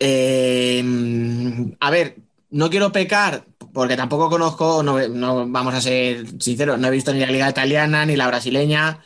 Eh, 0.00 0.82
a 1.80 1.90
ver, 1.90 2.16
no 2.50 2.70
quiero 2.70 2.92
pecar 2.92 3.44
porque 3.72 3.96
tampoco 3.96 4.30
conozco, 4.30 4.82
no, 4.82 5.06
no- 5.08 5.46
vamos 5.48 5.74
a 5.74 5.80
ser 5.80 6.24
sinceros, 6.40 6.78
no 6.78 6.88
he 6.88 6.90
visto 6.90 7.12
ni 7.12 7.20
la 7.20 7.30
liga 7.30 7.48
italiana 7.50 8.06
ni 8.06 8.16
la 8.16 8.26
brasileña, 8.26 9.00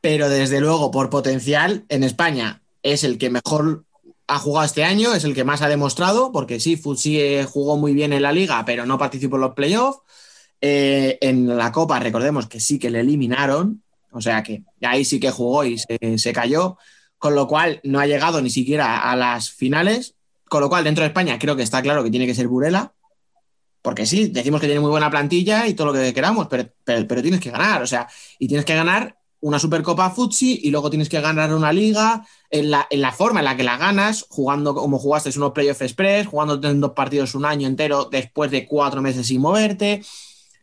pero 0.00 0.28
desde 0.28 0.60
luego 0.60 0.90
por 0.90 1.10
potencial 1.10 1.84
en 1.88 2.02
España 2.02 2.62
es 2.82 3.04
el 3.04 3.18
que 3.18 3.30
mejor 3.30 3.84
ha 4.26 4.38
jugado 4.38 4.66
este 4.66 4.84
año, 4.84 5.14
es 5.14 5.24
el 5.24 5.34
que 5.34 5.44
más 5.44 5.62
ha 5.62 5.68
demostrado, 5.68 6.32
porque 6.32 6.58
sí, 6.60 6.76
Futsi 6.76 7.20
eh, 7.20 7.44
jugó 7.44 7.76
muy 7.76 7.94
bien 7.94 8.12
en 8.12 8.22
la 8.22 8.32
liga, 8.32 8.64
pero 8.64 8.84
no 8.86 8.98
participó 8.98 9.36
en 9.36 9.42
los 9.42 9.54
playoffs. 9.54 10.00
Eh, 10.68 11.18
en 11.20 11.56
la 11.56 11.70
Copa, 11.70 12.00
recordemos 12.00 12.48
que 12.48 12.58
sí 12.58 12.80
que 12.80 12.90
le 12.90 12.98
eliminaron, 12.98 13.84
o 14.10 14.20
sea 14.20 14.42
que 14.42 14.64
ahí 14.82 15.04
sí 15.04 15.20
que 15.20 15.30
jugó 15.30 15.64
y 15.64 15.78
se, 15.78 16.32
cayó, 16.32 16.76
con 17.18 17.36
lo 17.36 17.46
cual 17.46 17.80
no 17.84 18.00
ha 18.00 18.06
llegado 18.06 18.42
ni 18.42 18.50
siquiera 18.50 19.08
a 19.08 19.14
las 19.14 19.48
finales, 19.50 20.16
con 20.48 20.60
lo 20.60 20.68
cual 20.68 20.82
dentro 20.82 21.02
de 21.02 21.08
España 21.08 21.38
creo 21.38 21.54
que 21.54 21.62
está 21.62 21.82
claro 21.82 22.02
que 22.02 22.10
tiene 22.10 22.26
que 22.26 22.34
ser 22.34 22.48
Burela, 22.48 22.94
porque 23.80 24.06
sí, 24.06 24.26
decimos 24.26 24.60
que 24.60 24.66
tiene 24.66 24.80
muy 24.80 24.90
buena 24.90 25.08
plantilla 25.08 25.68
y 25.68 25.74
todo 25.74 25.88
lo 25.88 25.92
que 25.92 26.12
queramos, 26.12 26.48
pero, 26.48 26.68
pero, 26.84 27.22
tienes 27.22 27.38
que 27.38 27.52
ganar, 27.52 27.80
o 27.80 27.86
sea, 27.86 28.08
y 28.40 28.48
tienes 28.48 28.64
que 28.64 28.74
ganar 28.74 29.16
una 29.38 29.60
Supercopa 29.60 30.10
Futsi 30.10 30.62
y 30.64 30.72
luego 30.72 30.90
tienes 30.90 31.08
que 31.08 31.20
ganar 31.20 31.54
una 31.54 31.72
liga 31.72 32.26
en 32.50 32.72
la, 32.72 32.88
en 32.90 33.00
la 33.00 33.12
forma 33.12 33.38
en 33.38 33.44
la 33.44 33.56
que 33.56 33.62
la 33.62 33.76
ganas, 33.76 34.26
jugando 34.28 34.74
como 34.74 34.98
jugaste 34.98 35.30
unos 35.36 35.52
playoff 35.52 35.82
express, 35.82 36.26
jugando 36.26 36.56
dos 36.56 36.92
partidos 36.92 37.36
un 37.36 37.44
año 37.44 37.68
entero 37.68 38.08
después 38.10 38.50
de 38.50 38.66
cuatro 38.66 39.00
meses 39.00 39.28
sin 39.28 39.40
moverte, 39.40 40.02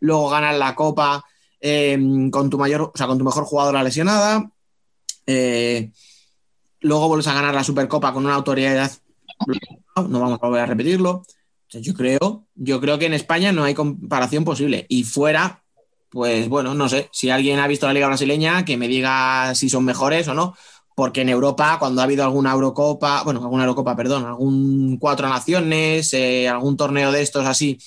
luego 0.03 0.30
ganas 0.30 0.57
la 0.57 0.75
Copa 0.75 1.23
eh, 1.61 1.97
con 2.30 2.49
tu 2.49 2.57
mayor, 2.57 2.81
o 2.81 2.91
sea, 2.93 3.07
con 3.07 3.17
tu 3.17 3.23
mejor 3.23 3.45
jugadora 3.45 3.84
lesionada, 3.84 4.51
eh, 5.25 5.91
luego 6.81 7.07
vuelves 7.07 7.27
a 7.27 7.34
ganar 7.34 7.55
la 7.55 7.63
Supercopa 7.63 8.11
con 8.11 8.25
una 8.25 8.35
autoridad, 8.35 8.91
no 9.95 10.19
vamos 10.19 10.39
a 10.41 10.45
volver 10.45 10.61
a 10.61 10.65
repetirlo. 10.65 11.23
Yo 11.69 11.93
creo, 11.95 12.45
yo 12.53 12.80
creo 12.80 12.99
que 12.99 13.07
en 13.07 13.15
España 13.15 13.51
no 13.51 13.63
hay 13.63 13.73
comparación 13.73 14.43
posible 14.43 14.85
y 14.89 15.05
fuera 15.05 15.63
pues 16.09 16.47
bueno, 16.47 16.75
no 16.75 16.88
sé, 16.88 17.09
si 17.11 17.31
alguien 17.31 17.57
ha 17.57 17.67
visto 17.67 17.88
la 17.88 17.93
liga 17.93 18.05
brasileña, 18.05 18.63
que 18.65 18.77
me 18.77 18.88
diga 18.88 19.55
si 19.55 19.67
son 19.67 19.84
mejores 19.84 20.27
o 20.27 20.35
no, 20.35 20.55
porque 20.95 21.21
en 21.21 21.30
Europa, 21.30 21.77
cuando 21.80 22.01
ha 22.01 22.03
habido 22.03 22.23
alguna 22.23 22.51
Eurocopa, 22.51 23.23
bueno, 23.23 23.39
alguna 23.41 23.63
Eurocopa, 23.63 23.95
perdón, 23.95 24.23
algún 24.23 24.97
cuatro 24.99 25.27
naciones, 25.27 26.13
eh, 26.13 26.47
algún 26.47 26.77
torneo 26.77 27.11
de 27.11 27.23
estos 27.23 27.47
así, 27.47 27.80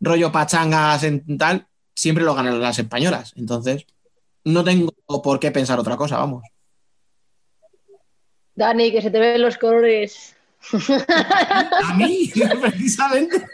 rollo 0.00 0.30
pachangas 0.32 1.02
en 1.04 1.38
tal, 1.38 1.66
siempre 1.94 2.24
lo 2.24 2.34
ganan 2.34 2.60
las 2.60 2.78
españolas. 2.78 3.32
Entonces, 3.36 3.86
no 4.44 4.62
tengo 4.64 4.92
por 5.22 5.38
qué 5.40 5.50
pensar 5.50 5.78
otra 5.78 5.96
cosa, 5.96 6.18
vamos. 6.18 6.44
Dani, 8.54 8.90
que 8.90 9.02
se 9.02 9.10
te 9.10 9.18
ven 9.18 9.40
los 9.42 9.56
colores. 9.58 10.34
A 11.84 11.94
mí, 11.94 12.30
precisamente. 12.60 13.44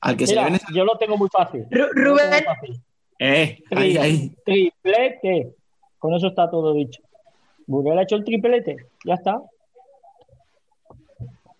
Al 0.00 0.16
que 0.16 0.26
se 0.26 0.34
le 0.34 0.44
ven 0.44 0.54
esa- 0.56 0.66
yo 0.74 0.84
lo 0.84 0.98
tengo 0.98 1.16
muy 1.16 1.28
fácil. 1.28 1.64
Ru- 1.70 1.94
muy 1.94 2.04
Rubén, 2.04 2.44
fácil. 2.44 2.82
Eh, 3.18 3.62
ahí, 3.70 3.96
ahí. 3.96 4.36
Triplete. 4.44 5.54
Con 5.98 6.14
eso 6.14 6.26
está 6.28 6.50
todo 6.50 6.74
dicho. 6.74 7.00
Burela 7.66 8.00
ha 8.00 8.04
hecho 8.04 8.16
el 8.16 8.24
triplete. 8.24 8.76
Ya 9.04 9.14
está. 9.14 9.40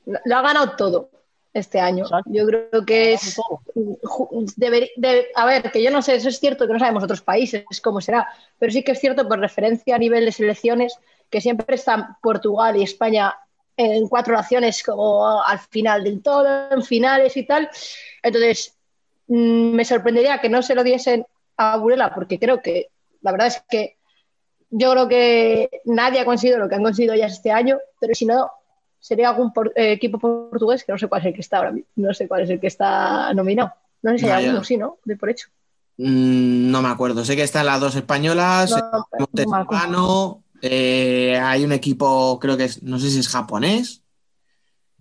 Lo 0.06 0.36
ha 0.36 0.42
ganado 0.42 0.76
todo 0.76 1.10
este 1.54 1.80
año. 1.80 2.04
Exacto. 2.04 2.30
Yo 2.32 2.46
creo 2.46 2.84
que 2.84 3.12
es. 3.14 3.36
Todo. 3.36 3.60
ju- 4.02 4.52
deberi- 4.56 4.90
de- 4.96 5.28
a 5.34 5.46
ver, 5.46 5.70
que 5.70 5.82
yo 5.82 5.90
no 5.90 6.02
sé, 6.02 6.16
eso 6.16 6.28
es 6.28 6.38
cierto 6.40 6.66
que 6.66 6.72
no 6.72 6.78
sabemos 6.78 7.04
otros 7.04 7.22
países 7.22 7.64
cómo 7.82 8.00
será, 8.00 8.28
pero 8.58 8.72
sí 8.72 8.82
que 8.82 8.92
es 8.92 9.00
cierto 9.00 9.26
por 9.28 9.38
referencia 9.38 9.94
a 9.94 9.98
nivel 9.98 10.24
de 10.24 10.32
selecciones 10.32 10.98
que 11.30 11.40
siempre 11.40 11.76
están 11.76 12.16
Portugal 12.20 12.76
y 12.76 12.82
España 12.82 13.34
en 13.76 14.06
cuatro 14.08 14.34
naciones 14.34 14.82
como 14.82 15.42
al 15.42 15.58
final 15.58 16.04
del 16.04 16.22
todo, 16.22 16.70
en 16.70 16.82
finales 16.82 17.36
y 17.36 17.44
tal. 17.44 17.68
Entonces, 18.22 18.76
mm, 19.28 19.74
me 19.74 19.84
sorprendería 19.84 20.40
que 20.40 20.48
no 20.48 20.60
se 20.62 20.74
lo 20.74 20.84
diesen 20.84 21.24
a 21.56 21.76
Burela 21.76 22.12
porque 22.14 22.38
creo 22.38 22.60
que 22.60 22.90
la 23.22 23.30
verdad 23.32 23.46
es 23.48 23.64
que 23.68 23.96
yo 24.70 24.90
creo 24.92 25.08
que 25.08 25.70
nadie 25.84 26.20
ha 26.20 26.24
conseguido 26.24 26.58
lo 26.58 26.68
que 26.68 26.74
han 26.74 26.82
conseguido 26.82 27.14
ya 27.14 27.26
este 27.26 27.50
año, 27.52 27.78
pero 28.00 28.14
si 28.14 28.26
no, 28.26 28.50
sería 29.04 29.28
algún 29.28 29.52
por- 29.52 29.72
eh, 29.76 29.92
equipo 29.92 30.18
portugués 30.18 30.82
que 30.82 30.92
no 30.92 30.96
sé 30.98 31.08
cuál 31.08 31.20
es 31.20 31.26
el 31.26 31.34
que 31.34 31.40
está 31.42 31.58
ahora 31.58 31.72
mismo, 31.72 31.88
no 31.96 32.14
sé 32.14 32.26
cuál 32.26 32.42
es 32.42 32.50
el 32.50 32.58
que 32.58 32.68
está 32.68 33.32
nominado. 33.34 33.72
No 34.02 34.12
sé 34.12 34.18
si 34.18 34.24
hay 34.30 34.44
alguno, 34.46 34.64
sí, 34.64 34.76
¿no? 34.78 34.96
De 35.04 35.16
por 35.16 35.28
hecho. 35.28 35.48
Mm, 35.98 36.70
no 36.70 36.80
me 36.80 36.88
acuerdo. 36.88 37.22
Sé 37.24 37.36
que 37.36 37.42
están 37.42 37.66
las 37.66 37.80
dos 37.80 37.94
españolas, 37.96 38.70
No, 38.70 39.06
eh. 39.12 39.16
Montesano, 39.18 40.42
eh, 40.62 41.38
hay 41.38 41.64
un 41.64 41.72
equipo, 41.72 42.38
creo 42.40 42.56
que 42.56 42.64
es, 42.64 42.82
no 42.82 42.98
sé 42.98 43.10
si 43.10 43.18
es 43.18 43.28
japonés, 43.28 44.02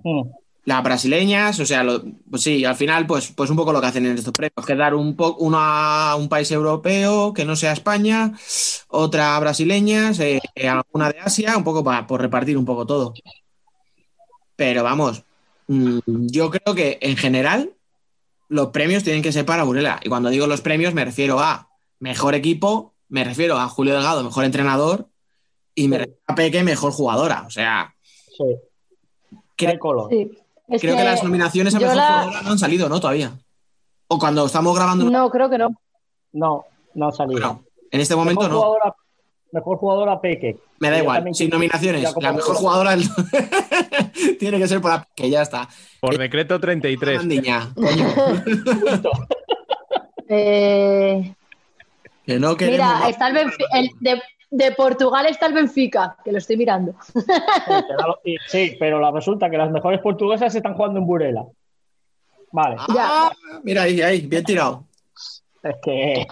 Mm. 0.03 0.23
las 0.65 0.83
brasileñas, 0.83 1.59
o 1.61 1.65
sea, 1.65 1.83
lo- 1.83 2.03
pues 2.29 2.43
sí, 2.43 2.65
al 2.65 2.75
final, 2.75 3.05
pues, 3.07 3.31
pues 3.31 3.49
un 3.49 3.55
poco 3.57 3.71
lo 3.73 3.79
que 3.81 3.87
hacen 3.87 4.05
en 4.05 4.17
estos 4.17 4.33
premios, 4.33 4.65
que 4.65 4.75
dar 4.75 4.93
un 4.95 5.15
poco 5.15 5.43
uno 5.43 5.57
a 5.59 6.15
un 6.17 6.27
país 6.29 6.51
europeo 6.51 7.33
que 7.33 7.45
no 7.45 7.55
sea 7.55 7.71
España, 7.73 8.31
otra 8.89 9.39
brasileñas, 9.39 10.19
eh, 10.19 10.41
eh, 10.55 10.67
alguna 10.67 11.09
de 11.09 11.19
Asia, 11.19 11.55
un 11.57 11.63
poco 11.63 11.83
para 11.83 12.05
por 12.05 12.21
repartir 12.21 12.57
un 12.57 12.65
poco 12.65 12.85
todo. 12.85 13.13
Pero 14.55 14.83
vamos, 14.83 15.23
mm, 15.67 15.99
yo 16.07 16.49
creo 16.51 16.75
que 16.75 16.99
en 17.01 17.17
general 17.17 17.73
los 18.49 18.67
premios 18.67 19.03
tienen 19.03 19.21
que 19.23 19.31
ser 19.31 19.45
para 19.45 19.63
Burela. 19.63 19.99
Y 20.03 20.09
cuando 20.09 20.29
digo 20.29 20.47
los 20.47 20.61
premios 20.61 20.93
me 20.93 21.05
refiero 21.05 21.39
a 21.39 21.69
mejor 21.99 22.35
equipo, 22.35 22.93
me 23.09 23.23
refiero 23.23 23.57
a 23.57 23.67
Julio 23.69 23.93
Delgado, 23.93 24.23
mejor 24.23 24.45
entrenador, 24.45 25.07
y 25.75 25.87
me 25.87 25.99
refiero 25.99 26.19
a 26.27 26.35
Peque, 26.35 26.63
mejor 26.63 26.91
jugadora. 26.91 27.43
O 27.47 27.49
sea, 27.49 27.95
Sí. 28.37 28.43
creo, 29.55 29.71
Hay 29.71 29.79
color. 29.79 30.09
Sí. 30.11 30.31
Es 30.67 30.81
creo 30.81 30.95
que, 30.95 31.03
las 31.03 31.23
nominaciones 31.23 31.75
a 31.75 31.79
mejor 31.79 31.95
la- 31.95 32.07
jugadora 32.21 32.41
no 32.41 32.51
han 32.51 32.59
salido, 32.59 32.89
¿no? 32.89 32.99
Todavía. 32.99 33.37
O 34.07 34.17
cuando 34.19 34.45
estamos 34.45 34.75
grabando. 34.75 35.09
No, 35.09 35.29
creo 35.29 35.49
que 35.49 35.57
no. 35.57 35.69
No, 36.31 36.65
no 36.95 37.07
ha 37.07 37.11
salido. 37.11 37.63
En 37.91 38.01
este 38.01 38.15
momento 38.15 38.41
mejor 38.41 38.53
no. 38.53 38.61
Jugadora, 38.61 38.95
mejor 39.53 39.77
jugadora 39.77 40.19
Peque. 40.19 40.57
Me 40.79 40.89
da 40.89 40.97
igual. 40.99 41.23
Sin 41.33 41.49
nominaciones. 41.49 42.13
La 42.21 42.33
mejor 42.33 42.55
jugadora 42.55 42.95
tiene 44.39 44.57
que 44.57 44.67
ser 44.67 44.81
por 44.81 44.91
la 44.91 45.07
que 45.15 45.29
ya 45.29 45.41
está. 45.43 45.69
Por 46.01 46.17
decreto 46.17 46.59
33. 46.59 47.19
Andiña, 47.19 47.71
coño. 47.75 48.07
Justo. 48.81 49.11
Eh, 50.35 51.35
Que 52.25 52.39
no 52.39 52.55
queremos 52.55 52.95
mira, 52.95 53.09
está 53.09 53.27
el 53.27 53.35
Benfi- 53.35 53.65
el 53.73 53.89
de, 53.99 54.21
de 54.49 54.71
Portugal 54.71 55.25
está 55.27 55.45
el 55.47 55.53
Benfica, 55.53 56.15
que 56.23 56.31
lo 56.31 56.37
estoy 56.37 56.57
mirando. 56.57 56.95
Sí, 58.47 58.75
pero 58.79 58.99
la- 58.99 59.11
resulta 59.11 59.49
que 59.49 59.57
las 59.57 59.69
mejores 59.69 59.99
portuguesas 60.01 60.55
están 60.55 60.75
jugando 60.75 60.99
en 60.99 61.05
Burela. 61.05 61.45
Vale, 62.51 62.77
Ah, 62.97 63.31
mira 63.63 63.83
ahí, 63.83 64.01
ahí, 64.01 64.21
bien 64.21 64.43
tirado. 64.43 64.85
es 65.61 65.75
que 65.83 66.25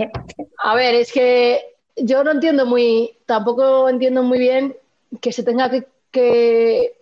A 0.63 0.73
ver, 0.75 0.95
es 0.95 1.11
que 1.11 1.59
yo 1.95 2.23
no 2.23 2.31
entiendo 2.31 2.65
muy, 2.65 3.17
tampoco 3.25 3.89
entiendo 3.89 4.23
muy 4.23 4.39
bien 4.39 4.75
que 5.19 5.31
se 5.31 5.43
tenga 5.43 5.69
que, 6.11 6.97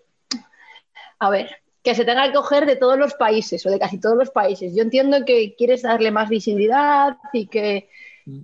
a 1.20 1.30
ver, 1.30 1.58
que 1.84 1.96
se 1.96 2.06
tenga 2.06 2.28
que 2.28 2.34
coger 2.34 2.66
de 2.66 2.76
todos 2.76 2.98
los 2.98 3.14
países 3.14 3.66
o 3.66 3.70
de 3.70 3.80
casi 3.80 4.00
todos 4.00 4.18
los 4.18 4.32
países. 4.32 4.76
Yo 4.76 4.84
entiendo 4.84 5.26
que 5.26 5.56
quieres 5.56 5.84
darle 5.84 6.12
más 6.12 6.30
visibilidad 6.30 7.18
y 7.34 7.48
que, 7.48 7.90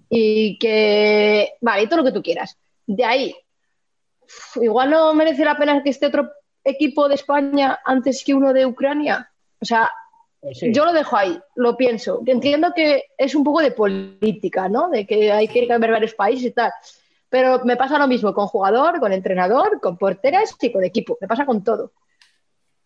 y 0.10 0.58
que, 0.60 1.54
vale, 1.62 1.84
y 1.84 1.88
todo 1.88 2.00
lo 2.00 2.06
que 2.06 2.12
tú 2.12 2.24
quieras. 2.24 2.58
De 2.86 3.04
ahí, 3.04 3.36
igual 4.56 4.90
no 4.92 5.14
merece 5.14 5.44
la 5.44 5.58
pena 5.58 5.82
que 5.84 5.90
esté 5.90 6.08
otro 6.08 6.32
equipo 6.64 7.08
de 7.08 7.16
España 7.16 7.80
antes 7.86 8.24
que 8.24 8.34
uno 8.34 8.54
de 8.54 8.66
Ucrania. 8.66 9.32
O 9.60 9.66
sea, 9.66 9.92
pues 10.46 10.60
sí. 10.60 10.72
yo 10.72 10.86
lo 10.86 10.94
dejo 10.94 11.18
ahí, 11.18 11.40
lo 11.56 11.76
pienso. 11.76 12.22
Entiendo 12.28 12.72
que 12.76 13.06
es 13.18 13.34
un 13.34 13.44
poco 13.44 13.62
de 13.62 13.72
política, 13.72 14.70
¿no? 14.70 14.90
De 14.92 15.08
que 15.08 15.32
hay 15.32 15.48
que 15.48 15.68
cambiar 15.68 15.94
varios 15.94 16.14
países 16.14 16.46
y 16.46 16.52
tal. 16.52 16.72
Pero 17.30 17.66
me 17.66 17.76
pasa 17.76 17.98
lo 17.98 18.08
mismo 18.08 18.32
con 18.32 18.46
jugador, 18.46 19.00
con 19.00 19.12
entrenador, 19.12 19.80
con 19.82 19.98
porteras 19.98 20.56
y 20.62 20.72
con 20.72 20.84
equipo. 20.84 21.18
Me 21.20 21.28
pasa 21.28 21.48
con 21.48 21.64
todo. 21.64 21.94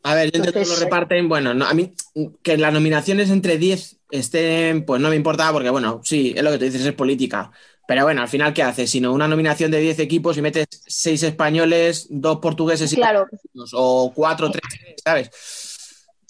A 0.04 0.16
ver, 0.16 0.32
yo 0.32 0.38
entiendo 0.38 0.54
que 0.54 0.60
Entonces, 0.60 0.80
lo 0.80 0.86
reparten. 0.86 1.28
Bueno, 1.28 1.54
no, 1.54 1.66
a 1.66 1.74
mí 1.74 1.94
que 2.42 2.58
las 2.58 2.72
nominaciones 2.72 3.30
entre 3.30 3.58
10 3.58 3.98
estén, 4.10 4.86
pues 4.86 5.02
no 5.02 5.10
me 5.10 5.18
importa 5.18 5.52
porque, 5.52 5.70
bueno, 5.70 6.00
sí, 6.06 6.34
es 6.38 6.42
lo 6.42 6.52
que 6.52 6.60
tú 6.60 6.64
dices, 6.64 6.86
es 6.86 6.94
política. 6.94 7.52
Pero 7.90 8.04
bueno, 8.04 8.22
al 8.22 8.30
final, 8.30 8.54
¿qué 8.54 8.64
haces? 8.64 8.90
Sino 8.90 9.12
una 9.12 9.28
nominación 9.28 9.70
de 9.70 9.82
10 9.82 10.00
equipos 10.00 10.38
y 10.38 10.42
metes 10.42 10.68
6 10.88 11.24
españoles, 11.24 12.08
2 12.10 12.38
portugueses 12.38 12.94
y 12.94 12.96
Claro, 12.96 13.28
o 13.74 14.14
4, 14.16 14.50
3, 14.50 14.64
¿sabes? 15.04 15.30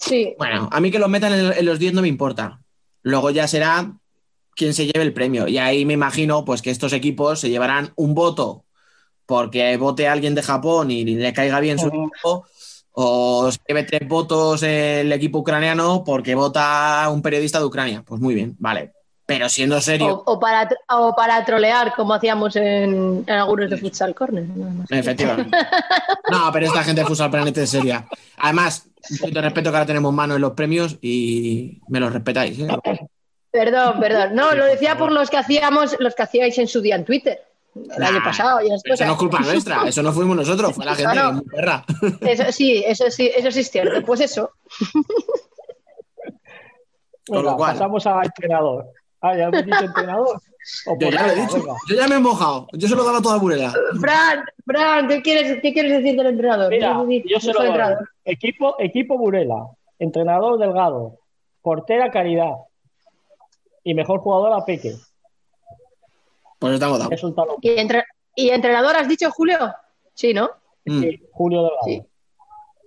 Sí. 0.00 0.34
Bueno, 0.38 0.68
a 0.72 0.80
mí 0.80 0.90
que 0.90 0.98
los 0.98 1.08
metan 1.08 1.32
en, 1.32 1.52
en 1.52 1.66
los 1.66 1.78
10 1.78 1.94
no 1.94 2.02
me 2.02 2.08
importa. 2.08 2.60
Luego 3.02 3.30
ya 3.30 3.46
será 3.46 3.92
quien 4.56 4.74
se 4.74 4.86
lleve 4.86 5.02
el 5.04 5.12
premio. 5.12 5.48
Y 5.48 5.58
ahí 5.58 5.84
me 5.84 5.94
imagino 5.94 6.44
pues 6.44 6.60
que 6.62 6.70
estos 6.70 6.92
equipos 6.92 7.40
se 7.40 7.50
llevarán 7.50 7.92
un 7.96 8.14
voto 8.14 8.64
porque 9.26 9.76
vote 9.76 10.08
a 10.08 10.12
alguien 10.12 10.34
de 10.34 10.42
Japón 10.42 10.90
y 10.90 11.04
le 11.04 11.32
caiga 11.32 11.60
bien 11.60 11.78
su 11.78 11.86
equipo, 11.86 12.46
o 12.90 13.50
se 13.52 13.58
lleve 13.68 13.84
tres 13.84 14.08
votos 14.08 14.64
el 14.64 15.12
equipo 15.12 15.38
ucraniano 15.38 16.02
porque 16.04 16.34
vota 16.34 17.08
un 17.10 17.22
periodista 17.22 17.60
de 17.60 17.64
Ucrania. 17.64 18.02
Pues 18.04 18.20
muy 18.20 18.34
bien, 18.34 18.56
vale. 18.58 18.92
Pero 19.26 19.48
siendo 19.48 19.80
serio, 19.80 20.24
O, 20.26 20.32
o 20.32 20.40
para, 20.40 20.68
o 20.90 21.14
para 21.14 21.44
trolear, 21.44 21.94
como 21.94 22.14
hacíamos 22.14 22.56
en, 22.56 23.22
en 23.24 23.30
algunos 23.34 23.70
de 23.70 23.76
Futsal 23.76 24.12
Corner. 24.16 24.44
efectivamente. 24.88 25.56
No, 26.28 26.50
pero 26.52 26.66
esta 26.66 26.82
gente 26.82 27.02
de 27.02 27.06
Futsal 27.06 27.30
Planet 27.30 27.56
es 27.58 27.70
seria. 27.70 28.08
Además, 28.38 28.89
un 29.10 29.18
poquito 29.18 29.38
de 29.40 29.42
respeto 29.46 29.70
que 29.70 29.76
ahora 29.76 29.86
tenemos 29.86 30.12
mano 30.12 30.34
en 30.36 30.40
los 30.40 30.52
premios 30.52 30.98
y 31.00 31.80
me 31.88 32.00
los 32.00 32.12
respetáis. 32.12 32.58
¿eh? 32.58 32.68
Perdón, 33.50 33.98
perdón. 34.00 34.34
No, 34.34 34.54
lo 34.54 34.64
decía 34.64 34.96
por 34.98 35.10
los 35.12 35.30
que 35.30 35.36
hacíamos, 35.38 35.96
los 35.98 36.14
que 36.14 36.22
hacíais 36.22 36.56
en 36.58 36.68
su 36.68 36.80
día 36.80 36.96
en 36.96 37.04
Twitter. 37.04 37.40
El 37.96 38.02
año 38.02 38.20
pasado 38.24 38.60
y 38.62 38.66
eso 38.66 39.04
no 39.06 39.12
es 39.12 39.18
culpa 39.18 39.38
nuestra, 39.40 39.82
eso 39.86 40.02
no 40.02 40.12
fuimos 40.12 40.36
nosotros, 40.36 40.74
fue 40.74 40.84
la 40.84 40.94
gente 40.96 41.14
No, 41.14 41.32
no. 41.34 41.42
perra. 41.44 41.84
Eso 42.20 42.44
sí, 42.50 42.82
eso 42.84 43.08
sí, 43.10 43.30
eso 43.34 43.50
sí 43.52 43.60
es 43.60 43.70
cierto. 43.70 44.04
Pues 44.04 44.20
eso. 44.20 44.50
Con 47.26 47.36
lo 47.36 47.42
Venga, 47.42 47.56
cual- 47.56 47.72
pasamos 47.72 48.06
a 48.06 48.22
entrenador. 48.24 48.86
Ah, 49.20 49.36
ya 49.36 49.44
hemos 49.44 49.64
dicho 49.64 49.84
entrenador. 49.84 50.40
Yo 50.86 51.10
ya 51.10 51.10
lo 51.10 51.16
he 51.16 51.18
portera, 51.18 51.34
dicho, 51.34 51.54
venga. 51.58 51.74
yo 51.88 51.96
ya 51.96 52.08
me 52.08 52.14
he 52.16 52.18
mojado, 52.18 52.68
yo 52.72 52.88
se 52.88 52.94
lo 52.94 53.04
daba 53.04 53.20
toda 53.22 53.38
Burela. 53.38 53.72
Fran, 54.00 54.44
Fran, 54.66 55.08
¿qué 55.08 55.22
quieres, 55.22 55.60
qué 55.62 55.72
quieres 55.72 55.92
decir 56.02 56.16
del 56.16 56.26
entrenador? 56.26 56.70
Mira, 56.70 56.88
¿Qué 56.88 57.06
quieres 57.06 57.24
decir 57.24 57.32
yo 57.32 57.40
se 57.40 57.52
lo 57.52 57.64
doy. 57.72 57.94
Equipo, 58.24 58.76
equipo 58.78 59.16
Burela, 59.18 59.68
entrenador 59.98 60.58
Delgado, 60.58 61.18
portera 61.62 62.10
Caridad 62.10 62.52
y 63.84 63.94
mejor 63.94 64.20
jugadora 64.20 64.64
Peque. 64.64 64.94
Pues 66.58 66.74
estamos. 66.74 67.08
Resultado 67.08 67.56
¿Y, 67.62 67.70
entre- 67.70 68.04
¿Y 68.34 68.50
entrenador 68.50 68.94
has 68.96 69.08
dicho, 69.08 69.30
Julio? 69.30 69.74
Sí, 70.14 70.34
¿no? 70.34 70.50
Mm. 70.84 71.00
sí, 71.00 71.22
Julio 71.32 71.62
Delgado. 71.62 71.84
Sí. 71.86 72.02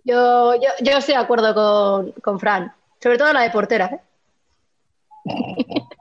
Yo, 0.04 0.56
yo, 0.56 0.70
yo 0.82 0.98
estoy 0.98 1.16
de 1.16 1.22
acuerdo 1.22 1.54
con, 1.56 2.12
con 2.22 2.40
Fran. 2.40 2.72
Sobre 3.02 3.18
todo 3.18 3.34
la 3.34 3.42
de 3.42 3.50
portera. 3.50 3.86
¿eh? 3.88 4.02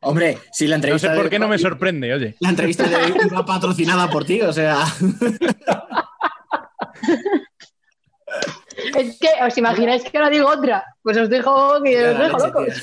Hombre, 0.00 0.38
si 0.52 0.66
la 0.66 0.76
No 0.76 0.76
entrevista 0.76 1.08
sé 1.10 1.14
por 1.14 1.24
de- 1.24 1.30
qué 1.30 1.38
no 1.38 1.48
me 1.48 1.58
sorprende, 1.58 2.12
oye. 2.14 2.36
La 2.40 2.50
entrevista 2.50 2.84
de 2.84 2.96
hoy 2.96 3.14
iba 3.30 3.44
patrocinada 3.44 4.08
por 4.08 4.24
ti, 4.24 4.40
o 4.42 4.52
sea. 4.52 4.78
Es 8.98 9.18
que, 9.18 9.28
¿os 9.46 9.56
imagináis 9.58 10.02
que 10.04 10.16
ahora 10.18 10.30
digo 10.30 10.48
otra? 10.48 10.84
Pues 11.02 11.16
os 11.16 11.28
dejo 11.28 11.82
que 11.82 11.96
os 12.08 12.18
la 12.18 12.24
dejo 12.24 12.38
locos. 12.38 12.80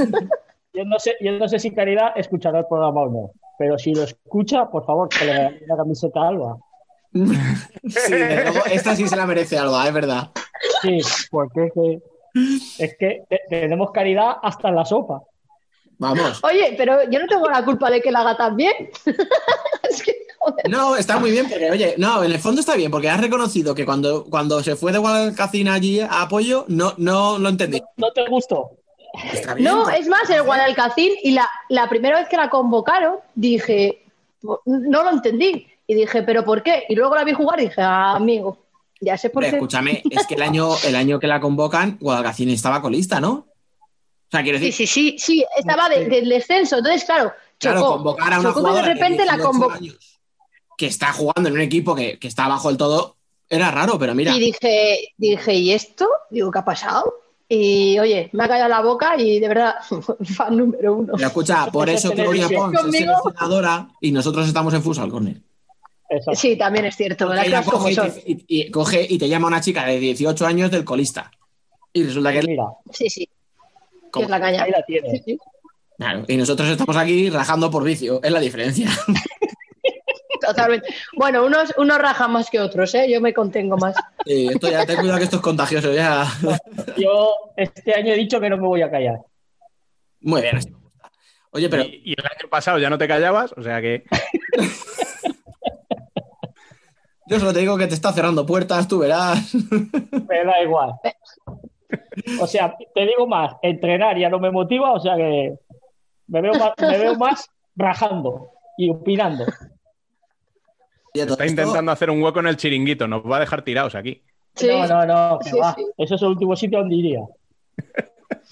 Yo 0.74 0.84
no 0.86 0.98
sé, 1.00 1.16
yo 1.22 1.32
no 1.34 1.48
sé 1.48 1.60
si 1.60 1.72
Caridad 1.72 2.14
escuchará 2.16 2.60
el 2.60 2.66
programa 2.66 3.02
o 3.02 3.10
no, 3.10 3.32
pero 3.60 3.78
si 3.78 3.94
lo 3.94 4.04
escucha, 4.04 4.66
por 4.70 4.86
favor, 4.86 5.08
que 5.10 5.26
le 5.26 5.34
regale 5.34 5.62
una 5.68 5.78
camiseta 5.78 6.20
a 6.20 6.28
Alba. 6.30 6.58
Sí, 7.14 8.10
luego, 8.10 8.66
esta 8.72 8.96
sí 8.96 9.08
se 9.08 9.16
la 9.16 9.28
merece 9.28 9.58
Alba, 9.58 9.88
es 9.88 9.94
verdad. 9.94 10.32
Sí, 10.82 11.00
porque 11.30 11.66
es 11.68 11.74
que, 11.74 12.84
es 12.86 12.96
que 12.98 13.24
te- 13.30 13.42
tenemos 13.50 13.92
caridad 13.92 14.32
hasta 14.42 14.70
en 14.70 14.76
la 14.76 14.86
sopa. 14.86 15.22
Vamos. 16.04 16.44
Oye, 16.44 16.76
pero 16.78 17.10
yo 17.10 17.20
no 17.20 17.28
tengo 17.28 17.50
la 17.50 17.64
culpa 17.64 17.90
de 17.90 18.02
que 18.02 18.12
la 18.12 18.20
haga 18.20 18.36
tan 18.38 18.56
bien. 18.58 18.74
es 19.90 20.04
que, 20.04 20.16
joder. 20.38 20.70
No, 20.70 20.96
está 20.96 21.18
muy 21.18 21.32
bien, 21.32 21.48
porque, 21.50 21.72
oye, 21.72 21.96
no, 21.98 22.24
en 22.24 22.32
el 22.32 22.40
fondo 22.40 22.60
está 22.60 22.76
bien, 22.76 22.92
porque 22.92 23.10
has 23.10 23.22
reconocido 23.22 23.74
que 23.74 23.86
cuando, 23.86 24.26
cuando 24.26 24.62
se 24.62 24.76
fue 24.76 24.92
de 24.92 24.98
Guadalcacín 24.98 25.68
allí 25.70 26.00
a 26.02 26.22
apoyo, 26.24 26.66
no, 26.68 26.94
no 26.98 27.38
lo 27.40 27.50
entendí. 27.50 27.82
¿No 27.98 28.12
te 28.12 28.28
gustó? 28.28 28.72
Está 29.32 29.54
bien, 29.54 29.72
No, 29.72 29.84
pues, 29.84 30.02
es 30.02 30.08
más, 30.08 30.30
el 30.30 30.44
Guadalcacín 30.44 31.14
y 31.24 31.32
la, 31.32 31.50
la 31.70 31.88
primera 31.88 32.20
vez 32.20 32.28
que 32.28 32.36
la 32.38 32.50
convocaron 32.50 33.18
dije, 33.36 34.04
no 34.66 35.04
lo 35.04 35.10
entendí. 35.10 35.68
Y 35.86 35.96
dije, 35.96 36.24
¿pero 36.24 36.44
por 36.44 36.64
qué? 36.64 36.84
Y 36.90 36.96
luego 36.96 37.16
la 37.16 37.24
vi 37.24 37.34
jugar 37.34 37.60
y 37.60 37.66
dije, 37.66 37.82
ah, 37.82 38.16
amigo, 38.16 38.58
ya 39.02 39.18
sé 39.18 39.30
por 39.30 39.44
Hombre, 39.44 39.52
qué. 39.52 39.58
escúchame, 39.58 40.04
es 40.10 40.28
que 40.28 40.36
el 40.36 40.42
año, 40.50 40.70
el 40.86 40.96
año 40.96 41.20
que 41.20 41.28
la 41.28 41.40
convocan, 41.40 41.98
Guadalcacín 42.00 42.50
estaba 42.50 42.82
colista, 42.82 43.20
¿no? 43.20 43.48
O 44.34 44.36
sea, 44.36 44.42
quiero 44.42 44.58
Sí, 44.58 44.66
decir, 44.66 44.88
sí, 44.88 45.12
sí, 45.12 45.16
sí, 45.20 45.46
estaba 45.60 45.90
de- 45.90 46.08
del 46.08 46.28
descenso. 46.28 46.78
Entonces, 46.80 47.04
claro, 47.04 47.32
claro, 47.60 47.82
chocó. 47.82 47.94
convocar 47.98 48.34
a 48.34 48.40
una 48.40 48.50
Chocó 48.50 48.64
que 48.66 48.74
de 48.74 48.82
repente 48.82 49.26
la 49.26 49.34
18 49.34 49.44
convocó. 49.52 49.74
años 49.74 50.20
que 50.76 50.88
está 50.88 51.14
jugando 51.14 51.50
en 51.50 51.54
un 51.54 51.62
equipo 51.62 51.94
que, 51.94 52.18
que 52.18 52.28
está 52.28 52.46
abajo 52.46 52.70
del 52.70 52.78
todo, 52.78 53.16
era 53.48 53.70
raro, 53.70 54.00
pero 54.00 54.16
mira, 54.16 54.36
Y 54.36 54.40
dije, 54.40 55.14
dije, 55.18 55.54
¿y 55.54 55.72
esto? 55.72 56.10
Digo, 56.32 56.50
¿qué 56.50 56.58
ha 56.58 56.66
pasado? 56.66 57.14
Y 57.48 58.00
oye, 58.00 58.32
me 58.34 58.46
ha 58.46 58.48
callado 58.48 58.70
la 58.70 58.82
boca 58.82 59.16
y 59.22 59.40
de 59.40 59.48
verdad, 59.48 59.76
fan 60.36 60.58
número 60.58 60.96
uno. 60.96 61.14
pero 61.16 61.28
escucha, 61.28 61.68
por 61.68 61.88
eso 61.88 62.10
Gloria 62.10 62.50
Pons 62.50 62.74
es 62.86 62.92
seleccionadora 62.92 63.88
y 64.02 64.12
nosotros 64.12 64.48
estamos 64.48 64.74
en 64.74 64.82
Futsal 64.82 65.12
Corner. 65.12 65.38
Exacto. 66.10 66.40
Sí, 66.40 66.58
también 66.58 66.86
es 66.86 66.96
cierto, 66.96 67.32
ella 67.32 67.62
coge 67.64 67.92
y, 67.92 67.96
te, 67.96 68.24
y- 68.26 68.46
y 68.48 68.72
coge 68.72 69.06
y 69.08 69.20
te 69.20 69.30
llama 69.30 69.46
una 69.48 69.62
chica 69.62 69.86
de 69.86 70.00
18 70.00 70.44
años 70.48 70.72
del 70.72 70.84
colista. 70.84 71.30
Y 71.94 72.02
resulta 72.04 72.34
que 72.34 72.42
Mira, 72.42 72.64
Sí, 72.92 73.08
sí, 73.12 73.30
que 74.14 74.26
¿Cómo? 74.26 74.26
es 74.26 74.30
la 74.30 74.40
caña. 74.40 74.64
ahí 74.64 74.72
la 74.72 74.78
Sí, 74.80 74.84
tienes. 74.88 75.22
sí. 75.26 75.38
Claro, 75.98 76.24
y 76.28 76.38
nosotros 76.38 76.70
estamos 76.70 76.96
aquí 76.98 77.30
rajando 77.30 77.70
por 77.72 77.84
vicio, 77.84 78.20
es 78.24 78.32
la 78.32 78.40
diferencia. 78.40 78.90
Totalmente. 80.42 80.88
Bueno, 81.18 81.46
unos, 81.46 81.74
unos 81.78 81.98
rajan 82.00 82.32
más 82.32 82.50
que 82.50 82.60
otros, 82.60 82.94
¿eh? 82.96 83.10
Yo 83.10 83.22
me 83.22 83.34
contengo 83.34 83.78
más. 83.78 83.96
Sí, 84.26 84.48
esto 84.52 84.70
ya, 84.70 84.86
ten 84.86 84.98
cuidado 85.00 85.18
que 85.20 85.24
esto 85.24 85.38
es 85.38 85.42
contagioso 85.42 85.94
ya. 85.94 86.26
Yo 86.98 87.34
este 87.56 87.94
año 87.96 88.12
he 88.14 88.18
dicho 88.18 88.42
que 88.42 88.50
no 88.50 88.58
me 88.58 88.68
voy 88.68 88.82
a 88.82 88.92
callar. 88.92 89.20
Muy 90.20 90.42
bien, 90.42 90.58
así 90.58 90.70
me 90.70 90.78
gusta. 90.80 91.12
Oye, 91.52 91.70
pero 91.70 91.84
Y, 91.84 92.02
y 92.06 92.12
el 92.20 92.26
año 92.26 92.50
pasado 92.50 92.78
ya 92.80 92.90
no 92.90 92.98
te 92.98 93.08
callabas, 93.08 93.54
o 93.56 93.64
sea 93.64 93.80
que. 93.82 94.04
yo 97.28 97.40
solo 97.40 97.54
te 97.54 97.60
digo 97.60 97.78
que 97.78 97.88
te 97.88 97.94
está 97.94 98.12
cerrando 98.12 98.46
puertas, 98.46 98.88
tú 98.88 99.00
verás. 99.00 99.54
Me 99.56 100.44
da 100.44 100.62
igual. 100.62 100.92
O 102.42 102.48
sea, 102.48 102.76
te 102.94 103.06
digo 103.06 103.28
más, 103.28 103.56
entrenar 103.62 104.18
ya 104.18 104.30
no 104.30 104.40
me 104.40 104.52
motiva, 104.52 104.94
o 104.94 105.00
sea 105.00 105.16
que 105.16 105.54
me 106.28 106.42
veo 106.42 106.54
más, 106.54 106.72
me 106.80 106.98
veo 106.98 107.16
más 107.16 107.50
rajando 107.76 108.50
y 108.78 108.90
opinando. 108.90 109.46
Está 111.14 111.46
intentando 111.46 111.92
hacer 111.92 112.10
un 112.10 112.22
hueco 112.24 112.40
en 112.40 112.48
el 112.48 112.58
chiringuito, 112.58 113.08
nos 113.08 113.24
va 113.24 113.38
a 113.38 113.42
dejar 113.42 113.62
tirados 113.64 113.94
aquí. 113.96 114.22
Sí. 114.56 114.68
No, 114.68 114.88
no, 114.88 115.06
no, 115.06 115.40
que 115.40 115.50
Sí, 115.50 115.60
va. 115.60 115.74
sí. 115.74 115.86
Eso 115.98 116.16
es 116.16 116.22
el 116.22 116.28
último 116.30 116.56
sitio 116.56 116.80
donde 116.80 116.96
iría. 116.96 117.22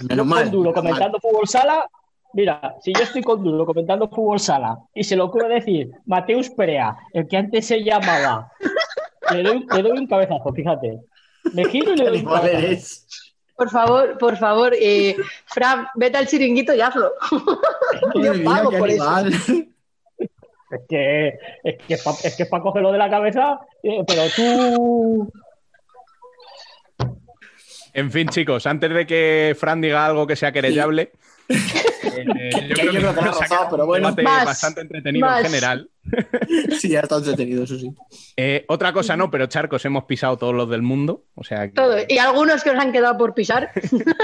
Menos 0.09 0.25
mal. 0.25 0.43
con 0.43 0.51
Duro 0.51 0.71
mal. 0.71 0.81
comentando 0.83 1.19
fútbol 1.19 1.47
sala. 1.47 1.85
Mira, 2.33 2.75
si 2.81 2.93
yo 2.93 3.01
estoy 3.03 3.21
con 3.23 3.43
Duro 3.43 3.65
comentando 3.65 4.07
fútbol 4.09 4.39
sala 4.39 4.77
y 4.93 5.03
se 5.03 5.15
lo 5.15 5.25
ocurre 5.25 5.49
decir 5.49 5.91
Mateus 6.05 6.49
Perea, 6.51 6.95
el 7.13 7.27
que 7.27 7.37
antes 7.37 7.65
se 7.67 7.83
llamaba, 7.83 8.51
le 9.33 9.43
doy, 9.43 9.65
le 9.75 9.81
doy 9.81 9.97
un 9.97 10.07
cabezazo, 10.07 10.53
fíjate. 10.53 10.99
Me 11.53 11.65
giro 11.65 11.93
y 11.93 11.97
le 11.97 12.05
doy 12.05 12.19
un 12.19 12.25
cabezazo. 12.25 13.05
Por 13.55 13.69
favor, 13.69 14.17
por 14.17 14.37
favor, 14.37 14.73
eh, 14.79 15.15
Fran, 15.45 15.87
vete 15.95 16.17
al 16.17 16.27
chiringuito 16.27 16.73
y 16.73 16.81
hazlo. 16.81 17.13
Yo 18.15 18.43
pago 18.43 18.71
por 18.71 18.89
eso. 18.89 19.25
Es 20.71 20.81
que 20.87 21.27
es 21.63 21.83
que 21.85 21.93
es 21.95 22.03
para 22.03 22.17
es 22.23 22.35
que 22.37 22.45
pa 22.45 22.61
cogerlo 22.61 22.91
de 22.91 22.97
la 22.97 23.09
cabeza, 23.09 23.59
eh, 23.83 24.03
pero 24.07 24.23
tú. 24.35 25.31
En 27.93 28.09
fin, 28.09 28.29
chicos, 28.29 28.65
antes 28.65 28.93
de 28.93 29.05
que 29.05 29.55
Fran 29.59 29.81
diga 29.81 30.05
algo 30.05 30.25
que 30.25 30.37
sea 30.37 30.53
querellable, 30.53 31.11
eh, 32.17 32.67
yo 32.69 32.75
que 32.75 32.85
yo 32.85 32.91
creo 32.91 33.13
que 33.13 33.19
ha 33.19 33.23
rozado, 33.25 33.39
quedado 33.49 33.67
pero 33.71 33.83
un 33.83 33.87
bueno. 33.87 34.07
debate 34.09 34.23
Más, 34.23 34.45
bastante 34.45 34.81
entretenido 34.81 35.25
más. 35.27 35.39
en 35.39 35.45
general. 35.45 35.89
Sí, 36.79 36.89
ya 36.89 37.01
está 37.01 37.17
entretenido, 37.17 37.63
eso 37.63 37.77
sí. 37.77 37.93
Eh, 38.35 38.65
otra 38.67 38.91
cosa 38.91 39.15
no, 39.15 39.29
pero 39.29 39.45
charcos 39.47 39.85
hemos 39.85 40.05
pisado 40.05 40.35
todos 40.37 40.53
los 40.53 40.69
del 40.69 40.81
mundo. 40.81 41.25
O 41.35 41.43
sea 41.43 41.67
que- 41.67 41.73
Todo. 41.73 41.95
Y 42.07 42.17
algunos 42.17 42.63
que 42.63 42.71
os 42.71 42.77
han 42.77 42.91
quedado 42.91 43.17
por 43.17 43.33
pisar. 43.35 43.71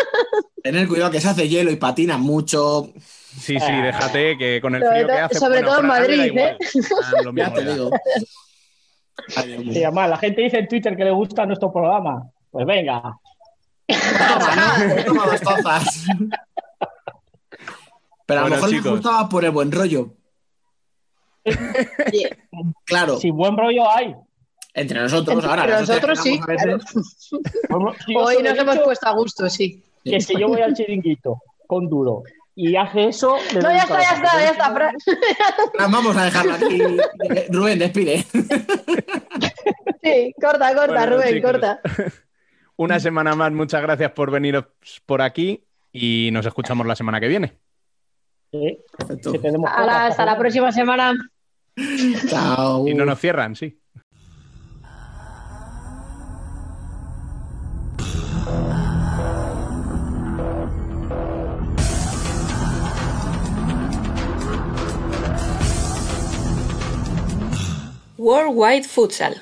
Tener 0.63 0.87
cuidado 0.87 1.11
que 1.11 1.21
se 1.21 1.29
hace 1.29 1.47
hielo 1.47 1.69
y 1.71 1.75
patina 1.75 2.17
mucho. 2.17 2.91
Sí, 2.97 3.59
sí, 3.59 3.71
déjate 3.81 4.37
que 4.37 4.59
con 4.61 4.73
el 4.75 4.81
Sobre 4.81 4.95
frío 4.95 5.07
que 5.07 5.13
hace. 5.19 5.35
sobre 5.39 5.61
todo 5.61 5.79
en 5.79 5.85
Madrid. 5.87 6.31
Ah, 6.39 7.21
lo 7.23 7.33
Ya 7.35 7.53
te 7.53 7.63
digo. 7.73 7.91
Además, 9.35 10.09
la 10.09 10.17
gente 10.17 10.41
dice 10.41 10.57
en 10.57 10.67
Twitter 10.67 10.95
que 10.97 11.03
le 11.05 11.11
gusta 11.11 11.45
nuestro 11.45 11.71
programa. 11.71 12.23
Pues 12.51 12.65
venga, 12.65 13.01
Toma, 13.87 14.55
¿no? 14.55 15.67
Pero 18.27 18.41
a 18.41 18.43
lo 18.43 18.49
Bueno, 18.49 18.55
mejor 18.57 18.69
les 18.69 18.79
chicos. 18.79 18.91
gustaba 18.99 19.27
por 19.29 19.43
el 19.45 19.51
buen 19.51 19.71
rollo. 19.71 20.13
Claro, 22.85 23.17
si 23.17 23.31
buen 23.31 23.57
rollo 23.57 23.89
hay. 23.89 24.13
entre 24.73 24.99
nosotros 25.01 25.43
ahora. 25.45 25.63
Pero 25.65 25.79
nosotros 25.79 26.19
sí. 26.19 26.39
Hoy 28.15 28.43
nos 28.43 28.57
hemos 28.57 28.79
puesto 28.79 29.07
a 29.07 29.13
gusto, 29.13 29.49
sí. 29.49 29.83
Que 30.03 30.21
si 30.21 30.37
yo 30.39 30.47
voy 30.49 30.61
al 30.61 30.73
chiringuito 30.73 31.41
con 31.67 31.89
duro 31.89 32.23
y 32.55 32.75
hace 32.75 33.07
eso. 33.09 33.37
No, 33.55 33.61
ya 33.61 33.77
está, 33.79 34.01
ya 34.01 34.11
está, 34.15 34.39
ya 34.41 34.49
está, 34.51 34.73
Fran. 34.73 34.95
Vamos 35.91 36.15
a 36.17 36.25
dejarlo 36.25 36.53
aquí. 36.53 36.81
Rubén, 37.49 37.79
despide. 37.79 38.25
Sí, 40.03 40.33
corta, 40.41 40.73
corta, 40.73 40.93
Bueno, 40.93 41.15
Rubén, 41.17 41.33
chicos. 41.35 41.51
corta. 41.51 41.79
Una 42.77 42.99
semana 42.99 43.35
más, 43.35 43.51
muchas 43.51 43.81
gracias 43.81 44.11
por 44.11 44.31
veniros 44.31 44.65
por 45.05 45.21
aquí 45.21 45.63
y 45.91 46.29
nos 46.31 46.45
escuchamos 46.45 46.85
la 46.87 46.95
semana 46.95 47.19
que 47.19 47.27
viene. 47.27 47.57
Sí, 48.51 48.79
tenemos 49.41 49.69
cosas 49.69 50.11
hasta 50.11 50.25
la 50.25 50.37
próxima 50.37 50.71
semana. 50.71 51.13
Chao. 52.27 52.87
Y 52.87 52.93
no 52.93 53.05
nos 53.05 53.19
cierran, 53.19 53.55
sí. 53.55 53.79
Worldwide 68.17 68.83
Futsal. 68.83 69.41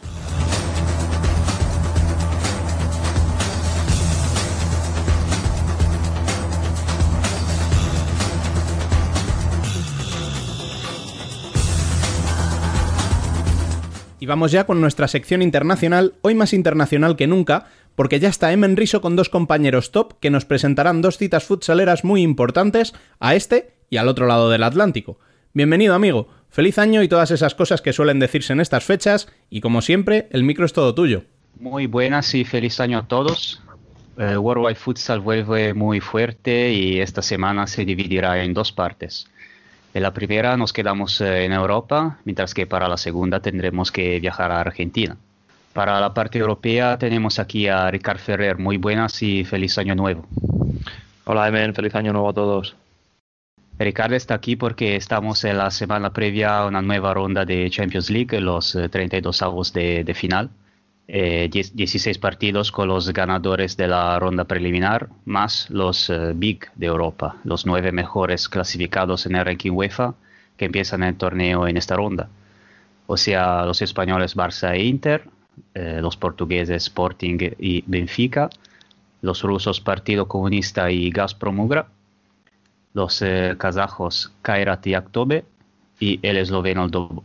Y 14.26 14.27
vamos 14.27 14.52
ya 14.52 14.65
con 14.65 14.81
nuestra 14.81 15.07
sección 15.07 15.43
internacional, 15.43 16.15
hoy 16.23 16.34
más 16.34 16.53
internacional 16.53 17.15
que 17.15 17.27
nunca, 17.27 17.68
porque 17.93 18.19
ya 18.19 18.27
está 18.27 18.52
Emen 18.52 18.76
Riso 18.76 18.99
con 18.99 19.15
dos 19.15 19.30
compañeros 19.30 19.91
top 19.91 20.19
que 20.19 20.31
nos 20.31 20.45
presentarán 20.45 21.03
dos 21.03 21.19
citas 21.19 21.43
futsaleras 21.43 22.03
muy 22.03 22.23
importantes 22.23 22.95
a 23.19 23.35
este 23.35 23.76
y 23.88 23.97
al 23.97 24.07
otro 24.07 24.26
lado 24.26 24.49
del 24.49 24.64
Atlántico. 24.64 25.19
Bienvenido 25.53 25.93
amigo, 25.93 26.27
feliz 26.49 26.80
año 26.80 27.03
y 27.03 27.07
todas 27.07 27.30
esas 27.30 27.53
cosas 27.53 27.84
que 27.84 27.93
suelen 27.93 28.18
decirse 28.18 28.52
en 28.52 28.61
estas 28.61 28.84
fechas, 28.84 29.27
y 29.52 29.61
como 29.61 29.84
siempre, 29.84 30.27
el 30.31 30.43
micro 30.43 30.65
es 30.65 30.73
todo 30.73 30.95
tuyo. 30.95 31.26
Muy 31.60 31.85
buenas 31.85 32.34
y 32.34 32.45
feliz 32.45 32.80
año 32.80 32.97
a 32.97 33.07
todos. 33.07 33.61
Worldwide 34.18 34.73
Futsal 34.73 35.19
vuelve 35.19 35.76
muy 35.76 35.99
fuerte 35.99 36.72
y 36.72 36.99
esta 36.99 37.22
semana 37.22 37.68
se 37.68 37.85
dividirá 37.85 38.43
en 38.43 38.56
dos 38.56 38.72
partes. 38.72 39.27
En 39.95 40.01
la 40.01 40.11
primera 40.11 40.57
nos 40.57 40.73
quedamos 40.73 41.22
eh, 41.22 41.45
en 41.45 41.53
Europa, 41.53 42.17
mientras 42.26 42.53
que 42.53 42.67
para 42.67 42.89
la 42.89 42.97
segunda 42.97 43.39
tendremos 43.39 43.93
que 43.93 44.19
viajar 44.19 44.51
a 44.51 44.59
Argentina. 44.59 45.15
Para 45.72 46.01
la 46.01 46.13
parte 46.13 46.38
europea 46.38 46.97
tenemos 46.97 47.39
aquí 47.39 47.69
a 47.69 47.89
Ricard 47.89 48.19
Ferrer. 48.19 48.57
Muy 48.57 48.76
buenas 48.76 49.23
y 49.23 49.45
feliz 49.45 49.77
año 49.77 49.95
nuevo. 49.95 50.27
Hola, 51.23 51.47
Emen, 51.47 51.73
feliz 51.73 51.95
año 51.95 52.11
nuevo 52.11 52.27
a 52.27 52.34
todos. 52.34 52.76
Ricardo 53.80 54.17
está 54.17 54.34
aquí 54.34 54.57
porque 54.57 54.97
estamos 54.97 55.45
en 55.45 55.59
la 55.59 55.72
semana 55.72 56.11
previa 56.11 56.57
a 56.57 56.65
una 56.65 56.81
nueva 56.81 57.13
ronda 57.13 57.45
de 57.45 57.69
Champions 57.69 58.09
League, 58.09 58.38
los 58.41 58.76
eh, 58.76 58.89
32 58.89 59.41
avos 59.43 59.72
de, 59.72 60.03
de 60.03 60.13
final. 60.13 60.49
Eh, 61.07 61.49
10 61.52 61.76
16 61.76 62.18
partidos 62.18 62.72
con 62.72 62.88
los 62.88 63.14
ganadores 63.14 63.77
de 63.77 63.88
la 63.88 64.18
ronda 64.18 64.45
preliminar, 64.45 65.10
más 65.26 65.69
los 65.69 66.10
eh, 66.10 66.34
Big 66.36 66.72
de 66.76 66.88
Europa, 66.88 67.38
los 67.44 67.68
nueve 67.68 67.91
mejores 67.91 68.49
clasificados 68.49 69.27
en 69.27 69.36
el 69.36 69.45
ranking 69.45 69.72
UEFA 69.72 70.15
que 70.57 70.65
empiezan 70.65 71.03
el 71.03 71.15
torneo 71.15 71.68
en 71.68 71.77
esta 71.77 71.95
ronda. 71.95 72.30
O 73.07 73.18
sea, 73.18 73.65
los 73.65 73.82
españoles 73.82 74.36
Barça 74.36 74.73
e 74.73 74.84
Inter, 74.86 75.30
eh, 75.76 75.99
los 76.02 76.18
portugueses 76.18 76.84
Sporting 76.84 77.38
y 77.60 77.84
Benfica, 77.86 78.49
los 79.22 79.44
rusos 79.44 79.82
Partido 79.82 80.27
Comunista 80.27 80.90
y 80.90 81.11
Gazprom 81.11 81.60
Ugra, 81.60 81.88
los 82.94 83.22
eh, 83.22 83.56
kazajos 83.57 84.32
Kairat 84.41 84.88
y 84.88 84.95
Aktobe 84.95 85.45
y 85.99 86.19
el 86.23 86.38
esloveno 86.38 86.88
Dob-. 86.90 87.23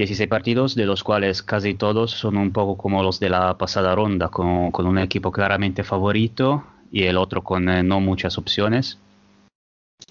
16 0.00 0.30
partidos, 0.30 0.74
de 0.74 0.86
los 0.86 1.04
cuales 1.04 1.42
casi 1.42 1.74
todos 1.74 2.12
son 2.12 2.38
un 2.38 2.52
poco 2.52 2.78
como 2.78 3.02
los 3.02 3.20
de 3.20 3.28
la 3.28 3.58
pasada 3.58 3.94
ronda, 3.94 4.28
con, 4.28 4.72
un 4.74 4.98
equipo 4.98 5.30
claramente 5.30 5.84
favorito 5.84 6.64
y 6.90 7.02
el 7.02 7.18
otro 7.18 7.44
con 7.44 7.68
eh, 7.68 7.82
no 7.82 8.00
muchas 8.00 8.38
opciones, 8.38 8.98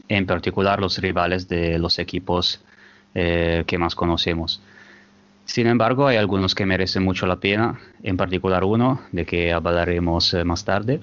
en 0.08 0.28
particular 0.28 0.80
los 0.80 1.00
rivales 1.00 1.50
de 1.50 1.80
los 1.80 1.98
equipos 1.98 2.62
eh, 3.16 3.64
que 3.66 3.80
más 3.80 3.96
conocemos. 3.96 4.62
Sin 5.46 5.66
embargo, 5.66 6.06
hay 6.06 6.18
algunos 6.18 6.54
que 6.54 6.68
merecen 6.68 7.02
mucho 7.02 7.26
la 7.26 7.38
pena, 7.38 7.80
en 8.04 8.16
particular 8.16 8.64
uno, 8.64 9.02
de 9.12 9.26
que 9.26 9.52
hablaremos 9.52 10.36
eh, 10.36 10.44
más 10.44 10.66
tarde. 10.66 11.02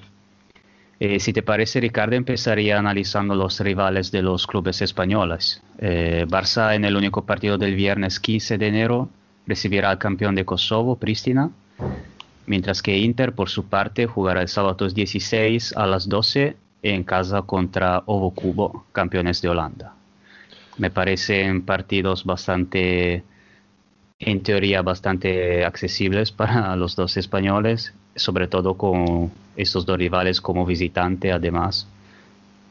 Eh, 0.99 1.19
si 1.19 1.31
te 1.31 1.43
parece, 1.43 1.79
Ricardo, 1.79 2.15
empezaría 2.15 2.79
analizando 2.79 3.35
los 3.35 3.59
rivales 3.59 4.11
de 4.11 4.23
los 4.23 4.47
clubes 4.47 4.81
españoles. 4.81 5.61
Eh, 5.77 6.25
Barça 6.27 6.75
en 6.75 6.85
el 6.85 6.95
único 6.95 7.23
partido 7.23 7.57
del 7.57 7.75
viernes 7.75 8.19
15 8.19 8.57
de 8.57 8.67
enero 8.67 9.09
recibirá 9.45 9.91
al 9.91 9.99
campeón 9.99 10.33
de 10.33 10.43
Kosovo, 10.43 10.95
Pristina, 10.97 11.51
mientras 12.47 12.81
que 12.81 12.97
Inter, 12.97 13.33
por 13.33 13.49
su 13.49 13.65
parte, 13.65 14.07
jugará 14.07 14.41
el 14.41 14.47
sábado 14.47 14.87
16 14.87 15.77
a 15.77 15.85
las 15.85 16.09
12 16.09 16.57
en 16.81 17.03
casa 17.03 17.43
contra 17.43 18.01
Ovo 18.07 18.31
Cubo, 18.31 18.85
campeones 18.91 19.41
de 19.41 19.49
Holanda. 19.49 19.93
Me 20.77 20.89
parecen 20.89 21.63
partidos 21.63 22.23
bastante, 22.23 23.23
en 24.19 24.41
teoría, 24.41 24.81
bastante 24.81 25.63
accesibles 25.63 26.31
para 26.31 26.75
los 26.75 26.95
dos 26.95 27.17
españoles, 27.17 27.93
sobre 28.17 28.47
todo 28.47 28.75
con 28.75 29.31
estos 29.55 29.85
dos 29.85 29.97
rivales 29.97 30.41
como 30.41 30.65
visitante, 30.65 31.31
además. 31.31 31.87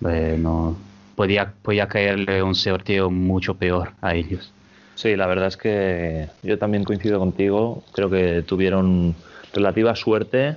No, 0.01 0.77
podía, 1.15 1.53
podía 1.63 1.89
caerle 1.89 2.43
un 2.43 2.55
sorteo 2.55 3.11
mucho 3.11 3.55
peor 3.55 3.93
a 4.01 4.15
ellos. 4.15 4.53
Sí, 4.95 5.17
la 5.17 5.27
verdad 5.27 5.49
es 5.49 5.57
que 5.57 6.29
yo 6.43 6.59
también 6.59 6.85
coincido 6.85 7.19
contigo. 7.19 7.83
Creo 7.93 8.09
que 8.09 8.43
tuvieron 8.43 9.15
relativa 9.53 9.95
suerte 9.95 10.57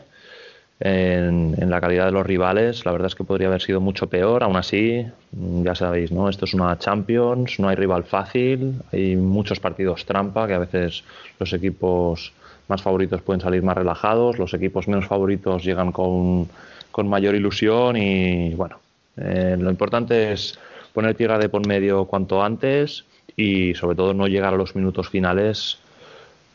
en, 0.79 1.55
en 1.57 1.69
la 1.69 1.81
calidad 1.81 2.05
de 2.05 2.11
los 2.11 2.25
rivales. 2.25 2.85
La 2.85 2.91
verdad 2.91 3.07
es 3.07 3.15
que 3.15 3.23
podría 3.23 3.47
haber 3.47 3.61
sido 3.61 3.81
mucho 3.81 4.07
peor. 4.07 4.43
Aún 4.43 4.55
así, 4.55 5.05
ya 5.31 5.75
sabéis, 5.75 6.11
¿no? 6.11 6.29
Esto 6.29 6.45
es 6.45 6.53
una 6.53 6.77
Champions, 6.77 7.59
no 7.59 7.67
hay 7.67 7.75
rival 7.75 8.05
fácil, 8.05 8.81
hay 8.93 9.15
muchos 9.15 9.59
partidos 9.59 10.05
trampa 10.05 10.47
que 10.47 10.53
a 10.53 10.59
veces 10.59 11.03
los 11.39 11.51
equipos 11.53 12.31
más 12.69 12.81
favoritos 12.81 13.21
pueden 13.21 13.41
salir 13.41 13.63
más 13.63 13.77
relajados, 13.77 14.37
los 14.37 14.53
equipos 14.53 14.87
menos 14.87 15.07
favoritos 15.07 15.63
llegan 15.63 15.91
con, 15.91 16.47
con 16.91 17.07
mayor 17.07 17.35
ilusión 17.35 17.97
y 17.97 18.53
bueno, 18.53 18.79
eh, 19.17 19.57
lo 19.59 19.69
importante 19.69 20.31
es 20.31 20.57
poner 20.93 21.15
tierra 21.15 21.37
de 21.37 21.49
por 21.49 21.65
medio 21.67 22.05
cuanto 22.05 22.43
antes 22.43 23.05
y 23.35 23.73
sobre 23.75 23.95
todo 23.95 24.13
no 24.13 24.27
llegar 24.27 24.53
a 24.53 24.57
los 24.57 24.75
minutos 24.75 25.09
finales 25.09 25.77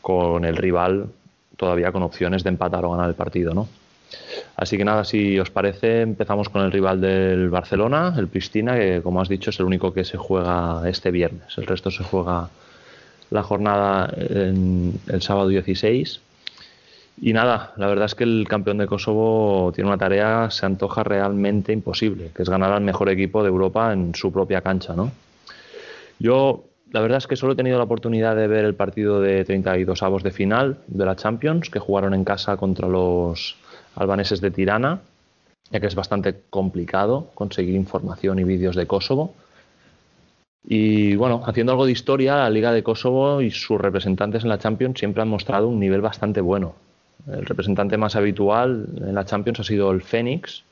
con 0.01 0.45
el 0.45 0.55
rival 0.55 1.07
todavía 1.57 1.91
con 1.91 2.03
opciones 2.03 2.43
de 2.43 2.49
empatar 2.49 2.85
o 2.85 2.91
ganar 2.91 3.09
el 3.09 3.15
partido, 3.15 3.53
¿no? 3.53 3.67
Así 4.55 4.77
que 4.77 4.85
nada, 4.85 5.03
si 5.03 5.39
os 5.39 5.49
parece, 5.49 6.01
empezamos 6.01 6.49
con 6.49 6.61
el 6.61 6.71
rival 6.71 7.01
del 7.01 7.49
Barcelona, 7.49 8.13
el 8.17 8.27
Pristina, 8.27 8.75
que 8.75 9.01
como 9.01 9.21
has 9.21 9.29
dicho 9.29 9.49
es 9.49 9.59
el 9.59 9.65
único 9.65 9.93
que 9.93 10.05
se 10.05 10.17
juega 10.17 10.87
este 10.87 11.11
viernes. 11.11 11.57
El 11.57 11.65
resto 11.65 11.91
se 11.91 12.03
juega 12.03 12.49
la 13.29 13.43
jornada 13.43 14.13
en 14.17 14.99
el 15.07 15.21
sábado 15.21 15.49
16. 15.49 16.21
Y 17.21 17.31
nada, 17.31 17.73
la 17.77 17.87
verdad 17.87 18.05
es 18.05 18.15
que 18.15 18.25
el 18.25 18.45
campeón 18.47 18.77
de 18.77 18.87
Kosovo 18.87 19.71
tiene 19.73 19.89
una 19.89 19.97
tarea, 19.97 20.51
se 20.51 20.65
antoja 20.65 21.03
realmente 21.03 21.71
imposible, 21.71 22.31
que 22.35 22.43
es 22.43 22.49
ganar 22.49 22.73
al 22.73 22.81
mejor 22.81 23.09
equipo 23.09 23.41
de 23.41 23.49
Europa 23.49 23.93
en 23.93 24.13
su 24.15 24.33
propia 24.33 24.61
cancha, 24.61 24.95
¿no? 24.95 25.11
Yo, 26.19 26.65
la 26.91 26.99
verdad 27.01 27.19
es 27.19 27.27
que 27.27 27.37
solo 27.37 27.53
he 27.53 27.55
tenido 27.55 27.77
la 27.77 27.85
oportunidad 27.85 28.35
de 28.35 28.47
ver 28.47 28.65
el 28.65 28.75
partido 28.75 29.21
de 29.21 29.45
32 29.45 30.03
avos 30.03 30.23
de 30.23 30.31
final 30.31 30.77
de 30.87 31.05
la 31.05 31.15
Champions, 31.15 31.69
que 31.69 31.79
jugaron 31.79 32.13
en 32.13 32.25
casa 32.25 32.57
contra 32.57 32.87
los 32.89 33.55
albaneses 33.95 34.41
de 34.41 34.51
Tirana, 34.51 34.99
ya 35.71 35.79
que 35.79 35.87
es 35.87 35.95
bastante 35.95 36.35
complicado 36.49 37.29
conseguir 37.33 37.75
información 37.75 38.39
y 38.39 38.43
vídeos 38.43 38.75
de 38.75 38.87
Kosovo. 38.87 39.33
Y 40.67 41.15
bueno, 41.15 41.43
haciendo 41.45 41.73
algo 41.73 41.85
de 41.85 41.91
historia, 41.91 42.37
la 42.37 42.49
Liga 42.49 42.71
de 42.71 42.81
Kosovo 42.81 43.41
y 43.41 43.51
sus 43.51 43.79
representantes 43.79 44.43
en 44.43 44.49
la 44.49 44.57
Champions 44.57 44.99
siempre 44.99 45.21
han 45.21 45.29
mostrado 45.29 45.67
un 45.67 45.79
nivel 45.79 46.01
bastante 46.01 46.41
bueno. 46.41 46.75
El 47.31 47.45
representante 47.45 47.97
más 47.97 48.15
habitual 48.15 48.87
en 48.97 49.13
la 49.13 49.25
Champions 49.25 49.59
ha 49.59 49.63
sido 49.63 49.91
el 49.91 50.01
Fénix, 50.01 50.63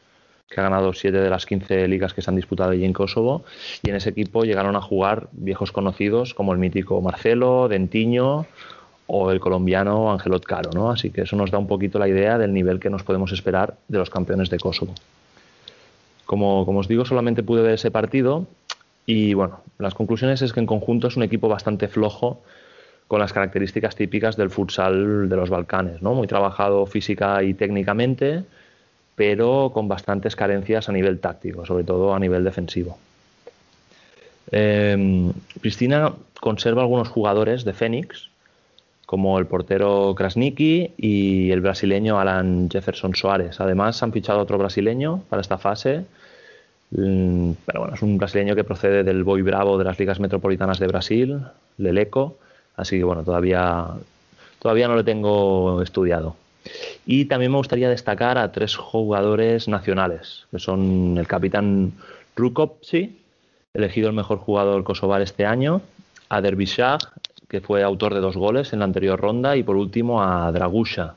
que 0.49 0.59
ha 0.59 0.63
ganado 0.63 0.93
7 0.93 1.15
de 1.17 1.29
las 1.29 1.45
15 1.45 1.87
ligas 1.87 2.13
que 2.13 2.21
se 2.21 2.29
han 2.29 2.35
disputado 2.35 2.71
allí 2.71 2.85
en 2.85 2.93
Kosovo. 2.93 3.43
Y 3.83 3.89
en 3.89 3.95
ese 3.95 4.09
equipo 4.09 4.45
llegaron 4.45 4.75
a 4.75 4.81
jugar 4.81 5.27
viejos 5.31 5.71
conocidos 5.71 6.33
como 6.33 6.53
el 6.53 6.59
mítico 6.59 6.99
Marcelo, 7.01 7.67
Dentiño 7.67 8.47
o 9.05 9.31
el 9.31 9.39
colombiano 9.39 10.11
Angelot 10.11 10.43
Caro. 10.43 10.71
¿no? 10.73 10.89
Así 10.89 11.11
que 11.11 11.21
eso 11.21 11.35
nos 11.35 11.51
da 11.51 11.59
un 11.59 11.67
poquito 11.67 11.99
la 11.99 12.07
idea 12.07 12.37
del 12.39 12.53
nivel 12.53 12.79
que 12.79 12.89
nos 12.89 13.03
podemos 13.03 13.31
esperar 13.31 13.75
de 13.87 13.99
los 13.99 14.09
campeones 14.09 14.49
de 14.49 14.57
Kosovo. 14.57 14.93
Como, 16.25 16.65
como 16.65 16.79
os 16.79 16.87
digo, 16.87 17.05
solamente 17.05 17.43
pude 17.43 17.61
ver 17.61 17.73
ese 17.73 17.91
partido 17.91 18.47
y 19.05 19.33
bueno, 19.33 19.61
las 19.79 19.93
conclusiones 19.93 20.41
es 20.41 20.53
que 20.53 20.59
en 20.59 20.65
conjunto 20.65 21.07
es 21.07 21.17
un 21.17 21.23
equipo 21.23 21.47
bastante 21.49 21.87
flojo 21.87 22.41
con 23.07 23.19
las 23.19 23.33
características 23.33 23.95
típicas 23.95 24.37
del 24.37 24.49
futsal 24.49 25.29
de 25.29 25.35
los 25.35 25.49
Balcanes, 25.49 26.01
¿no? 26.01 26.13
Muy 26.13 26.27
trabajado 26.27 26.85
física 26.85 27.43
y 27.43 27.53
técnicamente, 27.53 28.43
pero 29.15 29.71
con 29.73 29.87
bastantes 29.87 30.35
carencias 30.35 30.89
a 30.89 30.93
nivel 30.93 31.19
táctico, 31.19 31.65
sobre 31.65 31.83
todo 31.83 32.13
a 32.13 32.19
nivel 32.19 32.43
defensivo. 32.43 32.97
Eh, 34.51 35.31
Pristina 35.61 36.13
conserva 36.39 36.81
algunos 36.81 37.09
jugadores 37.09 37.65
de 37.65 37.73
Fénix, 37.73 38.29
como 39.05 39.37
el 39.37 39.45
portero 39.45 40.15
Krasniki 40.15 40.91
y 40.97 41.51
el 41.51 41.61
brasileño 41.61 42.19
Alan 42.19 42.69
Jefferson 42.69 43.13
Soares. 43.15 43.59
Además, 43.59 44.01
han 44.01 44.11
fichado 44.11 44.39
otro 44.39 44.57
brasileño 44.57 45.21
para 45.29 45.41
esta 45.41 45.57
fase, 45.57 46.05
pero 46.95 47.79
bueno, 47.79 47.95
es 47.95 48.01
un 48.01 48.17
brasileño 48.17 48.55
que 48.55 48.63
procede 48.63 49.03
del 49.03 49.23
Boy 49.23 49.41
Bravo 49.41 49.77
de 49.77 49.83
las 49.83 49.97
ligas 49.97 50.19
metropolitanas 50.19 50.79
de 50.79 50.87
Brasil, 50.87 51.39
Leleco, 51.77 52.37
así 52.75 52.97
que 52.97 53.03
bueno, 53.03 53.23
todavía, 53.23 53.87
todavía 54.59 54.87
no 54.87 54.95
lo 54.95 55.03
tengo 55.03 55.81
estudiado. 55.81 56.35
Y 57.05 57.25
también 57.25 57.51
me 57.51 57.57
gustaría 57.57 57.89
destacar 57.89 58.37
a 58.37 58.51
tres 58.51 58.75
jugadores 58.75 59.67
nacionales, 59.67 60.45
que 60.51 60.59
son 60.59 61.17
el 61.17 61.27
capitán 61.27 61.93
Rukopsi, 62.35 63.17
elegido 63.73 64.07
el 64.07 64.15
mejor 64.15 64.37
jugador 64.37 64.83
kosovar 64.83 65.21
este 65.21 65.45
año, 65.45 65.81
a 66.29 66.41
Derbyshah, 66.41 66.99
que 67.49 67.59
fue 67.59 67.83
autor 67.83 68.13
de 68.13 68.19
dos 68.19 68.37
goles 68.37 68.71
en 68.71 68.79
la 68.79 68.85
anterior 68.85 69.19
ronda, 69.19 69.57
y 69.57 69.63
por 69.63 69.75
último 69.75 70.21
a 70.21 70.51
Dragusha, 70.51 71.15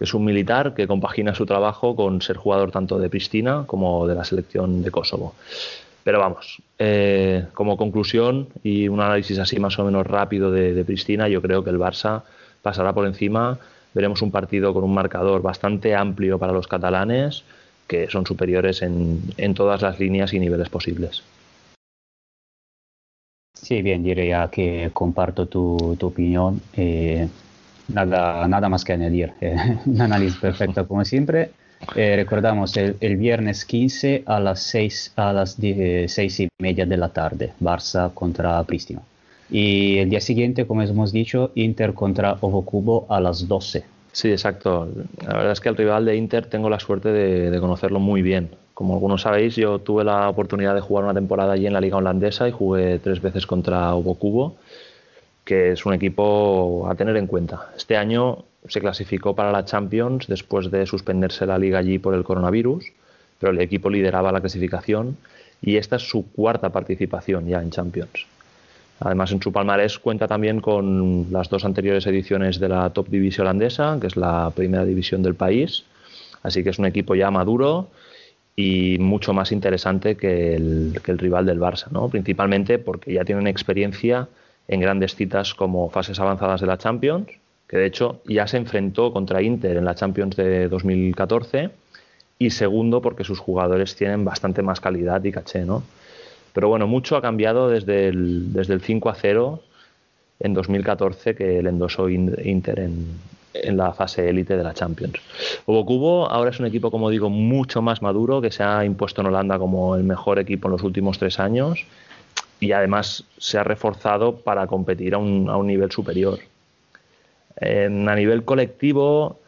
que 0.00 0.04
es 0.04 0.14
un 0.14 0.24
militar 0.24 0.72
que 0.72 0.86
compagina 0.86 1.34
su 1.34 1.44
trabajo 1.44 1.94
con 1.94 2.22
ser 2.22 2.38
jugador 2.38 2.70
tanto 2.70 2.98
de 2.98 3.10
Pristina 3.10 3.64
como 3.66 4.06
de 4.06 4.14
la 4.14 4.24
selección 4.24 4.82
de 4.82 4.90
Kosovo. 4.90 5.34
Pero 6.02 6.18
vamos, 6.18 6.62
eh, 6.78 7.44
como 7.52 7.76
conclusión 7.76 8.48
y 8.62 8.88
un 8.88 9.02
análisis 9.02 9.38
así 9.38 9.60
más 9.60 9.78
o 9.78 9.84
menos 9.84 10.06
rápido 10.06 10.50
de, 10.50 10.82
Pristina, 10.86 11.28
yo 11.28 11.42
creo 11.42 11.62
que 11.62 11.68
el 11.68 11.78
Barça 11.78 12.22
pasará 12.62 12.94
por 12.94 13.06
encima 13.06 13.58
veremos 13.92 14.22
un 14.22 14.30
partido 14.30 14.72
con 14.72 14.84
un 14.84 14.94
marcador 14.94 15.42
bastante 15.42 15.94
amplio 15.94 16.38
para 16.38 16.54
los 16.54 16.66
catalanes, 16.66 17.44
que 17.86 18.08
son 18.08 18.24
superiores 18.24 18.80
en, 18.80 19.54
todas 19.54 19.82
las 19.82 20.00
líneas 20.00 20.32
y 20.32 20.38
niveles 20.38 20.70
posibles. 20.70 21.22
Sí, 23.52 23.82
bien, 23.82 24.02
diría 24.02 24.48
que 24.50 24.88
comparto 24.94 25.44
tu, 25.44 25.94
tu 26.00 26.06
opinión. 26.06 26.62
Eh, 26.74 27.28
nada, 27.92 28.46
nada 28.48 28.68
más 28.68 28.84
que 28.84 28.92
añadir. 28.92 29.32
Eh, 29.40 29.56
un 29.86 30.00
análisis 30.00 30.38
perfecto 30.38 30.86
como 30.86 31.04
siempre. 31.04 31.50
Eh, 31.96 32.14
recordamos 32.14 32.76
el, 32.76 33.16
viernes 33.16 33.64
15 33.64 34.24
a 34.26 34.38
las 34.38 34.62
6, 34.64 35.14
a 35.16 35.32
las 35.32 35.56
6 35.56 36.40
y 36.40 36.48
media 36.58 36.84
de 36.84 36.96
la 36.96 37.08
tarde, 37.08 37.52
Barça 37.60 38.12
contra 38.12 38.62
Pristina. 38.64 39.00
Y 39.50 39.98
el 39.98 40.10
día 40.10 40.20
siguiente, 40.20 40.66
como 40.66 40.82
hemos 40.82 41.10
dicho, 41.10 41.50
Inter 41.54 41.94
contra 41.94 42.36
Ovo 42.40 42.62
Cubo 42.62 43.06
a 43.08 43.18
las 43.20 43.48
12. 43.48 43.82
Sí, 44.12 44.30
exacto. 44.30 44.88
La 45.26 45.34
verdad 45.34 45.52
es 45.52 45.60
que 45.60 45.68
el 45.68 45.76
rival 45.76 46.04
de 46.04 46.16
Inter 46.16 46.46
tengo 46.46 46.68
la 46.68 46.78
suerte 46.78 47.10
de, 47.10 47.50
de, 47.50 47.60
conocerlo 47.60 47.98
muy 47.98 48.22
bien. 48.22 48.50
Como 48.74 48.94
algunos 48.94 49.22
sabéis, 49.22 49.56
yo 49.56 49.78
tuve 49.78 50.04
la 50.04 50.28
oportunidad 50.28 50.74
de 50.74 50.80
jugar 50.80 51.04
una 51.04 51.14
temporada 51.14 51.52
allí 51.52 51.66
en 51.66 51.72
la 51.72 51.80
liga 51.80 51.96
holandesa 51.96 52.48
y 52.48 52.52
jugué 52.52 52.98
tres 52.98 53.20
veces 53.20 53.46
contra 53.46 53.94
Ovo 53.94 54.14
Cubo, 54.14 54.56
que 55.50 55.72
es 55.72 55.84
un 55.84 55.92
equipo 55.92 56.86
a 56.88 56.94
tener 56.94 57.16
en 57.16 57.26
cuenta. 57.26 57.72
Este 57.76 57.96
año 57.96 58.44
se 58.68 58.78
clasificó 58.78 59.34
para 59.34 59.50
la 59.50 59.64
Champions 59.64 60.28
después 60.28 60.70
de 60.70 60.86
suspenderse 60.86 61.44
la 61.44 61.58
liga 61.58 61.80
allí 61.80 61.98
por 61.98 62.14
el 62.14 62.22
coronavirus, 62.22 62.84
pero 63.40 63.50
el 63.50 63.60
equipo 63.60 63.90
lideraba 63.90 64.30
la 64.30 64.38
clasificación 64.38 65.16
y 65.60 65.74
esta 65.74 65.96
es 65.96 66.08
su 66.08 66.30
cuarta 66.30 66.70
participación 66.70 67.48
ya 67.48 67.60
en 67.60 67.72
Champions. 67.72 68.28
Además, 69.00 69.32
en 69.32 69.42
su 69.42 69.50
palmarés 69.50 69.98
cuenta 69.98 70.28
también 70.28 70.60
con 70.60 71.26
las 71.32 71.48
dos 71.48 71.64
anteriores 71.64 72.06
ediciones 72.06 72.60
de 72.60 72.68
la 72.68 72.90
Top 72.90 73.08
División 73.08 73.48
holandesa, 73.48 73.98
que 74.00 74.06
es 74.06 74.16
la 74.16 74.52
primera 74.54 74.84
división 74.84 75.20
del 75.20 75.34
país. 75.34 75.82
Así 76.44 76.62
que 76.62 76.70
es 76.70 76.78
un 76.78 76.86
equipo 76.86 77.16
ya 77.16 77.32
maduro 77.32 77.88
y 78.54 78.98
mucho 79.00 79.32
más 79.32 79.50
interesante 79.50 80.14
que 80.14 80.54
el, 80.54 80.94
rival 81.18 81.44
del 81.44 81.58
Barça, 81.58 81.90
¿no? 81.90 82.08
principalmente 82.08 82.78
porque 82.78 83.14
ya 83.14 83.24
tienen 83.24 83.48
experiencia 83.48 84.28
en 84.70 84.80
grandes 84.80 85.16
citas 85.16 85.52
como 85.54 85.90
fases 85.90 86.20
avanzadas 86.20 86.60
de 86.60 86.66
la 86.68 86.78
Champions, 86.78 87.26
que 87.68 87.76
de 87.76 87.86
hecho 87.86 88.20
ya 88.24 88.46
se 88.46 88.56
enfrentó 88.56 89.12
contra 89.12 89.42
Inter 89.42 89.76
en 89.76 89.84
la 89.84 89.96
Champions 89.96 90.36
de 90.36 90.68
2014 90.68 91.70
y 92.38 92.50
segundo 92.50 93.02
porque 93.02 93.24
sus 93.24 93.40
jugadores 93.40 93.96
tienen 93.96 94.24
bastante 94.24 94.62
más 94.62 94.80
calidad 94.80 95.22
y 95.24 95.32
caché, 95.32 95.64
¿no? 95.64 95.82
Pero 96.52 96.68
bueno, 96.68 96.86
mucho 96.86 97.16
ha 97.16 97.20
cambiado 97.22 97.68
desde 97.68 98.08
el, 98.08 98.52
desde 98.52 98.74
el 98.74 98.80
5 98.80 99.08
a 99.10 99.14
0 99.14 99.60
en 100.38 100.54
2014 100.54 101.34
que 101.34 101.62
le 101.62 101.68
endosó 101.68 102.08
In- 102.08 102.36
Inter 102.44 102.78
en, 102.78 103.06
en 103.54 103.76
la 103.76 103.92
fase 103.92 104.28
élite 104.28 104.56
de 104.56 104.62
la 104.64 104.72
Champions. 104.74 105.14
Obokubo 105.66 106.30
ahora 106.30 106.50
es 106.50 106.60
un 106.60 106.66
equipo, 106.66 106.90
como 106.92 107.10
digo, 107.10 107.28
mucho 107.28 107.82
más 107.82 108.02
maduro, 108.02 108.40
que 108.40 108.50
se 108.52 108.62
ha 108.62 108.84
impuesto 108.84 109.20
en 109.20 109.26
Holanda 109.28 109.58
como 109.58 109.96
el 109.96 110.04
mejor 110.04 110.38
equipo 110.38 110.68
en 110.68 110.72
los 110.72 110.82
últimos 110.82 111.18
tres 111.18 111.40
años 111.40 111.84
y 112.60 112.72
además 112.72 113.24
se 113.38 113.58
ha 113.58 113.64
reforzado 113.64 114.36
para 114.36 114.66
competir 114.66 115.14
a 115.14 115.18
un, 115.18 115.48
a 115.48 115.56
un 115.56 115.66
nivel 115.66 115.90
superior. 115.90 116.38
En- 117.56 118.08
a 118.08 118.14
nivel 118.14 118.44
colectivo, 118.44 119.38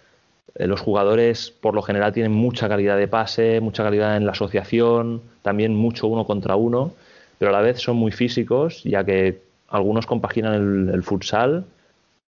eh, 0.55 0.66
los 0.66 0.80
jugadores 0.80 1.51
por 1.51 1.74
lo 1.74 1.82
general 1.82 2.12
tienen 2.12 2.32
mucha 2.32 2.68
calidad 2.68 2.97
de 2.97 3.09
pase, 3.09 3.60
mucha 3.60 3.82
calidad 3.84 4.16
en 4.16 4.26
la 4.26 4.32
asociación, 4.32 5.22
también 5.43 5.74
mucho 5.74 6.06
uno 6.06 6.26
contra 6.26 6.56
uno, 6.56 6.93
pero 7.39 7.51
a 7.51 7.52
la 7.52 7.60
vez 7.60 7.80
son 7.80 7.97
muy 7.97 8.12
físicos, 8.12 8.82
ya 8.84 9.05
que 9.05 9.40
algunos 9.68 10.06
compaginan 10.06 10.55
el, 10.55 10.94
el 10.94 11.02
futsal 11.02 11.64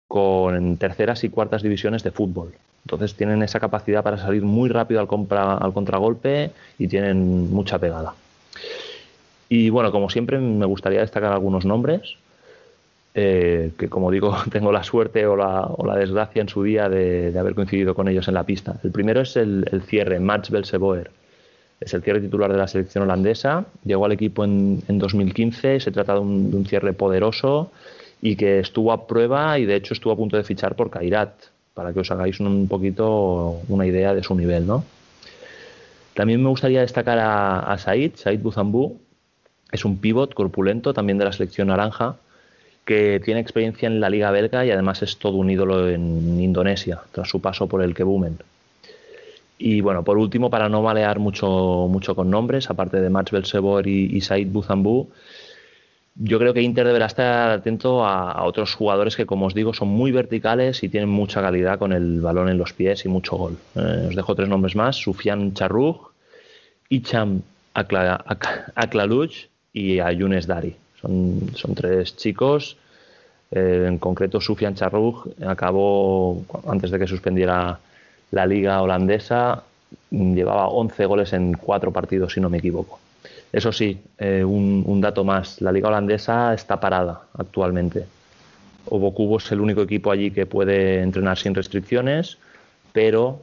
con 0.08 0.76
terceras 0.76 1.24
y 1.24 1.30
cuartas 1.30 1.62
divisiones 1.62 2.02
de 2.02 2.10
fútbol. 2.10 2.52
Entonces 2.84 3.14
tienen 3.14 3.42
esa 3.42 3.60
capacidad 3.60 4.02
para 4.02 4.18
salir 4.18 4.42
muy 4.42 4.68
rápido 4.68 5.00
al, 5.00 5.06
compra- 5.06 5.56
al 5.58 5.72
contragolpe 5.72 6.50
y 6.78 6.88
tienen 6.88 7.50
mucha 7.52 7.78
pegada. 7.78 8.14
Y 9.54 9.68
bueno, 9.68 9.92
como 9.92 10.08
siempre, 10.08 10.38
me 10.38 10.64
gustaría 10.64 11.00
destacar 11.00 11.30
algunos 11.30 11.66
nombres, 11.66 12.16
eh, 13.14 13.72
que 13.78 13.90
como 13.90 14.10
digo, 14.10 14.34
tengo 14.50 14.72
la 14.72 14.82
suerte 14.82 15.26
o 15.26 15.36
la, 15.36 15.64
o 15.66 15.84
la 15.84 15.94
desgracia 15.94 16.40
en 16.40 16.48
su 16.48 16.62
día 16.62 16.88
de, 16.88 17.38
haber 17.38 17.54
coincidido 17.54 17.94
con 17.94 18.08
ellos 18.08 18.26
en 18.28 18.34
la 18.34 18.44
pista. 18.44 18.80
El 18.82 18.92
primero 18.92 19.20
es 19.20 19.36
el, 19.36 19.82
cierre, 19.86 20.20
Mats 20.20 20.48
Belzeboer. 20.48 21.10
Es 21.78 21.92
el 21.92 22.02
cierre 22.02 22.22
titular 22.22 22.50
de 22.50 22.56
la 22.56 22.66
selección 22.66 23.04
holandesa. 23.04 23.66
Llegó 23.84 24.06
al 24.06 24.12
equipo 24.12 24.42
en, 24.42 24.82
en 24.88 24.98
2015. 24.98 25.80
Se 25.80 25.90
trata 25.90 26.14
de 26.14 26.20
un, 26.20 26.50
de 26.50 26.56
un 26.56 26.64
cierre 26.64 26.94
poderoso 26.94 27.72
y 28.22 28.36
que 28.36 28.58
estuvo 28.58 28.90
a 28.90 29.06
prueba 29.06 29.58
y 29.58 29.66
de 29.66 29.76
hecho 29.76 29.92
estuvo 29.92 30.14
a 30.14 30.16
punto 30.16 30.38
de 30.38 30.44
fichar 30.44 30.76
por 30.76 30.88
Kairat, 30.88 31.34
para 31.74 31.92
que 31.92 32.00
os 32.00 32.10
hagáis 32.10 32.40
un, 32.40 32.46
un 32.46 32.68
poquito 32.68 33.60
una 33.68 33.84
idea 33.84 34.14
de 34.14 34.22
su 34.22 34.34
nivel, 34.34 34.66
¿no? 34.66 34.82
También 36.14 36.42
me 36.42 36.48
gustaría 36.48 36.80
destacar 36.80 37.18
a, 37.18 37.58
a 37.58 37.76
Said, 37.76 38.12
Said 38.14 38.40
Buzambú. 38.40 39.01
Es 39.72 39.84
un 39.84 39.96
pívot 39.98 40.34
corpulento, 40.34 40.94
también 40.94 41.18
de 41.18 41.24
la 41.24 41.32
selección 41.32 41.68
naranja, 41.68 42.16
que 42.84 43.20
tiene 43.24 43.40
experiencia 43.40 43.86
en 43.86 44.00
la 44.00 44.10
liga 44.10 44.30
belga 44.30 44.64
y 44.66 44.70
además 44.70 45.02
es 45.02 45.16
todo 45.16 45.36
un 45.38 45.50
ídolo 45.50 45.88
en 45.88 46.40
Indonesia, 46.40 47.00
tras 47.12 47.28
su 47.28 47.40
paso 47.40 47.66
por 47.66 47.82
el 47.82 47.94
Kebumen. 47.94 48.38
Y 49.58 49.80
bueno, 49.80 50.02
por 50.02 50.18
último, 50.18 50.50
para 50.50 50.68
no 50.68 50.82
malear 50.82 51.20
mucho, 51.20 51.86
mucho 51.88 52.14
con 52.16 52.28
nombres, 52.30 52.68
aparte 52.68 53.00
de 53.00 53.08
Mats 53.08 53.30
Belzebor 53.30 53.86
y, 53.86 54.16
y 54.16 54.20
Said 54.20 54.48
Buzambú, 54.48 55.08
yo 56.16 56.38
creo 56.38 56.52
que 56.52 56.60
Inter 56.60 56.86
deberá 56.86 57.06
estar 57.06 57.50
atento 57.50 58.04
a, 58.04 58.44
otros 58.44 58.74
jugadores 58.74 59.16
que, 59.16 59.24
como 59.24 59.46
os 59.46 59.54
digo, 59.54 59.72
son 59.72 59.88
muy 59.88 60.12
verticales 60.12 60.82
y 60.82 60.88
tienen 60.88 61.08
mucha 61.08 61.40
calidad 61.40 61.78
con 61.78 61.92
el 61.92 62.20
balón 62.20 62.48
en 62.48 62.58
los 62.58 62.72
pies 62.72 63.04
y 63.04 63.08
mucho 63.08 63.36
gol. 63.36 63.56
Eh, 63.76 64.06
os 64.08 64.14
dejo 64.14 64.34
tres 64.34 64.48
nombres 64.48 64.76
más: 64.76 64.96
Sufian 64.96 65.54
Charrug, 65.54 66.10
Icham 66.90 67.40
Akla- 67.74 68.22
Ak- 68.26 68.72
Aklaluch 68.74 69.46
y 69.72 70.00
Ayunes 70.00 70.46
Dari. 70.46 70.76
Son, 71.00 71.50
son 71.54 71.74
tres 71.74 72.16
chicos. 72.16 72.76
Eh, 73.50 73.86
en 73.86 73.98
concreto, 73.98 74.40
Sufian 74.40 74.74
Charrug 74.74 75.34
acabó, 75.46 76.42
antes 76.66 76.90
de 76.90 76.98
que 76.98 77.06
suspendiera 77.06 77.78
la 78.30 78.46
liga 78.46 78.80
holandesa, 78.80 79.62
llevaba 80.10 80.68
11 80.68 81.06
goles 81.06 81.32
en 81.34 81.52
cuatro 81.54 81.92
partidos, 81.92 82.32
si 82.32 82.40
no 82.40 82.48
me 82.48 82.58
equivoco. 82.58 82.98
Eso 83.52 83.70
sí, 83.70 84.00
eh, 84.18 84.42
un, 84.42 85.00
dato 85.00 85.24
más, 85.24 85.60
la 85.60 85.70
liga 85.70 85.88
holandesa 85.88 86.54
está 86.54 86.80
parada 86.80 87.22
actualmente. 87.36 88.06
Obokubo 88.88 89.36
es 89.36 89.52
el 89.52 89.60
único 89.60 89.82
equipo 89.82 90.10
allí 90.10 90.30
que 90.30 90.46
puede 90.46 91.02
entrenar 91.02 91.36
sin 91.36 91.54
restricciones, 91.54 92.38
pero 92.92 93.42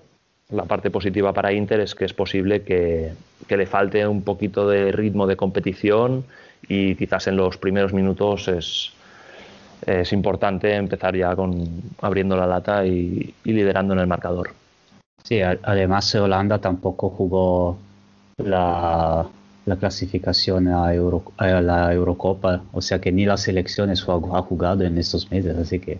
la 0.51 0.65
parte 0.65 0.89
positiva 0.89 1.31
para 1.33 1.53
Inter 1.53 1.79
es 1.79 1.93
que 1.95 2.05
es 2.05 2.13
posible 2.13 2.63
que, 2.63 3.13
que 3.47 3.57
le 3.57 3.65
falte 3.67 4.05
un 4.07 4.23
poquito 4.23 4.67
de 4.67 4.91
ritmo 4.91 5.27
de 5.27 5.35
competición 5.35 6.23
y 6.67 6.95
quizás 6.95 7.27
en 7.27 7.37
los 7.37 7.57
primeros 7.57 7.93
minutos 7.93 8.47
es, 8.47 8.91
es 9.85 10.11
importante 10.11 10.73
empezar 10.75 11.15
ya 11.15 11.35
con 11.35 11.53
abriendo 12.01 12.35
la 12.35 12.47
lata 12.47 12.85
y, 12.85 13.33
y 13.43 13.53
liderando 13.53 13.93
en 13.93 13.99
el 13.99 14.07
marcador. 14.07 14.51
Sí, 15.23 15.41
a- 15.41 15.59
además 15.63 16.13
Holanda 16.15 16.57
tampoco 16.57 17.09
jugó 17.11 17.77
la, 18.37 19.27
la 19.67 19.75
clasificación 19.75 20.67
a, 20.69 20.93
Euro- 20.95 21.31
a 21.37 21.61
la 21.61 21.93
Eurocopa, 21.93 22.63
o 22.71 22.81
sea 22.81 22.99
que 22.99 23.11
ni 23.11 23.25
las 23.25 23.41
selecciones 23.41 24.03
ha, 24.07 24.41
jugado 24.41 24.83
en 24.83 24.97
estos 24.97 25.29
meses, 25.29 25.55
así 25.57 25.79
que 25.79 25.99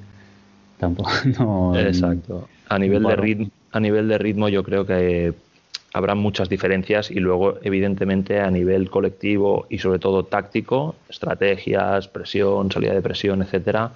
tampoco 0.79 1.11
no. 1.39 1.77
Exacto. 1.77 2.47
A 2.67 2.79
nivel, 2.79 2.99
de 2.99 3.03
Bueno. 3.03 3.21
ritmo, 3.21 3.47
a 3.71 3.79
nivel 3.79 4.07
de 4.07 4.17
ritmo 4.17 4.49
yo 4.49 4.63
creo 4.63 4.85
que 4.85 5.33
habrá 5.93 6.15
muchas 6.15 6.49
diferencias 6.49 7.09
y 7.11 7.15
luego 7.15 7.57
evidentemente 7.63 8.39
a 8.39 8.51
nivel 8.51 8.89
colectivo 8.89 9.65
y 9.69 9.79
sobre 9.79 9.99
todo 9.99 10.25
táctico, 10.25 10.95
estrategias, 11.09 12.07
presión, 12.07 12.71
salida 12.71 12.93
de 12.93 13.01
presión, 13.01 13.41
etcétera, 13.41 13.91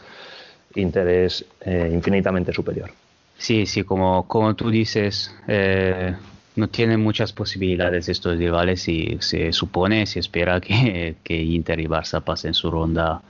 Inter 0.75 1.07
es 1.07 1.45
eh, 1.61 1.89
infinitamente 1.93 2.51
superior. 2.51 2.91
Sí, 3.37 3.65
sí, 3.65 3.83
como, 3.83 4.27
como 4.27 4.55
tú 4.55 4.69
dices, 4.69 5.35
eh, 5.47 6.15
no 6.55 6.67
tienen 6.69 6.99
muchas 6.99 7.33
posibilidades 7.33 8.09
estos 8.09 8.37
rivales 8.37 8.87
y 8.87 9.17
se 9.19 9.51
supone, 9.53 10.05
se 10.05 10.19
espera 10.19 10.59
que, 10.61 11.15
que 11.23 11.41
Inter 11.41 11.79
y 11.79 11.85
Barça 11.85 12.21
pasen 12.21 12.53
su 12.53 12.71
ronda 12.71 13.21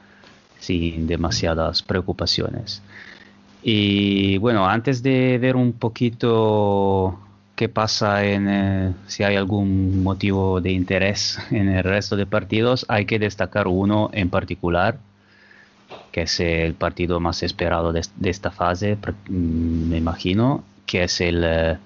sin 0.59 1.07
demasiadas 1.07 1.83
preocupaciones. 1.83 2.81
Y 3.63 4.37
bueno, 4.39 4.67
antes 4.67 5.01
de 5.03 5.37
ver 5.39 5.55
un 5.55 5.73
poquito 5.73 7.17
qué 7.55 7.69
pasa 7.69 8.25
eh, 8.25 8.93
si 9.07 9.23
hay 9.23 9.35
algún 9.37 10.03
motivo 10.03 10.59
de 10.59 10.71
interés 10.71 11.39
en 11.51 11.69
el 11.69 11.83
resto 11.83 12.15
de 12.17 12.25
partidos, 12.25 12.85
hay 12.89 13.05
que 13.05 13.19
destacar 13.19 13.67
uno 13.67 14.09
en 14.13 14.29
particular, 14.29 14.99
que 16.11 16.23
es 16.23 16.39
el 16.39 16.73
partido 16.73 17.19
más 17.19 17.43
esperado 17.43 17.93
de, 17.93 18.01
esta 18.23 18.51
fase, 18.51 18.97
mm, 19.29 19.89
me 19.89 19.97
imagino, 19.97 20.63
que 20.85 21.03
es 21.03 21.21
el 21.21 21.43
eh, 21.45 21.77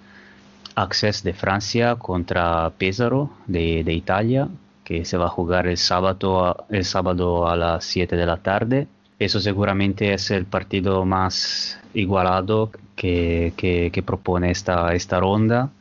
Access 0.76 1.24
de 1.24 1.34
Francia 1.34 1.96
contra 1.96 2.72
Pesaro 2.72 3.32
de, 3.48 3.84
de 3.84 3.94
Italia, 3.94 4.48
que 4.84 5.06
se 5.06 5.18
va 5.18 5.26
a 5.26 5.30
jugar 5.30 5.68
el 5.68 5.78
sábado, 5.78 6.66
el 6.70 6.86
sábado 6.86 7.48
a 7.48 7.56
las 7.56 7.84
7 7.86 8.16
de 8.16 8.26
la 8.26 8.38
tarde. 8.38 8.88
Eso 9.20 9.40
seguramente 9.40 10.14
es 10.14 10.30
el 10.32 10.46
partido 10.46 11.04
más 11.06 11.80
igualado 11.94 12.72
que, 12.96 13.54
que- 13.58 14.04
propone 14.04 14.52
esta, 14.52 14.94
esta 14.94 15.20
ronda. 15.20 15.72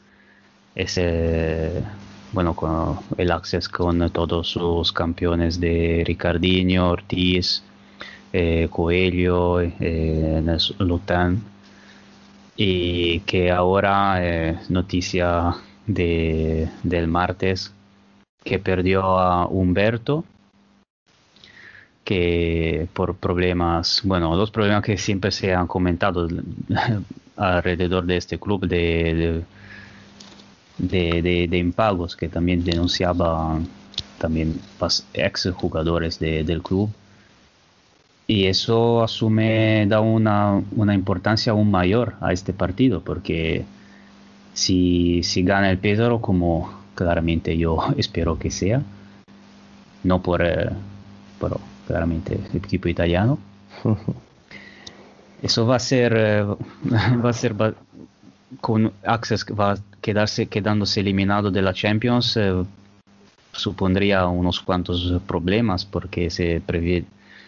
Es 0.74 0.96
eh, 0.98 1.82
bueno, 2.32 2.54
con 2.56 2.98
el 3.18 3.32
Access 3.32 3.68
con 3.68 4.10
todos 4.10 4.48
sus 4.48 4.92
campeones 4.92 5.60
de 5.60 6.04
Ricardinho, 6.06 6.90
Ortiz, 6.90 7.62
eh, 8.32 8.68
Coelho, 8.70 9.60
eh, 9.62 10.42
Lutan 10.80 11.42
y 12.56 13.20
que 13.20 13.50
ahora 13.50 14.16
eh, 14.24 14.58
noticia 14.68 15.54
de, 15.86 16.68
del 16.82 17.06
martes 17.08 17.72
que 18.44 18.58
perdió 18.58 19.02
a 19.18 19.46
Humberto 19.46 20.24
que 22.06 22.88
por 22.94 23.16
problemas, 23.16 24.00
bueno, 24.04 24.36
los 24.36 24.50
problemas 24.52 24.84
que 24.84 24.96
siempre 24.96 25.32
se 25.32 25.52
han 25.54 25.66
comentado 25.66 26.28
alrededor 27.36 28.06
de 28.06 28.16
este 28.16 28.38
club 28.38 28.66
de, 28.68 29.44
de, 30.78 31.22
de, 31.22 31.48
de- 31.48 31.58
impagos 31.58 32.16
que 32.16 32.28
también 32.28 32.64
denunciaban 32.64 33.66
también 34.18 34.54
ex 35.14 35.48
jugadores 35.54 36.18
de- 36.18 36.44
del 36.44 36.62
club. 36.62 36.90
Y 38.28 38.46
eso 38.46 39.02
asume, 39.02 39.86
da 39.88 40.00
una, 40.00 40.62
una 40.76 40.94
importancia 40.94 41.52
aún 41.52 41.70
mayor 41.70 42.14
a 42.20 42.32
este 42.32 42.52
partido, 42.52 43.00
porque 43.02 43.64
si, 44.54 45.22
si 45.22 45.42
gana 45.44 45.70
el 45.70 45.78
Pesaro, 45.78 46.20
como 46.20 46.70
claramente 46.94 47.56
yo 47.58 47.78
espero 47.98 48.38
que 48.38 48.50
sea, 48.50 48.82
no 50.04 50.22
por, 50.22 50.42
eh, 50.42 50.70
claramente 51.86 52.34
el 52.50 52.56
equipo 52.56 52.88
italiano, 52.88 53.38
eso 55.42 55.66
va 55.66 55.76
a 55.76 55.78
ser, 55.78 56.14
eh, 56.16 56.42
va 57.24 57.30
a 57.30 57.32
ser 57.32 57.54
ba- 57.54 57.74
con 58.60 58.92
Access 59.04 59.46
va 59.58 59.72
a 59.72 59.78
quedarse, 60.00 60.46
quedándose 60.48 61.00
eliminado 61.00 61.50
de 61.50 61.62
la 61.62 61.74
Champions, 61.74 62.36
eh, 62.36 62.64
supondría 63.52 64.26
unos 64.26 64.60
cuantos 64.60 65.20
problemas 65.26 65.84
porque 65.84 66.30
se 66.30 66.60
prevé, 66.64 67.04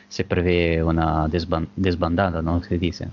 se 0.08 0.24
prevé 0.24 0.82
una 0.82 1.28
desban- 1.28 1.68
desbandada, 1.76 2.42
¿no? 2.42 2.62
Se 2.62 2.78
dice. 2.78 3.08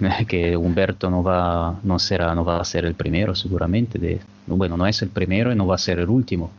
que 0.28 0.56
Humberto 0.56 1.10
no 1.10 1.22
va, 1.22 1.78
no 1.82 1.98
será, 1.98 2.34
no 2.34 2.44
va 2.44 2.60
a 2.60 2.64
ser 2.64 2.84
el 2.84 2.94
primero 2.94 3.34
seguramente. 3.34 3.98
De, 3.98 4.20
bueno, 4.46 4.76
no 4.76 4.86
es 4.86 5.02
el 5.02 5.10
primero 5.10 5.52
y 5.52 5.56
no 5.56 5.66
va 5.66 5.76
a 5.76 5.78
ser 5.78 5.98
el 6.00 6.08
último. 6.08 6.50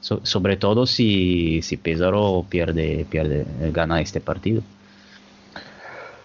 So- 0.00 0.24
sobre 0.24 0.56
todo 0.56 0.86
si, 0.86 1.62
si 1.62 1.76
Pesaro 1.78 2.46
pierde, 2.50 3.06
pierde, 3.06 3.46
gana 3.72 4.00
este 4.00 4.20
partido. 4.20 4.64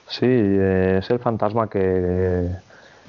Sí, 0.08 0.26
eh, 0.28 0.98
es 1.00 1.10
el 1.10 1.20
fantasma 1.20 1.70
que, 1.70 2.50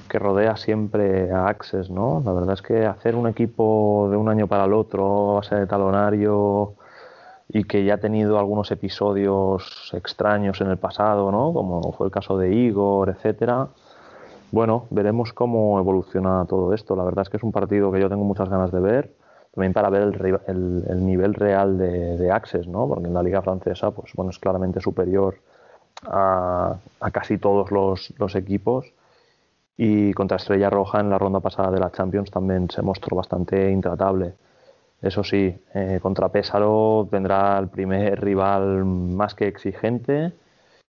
que 0.09 0.18
rodea 0.18 0.56
siempre 0.56 1.30
a 1.32 1.48
Access, 1.48 1.90
¿no? 1.90 2.22
La 2.24 2.32
verdad 2.32 2.55
es 2.55 2.62
que 2.62 2.86
hacer 2.86 3.16
un 3.16 3.28
equipo 3.28 4.09
de 4.10 4.16
un 4.16 4.28
año 4.28 4.47
para 4.48 4.64
el 4.66 4.72
otro, 4.72 5.39
a 5.39 5.43
ser 5.43 5.59
de 5.60 5.66
talonario 5.66 6.76
y 7.48 7.64
que 7.64 7.84
ya 7.84 7.94
ha 7.94 7.98
tenido 8.01 8.39
algunos 8.39 8.70
episodios 8.72 9.90
extraños 9.94 10.60
en 10.62 10.68
el 10.70 10.78
pasado, 10.78 11.32
¿no? 11.32 11.52
Como 11.55 11.93
fue 11.94 12.06
el 12.06 12.12
caso 12.12 12.39
de 12.39 12.55
Igor, 12.55 13.10
etcétera. 13.10 13.68
Bueno, 14.51 14.86
veremos 14.90 15.32
cómo 15.32 15.78
evoluciona 15.78 16.47
todo 16.48 16.74
esto. 16.74 16.97
La 16.97 17.05
verdad 17.05 17.22
es 17.22 17.30
que 17.30 17.39
es 17.39 17.43
un 17.43 17.52
partido 17.52 17.90
que 17.93 18.01
yo 18.01 18.09
tengo 18.09 18.24
muchas 18.24 18.48
ganas 18.48 18.72
de 18.72 18.80
ver, 18.80 19.14
también 19.55 19.73
para 19.73 19.91
ver 19.91 20.03
el, 20.03 20.41
el- 20.47 20.85
el 20.89 21.07
nivel 21.07 21.35
real 21.35 21.79
de, 21.79 22.16
de 22.19 22.31
Access, 22.31 22.66
¿no? 22.66 22.89
Porque 22.89 23.07
en 23.07 23.15
la 23.15 23.23
liga 23.23 23.43
francesa, 23.43 23.91
pues 23.91 24.12
bueno, 24.15 24.31
es 24.31 24.39
claramente 24.39 24.81
superior 24.81 25.37
a, 26.05 26.77
a 27.01 27.11
casi 27.11 27.39
todos 27.39 27.70
los, 27.70 28.12
los 28.19 28.35
equipos. 28.37 28.93
Y 29.77 30.12
contra 30.12 30.37
Estrella 30.37 30.70
Roja 30.70 31.01
en 31.01 31.11
la 31.11 31.19
ronda 31.19 31.41
pasada 31.41 31.70
de 31.70 31.81
la 31.81 31.91
Champions 31.91 32.31
también 32.31 32.69
se 32.70 32.83
mostró 32.83 33.16
bastante 33.16 33.70
intratable. 33.70 34.35
Eso 35.03 35.24
sí, 35.24 35.55
eh, 35.74 35.99
contra 36.03 36.29
Pésaro 36.31 37.09
tendrá 37.11 37.59
el 37.59 37.69
primer 37.69 38.20
rival 38.20 38.85
más 38.85 39.35
que 39.35 39.49
exigente 39.49 40.33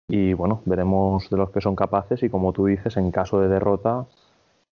y 0.08 0.34
bueno, 0.34 0.62
veremos 0.66 1.28
de 1.30 1.36
los 1.38 1.50
que 1.50 1.60
son 1.60 1.76
capaces 1.76 2.22
y 2.22 2.30
como 2.30 2.52
tú 2.52 2.66
dices, 2.66 2.96
en 2.96 3.10
caso 3.10 3.40
de 3.40 3.48
derrota, 3.48 4.06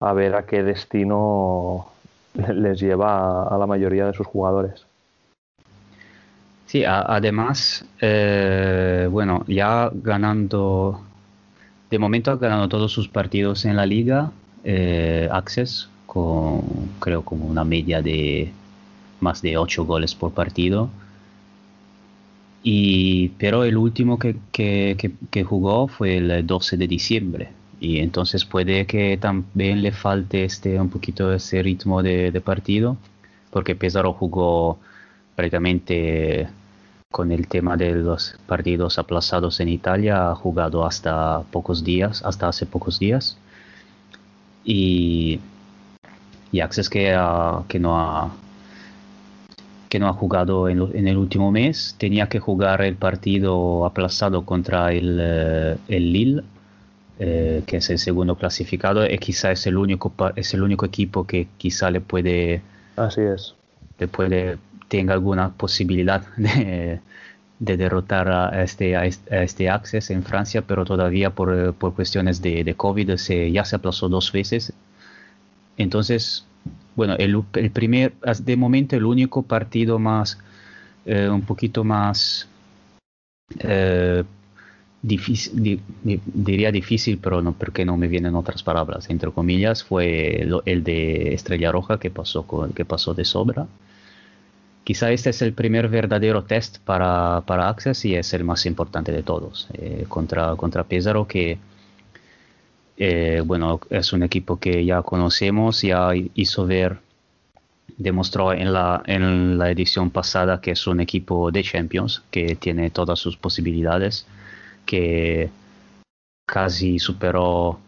a 0.00 0.12
ver 0.14 0.34
a 0.36 0.46
qué 0.46 0.62
destino 0.62 1.86
les 2.34 2.80
lleva 2.80 3.42
a, 3.48 3.58
la 3.58 3.66
mayoría 3.66 4.06
de 4.06 4.14
sus 4.14 4.26
jugadores. 4.26 4.86
Sí, 6.66 6.84
a- 6.84 7.02
además, 7.02 7.84
eh, 8.00 9.08
bueno, 9.10 9.44
ya 9.48 9.90
ganando, 9.92 11.00
de 11.90 11.98
momento 11.98 12.30
ha 12.30 12.36
ganado 12.36 12.68
todos 12.68 12.92
sus 12.92 13.08
partidos 13.08 13.64
en 13.64 13.76
la 13.76 13.86
liga, 13.86 14.30
eh, 14.62 15.28
Access, 15.32 15.88
con 16.06 16.62
creo 17.00 17.22
como 17.24 17.46
una 17.46 17.64
media 17.64 18.02
de 18.02 18.52
más 19.20 19.42
de 19.42 19.56
8 19.56 19.84
goles 19.84 20.14
por 20.14 20.32
partido. 20.32 20.90
Y, 22.62 23.28
pero 23.38 23.64
el 23.64 23.76
último 23.76 24.18
que- 24.18 24.36
que- 24.52 24.96
que 25.30 25.44
jugó 25.44 25.88
fue 25.88 26.18
el 26.18 26.46
12 26.46 26.76
de 26.76 26.86
diciembre. 26.86 27.48
Y 27.80 27.98
entonces 28.00 28.44
puede 28.44 28.86
que 28.86 29.16
también 29.16 29.82
le 29.82 29.92
falte 29.92 30.44
este, 30.44 30.78
un 30.80 30.90
poquito 30.90 31.32
ese 31.32 31.62
ritmo 31.62 32.02
de, 32.02 32.30
de 32.30 32.40
partido, 32.40 32.96
porque 33.50 33.74
Pesaro 33.74 34.12
jugó 34.12 34.78
prácticamente 35.36 36.48
con 37.10 37.32
el 37.32 37.48
tema 37.48 37.76
de 37.76 37.94
los 37.94 38.36
partidos 38.46 38.98
aplazados 38.98 39.60
en 39.60 39.68
Italia, 39.68 40.30
ha 40.30 40.34
jugado 40.36 40.84
hasta 40.86 41.42
pocos 41.52 41.82
días, 41.84 42.22
hasta 42.24 42.48
hace 42.48 42.66
pocos 42.66 42.98
días. 43.00 43.36
Y, 44.64 45.40
y 46.52 46.60
que, 46.90 47.12
ha- 47.14 47.62
que 47.68 47.78
no 47.78 47.98
ha 47.98 48.30
que 49.88 49.98
no 49.98 50.08
ha 50.08 50.12
jugado 50.12 50.68
en, 50.68 50.78
lo- 50.78 50.94
en 50.94 51.08
el 51.08 51.16
último 51.16 51.50
mes, 51.50 51.96
tenía 51.98 52.28
que 52.28 52.38
jugar 52.38 52.82
el 52.82 52.94
partido 52.96 53.84
aplazado 53.86 54.44
contra 54.44 54.92
el, 54.92 55.18
eh, 55.20 55.76
el 55.88 56.12
Lille, 56.12 56.42
eh, 57.22 57.62
que 57.66 57.76
es 57.76 57.90
el 57.90 57.98
segundo 57.98 58.34
clasificado, 58.36 59.06
y 59.06 59.18
quizá 59.18 59.52
es 59.52 59.66
el 59.66 59.76
único 59.76 60.12
es 60.36 60.54
el 60.54 60.62
único 60.62 60.86
equipo 60.86 61.26
que 61.26 61.48
quizá 61.58 61.90
le 61.90 62.00
puede 62.00 62.62
Así 62.96 63.20
es. 63.20 63.54
le 63.98 64.08
puede 64.08 64.58
tenga 64.88 65.12
alguna 65.12 65.50
posibilidad 65.50 66.24
de, 66.38 67.00
de 67.58 67.76
derrotar 67.76 68.28
a 68.28 68.62
este, 68.62 68.96
a 68.96 69.04
este, 69.04 69.36
a 69.36 69.42
este 69.42 69.68
Access 69.68 70.10
en 70.10 70.22
Francia, 70.24 70.62
pero 70.62 70.86
todavía 70.86 71.30
por, 71.30 71.74
por 71.74 71.94
cuestiones 71.94 72.40
de, 72.40 72.64
de 72.64 72.74
COVID 72.74 73.16
se, 73.16 73.52
ya 73.52 73.66
se 73.66 73.76
aplazó 73.76 74.08
dos 74.08 74.32
veces. 74.32 74.72
Entonces, 75.76 76.46
bueno, 76.96 77.16
el, 77.18 77.42
el 77.52 77.70
primer, 77.70 78.14
de 78.44 78.56
momento 78.56 78.96
el 78.96 79.04
único 79.04 79.42
partido 79.42 79.98
más, 79.98 80.38
eh, 81.04 81.28
un 81.28 81.42
poquito 81.42 81.84
más 81.84 82.48
eh, 83.58 84.24
difícil, 85.02 85.62
di- 85.62 85.80
di- 86.02 86.20
diría 86.26 86.70
difícil, 86.72 87.18
pero 87.18 87.40
no 87.42 87.52
porque 87.52 87.84
no 87.84 87.96
me 87.96 88.08
vienen 88.08 88.34
otras 88.34 88.62
palabras, 88.62 89.08
entre 89.10 89.30
comillas, 89.32 89.82
fue 89.84 90.44
lo- 90.46 90.62
el 90.66 90.84
de 90.84 91.34
Estrella 91.34 91.72
Roja 91.72 91.98
que 91.98 92.10
pasó, 92.10 92.42
con, 92.46 92.72
que 92.72 92.84
pasó 92.84 93.14
de 93.14 93.24
sobra. 93.24 93.66
Quizá 94.84 95.10
este 95.12 95.30
es 95.30 95.42
el 95.42 95.52
primer 95.52 95.88
verdadero 95.88 96.42
test 96.44 96.78
para, 96.78 97.42
para 97.46 97.68
Access 97.68 98.04
y 98.04 98.14
es 98.16 98.32
el 98.34 98.44
más 98.44 98.66
importante 98.66 99.12
de 99.12 99.22
todos. 99.22 99.68
eh, 99.74 100.04
contra, 100.08 100.56
contra 100.56 100.84
Pesaro, 100.84 101.26
que 101.26 101.58
eh, 102.96 103.42
bueno, 103.44 103.80
es 103.90 104.12
un 104.12 104.22
equipo 104.22 104.58
que 104.58 104.84
ya 104.84 105.02
conocemos, 105.02 105.82
ya 105.82 106.10
hizo 106.34 106.66
ver, 106.66 106.98
demostró 107.96 108.52
en 108.52 108.72
la, 108.72 109.02
en 109.06 109.58
la 109.58 109.70
edición 109.70 110.10
pasada 110.10 110.60
que 110.60 110.72
es 110.72 110.86
un 110.86 111.00
equipo 111.00 111.50
de 111.50 111.62
Champions, 111.62 112.22
que 112.30 112.56
tiene 112.56 112.90
todas 112.90 113.18
sus 113.18 113.36
posibilidades, 113.36 114.26
que 114.90 115.50
casi 116.46 116.98
superó 116.98 117.78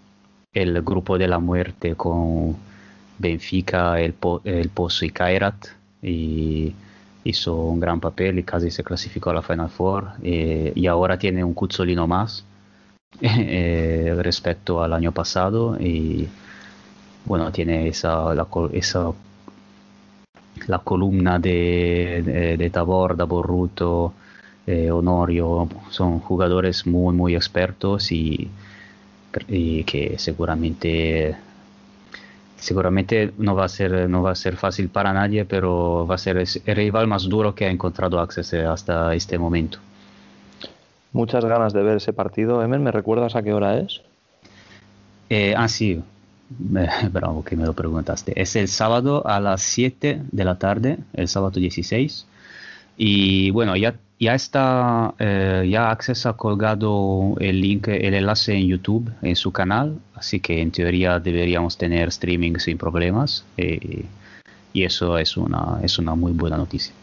el 0.52 0.82
grupo 0.82 1.18
de 1.18 1.28
la 1.28 1.38
muerte 1.38 1.94
con 1.96 2.56
Benfica, 3.18 4.00
el, 4.00 4.12
Po- 4.14 4.40
el 4.44 4.68
Pozo 4.68 5.04
y 5.04 5.10
Kairat 5.10 5.66
y 6.02 6.74
hizo 7.24 7.54
un 7.56 7.80
gran 7.80 8.00
papel 8.00 8.38
y 8.38 8.42
casi 8.44 8.70
se 8.70 8.84
clasificó 8.84 9.30
a 9.30 9.34
la 9.34 9.42
Final 9.42 9.70
Four 9.70 10.10
eh, 10.22 10.72
y 10.74 10.86
ahora 10.86 11.18
tiene 11.18 11.44
un 11.44 11.54
Cuzzolino 11.54 12.06
más 12.06 12.44
eh, 13.22 14.14
respecto 14.22 14.82
al 14.82 14.92
año 14.92 15.12
pasado 15.12 15.76
y 15.80 16.28
bueno 17.24 17.50
tiene 17.52 17.88
esa 17.88 18.34
la, 18.34 18.46
esa 18.72 19.12
la 20.66 20.78
columna 20.78 21.38
de, 21.38 22.22
de, 22.24 22.56
de 22.56 22.70
Taborda, 22.70 23.24
Borruto, 23.24 24.14
eh, 24.66 24.90
Honorio, 24.90 25.68
son 25.90 26.20
jugadores 26.20 26.86
muy 26.86 27.14
muy 27.14 27.34
expertos 27.34 28.12
y, 28.12 28.48
y 29.48 29.84
que 29.84 30.18
seguramente 30.18 31.36
seguramente 32.56 33.32
no 33.39 33.56
va 33.56 33.64
a 33.64 33.68
ser 33.68 34.09
no 34.09 34.22
va 34.22 34.30
a 34.30 34.36
ser 34.36 34.56
fácil 34.56 34.89
para 34.89 35.12
nadie 35.12 35.44
pero 35.44 36.06
va 36.06 36.14
a 36.14 36.18
ser 36.18 36.36
el 36.36 36.76
rival 36.76 37.09
más 37.09 37.28
duro 37.28 37.55
que 37.56 37.66
ha 37.66 37.70
encontrado 37.70 38.20
Access 38.20 38.52
eh, 38.52 38.64
hasta 38.64 39.14
este 39.14 39.36
momento 39.36 39.78
Muchas 41.14 41.44
ganas 41.44 41.74
de 41.74 41.82
ver 41.82 41.98
ese 41.98 42.14
partido. 42.14 42.62
Emer, 42.62 42.80
¿me 42.80 42.90
recuerdas 42.90 43.36
a 43.36 43.43
qué 43.43 43.52
hora 43.52 43.76
es? 43.76 44.01
Eh, 45.28 45.55
ah 45.56 45.68
sí 45.68 46.02
bravo 47.10 47.43
que 47.43 47.56
me 47.56 47.64
lo 47.64 47.72
preguntaste 47.72 48.40
es 48.40 48.55
el 48.56 48.68
sábado 48.68 49.26
a 49.26 49.40
las 49.40 49.62
7 49.62 50.22
de 50.30 50.44
la 50.44 50.59
tarde 50.59 50.98
el 51.14 51.26
sábado 51.26 51.59
16 51.59 52.26
y 52.98 53.51
bueno 53.51 53.74
ya 53.74 53.94
ya 54.22 54.34
está 54.34 55.14
eh, 55.18 55.66
ya 55.68 55.90
Access 55.90 56.26
ha 56.26 56.34
colgado 56.34 57.34
el 57.40 57.60
link 57.60 57.88
el 57.88 58.14
enlace 58.14 58.54
en 58.54 58.68
YouTube 58.68 59.10
en 59.22 59.34
su 59.34 59.50
canal 59.50 59.98
así 60.14 60.38
que 60.38 60.60
en 60.62 60.70
teoría 60.70 61.18
deberíamos 61.18 61.76
tener 61.76 62.08
streaming 62.08 62.54
sin 62.58 62.78
problemas 62.78 63.44
eh, 63.56 64.04
y 64.72 64.84
eso 64.84 65.18
es 65.18 65.36
una 65.36 65.80
es 65.82 65.98
una 65.98 66.14
muy 66.14 66.32
buena 66.32 66.56
noticia. 66.56 66.94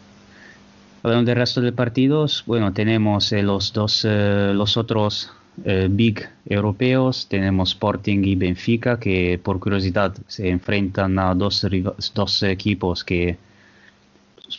Hablando 1.02 1.30
del 1.30 1.38
resto 1.38 1.62
de 1.62 1.72
partidos, 1.72 2.44
bueno, 2.46 2.74
tenemos 2.74 3.32
eh, 3.32 3.42
los 3.42 3.72
dos, 3.72 4.04
eh, 4.06 4.52
los 4.54 4.76
otros 4.76 5.30
eh, 5.64 5.88
big 5.90 6.28
europeos, 6.44 7.26
tenemos 7.26 7.70
Sporting 7.70 8.22
y 8.24 8.34
Benfica, 8.36 8.98
que 8.98 9.40
por 9.42 9.58
curiosidad 9.60 10.14
se 10.26 10.50
enfrentan 10.50 11.18
a 11.18 11.34
dos, 11.34 11.66
dos 12.14 12.42
equipos 12.42 13.02
que 13.02 13.38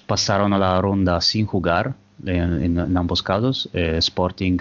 pasaron 0.08 0.52
a 0.54 0.58
la 0.58 0.82
ronda 0.82 1.22
sin 1.22 1.46
jugar 1.46 1.94
en, 2.26 2.78
en- 2.80 2.98
ambos 2.98 3.22
casos. 3.24 3.70
Eh, 3.74 3.98
Sporting 3.98 4.58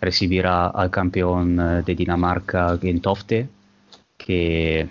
recibirá 0.00 0.66
al 0.68 0.90
campeón 0.90 1.58
eh, 1.60 1.82
de 1.84 1.94
Dinamarca, 1.94 2.76
Gentofte, 2.80 3.48
que 4.16 4.88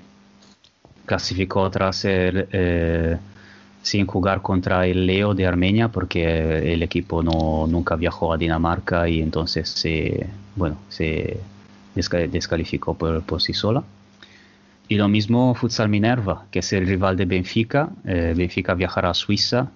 clasificó 1.06 1.69
tras 1.69 1.98
ser 1.98 2.48
eh, 2.52 3.18
sin 3.82 4.06
jugar 4.06 4.41
contra 4.41 4.86
el 4.88 5.06
Leo 5.06 5.34
de 5.34 5.45
Armenia 5.48 5.90
porque 5.90 6.73
el 6.73 6.84
equipo 6.84 7.23
no, 7.23 7.68
nunca 7.68 7.95
viajó 7.95 8.34
a 8.34 8.38
Dinamarca 8.38 9.07
y 9.10 9.22
entonces 9.22 9.69
se, 9.69 10.28
bueno, 10.56 10.78
se 10.90 11.38
desca- 11.95 12.30
descalificó 12.30 12.94
por, 12.95 13.23
por 13.23 13.41
sí 13.41 13.53
sola. 13.53 13.84
Y 14.88 14.95
lo 14.95 15.07
mismo 15.07 15.56
Futsal 15.56 15.90
Minerva, 15.90 16.45
que 16.52 16.60
es 16.60 16.73
el 16.73 16.86
rival 16.86 17.15
de 17.15 17.26
Benfica. 17.26 17.90
Eh, 18.06 18.34
Benfica 18.36 18.73
viajará 18.73 19.11
a 19.11 19.14
Suiza 19.14 19.72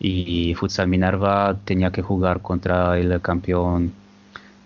y 0.00 0.54
Futsal 0.54 0.88
Minerva 0.88 1.56
tenía 1.64 1.90
que 1.90 2.02
jugar 2.02 2.40
contra 2.40 2.98
el 2.98 3.20
campeón 3.20 3.92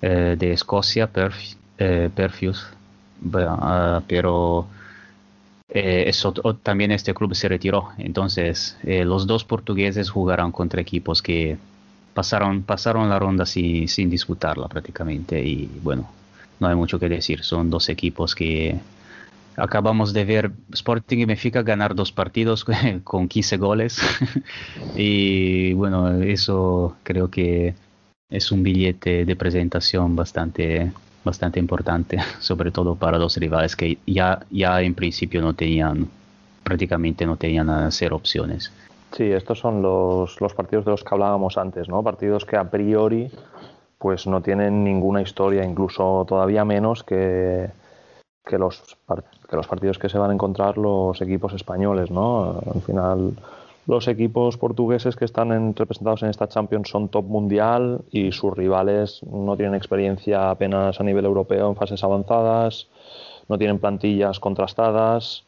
eh, 0.02 0.36
de 0.38 0.52
Escocia, 0.52 1.06
Perth, 1.06 1.56
eh, 1.78 2.10
Perfius, 2.14 2.66
ah, 3.34 4.02
pero 4.06 4.66
eh, 5.68 6.10
también 6.62 6.92
este 6.92 7.14
club 7.14 7.34
se 7.34 7.48
retiró. 7.48 7.90
Entonces, 7.98 8.76
los 8.82 9.26
dos 9.26 9.44
portugueses 9.44 10.10
jugarán 10.10 10.52
contra 10.52 10.80
equipos 10.82 11.22
que 11.22 11.56
pasaron, 12.14 12.62
pasaron 12.62 13.08
la 13.08 13.18
ronda 13.18 13.46
sin, 13.46 13.88
sin 13.88 14.10
disputarla 14.10 14.68
prácticamente. 14.68 15.42
Y 15.42 15.70
bueno, 15.82 16.10
no 16.60 16.66
hay 16.68 16.74
mucho 16.74 16.98
que 16.98 17.08
decir. 17.08 17.42
Son 17.42 17.70
dos 17.70 17.88
equipos 17.88 18.34
que 18.34 18.78
acabamos 19.56 20.12
de 20.12 20.24
ver 20.24 20.52
Sporting 20.72 21.18
y 21.18 21.24
Benfica 21.24 21.62
ganar 21.62 21.94
dos 21.94 22.12
partidos 22.12 22.64
con 23.04 23.28
15 23.28 23.56
goles. 23.56 24.00
y 24.96 25.72
bueno, 25.74 26.22
eso 26.22 26.96
creo 27.02 27.28
que 27.28 27.74
es 28.30 28.50
un 28.50 28.62
billete 28.62 29.24
de 29.24 29.36
presentación 29.36 30.16
bastante, 30.16 30.92
bastante 31.24 31.60
importante, 31.60 32.18
sobre 32.40 32.70
todo 32.70 32.94
para 32.96 33.18
los 33.18 33.36
rivales 33.36 33.76
que 33.76 33.98
ya, 34.06 34.40
ya 34.50 34.80
en 34.80 34.94
principio 34.94 35.42
no 35.42 35.54
tenían, 35.54 36.08
prácticamente 36.64 37.26
no 37.26 37.36
tenían 37.36 37.68
a 37.70 37.90
cero 37.90 38.16
opciones. 38.16 38.72
Sí, 39.12 39.24
estos 39.24 39.58
son 39.58 39.82
los, 39.82 40.40
los 40.40 40.54
partidos 40.54 40.86
de 40.86 40.92
los 40.92 41.04
que 41.04 41.14
hablábamos 41.14 41.58
antes, 41.58 41.86
¿no? 41.88 42.02
Partidos 42.02 42.46
que 42.46 42.56
a 42.56 42.70
priori 42.70 43.30
pues 43.98 44.26
no 44.26 44.40
tienen 44.40 44.82
ninguna 44.82 45.22
historia, 45.22 45.64
incluso 45.64 46.24
todavía 46.26 46.64
menos 46.64 47.04
que, 47.04 47.70
que, 48.44 48.58
los, 48.58 48.98
que 49.52 49.56
los 49.58 49.66
partidos 49.68 49.98
que 49.98 50.08
se 50.08 50.16
van 50.16 50.30
a 50.30 50.32
encontrar 50.34 50.78
los 50.78 51.20
equipos 51.20 51.52
españoles, 51.52 52.10
¿no? 52.10 52.58
Al 52.74 52.80
final 52.80 53.32
los 53.86 54.08
equipos 54.08 54.56
portugueses 54.56 55.14
que 55.14 55.26
están 55.26 55.52
en- 55.52 55.76
representados 55.76 56.22
en 56.22 56.30
esta 56.30 56.48
Champions 56.48 56.88
son 56.88 57.08
top 57.10 57.26
mundial 57.26 58.00
y 58.10 58.32
sus 58.32 58.56
rivales 58.56 59.20
no 59.30 59.54
tienen 59.58 59.74
experiencia 59.74 60.48
apenas 60.50 60.98
a 60.98 61.04
nivel 61.04 61.26
europeo 61.26 61.68
en 61.68 61.76
fases 61.76 62.02
avanzadas, 62.02 62.86
no 63.50 63.58
tienen 63.58 63.78
plantillas 63.78 64.40
contrastadas. 64.40 65.44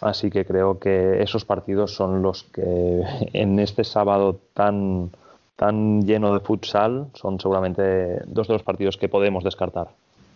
Así 0.00 0.30
que 0.30 0.44
creo 0.46 0.78
que 0.78 1.20
esos 1.20 1.44
partidos 1.44 1.96
son 1.96 2.22
los 2.22 2.44
que 2.44 3.02
en 3.32 3.58
este 3.58 3.82
sábado 3.82 4.36
tan, 4.54 5.10
tan 5.56 6.02
lleno 6.02 6.32
de 6.32 6.38
futsal 6.40 7.06
son 7.14 7.40
seguramente 7.40 8.22
dos 8.26 8.46
de 8.46 8.52
los 8.52 8.62
partidos 8.62 8.96
que 8.96 9.08
podemos 9.08 9.42
descartar. 9.42 9.88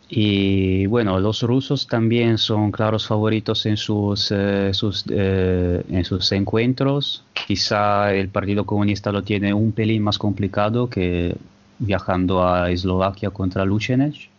Y 0.08 0.86
bueno, 0.86 1.18
los 1.18 1.42
rusos 1.42 1.88
también 1.88 2.38
son 2.38 2.70
claros 2.70 3.06
favoritos 3.06 3.66
en 3.66 3.76
sus, 3.76 4.30
eh, 4.30 4.72
sus, 4.72 5.04
eh, 5.10 5.82
en 5.88 6.04
sus 6.04 6.30
encuentros. 6.32 7.24
Quizá 7.46 8.14
el 8.14 8.28
Partido 8.28 8.64
Comunista 8.64 9.10
lo 9.10 9.24
tiene 9.24 9.52
un 9.52 9.72
pelín 9.72 10.02
más 10.02 10.18
complicado 10.18 10.88
que 10.88 11.34
viajando 11.78 12.46
a 12.46 12.70
Eslovaquia 12.70 13.30
contra 13.30 13.64
Luchenec, 13.64 14.30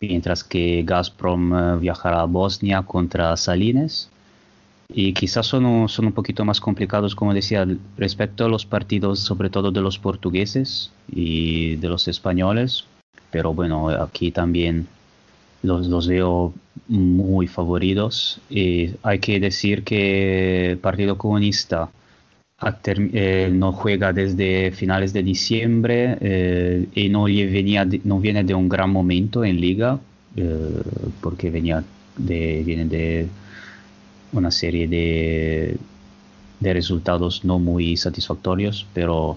mientras 0.00 0.44
que 0.44 0.84
Gazprom 0.84 1.54
eh, 1.54 1.76
viajará 1.78 2.20
a 2.20 2.26
Bosnia 2.26 2.82
contra 2.82 3.36
Salines. 3.36 4.08
Y 4.88 5.12
quizás 5.12 5.46
son 5.46 5.88
son 5.88 6.06
un 6.06 6.12
poquito 6.12 6.44
más 6.44 6.60
complicados, 6.60 7.16
como 7.16 7.34
decía, 7.34 7.66
respecto 7.98 8.44
a 8.44 8.48
los 8.48 8.64
partidos, 8.64 9.18
sobre 9.18 9.50
todo 9.50 9.72
de 9.72 9.80
los 9.80 9.98
portugueses 9.98 10.92
y 11.10 11.74
de 11.76 11.88
los 11.88 12.06
españoles. 12.06 12.84
Pero 13.32 13.52
bueno, 13.52 13.88
aquí 13.88 14.30
también 14.30 14.86
los, 15.66 16.06
veo 16.08 16.54
muy 16.88 17.46
favoritos. 17.46 18.40
Y 18.48 18.90
hay 19.02 19.18
que 19.18 19.40
decir 19.40 19.82
que 19.82 20.72
el 20.72 20.78
Partido 20.78 21.18
Comunista 21.18 21.90
eh, 22.84 23.50
no 23.52 23.72
juega 23.72 24.12
desde 24.12 24.70
finales 24.70 25.12
de 25.12 25.22
diciembre 25.22 26.16
eh, 26.20 26.86
y 26.94 27.08
no, 27.08 27.24
venía 27.24 27.86
no 28.04 28.18
viene 28.20 28.44
de 28.44 28.54
un 28.54 28.68
gran 28.68 28.90
momento 28.90 29.44
en 29.44 29.60
liga, 29.60 29.98
eh, 30.36 30.82
porque 31.20 31.50
venía 31.50 31.84
de, 32.16 32.62
viene 32.64 32.86
de 32.86 33.28
una 34.32 34.50
serie 34.50 34.88
de, 34.88 35.76
de 36.60 36.72
resultados 36.72 37.44
no 37.44 37.58
muy 37.58 37.96
satisfactorios, 37.96 38.86
pero 38.94 39.36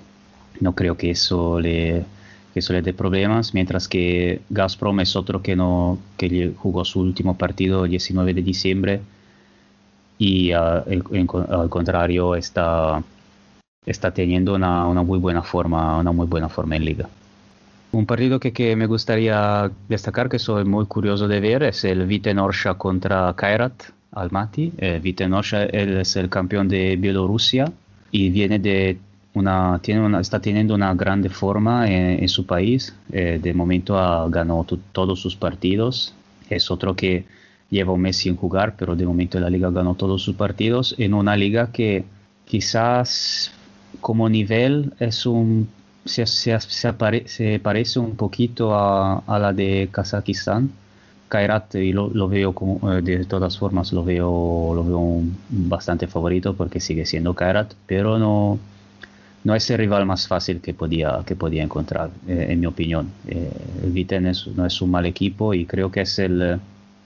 no 0.61 0.73
creo 0.73 0.95
que 0.95 1.11
eso 1.11 1.59
le, 1.59 2.05
que 2.53 2.59
eso 2.59 2.73
le 2.73 2.81
dé 2.81 2.93
problemas, 2.93 3.53
mientras 3.53 3.87
que 3.87 4.41
Gazprom 4.49 4.99
es 5.01 5.15
otro 5.15 5.41
que, 5.41 5.55
no, 5.55 5.97
que 6.17 6.51
jugó 6.57 6.83
su 6.85 6.99
último 7.01 7.37
partido 7.37 7.85
el 7.85 7.91
19 7.91 8.33
de 8.33 8.41
diciembre 8.41 9.01
y 10.17 10.51
ah, 10.51 10.83
el- 10.87 11.03
al 11.49 11.69
contrario 11.69 12.35
está, 12.35 13.01
está 13.85 14.11
teniendo 14.11 14.55
una, 14.55 14.87
una 14.87 15.03
muy 15.03 15.19
buena 15.19 15.41
forma, 15.41 15.97
una 15.99 16.11
muy 16.11 16.27
buena 16.27 16.49
forma 16.49 16.75
en 16.75 16.85
liga. 16.85 17.09
Un 17.91 18.05
partido 18.05 18.39
que, 18.39 18.51
que 18.53 18.75
me 18.75 18.85
gustaría 18.85 19.71
destacar, 19.87 20.29
que 20.29 20.37
soy 20.37 20.63
muy 20.63 20.85
curioso 20.85 21.27
de 21.27 21.39
ver, 21.39 21.63
es 21.63 21.83
el 21.85 22.05
Vitenorša 22.05 22.75
contra 22.75 23.33
Kairat 23.35 23.73
Almaty. 24.11 24.73
Eh, 24.77 24.99
Vitenorša 25.01 25.63
él 25.65 25.97
es 25.97 26.15
el 26.15 26.29
campeón 26.29 26.67
de 26.67 26.97
Bielorrusia 26.97 27.71
y 28.11 28.29
viene 28.29 28.59
de 28.59 28.99
una, 29.39 29.79
tiene 29.81 30.01
una, 30.05 30.19
está 30.19 30.39
teniendo 30.39 30.75
una 30.75 30.93
grande 30.93 31.29
forma 31.29 31.89
en, 31.89 32.21
en 32.23 32.29
su 32.29 32.45
país. 32.45 32.93
Eh, 33.11 33.39
de 33.41 33.53
momento 33.53 33.97
ha 33.97 34.27
ganado 34.29 34.63
tu- 34.65 34.77
todos 34.91 35.19
sus 35.19 35.35
partidos. 35.35 36.13
Es 36.49 36.69
otro 36.71 36.95
que 36.95 37.25
lleva 37.69 37.93
un 37.93 38.01
mes 38.01 38.17
sin 38.17 38.35
jugar, 38.35 38.75
pero 38.77 38.95
de 38.95 39.05
momento 39.05 39.37
en 39.37 39.43
la 39.43 39.49
liga 39.49 39.69
ganó 39.71 39.95
todos 39.95 40.21
sus 40.23 40.35
partidos 40.35 40.95
en 40.97 41.13
una 41.13 41.35
liga 41.35 41.71
que 41.71 42.03
quizás 42.45 43.51
como 44.01 44.29
nivel 44.29 44.93
es 44.99 45.25
un 45.25 45.67
se, 46.05 46.25
se- 46.25 46.59
se 46.59 46.87
apare- 46.89 47.27
se 47.27 47.59
parece 47.59 47.99
un 47.99 48.15
poquito 48.15 48.73
a, 48.75 49.19
a 49.27 49.39
la 49.39 49.53
de 49.53 49.89
Kazajistán. 49.91 50.71
Kairat 51.29 51.75
y 51.75 51.93
lo, 51.93 52.09
lo 52.09 52.27
veo 52.27 52.53
como, 52.55 52.91
eh, 52.91 53.03
de 53.03 53.23
todas 53.25 53.55
formas 53.59 53.93
lo 53.93 54.03
veo 54.03 54.71
lo 54.73 54.83
veo 54.83 55.21
bastante 55.49 56.07
favorito 56.07 56.55
porque 56.55 56.79
sigue 56.79 57.05
siendo 57.05 57.35
Kairat, 57.35 57.73
pero 57.85 58.17
no 58.17 58.57
no 59.43 59.55
es 59.55 59.69
el 59.69 59.77
rival 59.77 60.05
más 60.05 60.27
fácil 60.27 60.61
que 60.61 60.73
podía 60.73 61.23
que 61.25 61.35
podía 61.35 61.63
encontrar 61.63 62.09
eh, 62.27 62.47
en 62.49 62.59
mi 62.59 62.65
opinión. 62.67 63.07
Eh, 63.27 63.49
el 63.83 63.91
Viten 63.91 64.27
es- 64.27 64.47
no 64.47 64.65
es 64.65 64.81
un 64.81 64.91
mal 64.91 65.05
equipo 65.05 65.53
y 65.53 65.65
creo 65.65 65.91
que 65.91 66.01
es 66.01 66.19
el 66.19 66.41
eh, 66.41 66.59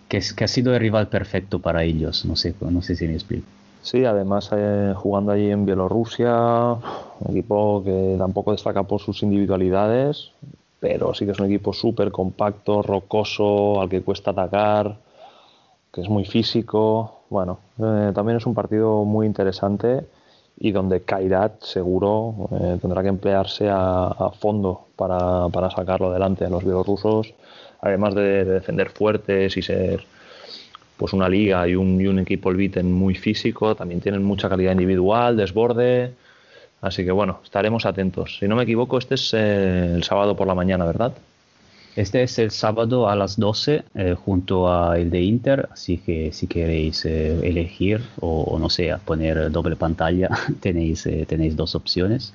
que, 0.10 0.18
es- 0.18 0.36
ha 0.42 0.48
sido 0.48 0.74
el 0.74 0.80
rival 0.80 1.08
perfecto 1.08 1.60
para 1.60 1.84
ellos. 1.84 2.26
No 2.26 2.36
sé 2.36 2.54
no 2.62 2.82
sé 2.82 2.96
si 2.96 3.08
me 3.08 3.14
explico. 3.14 3.46
Sí, 3.82 4.06
además 4.06 4.50
eh, 4.56 4.94
jugando 4.96 5.32
allí 5.34 5.50
en 5.52 5.66
Bielorrusia, 5.66 6.34
un 7.20 7.32
equipo 7.32 7.84
que 7.84 8.16
tampoco 8.18 8.52
destaca 8.54 8.84
por 8.84 9.02
sus 9.02 9.22
individualidades, 9.24 10.32
pero 10.80 11.14
sí 11.14 11.26
que 11.26 11.32
es 11.32 11.40
un 11.40 11.48
equipo 11.48 11.74
súper 11.74 12.12
compacto, 12.12 12.82
rocoso, 12.82 13.82
al 13.82 13.90
que 13.90 14.02
cuesta 14.02 14.32
atacar, 14.32 14.98
que 15.92 16.02
es 16.02 16.10
muy 16.10 16.26
físico. 16.26 17.22
Bueno, 17.30 17.60
eh, 17.80 18.12
también 18.14 18.38
es 18.38 18.46
un 18.46 18.54
partido 18.54 19.04
muy 19.04 19.28
interesante 19.28 20.06
y 20.64 20.72
donde 20.72 21.02
Kairat 21.02 21.62
seguro 21.62 22.48
eh, 22.52 22.78
tendrá 22.82 23.02
que 23.02 23.10
emplearse 23.10 23.68
a, 23.70 24.08
a 24.08 24.32
fondo 24.32 24.88
para, 24.96 25.50
para 25.50 25.70
sacarlo 25.70 26.10
adelante. 26.10 26.50
Los 26.50 26.64
bielorrusos, 26.64 27.34
además 27.82 28.16
de, 28.16 28.46
de 28.46 28.54
defender 28.54 28.90
fuertes 28.90 29.58
y 29.58 29.62
ser 29.62 30.06
pues 30.96 31.12
una 31.12 31.28
liga 31.28 31.68
y 31.68 31.76
un, 31.76 32.00
y 32.00 32.08
un 32.08 32.20
equipo 32.20 32.50
el 32.50 32.56
Viten 32.56 32.94
muy 32.94 33.14
físico, 33.14 33.76
también 33.76 34.00
tienen 34.00 34.24
mucha 34.24 34.48
calidad 34.48 34.72
individual, 34.72 35.36
desborde, 35.36 36.14
así 36.80 37.04
que 37.04 37.12
bueno, 37.12 37.42
estaremos 37.44 37.86
atentos. 37.86 38.38
Si 38.40 38.48
no 38.48 38.56
me 38.56 38.64
equivoco, 38.64 38.98
este 38.98 39.16
es 39.16 39.34
eh, 39.34 39.96
el 39.96 40.04
sábado 40.04 40.34
por 40.38 40.48
la 40.48 40.56
mañana, 40.56 40.86
¿verdad? 40.86 41.12
Este 41.96 42.24
es 42.24 42.40
el 42.40 42.50
sábado 42.50 43.08
a 43.08 43.16
las 43.16 43.38
12 43.40 43.84
eh, 43.94 44.16
junto 44.16 44.68
a 44.72 44.98
el 44.98 45.12
de 45.12 45.22
Inter, 45.22 45.70
así 45.72 45.98
que 46.00 46.32
si 46.32 46.48
queréis 46.48 47.06
eh, 47.06 47.40
elegir 47.48 48.02
o, 48.20 48.42
o 48.44 48.58
no 48.60 48.70
sé, 48.70 48.92
a 48.92 48.98
poner 48.98 49.52
doble 49.52 49.76
pantalla, 49.76 50.30
tenéis, 50.60 51.06
eh, 51.06 51.26
tenéis 51.28 51.56
dos 51.56 51.76
opciones. 51.76 52.34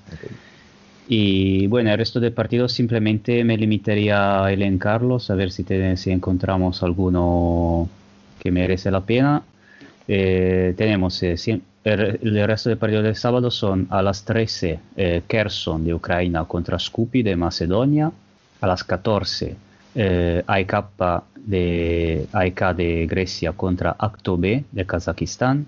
Y 1.09 1.67
bueno, 1.69 1.91
el 1.91 1.99
resto 1.99 2.21
de 2.21 2.31
partidos 2.31 2.73
simplemente 2.73 3.43
me 3.43 3.57
limitaría 3.57 4.45
a 4.45 4.53
elencarlos, 4.53 5.31
a 5.31 5.35
ver 5.35 5.51
si, 5.51 5.65
te- 5.65 5.97
si 5.97 6.11
encontramos 6.11 6.83
alguno 6.83 7.89
que 8.39 8.51
merece 8.51 8.91
la 8.91 9.01
pena. 9.01 9.43
Eh, 10.07 10.75
tenemos 10.77 11.23
eh, 11.23 11.37
el, 11.85 12.19
el 12.23 12.47
resto 12.47 12.69
de 12.69 12.77
partidos 12.77 13.05
del 13.05 13.17
sábado 13.17 13.51
son 13.51 13.87
a 13.91 14.03
las 14.03 14.25
13 14.25 14.79
eh, 14.97 15.23
Kherson 15.27 15.85
de 15.85 15.95
Ucrania 15.95 16.45
contra 16.45 16.79
Skupi 16.79 17.23
de 17.23 17.37
Macedonia, 17.37 18.13
a 18.61 18.67
las 18.67 18.85
14 18.85 19.57
eh, 19.95 20.43
AEK 20.47 20.75
de, 21.37 22.27
AEK 22.33 22.61
de 22.75 23.07
Grecia 23.07 23.53
contra 23.53 23.97
Acto 23.99 24.37
B 24.37 24.65
de 24.71 24.87
Kazajistán. 24.87 25.67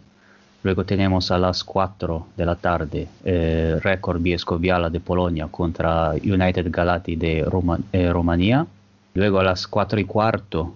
Luego 0.62 0.84
tenemos 0.84 1.30
a 1.30 1.38
las 1.38 1.64
4 1.64 2.26
de 2.36 2.44
la 2.46 2.54
tarde 2.54 3.08
eh, 3.24 3.78
Record 3.82 4.20
Biescoviala 4.20 4.90
de 4.90 5.00
Polonia 5.00 5.46
contra 5.48 6.10
United 6.12 6.66
Galati 6.70 7.16
de 7.16 7.44
Roma- 7.44 7.80
eh, 7.92 8.12
Rumanía. 8.12 8.66
Luego 9.14 9.40
a 9.40 9.44
las 9.44 9.66
4 9.66 9.98
y 10.00 10.04
cuarto 10.04 10.74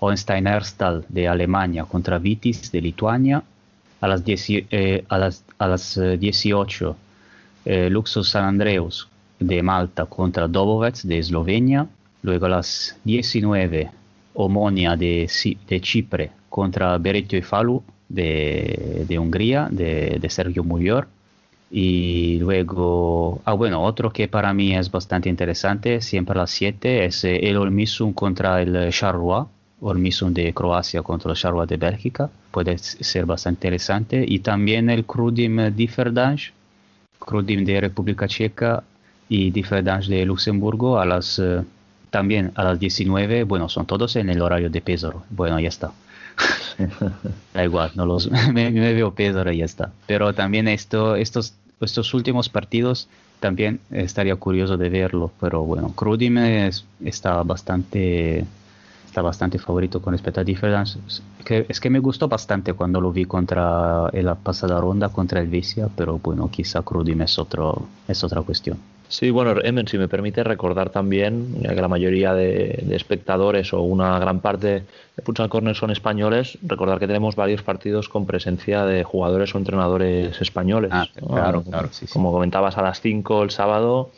Hohenstein 0.00 0.46
Erstal 0.46 1.04
de 1.08 1.28
Alemania 1.28 1.84
contra 1.84 2.18
Vitis 2.18 2.72
de 2.72 2.80
Lituania. 2.80 3.42
A 4.00 4.08
las, 4.08 4.24
10 4.24 4.46
eh, 4.70 5.04
a 5.08 5.18
las, 5.18 5.44
a 5.58 5.66
las 5.66 5.96
eh, 5.96 6.16
18 6.18 6.96
eh, 7.64 7.90
Luxus 7.90 8.28
San 8.30 8.44
Andreus 8.44 9.08
de 9.38 9.62
Malta 9.62 10.06
contra 10.06 10.48
Dobovec 10.48 11.02
de 11.02 11.18
Eslovenia. 11.18 11.86
Luego 12.22 12.48
las 12.48 12.98
19 13.04 13.90
Omonia 14.34 14.96
de, 14.96 15.30
de 15.68 15.80
Chipre 15.80 16.30
contra 16.48 16.98
Beretio 16.98 17.38
y 17.38 17.42
Falu 17.42 17.82
de, 18.08 19.04
de 19.08 19.18
Hungría, 19.18 19.68
de, 19.70 20.18
de 20.20 20.30
Sergio 20.30 20.62
Muyor. 20.64 21.08
Y 21.70 22.38
luego, 22.38 23.40
ah 23.44 23.54
bueno, 23.54 23.82
otro 23.82 24.12
que 24.12 24.28
para 24.28 24.54
mí 24.54 24.76
es 24.76 24.90
bastante 24.90 25.28
interesante, 25.28 26.00
siempre 26.00 26.34
a 26.34 26.42
las 26.42 26.50
7, 26.52 27.04
es 27.06 27.24
eh, 27.24 27.48
el 27.48 27.56
Olmisum 27.56 28.12
contra 28.12 28.62
el 28.62 28.90
Charleroi, 28.92 29.46
Olmisum 29.80 30.32
de 30.32 30.54
Croacia 30.54 31.02
contra 31.02 31.32
el 31.32 31.36
Charleroi 31.36 31.66
de 31.66 31.76
Bélgica, 31.76 32.30
puede 32.52 32.78
ser 32.78 33.26
bastante 33.26 33.66
interesante. 33.66 34.24
Y 34.26 34.38
también 34.38 34.90
el 34.90 35.04
Crudim 35.04 35.74
Differdange, 35.74 36.52
Crudim 37.18 37.64
de 37.64 37.80
República 37.80 38.28
Checa 38.28 38.84
y 39.28 39.50
Differdange 39.50 40.08
de 40.10 40.24
Luxemburgo 40.26 40.98
a 41.00 41.04
las, 41.06 41.38
eh, 41.38 41.62
también 42.10 42.52
a 42.54 42.64
las 42.64 42.78
19, 42.78 43.44
bueno, 43.44 43.68
son 43.68 43.86
todos 43.86 44.16
en 44.16 44.30
el 44.30 44.40
horario 44.42 44.70
de 44.70 44.80
Pesaro, 44.80 45.24
bueno, 45.30 45.58
ya 45.60 45.68
está. 45.68 45.92
Da 47.54 47.64
igual, 47.64 47.90
no 47.94 48.06
los, 48.06 48.30
me, 48.52 48.70
me 48.70 48.92
veo 48.94 49.12
Pedro 49.14 49.50
y 49.52 49.58
ya 49.58 49.64
está. 49.64 49.90
Pero 50.06 50.34
también 50.34 50.68
esto, 50.68 51.16
estos, 51.16 51.54
estos 51.80 52.12
últimos 52.14 52.48
partidos 52.48 53.08
también 53.40 53.80
estaría 53.90 54.36
curioso 54.36 54.76
de 54.76 54.88
verlo. 54.88 55.30
Pero 55.40 55.62
bueno, 55.62 55.92
Crudim 55.94 56.38
es- 56.38 56.84
está 57.04 57.42
bastante 57.42 58.44
está 59.06 59.22
bastante 59.22 59.58
favorito 59.58 60.02
con 60.02 60.12
respecto 60.12 60.40
a 60.40 60.44
Difference. 60.44 60.98
Es 61.08 61.22
que, 61.44 61.64
es 61.70 61.80
que 61.80 61.88
me 61.88 62.00
gustó 62.00 62.28
bastante 62.28 62.74
cuando 62.74 63.00
lo 63.00 63.12
vi 63.12 63.24
contra 63.24 64.10
en 64.12 64.26
la 64.26 64.34
pasada 64.34 64.78
ronda 64.78 65.08
contra 65.08 65.40
el 65.40 65.46
Vicia, 65.48 65.88
pero 65.96 66.18
bueno, 66.18 66.50
quizá 66.50 66.82
Crudim 66.82 67.22
es 67.22 67.38
otro 67.38 67.86
es 68.08 68.22
otra 68.22 68.42
cuestión. 68.42 68.76
Sí, 69.08 69.30
bueno, 69.30 69.54
Emen, 69.62 69.86
si 69.86 69.98
me 69.98 70.08
permite 70.08 70.42
recordar 70.42 70.90
también, 70.90 71.60
ya 71.60 71.74
que 71.74 71.80
la 71.80 71.88
mayoría 71.88 72.34
de, 72.34 72.82
de 72.82 72.96
espectadores 72.96 73.72
o 73.72 73.82
una 73.82 74.18
gran 74.18 74.40
parte 74.40 74.84
de 75.16 75.22
Futsal 75.22 75.48
Corner 75.48 75.76
son 75.76 75.90
españoles, 75.90 76.58
recordar 76.62 76.98
que 76.98 77.06
tenemos 77.06 77.36
varios 77.36 77.62
partidos 77.62 78.08
con 78.08 78.26
presencia 78.26 78.84
de 78.84 79.04
jugadores 79.04 79.54
o 79.54 79.58
entrenadores 79.58 80.40
españoles. 80.40 80.90
Ah, 80.92 81.06
¿no? 81.20 81.28
claro, 81.28 81.62
claro, 81.62 81.88
sí, 81.92 82.06
sí. 82.06 82.12
Como 82.12 82.32
comentabas, 82.32 82.76
a 82.78 82.82
las 82.82 83.00
5 83.00 83.44
el 83.44 83.50
sábado, 83.50 84.10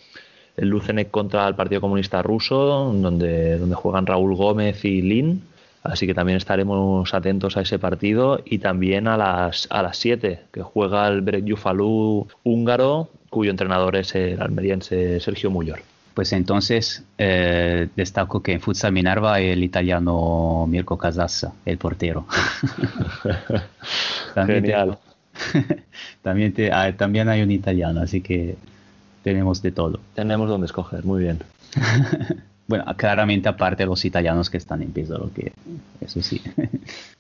el 0.57 0.69
Lucenec 0.69 1.11
contra 1.11 1.47
el 1.47 1.55
Partido 1.55 1.81
Comunista 1.81 2.23
Ruso, 2.23 2.93
donde, 2.93 3.59
donde 3.59 3.75
juegan 3.75 4.07
Raúl 4.07 4.35
Gómez 4.35 4.85
y 4.85 5.03
Lin. 5.03 5.43
Así 5.85 6.07
que 6.07 6.15
también 6.15 6.37
estaremos 6.37 7.15
atentos 7.15 7.57
a 7.57 7.61
ese 7.61 7.79
partido 7.79 8.43
y 8.45 8.59
también 8.59 9.07
a 9.07 9.17
las 9.17 9.69
a 9.71 9.83
las 9.83 9.97
7 9.99 10.41
que 10.53 10.63
juega 10.63 11.07
el 11.07 11.23
Berek 11.23 11.45
Yufalú 11.45 12.27
húngaro, 12.43 13.09
cuyo 13.31 13.51
entrenador 13.51 13.97
es 13.97 14.15
el 14.15 14.41
almeriense 14.41 15.21
Sergio 15.21 15.51
Muyor. 15.51 15.81
Pues 16.15 16.33
entonces 16.33 17.05
eh, 17.17 17.89
destaco 17.95 18.43
que 18.43 18.53
en 18.53 18.61
Futsal 18.61 18.93
Minerva 18.93 19.39
el 19.41 19.63
italiano 19.63 20.67
Mirko 20.69 20.99
Casassa, 20.99 21.53
el 21.65 21.79
portero. 21.79 22.27
también, 24.35 24.63
te- 24.63 24.69
Genial. 24.71 24.99
también, 26.23 26.53
te- 26.53 26.73
ah, 26.73 26.95
también 26.97 27.29
hay 27.29 27.43
un 27.43 27.51
italiano, 27.51 28.01
así 28.01 28.21
que 28.21 28.57
tenemos 29.23 29.63
de 29.63 29.73
todo. 29.73 30.01
Tenemos 30.15 30.49
donde 30.49 30.67
escoger, 30.67 31.05
muy 31.05 31.23
bien. 31.23 31.39
Bueno, 32.69 32.85
claramente 32.99 33.49
aparte 33.49 33.85
de 33.85 33.87
los 33.87 34.05
italianos 34.05 34.51
que 34.51 34.59
están 34.59 34.83
en 34.83 34.93
Pesaro, 34.93 35.31
que 35.35 35.53
eso 36.03 36.21
sí. 36.21 36.43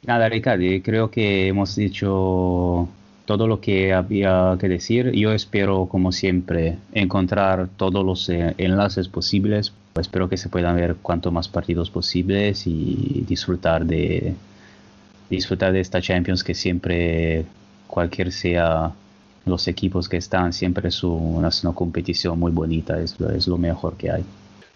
Nada, 0.03 0.29
Ricardo, 0.29 0.63
creo 0.85 1.11
que 1.11 1.49
hemos 1.49 1.75
dicho 1.75 2.87
todo 3.29 3.47
lo 3.47 3.61
que 3.61 3.93
había 3.93 4.57
que 4.59 4.71
decir. 4.71 5.13
Yo 5.13 5.33
espero, 5.33 5.85
como 5.85 6.13
siempre, 6.13 6.79
encontrar 6.95 7.69
todos 7.77 8.03
los 8.03 8.27
eh, 8.31 8.55
enlaces 8.57 9.09
posibles. 9.09 9.75
Espero 10.01 10.31
que 10.31 10.39
se 10.39 10.49
puedan 10.49 10.77
ver 10.77 10.97
cuanto 11.03 11.31
más 11.31 11.47
partidos 11.47 11.91
posibles 11.91 12.67
y 12.67 13.27
disfrutar 13.29 13.85
de 13.85 14.33
disfrutar 15.29 15.75
de 15.75 15.81
esta 15.81 16.01
Champions 16.01 16.43
que 16.43 16.55
siempre, 16.55 17.45
cualquier 17.87 18.33
sea 18.33 18.93
los 19.45 19.69
equipos 19.69 20.09
que 20.09 20.17
están, 20.17 20.55
siempre 20.55 20.89
es 20.89 21.05
una, 21.05 21.51
competición 21.75 22.39
muy 22.39 22.51
bonita, 22.51 22.99
es 22.99 23.47
lo 23.47 23.59
mejor 23.59 23.99
que 23.99 24.11
hay. 24.11 24.25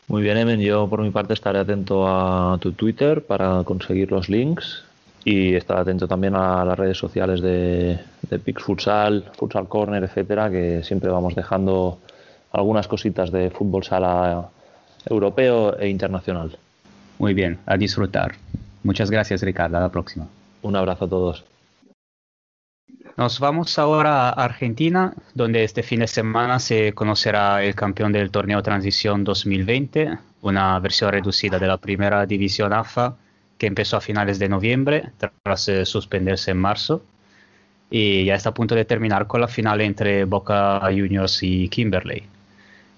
Muy 0.09 0.20
bien, 0.20 0.37
Emen. 0.37 0.61
Yo 0.61 0.89
por 0.89 1.01
mi 1.01 1.11
parte 1.11 1.33
estaré 1.33 1.59
atento 1.59 2.07
a 2.07 2.59
tu 2.61 2.73
Twitter 2.73 3.24
para 3.24 3.65
conseguir 3.65 4.12
los 4.12 4.29
links 4.29 4.85
y 5.24 5.55
estaré 5.55 5.81
atento 5.81 6.09
también 6.09 6.35
a 6.35 6.65
las 6.65 6.78
redes 6.78 6.99
sociales 6.99 7.40
de, 7.40 7.99
de 8.28 8.39
Pix 8.39 8.62
Futsal, 8.62 9.31
Futsal 9.36 9.69
Corner, 9.69 10.03
etcétera, 10.03 10.51
que 10.51 10.82
siempre 10.82 11.11
vamos 11.11 11.35
dejando 11.35 11.99
algunas 12.53 12.89
cositas 12.89 13.31
de 13.31 13.51
fútbol 13.51 13.85
sala 13.85 14.49
europeo 15.07 15.78
e 15.78 15.89
internacional. 15.89 16.57
Muy 17.19 17.35
bien, 17.35 17.59
a 17.66 17.77
disfrutar. 17.77 18.35
Muchas 18.82 19.11
gracias, 19.11 19.43
Ricardo. 19.43 19.77
A 19.77 19.81
la 19.81 19.89
próxima. 19.90 20.27
Un 20.62 20.77
abrazo 20.77 21.05
a 21.05 21.09
todos. 21.09 21.44
Nos 23.16 23.39
vamos 23.40 23.78
ahora 23.78 24.31
a 24.31 24.31
Argentina, 24.31 25.12
donde 25.35 25.65
este 25.65 25.82
fin 25.82 26.01
de 26.01 26.07
semana 26.07 26.59
se 26.59 26.94
conocerá 26.94 27.62
el 27.62 27.74
campeón 27.74 28.12
del 28.12 28.31
torneo 28.31 28.62
Transición 28.62 29.23
2020, 29.23 30.19
una 30.40 30.78
versión 30.78 31.12
reducida 31.12 31.59
de 31.59 31.66
la 31.66 31.77
primera 31.77 32.24
división 32.27 32.73
AFA 32.73 33.16
que 33.63 33.69
empezó 33.69 33.97
a 33.97 34.01
finales 34.01 34.41
de 34.41 34.49
noviembre 34.49 35.13
tras 35.45 35.69
eh, 35.69 35.87
suspenderse 35.87 36.51
en 36.51 36.59
marzo 36.59 37.05
y 37.91 38.25
ya 38.25 38.35
está 38.35 38.49
a 38.49 38.55
punto 38.55 38.75
de 38.75 38.85
terminar 38.85 39.29
con 39.29 39.41
la 39.41 39.47
final 39.47 39.81
entre 39.81 40.25
Boca 40.25 40.81
Juniors 40.87 41.45
y 41.45 41.69
Kimberley. 41.69 42.25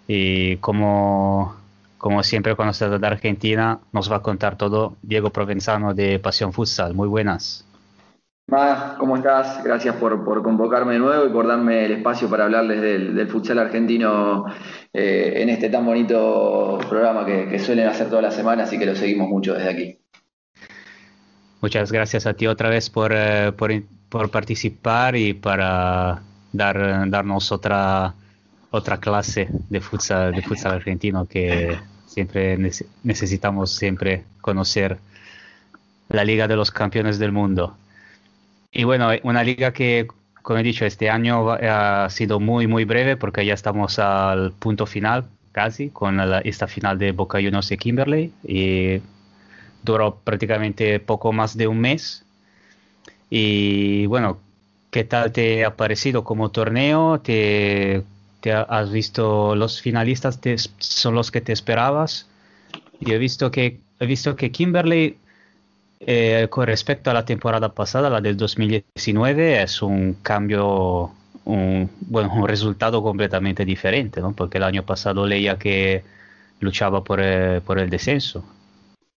Y 0.09 0.57
como, 0.57 1.55
como 1.99 2.23
siempre 2.23 2.55
cuando 2.55 2.73
se 2.73 2.89
de 2.89 3.07
Argentina, 3.07 3.79
nos 3.93 4.11
va 4.11 4.17
a 4.17 4.23
contar 4.23 4.57
todo 4.57 4.97
Diego 5.03 5.29
Provenzano 5.29 5.93
de 5.93 6.19
Pasión 6.19 6.55
Futsal. 6.55 6.95
Muy 6.95 7.09
buenas. 7.09 7.67
Más, 8.47 8.95
¿cómo 8.97 9.19
estás? 9.19 9.63
Gracias 9.63 9.97
por, 9.97 10.25
por 10.25 10.43
convocarme 10.43 10.95
de 10.95 10.99
nuevo 10.99 11.27
y 11.27 11.29
por 11.29 11.47
darme 11.47 11.85
el 11.85 11.93
espacio 11.93 12.31
para 12.31 12.45
hablarles 12.45 12.81
del, 12.81 13.15
del 13.15 13.29
futsal 13.29 13.59
argentino 13.59 14.47
eh, 14.95 15.43
en 15.43 15.51
este 15.51 15.69
tan 15.69 15.85
bonito 15.85 16.79
programa 16.89 17.27
que, 17.27 17.49
que 17.51 17.59
suelen 17.59 17.87
hacer 17.87 18.09
todas 18.09 18.25
las 18.25 18.35
semanas 18.35 18.73
y 18.73 18.79
que 18.79 18.87
lo 18.87 18.95
seguimos 18.95 19.29
mucho 19.29 19.53
desde 19.53 19.69
aquí. 19.69 19.99
Muchas 21.65 21.91
gracias 21.91 22.27
a 22.27 22.35
ti 22.35 22.47
otra 22.47 22.69
vez 22.69 22.91
por, 22.91 23.11
eh, 23.17 23.51
por, 24.11 24.31
participar 24.31 25.17
y 25.17 25.33
para 25.33 26.21
dar, 26.53 27.09
darnos 27.09 27.51
otra, 27.53 28.13
otra 28.71 28.99
clase 28.99 29.49
de 29.71 29.81
futsal, 29.81 30.35
de 30.35 30.43
futsal 30.43 30.73
argentino 30.73 31.25
que 31.27 31.79
siempre 32.07 32.59
nece- 32.59 32.85
necesitamos 33.03 33.71
siempre 33.71 34.25
conocer 34.43 34.99
la 36.11 36.23
Liga 36.23 36.47
de 36.49 36.57
los 36.57 36.71
Campeones 36.71 37.19
del 37.19 37.33
Mundo. 37.33 37.75
Y 38.71 38.85
bueno, 38.85 39.11
eh, 39.11 39.23
una 39.25 39.43
liga 39.43 39.73
que, 39.73 40.07
como 40.43 40.59
he 40.59 40.63
dicho, 40.63 40.85
este 40.85 41.09
año 41.09 41.51
ha 41.51 42.11
sido 42.11 42.41
muy, 42.41 42.67
muy 42.67 42.85
breve 42.85 43.17
porque 43.17 43.47
ya 43.47 43.55
estamos 43.55 43.99
al 43.99 44.53
punto 44.53 44.85
final 44.85 45.25
casi 45.53 45.89
con 45.89 46.19
la- 46.19 46.41
esta 46.41 46.67
final 46.67 46.99
de 46.99 47.13
Boca 47.13 47.39
Juniors 47.39 47.73
y 47.73 47.79
Kimberley. 47.79 48.33
Y 48.47 49.01
duró 49.85 50.21
prácticamente 50.25 51.01
poco 51.01 51.33
más 51.33 51.57
de 51.57 51.69
un 51.69 51.81
mes. 51.81 52.25
Y 53.31 54.07
bueno, 54.07 54.39
¿qué 54.91 55.05
tal 55.05 55.33
te 55.33 55.65
ha 55.65 55.77
parecido 55.77 56.25
como 56.25 56.51
torneo? 56.51 57.21
¿Te, 57.21 58.05
te 58.41 58.53
ha- 58.53 58.63
has 58.63 58.91
visto 58.93 59.57
los 59.57 59.81
finalistas 59.81 60.41
te- 60.41 60.57
son 60.79 61.15
los 61.15 61.31
que 61.31 61.41
te 61.41 61.53
esperabas? 61.53 62.29
Yo 63.01 63.15
he 63.15 63.19
visto 63.19 63.51
que 63.51 63.81
he 64.01 64.07
visto 64.07 64.37
que 64.37 64.53
Kimberley 64.53 65.19
eh, 66.01 66.49
con 66.51 66.67
respecto 66.67 67.11
a 67.11 67.15
la 67.15 67.25
temporada 67.27 67.71
pasada, 67.75 68.11
la 68.11 68.21
del 68.21 68.37
2019, 68.37 69.63
es 69.63 69.83
un 69.83 70.15
cambio, 70.23 71.13
un, 71.47 71.91
bueno, 72.03 72.33
un 72.35 72.49
resultado 72.49 73.03
completamente 73.03 73.65
diferente, 73.65 74.21
¿no? 74.23 74.33
Porque 74.35 74.59
el 74.59 74.65
año 74.65 74.85
pasado 74.85 75.27
leía 75.27 75.59
que 75.59 76.05
luchaba 76.61 77.05
por, 77.05 77.21
eh, 77.23 77.61
por 77.67 77.79
el 77.81 77.91
descenso. 77.91 78.45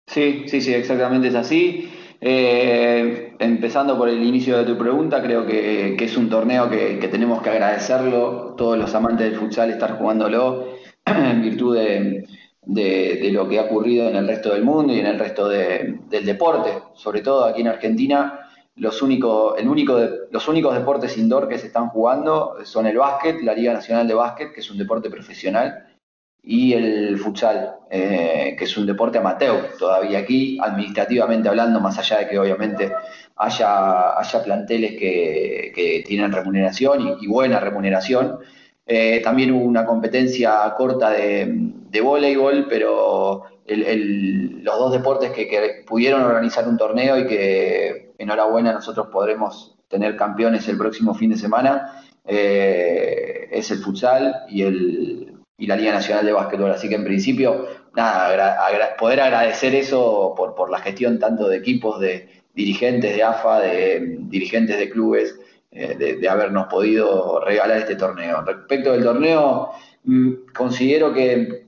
Sí, 0.08 0.46
sí, 0.48 0.62
sí, 0.62 0.74
exactamente 0.74 1.28
es 1.28 1.36
así. 1.36 1.90
Eh, 2.22 3.36
empezando 3.40 3.98
por 3.98 4.10
el 4.10 4.24
inicio 4.24 4.58
de 4.58 4.64
tu 4.66 4.78
pregunta, 4.78 5.22
creo 5.22 5.46
que, 5.46 5.96
que 5.98 6.06
es 6.06 6.18
un 6.18 6.30
torneo 6.30 6.70
que, 6.70 6.96
tenemos 7.12 7.42
que 7.42 7.50
agradecerlo, 7.50 8.56
todos 8.58 8.78
los 8.78 8.94
amantes 8.96 9.30
del 9.30 9.40
futsal 9.40 9.70
estar 9.70 9.98
jugándolo 9.98 10.70
en 11.06 11.42
virtud 11.42 11.76
de, 11.76 13.32
lo 13.32 13.48
que 13.48 13.60
ha 13.60 13.64
ocurrido 13.64 14.10
en 14.10 14.16
el 14.16 14.28
resto 14.28 14.54
del 14.54 14.64
mundo 14.64 14.94
y 14.94 15.00
en 15.00 15.06
el 15.08 15.20
resto 15.20 15.48
de- 15.48 16.00
del 16.10 16.26
deporte, 16.26 16.72
sobre 16.96 17.22
todo 17.22 17.46
aquí 17.46 17.62
en 17.62 17.68
Argentina. 17.68 18.40
Los, 18.76 19.02
único, 19.02 19.56
el 19.58 19.68
único 19.68 20.00
los 20.32 20.48
únicos 20.48 20.74
deportes 20.76 21.18
indoor 21.18 21.48
que 21.50 21.58
se 21.58 21.68
están 21.68 21.90
jugando 21.90 22.58
son 22.64 22.86
el 22.86 22.98
básquet, 22.98 23.42
la 23.42 23.54
Liga 23.54 23.74
Nacional 23.74 24.08
de 24.08 24.14
Básquet, 24.14 24.54
que 24.54 24.60
es 24.62 24.70
un 24.70 24.78
deporte 24.78 25.10
profesional, 25.10 25.87
y 26.50 26.74
el 26.74 27.18
futsal, 27.18 27.76
eh, 27.92 28.56
que 28.58 28.64
es 28.64 28.78
un 28.78 28.86
deporte 28.86 29.18
amateur 29.18 29.72
todavía 29.78 30.20
aquí, 30.20 30.58
administrativamente 30.62 31.50
hablando, 31.50 31.82
más 31.82 31.98
allá 32.00 32.20
de 32.20 32.28
que 32.30 32.40
obviamente 32.40 32.92
haya, 33.36 34.18
haya 34.18 34.44
planteles 34.44 34.92
que, 34.98 35.74
que 35.76 36.04
tienen 36.08 36.32
remuneración 36.32 37.18
y, 37.22 37.28
buena 37.28 37.60
remuneración. 37.60 38.40
Eh, 38.86 39.20
también 39.22 39.52
hubo 39.52 39.66
una 39.66 39.86
competencia 39.86 40.74
corta 40.78 41.10
de, 41.10 41.48
de 41.50 42.02
voleibol, 42.02 42.68
pero 42.70 43.44
el- 43.66 44.64
los 44.64 44.80
dos 44.80 44.94
deportes 44.94 45.32
que, 45.32 45.48
que 45.50 45.84
pudieron 45.86 46.22
organizar 46.22 46.66
un 46.68 46.78
torneo 46.78 47.18
y 47.20 47.28
que 47.28 48.14
enhorabuena 48.18 48.72
nosotros 48.72 49.08
podremos 49.12 49.76
tener 49.90 50.16
campeones 50.16 50.68
el 50.70 50.78
próximo 50.78 51.14
fin 51.14 51.32
de 51.32 51.38
semana, 51.38 52.04
eh, 52.26 53.48
es 53.52 53.70
el 53.72 53.80
futsal 53.80 54.34
y, 54.50 54.62
el, 54.64 55.37
y 55.58 55.68
la 55.68 55.76
Liga 55.76 55.94
Nacional 55.94 56.26
de 56.26 56.34
Básquetbol. 56.34 56.72
Así 56.72 56.88
que 56.88 56.96
en 56.96 57.04
principio, 57.04 57.68
nada, 57.96 58.96
poder 58.98 59.22
agradecer 59.22 59.74
eso 59.76 60.34
por, 60.38 60.56
por 60.56 60.70
la 60.70 60.80
gestión 60.80 61.20
tanto 61.20 61.48
de 61.48 61.58
equipos, 61.58 62.00
de 62.00 62.30
dirigentes 62.54 63.16
de 63.16 63.24
AFA, 63.24 63.60
de 63.62 64.18
dirigentes 64.22 64.78
de 64.78 64.90
clubes, 64.90 65.40
eh, 65.72 65.96
de, 65.98 66.16
de 66.18 66.30
habernos 66.30 66.68
podido 66.68 67.40
regalar 67.42 67.78
este 67.78 67.96
torneo. 67.96 68.42
Respecto 68.42 68.92
del 68.94 69.04
torneo, 69.04 69.72
mm, 70.04 70.32
considero 70.56 71.14
que, 71.14 71.68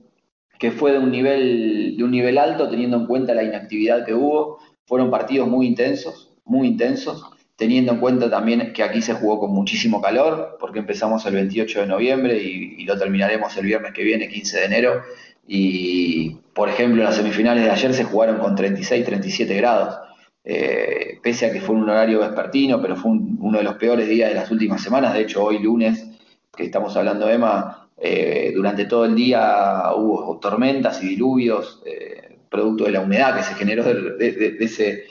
que 0.58 0.70
fue 0.70 0.92
de 0.92 0.98
un, 0.98 1.10
nivel, 1.10 1.96
de 1.96 2.04
un 2.04 2.10
nivel 2.10 2.38
alto 2.38 2.68
teniendo 2.68 2.96
en 2.96 3.06
cuenta 3.06 3.34
la 3.34 3.42
inactividad 3.42 4.04
que 4.04 4.14
hubo. 4.14 4.58
Fueron 4.84 5.10
partidos 5.10 5.46
muy 5.48 5.66
intensos, 5.66 6.32
muy 6.44 6.66
intensos, 6.66 7.24
teniendo 7.60 7.92
en 7.92 7.98
cuenta 8.00 8.30
también 8.30 8.72
que 8.72 8.82
aquí 8.82 9.02
se 9.02 9.12
jugó 9.12 9.38
con 9.38 9.50
muchísimo 9.52 10.00
calor, 10.00 10.56
porque 10.58 10.78
empezamos 10.78 11.26
el 11.26 11.34
28 11.34 11.82
de 11.82 11.86
noviembre 11.86 12.38
y, 12.42 12.84
lo 12.86 12.96
terminaremos 12.98 13.54
el 13.58 13.66
viernes 13.66 13.92
que 13.92 14.02
viene, 14.02 14.28
15 14.28 14.60
de 14.60 14.64
enero. 14.64 15.02
Y, 15.46 16.36
por 16.54 16.70
ejemplo, 16.70 17.04
las 17.04 17.16
semifinales 17.16 17.62
de 17.64 17.70
ayer 17.70 17.92
se 17.92 18.04
jugaron 18.04 18.38
con 18.38 18.54
36, 18.56 19.04
37 19.04 19.54
grados. 19.56 19.94
Eh, 20.42 21.18
pese 21.22 21.46
a 21.46 21.52
que 21.52 21.60
fue 21.60 21.74
un 21.76 21.88
horario 21.88 22.20
vespertino, 22.20 22.80
pero 22.80 22.96
fue 22.96 23.10
un- 23.10 23.36
uno 23.42 23.58
de 23.58 23.64
los 23.64 23.74
peores 23.74 24.08
días 24.08 24.30
de 24.30 24.36
las 24.36 24.50
últimas 24.50 24.82
semanas. 24.82 25.12
De 25.12 25.20
hecho, 25.20 25.44
hoy 25.44 25.58
lunes, 25.58 26.08
que 26.56 26.64
estamos 26.64 26.96
hablando, 26.96 27.28
Emma, 27.28 27.90
eh, 27.98 28.52
durante 28.54 28.86
todo 28.86 29.04
el 29.04 29.14
día 29.14 29.82
hubo 29.94 30.38
tormentas 30.40 31.02
y 31.04 31.08
diluvios, 31.08 31.82
eh, 31.84 32.38
producto 32.48 32.84
de 32.84 32.92
la 32.92 33.00
humedad 33.02 33.36
que 33.36 33.42
se 33.42 33.54
generó 33.54 33.84
de 33.84 34.56
ese, 34.60 35.04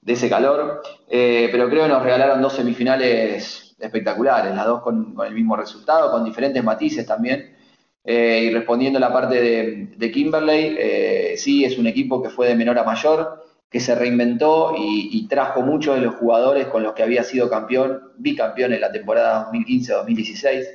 de 0.00 0.12
ese 0.12 0.28
calor. 0.28 0.82
Eh, 1.08 1.48
pero 1.50 1.68
creo 1.68 1.84
que 1.84 1.88
nos 1.88 2.02
regalaron 2.02 2.42
dos 2.42 2.54
semifinales 2.54 3.68
espectaculares, 3.78 4.54
las 4.54 4.66
dos 4.66 4.82
con, 4.82 5.14
el 5.24 5.34
mismo 5.34 5.56
resultado, 5.56 6.10
con 6.10 6.24
diferentes 6.24 6.62
matices 6.62 7.06
también. 7.06 7.56
Eh, 8.04 8.44
y 8.44 8.50
respondiendo 8.54 8.98
a 8.98 9.00
la 9.00 9.12
parte 9.12 9.40
de, 9.40 9.88
de 9.96 10.10
Kimberley, 10.10 10.76
eh, 10.78 11.34
sí, 11.36 11.64
es 11.64 11.76
un 11.78 11.86
equipo 11.86 12.22
que 12.22 12.30
fue 12.30 12.48
de 12.48 12.54
menor 12.54 12.78
a 12.78 12.84
mayor, 12.84 13.44
que 13.70 13.80
se 13.80 13.94
reinventó 13.94 14.74
y, 14.78 15.26
trajo 15.28 15.60
muchos 15.60 15.96
de 15.96 16.00
los 16.00 16.14
jugadores 16.14 16.68
con 16.68 16.82
los 16.82 16.94
que 16.94 17.02
había 17.02 17.22
sido 17.22 17.50
campeón, 17.50 18.12
bicampeón 18.16 18.72
en 18.72 18.80
la 18.80 18.90
temporada 18.90 19.50
2015-2016, 19.52 20.66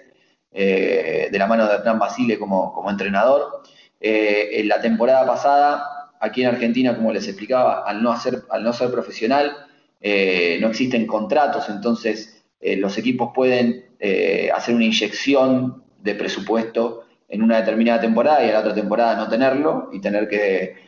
eh, 0.51 1.29
de 1.31 1.39
la 1.39 1.47
mano 1.47 1.65
de 1.65 1.73
Hernán 1.73 1.97
Basile 1.97 2.37
como, 2.37 2.71
como 2.71 2.91
entrenador. 2.91 3.63
En 3.99 4.67
la 4.67 4.81
temporada 4.81 5.25
pasada, 5.25 5.92
aquí 6.23 6.41
en 6.41 6.47
Argentina, 6.47 6.95
como 6.95 7.11
les 7.11 7.27
explicaba, 7.27 7.83
al 7.85 8.01
no, 8.01 8.15
al 8.49 8.63
no 8.63 8.73
ser 8.73 8.89
profesional, 8.91 9.67
eh, 9.99 10.57
no 10.61 10.69
existen 10.69 11.05
contratos, 11.05 11.69
entonces 11.69 12.45
eh, 12.61 12.77
los 12.77 12.97
equipos 12.97 13.31
pueden 13.35 13.85
eh, 13.99 14.49
hacer 14.55 14.73
una 14.73 14.85
inyección 14.85 15.83
de 16.01 16.15
presupuesto 16.15 17.03
en 17.27 17.41
una 17.41 17.57
determinada 17.59 17.99
temporada 17.99 18.41
y 18.41 18.47
en 18.47 18.53
la 18.53 18.61
otra 18.61 18.73
temporada 18.73 19.17
no 19.17 19.27
tenerlo 19.27 19.89
y 19.91 19.99
tener 19.99 20.29
que, 20.29 20.81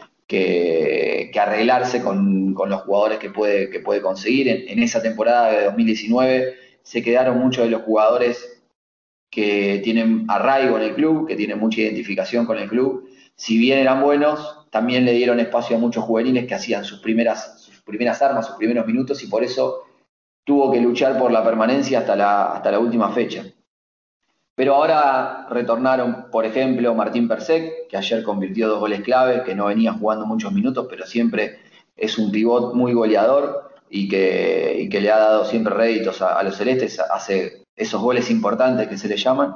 arreglarse 1.38 2.02
con, 2.02 2.54
los 2.54 2.82
jugadores 2.84 3.20
que 3.20 3.30
puede, 3.30 3.70
que 3.70 3.82
puede 3.82 4.02
conseguir. 4.02 4.48
En 4.70 4.82
esa 4.82 5.02
temporada 5.02 5.52
de 5.52 5.66
2019 5.66 6.54
se 6.82 7.04
quedaron 7.04 7.40
muchos 7.40 7.66
de 7.66 7.72
los 7.72 7.82
jugadores 7.82 8.64
que 9.30 9.82
tienen 9.84 10.26
arraigo 10.30 10.78
en 10.78 10.84
el 10.84 10.96
club, 10.96 11.28
que 11.28 11.36
tienen 11.36 11.60
mucha 11.60 11.82
identificación 11.82 12.46
con 12.46 12.58
el 12.58 12.70
club. 12.70 13.10
Si 13.36 13.58
bien 13.58 13.80
eran 13.80 14.02
buenos, 14.02 14.65
también 14.76 15.06
le 15.06 15.14
dieron 15.14 15.40
espacio 15.40 15.78
a 15.78 15.80
muchos 15.80 16.04
juveniles 16.04 16.48
que 16.48 16.54
hacían 16.54 16.84
sus 16.84 17.00
primeras, 17.00 17.62
sus 17.62 17.80
primeras 17.80 18.22
armas, 18.22 18.46
sus 18.46 18.58
primeros 18.58 18.86
minutos 18.86 19.24
y 19.24 19.28
por 19.28 19.42
eso 19.42 19.86
tuvo 20.44 20.70
que 20.70 20.82
luchar 20.82 21.18
por 21.18 21.32
la 21.32 21.46
permanencia 21.46 22.00
hasta 22.00 22.14
la, 22.14 22.52
hasta 22.52 22.72
la 22.72 22.80
última 22.80 23.10
fecha. 23.14 23.46
Pero 24.54 24.76
ahora 24.76 25.48
retornaron, 25.50 26.26
por 26.30 26.44
ejemplo, 26.44 26.94
Martín 26.94 27.26
Persec, 27.26 27.88
que 27.88 27.96
ayer 27.96 28.22
convirtió 28.22 28.68
dos 28.68 28.82
goles 28.82 29.00
clave, 29.00 29.44
que 29.44 29.56
no 29.56 29.68
venía 29.68 29.94
jugando 29.94 30.26
muchos 30.26 30.52
minutos, 30.52 30.88
pero 30.90 31.06
siempre 31.06 31.60
es 31.96 32.18
un 32.18 32.30
pivot 32.30 32.74
muy 32.74 32.92
goleador 32.92 33.72
y 33.90 34.10
que, 34.10 34.90
le 34.92 35.10
ha 35.10 35.20
dado 35.20 35.46
siempre 35.46 35.74
réditos 35.74 36.22
a, 36.22 36.38
a 36.38 36.44
los 36.44 36.58
celestes, 36.58 37.00
hace 37.00 37.64
esos 37.78 38.02
goles 38.02 38.30
importantes 38.30 38.90
que 38.90 38.98
se 38.98 39.08
le 39.08 39.16
llaman. 39.16 39.56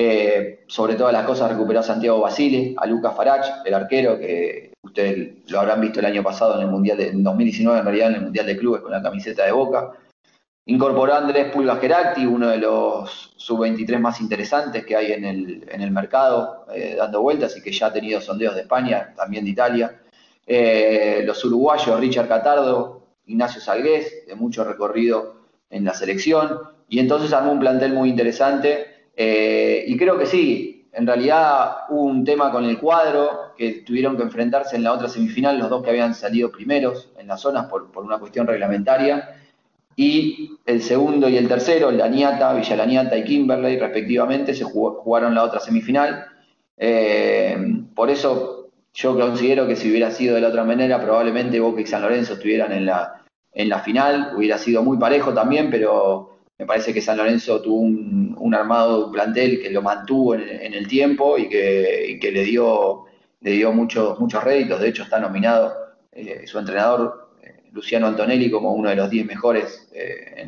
Eh, 0.00 0.60
sobre 0.68 0.94
todas 0.94 1.12
las 1.12 1.26
cosas 1.26 1.50
recuperó 1.50 1.80
a 1.80 1.82
Santiago 1.82 2.20
Basile, 2.20 2.72
a 2.78 2.86
Lucas 2.86 3.16
Farach, 3.16 3.66
el 3.66 3.74
arquero, 3.74 4.16
que 4.16 4.70
ustedes 4.80 5.50
lo 5.50 5.58
habrán 5.58 5.80
visto 5.80 5.98
el 5.98 6.06
año 6.06 6.22
pasado 6.22 6.54
en 6.54 6.60
el 6.60 6.68
Mundial 6.68 6.98
de 6.98 7.08
en 7.08 7.24
2019, 7.24 7.80
en 7.80 7.84
realidad 7.84 8.10
en 8.10 8.14
el 8.14 8.22
Mundial 8.22 8.46
de 8.46 8.56
Clubes 8.56 8.82
con 8.82 8.92
la 8.92 9.02
camiseta 9.02 9.44
de 9.44 9.50
Boca. 9.50 9.90
Incorporó 10.66 11.14
a 11.14 11.18
Andrés 11.18 11.52
Pulgas 11.52 11.80
Geracti, 11.80 12.26
uno 12.26 12.46
de 12.46 12.58
los 12.58 13.32
sub-23 13.38 13.98
más 13.98 14.20
interesantes 14.20 14.86
que 14.86 14.94
hay 14.94 15.10
en 15.10 15.24
el, 15.24 15.68
en 15.68 15.80
el 15.80 15.90
mercado, 15.90 16.66
eh, 16.72 16.94
dando 16.96 17.20
vueltas 17.20 17.56
y 17.56 17.62
que 17.62 17.72
ya 17.72 17.88
ha 17.88 17.92
tenido 17.92 18.20
sondeos 18.20 18.54
de 18.54 18.60
España, 18.60 19.12
también 19.16 19.44
de 19.46 19.50
Italia. 19.50 20.00
Eh, 20.46 21.22
los 21.24 21.44
uruguayos, 21.44 21.98
Richard 21.98 22.28
Catardo, 22.28 23.02
Ignacio 23.26 23.60
Salgués, 23.60 24.28
de 24.28 24.36
mucho 24.36 24.62
recorrido 24.62 25.38
en 25.70 25.84
la 25.84 25.92
selección, 25.92 26.56
y 26.88 27.00
entonces 27.00 27.32
armó 27.32 27.50
un 27.50 27.58
plantel 27.58 27.94
muy 27.94 28.10
interesante. 28.10 28.97
Eh, 29.20 29.84
y 29.88 29.96
creo 29.96 30.16
que 30.16 30.26
sí, 30.26 30.86
en 30.92 31.04
realidad 31.06 31.70
hubo 31.88 32.02
un 32.04 32.24
tema 32.24 32.52
con 32.52 32.64
el 32.64 32.78
cuadro, 32.78 33.52
que 33.56 33.82
tuvieron 33.84 34.16
que 34.16 34.22
enfrentarse 34.22 34.76
en 34.76 34.84
la 34.84 34.92
otra 34.92 35.08
semifinal 35.08 35.58
los 35.58 35.68
dos 35.68 35.82
que 35.82 35.90
habían 35.90 36.14
salido 36.14 36.52
primeros 36.52 37.10
en 37.18 37.26
las 37.26 37.40
zonas 37.40 37.66
por, 37.66 37.88
una 37.96 38.18
cuestión 38.18 38.46
reglamentaria 38.46 39.36
y 39.96 40.52
el 40.64 40.80
segundo 40.80 41.28
y 41.28 41.36
el 41.36 41.48
tercero, 41.48 41.90
Laniata, 41.90 42.54
Villa 42.54 43.16
y 43.16 43.24
Kimberley, 43.24 43.76
respectivamente, 43.80 44.54
se 44.54 44.62
jugó- 44.62 45.00
jugaron 45.02 45.34
la 45.34 45.42
otra 45.42 45.58
semifinal. 45.58 46.24
Eh, 46.76 47.56
por 47.96 48.08
eso 48.08 48.68
yo 48.94 49.18
considero 49.18 49.66
que 49.66 49.74
si 49.74 49.90
hubiera 49.90 50.12
sido 50.12 50.36
de 50.36 50.42
la 50.42 50.48
otra 50.48 50.62
manera, 50.62 51.00
probablemente 51.02 51.58
Boca 51.58 51.80
y 51.80 51.86
San 51.86 52.02
Lorenzo 52.02 52.34
estuvieran 52.34 52.70
en 52.72 52.86
la, 52.86 53.24
en 53.52 53.68
la 53.68 53.80
final. 53.80 54.34
Hubiera 54.36 54.56
sido 54.58 54.84
muy 54.84 54.98
parejo 54.98 55.34
también, 55.34 55.68
pero 55.68 56.37
me 56.58 56.66
parece 56.66 56.92
que 56.92 57.00
San 57.00 57.16
Lorenzo 57.16 57.60
tuvo 57.62 57.80
un, 57.80 58.34
un 58.38 58.54
armado 58.54 59.06
un 59.06 59.12
plantel 59.12 59.60
que 59.62 59.70
lo 59.70 59.80
mantuvo 59.82 60.34
en, 60.34 60.42
en 60.48 60.74
el 60.74 60.88
tiempo 60.88 61.38
y 61.38 61.48
que, 61.48 62.18
que 62.20 62.32
le 62.32 62.42
dio, 62.44 63.04
le 63.40 63.52
dio 63.52 63.72
muchos, 63.72 64.18
muchos 64.18 64.42
réditos. 64.42 64.80
De 64.80 64.88
hecho, 64.88 65.04
está 65.04 65.20
nominado 65.20 65.72
eh, 66.12 66.46
su 66.46 66.58
entrenador, 66.58 67.30
eh, 67.42 67.62
Luciano 67.72 68.06
Antonelli, 68.08 68.50
como 68.50 68.72
uno 68.72 68.90
de 68.90 68.96
los 68.96 69.08
10 69.08 69.26
mejores 69.26 69.88
eh, 69.94 70.46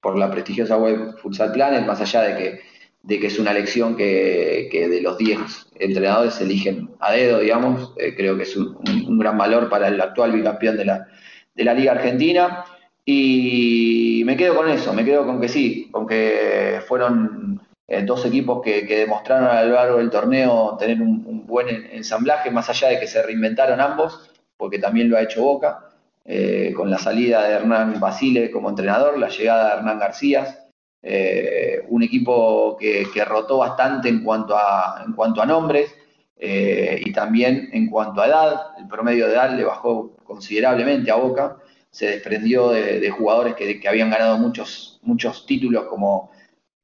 por 0.00 0.16
la 0.16 0.30
prestigiosa 0.30 0.76
web 0.76 1.16
Futsal 1.18 1.52
Planet, 1.52 1.84
más 1.86 2.00
allá 2.00 2.22
de 2.22 2.36
que, 2.36 2.60
de 3.02 3.20
que 3.20 3.26
es 3.26 3.38
una 3.38 3.50
elección 3.50 3.96
que, 3.96 4.68
que 4.70 4.88
de 4.88 5.00
los 5.00 5.18
10 5.18 5.38
entrenadores 5.78 6.34
se 6.34 6.44
eligen 6.44 6.90
a 7.00 7.12
dedo, 7.12 7.40
digamos. 7.40 7.92
Creo 8.16 8.36
que 8.36 8.44
es 8.44 8.56
un, 8.56 8.76
un- 8.76 9.06
un 9.08 9.18
gran 9.18 9.36
valor 9.38 9.68
para 9.68 9.88
el 9.88 10.00
actual 10.00 10.32
bicampeón 10.32 10.76
de 10.76 10.84
la, 10.84 11.08
de 11.54 11.64
la 11.64 11.74
Liga 11.74 11.92
Argentina. 11.92 12.64
Y 13.08 14.15
me 14.26 14.36
quedo 14.36 14.56
con 14.56 14.68
eso, 14.68 14.92
me 14.92 15.04
quedo 15.04 15.24
con 15.24 15.40
que 15.40 15.48
sí, 15.48 15.88
con 15.92 16.04
que 16.04 16.80
fueron 16.88 17.60
eh, 17.86 18.02
dos 18.02 18.24
equipos 18.26 18.60
que, 18.60 18.82
demostraron 18.84 19.46
a 19.46 19.62
lo 19.62 19.74
largo 19.76 19.98
del 19.98 20.10
torneo 20.10 20.76
tener 20.76 21.00
un, 21.00 21.46
buen 21.46 21.68
en- 21.68 21.86
ensamblaje, 21.92 22.50
más 22.50 22.68
allá 22.68 22.88
de 22.88 22.98
que 22.98 23.06
se 23.06 23.22
reinventaron 23.22 23.80
ambos, 23.80 24.28
porque 24.56 24.80
también 24.80 25.08
lo 25.08 25.16
ha 25.16 25.22
hecho 25.22 25.44
Boca, 25.44 25.90
eh, 26.24 26.72
con 26.76 26.90
la 26.90 26.98
salida 26.98 27.46
de 27.46 27.54
Hernán 27.54 28.00
Basile 28.00 28.50
como 28.50 28.68
entrenador, 28.68 29.16
la 29.16 29.28
llegada 29.28 29.68
de 29.68 29.78
Hernán 29.78 30.00
García, 30.00 30.58
eh, 31.02 31.84
un 31.88 32.02
equipo 32.02 32.76
que, 32.76 33.06
que 33.14 33.24
rotó 33.24 33.58
bastante 33.58 34.08
en 34.08 34.24
cuanto 34.24 34.56
a, 34.58 35.04
en 35.06 35.12
cuanto 35.12 35.40
a 35.40 35.46
nombres 35.46 35.94
y 36.38 37.12
también 37.12 37.70
en 37.72 37.88
cuanto 37.88 38.20
a 38.20 38.26
edad, 38.26 38.60
el 38.78 38.88
promedio 38.88 39.26
de 39.26 39.34
edad 39.34 39.56
le 39.56 39.64
bajó 39.64 40.16
considerablemente 40.24 41.10
a 41.10 41.14
Boca, 41.14 41.56
se 41.96 42.08
desprendió 42.08 42.72
de, 42.72 43.08
jugadores 43.08 43.54
que, 43.54 43.80
habían 43.88 44.10
ganado 44.10 44.36
muchos, 44.36 45.00
muchos 45.00 45.46
títulos 45.46 45.86
como 45.86 46.30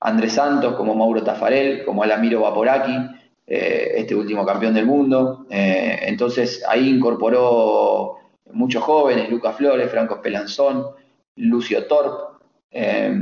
Andrés 0.01 0.33
Santos, 0.33 0.75
como 0.75 0.95
Mauro 0.95 1.23
Tafarel, 1.23 1.85
como 1.85 2.03
Alamiro 2.03 2.41
Vaporaki, 2.41 2.97
eh, 3.47 3.93
este 3.97 4.15
último 4.15 4.47
campeón 4.47 4.73
del 4.73 4.87
mundo. 4.87 5.45
Eh, 5.51 5.99
entonces 6.05 6.65
ahí 6.67 6.89
incorporó 6.89 8.21
muchos 8.55 8.83
jóvenes, 8.83 9.29
Lucas 9.29 9.55
Flores, 9.55 9.91
Franco 9.91 10.15
Espelanzón, 10.15 10.87
Lucio 11.37 11.85
Torp, 11.85 12.41
eh, 12.71 13.15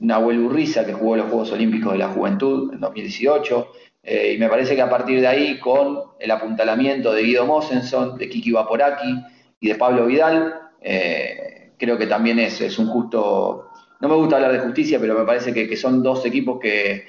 Nahuel 0.00 0.40
Urriza, 0.40 0.84
que 0.84 0.92
jugó 0.92 1.16
los 1.16 1.28
Juegos 1.28 1.52
Olímpicos 1.52 1.92
de 1.92 2.00
la 2.00 2.08
Juventud 2.08 2.74
en 2.74 2.80
2018. 2.80 3.72
eh, 4.02 4.34
y 4.34 4.38
me 4.38 4.50
parece 4.50 4.76
que 4.76 4.82
a 4.82 4.90
partir 4.90 5.22
de 5.22 5.26
ahí, 5.26 5.58
con 5.58 6.00
el 6.18 6.30
apuntalamiento 6.30 7.14
de 7.14 7.22
Guido 7.22 7.46
Mosenson, 7.46 8.18
de 8.18 8.28
Kiki 8.28 8.52
Vaporaki 8.52 9.24
y 9.60 9.68
de 9.68 9.74
Pablo 9.74 10.06
Vidal, 10.06 10.58
eh, 10.80 11.72
creo 11.78 11.98
que 11.98 12.06
también 12.06 12.38
es, 12.38 12.60
es 12.62 12.78
un 12.78 12.86
justo. 12.88 13.68
No 14.00 14.08
me 14.08 14.14
gusta 14.14 14.36
hablar 14.36 14.52
de 14.52 14.60
justicia, 14.60 14.98
pero 14.98 15.18
me 15.18 15.26
parece 15.26 15.52
que, 15.52 15.76
son 15.76 16.02
dos 16.02 16.24
equipos 16.24 16.58
que, 16.58 17.06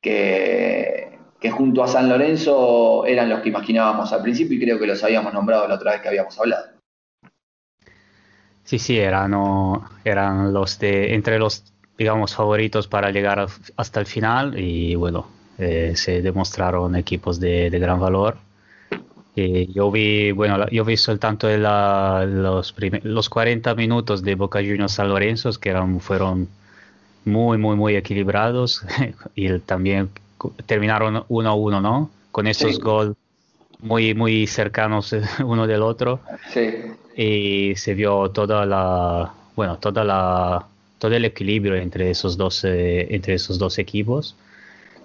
que, 0.00 1.18
junto 1.50 1.82
a 1.82 1.88
San 1.88 2.08
Lorenzo 2.08 3.04
eran 3.06 3.28
los 3.28 3.40
que 3.40 3.48
imaginábamos 3.48 4.12
al 4.12 4.22
principio 4.22 4.56
y 4.56 4.60
creo 4.60 4.78
que 4.78 4.86
los 4.86 5.02
habíamos 5.04 5.32
nombrado 5.32 5.68
la 5.68 5.74
otra 5.74 5.92
vez 5.92 6.00
que 6.00 6.08
habíamos 6.08 6.38
hablado. 6.38 6.66
Sí, 8.62 8.78
sí, 8.78 8.98
eran, 8.98 9.34
eran 10.04 10.52
los 10.52 10.78
de, 10.78 11.14
entre 11.14 11.38
los, 11.38 11.72
digamos, 11.98 12.34
favoritos 12.34 12.88
para 12.88 13.10
llegar 13.10 13.46
hasta 13.76 14.00
el 14.00 14.06
final 14.06 14.58
y 14.58 14.94
bueno, 14.94 15.26
eh, 15.58 15.92
se 15.96 16.22
demostraron 16.22 16.96
equipos 16.96 17.40
de 17.40 17.70
gran 17.70 18.00
valor. 18.00 18.38
Y 19.36 19.72
yo 19.72 19.90
vi, 19.90 20.30
bueno, 20.32 20.68
yo 20.70 20.84
vi 20.84 20.96
soltanto 20.96 21.48
la- 21.56 22.24
los, 22.26 22.74
los 23.02 23.28
40 23.28 23.74
minutos 23.74 24.22
de 24.22 24.34
Boca 24.36 24.60
Juniors 24.60 24.92
San 24.92 25.08
Lorenzo, 25.08 25.50
que 25.60 25.70
eran, 25.70 26.00
fueron 26.00 26.48
muy, 27.24 27.58
muy, 27.58 27.76
muy 27.76 27.96
equilibrados 27.96 28.82
y 29.34 29.58
también 29.60 30.10
terminaron 30.66 31.24
1 31.28 31.50
a 31.50 31.54
1, 31.54 31.80
¿no? 31.80 32.10
Con 32.32 32.46
esos 32.46 32.76
Sí. 32.76 32.82
goles 32.82 33.14
muy, 33.80 34.14
muy 34.14 34.46
cercanos 34.46 35.12
eh, 35.12 35.22
uno 35.44 35.66
del 35.66 35.82
otro 35.82 36.20
Sí, 36.52 36.70
y 37.16 37.74
se 37.76 37.94
vio 37.94 38.30
toda 38.30 38.66
la, 38.66 39.32
bueno, 39.56 39.78
toda 39.78 40.04
la, 40.04 40.66
todo 40.98 41.14
el 41.14 41.24
equilibrio 41.24 41.76
entre 41.76 42.10
esos 42.10 42.36
dos, 42.36 42.64
eh, 42.64 43.06
entre 43.14 43.34
esos 43.34 43.58
dos 43.58 43.78
equipos. 43.78 44.34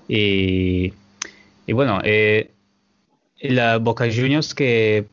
Y, 0.08 0.94
y 1.68 1.74
bueno, 1.74 2.02
eh, 2.04 2.52
la 3.42 3.78
Boca 3.78 4.06
Juniors 4.14 4.54
que, 4.54 5.08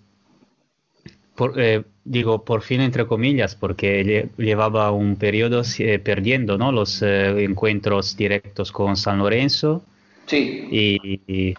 por, 1.35 1.61
eh, 1.61 1.85
digo, 2.05 2.45
por 2.45 2.63
fin 2.63 2.81
entre 2.81 3.07
comillas, 3.07 3.55
porque 3.55 4.05
lle- 4.05 4.29
llevaba 4.39 4.91
un 4.91 5.17
periodo 5.17 5.63
eh, 5.79 5.99
perdiendo, 5.99 6.57
¿no? 6.57 6.73
Los 6.73 7.03
eh, 7.03 7.45
encuentros 7.45 8.17
directos 8.17 8.73
con 8.73 8.97
San 8.97 9.19
Lorenzo 9.19 9.83
sí, 10.27 10.69
y, 10.71 11.21
y- 11.27 11.55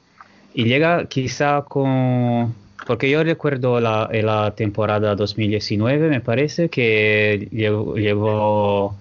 y 0.53 0.65
llega 0.65 1.07
quizá 1.07 1.63
con... 1.63 2.55
Porque 2.87 3.09
yo 3.09 3.23
recuerdo 3.23 3.79
la, 3.79 4.09
la 4.13 4.55
temporada 4.55 5.15
2019, 5.15 6.09
me 6.09 6.21
parece, 6.21 6.69
que 6.69 7.47
llegó, 7.51 7.95
llegó, 7.97 8.95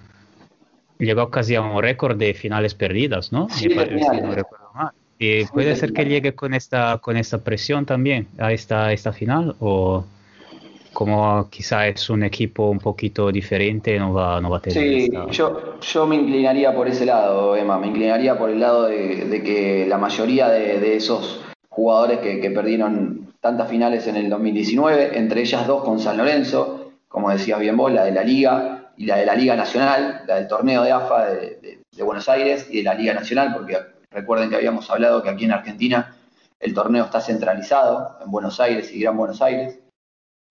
casi 1.31 1.55
a 1.55 1.63
un 1.63 1.81
récord 1.83 2.17
de 2.17 2.35
finales 2.35 2.75
perdidas, 2.75 3.33
¿no? 3.33 3.49
Sí, 3.49 3.69
Me 3.69 3.77
parece, 3.77 4.21
no 4.23 4.35
recuerdo 4.35 4.71
mal. 4.75 4.91
Y 5.19 5.45
Sí, 5.45 5.49
puede 5.53 5.71
de 5.71 5.77
ser 5.77 5.93
que 5.93 6.05
llegue 6.05 6.35
con 6.35 6.55
esta, 6.55 6.99
con 6.99 7.17
esta 7.17 7.39
presión 7.39 7.87
también 7.87 8.29
a 8.39 8.53
esta, 8.53 8.93
esta 8.93 9.13
final, 9.13 9.57
o 9.61 10.05
como 10.93 11.49
quizá 11.51 11.87
es 11.89 12.09
un 12.09 12.23
equipo 12.23 12.71
un 12.71 12.79
poquito 12.79 13.31
diferente, 13.31 13.99
no 13.99 14.13
va, 14.15 14.41
no 14.41 14.51
va 14.51 14.59
a 14.59 14.61
tener 14.61 14.79
Sí, 14.83 15.05
esta... 15.05 15.31
yo, 15.31 15.79
yo 15.81 16.07
me 16.07 16.17
inclinaría 16.17 16.75
por 16.75 16.89
ese 16.89 17.05
lado, 17.05 17.55
Emma, 17.57 17.79
me 17.79 17.89
inclinaría 17.89 18.39
por 18.39 18.51
el 18.51 18.61
lado 18.61 18.85
de, 18.87 19.27
de 19.27 19.43
que 19.43 19.87
la 19.87 19.99
mayoría 19.99 20.49
de, 20.49 20.81
de 20.81 20.97
esos 20.97 21.43
jugadores 21.69 22.21
que, 22.21 22.41
que 22.41 22.51
perdieron 22.51 23.35
tantas 23.41 23.69
finales 23.69 24.07
en 24.07 24.17
el 24.17 24.31
2019, 24.31 25.19
entre 25.19 25.43
ellas 25.43 25.67
dos 25.67 25.85
con 25.85 25.99
San 26.01 26.17
Lorenzo, 26.17 26.93
como 27.09 27.31
decías 27.31 27.61
bien 27.61 27.77
vos, 27.77 27.93
la 27.93 28.05
de 28.05 28.13
la 28.13 28.23
Liga 28.25 28.93
y 28.97 29.05
la 29.07 29.17
de 29.17 29.27
la 29.27 29.35
Liga 29.35 29.55
Nacional, 29.55 30.23
la 30.27 30.37
del 30.37 30.49
torneo 30.49 30.83
de 30.83 30.93
AFA 30.93 31.27
de 31.27 32.03
Buenos 32.03 32.29
Aires 32.29 32.69
y 32.71 32.79
de 32.79 32.83
la 32.85 32.95
Liga 32.95 33.13
Nacional, 33.15 33.53
porque 33.55 33.77
recuerden 34.11 34.51
que 34.51 34.57
habíamos 34.57 34.91
hablado 34.91 35.23
que 35.23 35.31
aquí 35.31 35.45
en 35.45 35.53
Argentina 35.53 36.17
el 36.61 36.73
torneo 36.75 37.05
está 37.05 37.21
centralizado 37.21 38.19
en 38.25 38.31
Buenos 38.31 38.59
Aires 38.61 38.91
y 38.93 39.01
Gran 39.01 39.17
Buenos 39.17 39.43
Aires. 39.43 39.79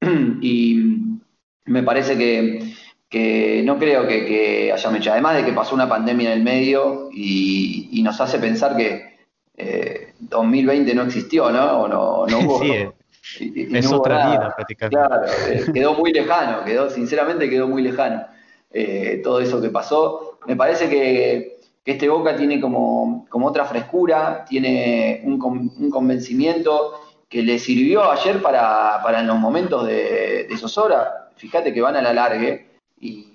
y 0.42 1.20
me 1.66 1.84
parece 1.84 2.18
que, 2.18 2.74
que 3.10 3.64
no 3.66 3.78
creo 3.80 4.08
que, 4.08 4.26
que 4.26 4.72
haya 4.72 4.90
mecha. 4.92 5.14
Además 5.14 5.38
de 5.38 5.46
que 5.46 5.54
pasó 5.54 5.74
una 5.76 5.90
pandemia 5.90 6.32
en 6.32 6.38
el 6.40 6.44
medio 6.44 7.10
y, 7.12 7.90
y 7.92 8.04
nos 8.04 8.20
hace 8.22 8.38
pensar 8.40 8.76
que 8.78 9.16
eh, 9.58 10.14
2020 10.20 10.94
no 10.94 11.04
existió, 11.04 11.50
¿no? 11.50 11.82
O 11.82 11.88
no, 11.88 12.28
no 12.28 12.40
hubo. 12.40 12.60
Sí, 13.26 13.46
eh, 13.48 13.52
y- 13.56 13.74
y 13.74 13.78
es 13.78 13.90
no 13.90 13.98
otra 13.98 14.30
vida 14.30 14.54
prácticamente. 14.56 14.96
Claro, 14.96 15.26
eh, 15.50 15.66
quedó 15.74 15.96
muy 15.96 16.14
lejano, 16.14 16.64
quedó, 16.64 16.92
sinceramente 16.92 17.50
quedó 17.50 17.68
muy 17.68 17.82
lejano 17.82 18.24
eh, 18.72 19.20
todo 19.24 19.40
eso 19.40 19.60
que 19.60 19.70
pasó. 19.70 20.38
Me 20.46 20.56
parece 20.56 20.88
que, 20.88 21.55
que 21.86 21.92
este 21.92 22.10
Boca 22.10 22.36
tiene 22.36 22.60
como, 22.60 23.28
como 23.30 23.46
otra 23.48 23.64
frescura, 23.66 24.44
tiene 24.50 25.22
un, 25.24 25.38
con- 25.38 25.72
un 25.80 25.90
convencimiento 25.92 27.00
que 27.30 27.44
le 27.44 27.60
sirvió 27.60 28.10
ayer 28.12 28.42
para, 28.42 29.02
para 29.04 29.20
en 29.20 29.28
los 29.28 29.38
momentos 29.38 29.86
de, 29.86 30.48
de 30.50 30.58
Sosora. 30.58 31.30
Fíjate 31.36 31.72
que 31.74 31.82
van 31.82 31.96
a 31.96 32.02
la 32.02 32.12
largue 32.14 32.80
y, 33.00 33.32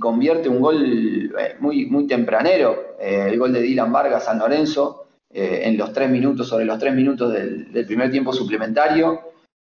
convierte 0.00 0.48
un 0.48 0.60
gol 0.60 1.32
eh, 1.38 1.54
muy, 1.60 1.86
muy 1.86 2.08
tempranero, 2.08 2.96
eh, 2.98 3.26
el 3.28 3.38
gol 3.38 3.52
de 3.52 3.60
Dylan 3.60 3.92
Vargas 3.92 4.24
San 4.24 4.38
Lorenzo, 4.38 5.04
eh, 5.30 5.60
en 5.64 5.76
los 5.78 5.92
tres 5.92 6.10
minutos, 6.10 6.48
sobre 6.48 6.64
los 6.64 6.78
tres 6.78 6.94
minutos 6.94 7.32
del, 7.32 7.70
del 7.70 7.86
primer 7.86 8.10
tiempo 8.10 8.32
suplementario. 8.32 9.20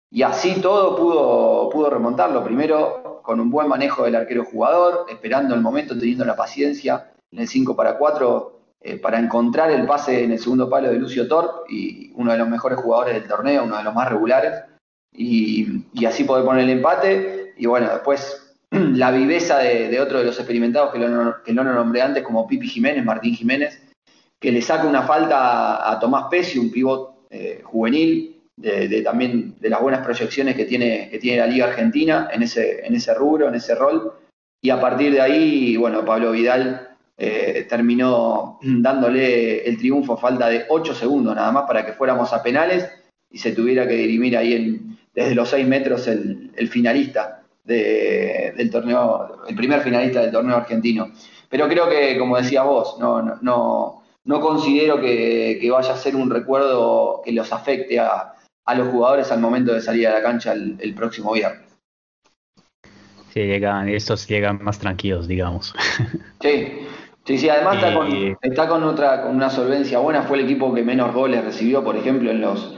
Y 0.09 0.23
así 0.23 0.59
todo 0.61 0.95
pudo, 0.95 1.69
pudo 1.69 1.89
remontarlo. 1.89 2.43
Primero 2.43 3.21
con 3.21 3.39
un 3.39 3.51
buen 3.51 3.67
manejo 3.67 4.05
del 4.05 4.15
arquero 4.15 4.43
jugador, 4.45 5.05
esperando 5.09 5.53
el 5.53 5.61
momento, 5.61 5.93
teniendo 5.99 6.25
la 6.25 6.35
paciencia 6.35 7.11
en 7.33 7.39
el 7.39 7.47
5 7.47 7.75
para 7.75 7.97
4 7.97 8.53
eh, 8.85 8.97
para 8.97 9.17
encontrar 9.17 9.71
el 9.71 9.85
pase 9.85 10.23
en 10.23 10.33
el 10.33 10.39
segundo 10.39 10.69
palo 10.69 10.89
de 10.89 10.99
Lucio 10.99 11.27
Torp, 11.27 11.69
y 11.69 12.11
uno 12.15 12.33
de 12.33 12.37
los 12.37 12.49
mejores 12.49 12.77
jugadores 12.79 13.15
del 13.15 13.27
torneo, 13.27 13.63
uno 13.63 13.77
de 13.77 13.83
los 13.83 13.95
más 13.95 14.09
regulares, 14.09 14.61
y, 15.13 15.85
y 15.93 16.05
así 16.05 16.25
poder 16.25 16.43
poner 16.43 16.65
el 16.65 16.69
empate. 16.69 17.53
Y 17.57 17.65
bueno, 17.65 17.89
después 17.89 18.55
la 18.71 19.11
viveza 19.11 19.59
de, 19.59 19.99
otro 20.01 20.19
de 20.19 20.25
los 20.25 20.37
experimentados 20.37 20.91
que, 20.91 20.99
lo, 20.99 21.41
que 21.43 21.53
no 21.53 21.63
lo 21.63 21.73
nombré 21.73 22.01
antes, 22.01 22.23
como 22.23 22.45
Pipi 22.45 22.67
Jiménez, 22.67 23.05
Martín 23.05 23.35
Jiménez, 23.35 23.81
que 24.37 24.51
le 24.51 24.61
saca 24.61 24.85
una 24.85 25.03
falta 25.03 25.77
a, 25.77 25.93
a 25.93 25.99
Tomás 25.99 26.25
Pesci, 26.29 26.59
un 26.59 26.69
pivot 26.69 27.27
eh, 27.29 27.61
juvenil, 27.63 28.41
de, 28.57 28.89
de 28.89 29.01
también 29.01 29.55
de 29.61 29.69
las 29.69 29.81
buenas 29.81 30.03
proyecciones 30.03 30.55
que 30.55 30.65
tiene, 30.65 31.09
que 31.09 31.19
tiene 31.19 31.39
la 31.39 31.47
Liga 31.47 31.67
Argentina 31.67 32.27
en 32.31 32.43
ese, 32.43 32.85
en 32.85 32.93
ese 32.95 33.13
rubro, 33.13 33.47
en 33.47 33.55
ese 33.55 33.75
rol. 33.75 34.13
Y 34.61 34.69
a 34.69 34.79
partir 34.81 35.13
de 35.13 35.21
ahí, 35.21 35.77
bueno, 35.77 36.03
Pablo 36.03 36.31
Vidal 36.31 36.92
eh, 37.25 37.63
terminó 37.69 38.59
dándole 38.61 39.67
el 39.67 39.77
triunfo 39.77 40.13
a 40.13 40.17
falta 40.17 40.49
de 40.49 40.65
8 40.69 40.93
segundos 40.93 41.35
nada 41.35 41.51
más 41.51 41.63
para 41.65 41.85
que 41.85 41.93
fuéramos 41.93 42.31
a 42.33 42.41
penales 42.43 42.89
y 43.31 43.37
se 43.37 43.51
tuviera 43.53 43.87
que 43.87 43.95
dirimir 43.95 44.37
ahí 44.37 44.53
en, 44.53 44.97
desde 45.13 45.35
los 45.35 45.49
6 45.49 45.67
metros 45.67 46.07
el, 46.07 46.51
el 46.55 46.67
finalista 46.69 47.41
de- 47.63 48.53
del 48.57 48.69
torneo, 48.69 49.43
el 49.47 49.55
primer 49.55 49.81
finalista 49.81 50.21
del 50.21 50.31
torneo 50.31 50.57
argentino. 50.57 51.11
Pero 51.49 51.67
creo 51.67 51.89
que, 51.89 52.17
como 52.17 52.37
decías 52.37 52.65
vos, 52.65 52.97
no, 52.99 53.21
no, 53.21 53.37
no, 53.41 54.03
no 54.25 54.39
considero 54.41 54.99
que, 54.99 55.57
que 55.61 55.71
vaya 55.71 55.93
a 55.93 55.97
ser 55.97 56.15
un 56.15 56.29
recuerdo 56.29 57.21
que 57.23 57.31
los 57.31 57.53
afecte 57.53 57.99
a, 57.99 58.33
a 58.65 58.75
los 58.75 58.87
jugadores 58.89 59.31
al 59.31 59.39
momento 59.39 59.73
de 59.73 59.81
salir 59.81 60.07
a 60.07 60.13
la 60.13 60.21
cancha 60.21 60.53
el, 60.53 60.75
el 60.79 60.93
próximo 60.93 61.31
viernes. 61.33 61.61
Sí, 63.33 63.39
llegan, 63.41 63.89
estos 63.89 64.27
llegan 64.27 64.63
más 64.63 64.77
tranquilos, 64.77 65.27
digamos. 65.27 65.73
Sí, 66.41 66.67
sí, 67.25 67.37
sí, 67.37 67.49
además 67.49 67.75
está, 67.75 67.93
con, 67.93 68.11
Y- 68.11 68.35
está 68.41 68.67
con 68.67 68.83
otra, 68.83 69.21
con 69.23 69.35
una 69.35 69.49
solvencia 69.49 69.99
buena, 69.99 70.23
fue 70.23 70.37
el 70.39 70.45
equipo 70.45 70.73
que 70.73 70.83
menos 70.83 71.13
goles 71.13 71.43
recibió, 71.43 71.83
por 71.83 71.95
ejemplo, 71.95 72.31
en 72.31 72.41
los, 72.41 72.77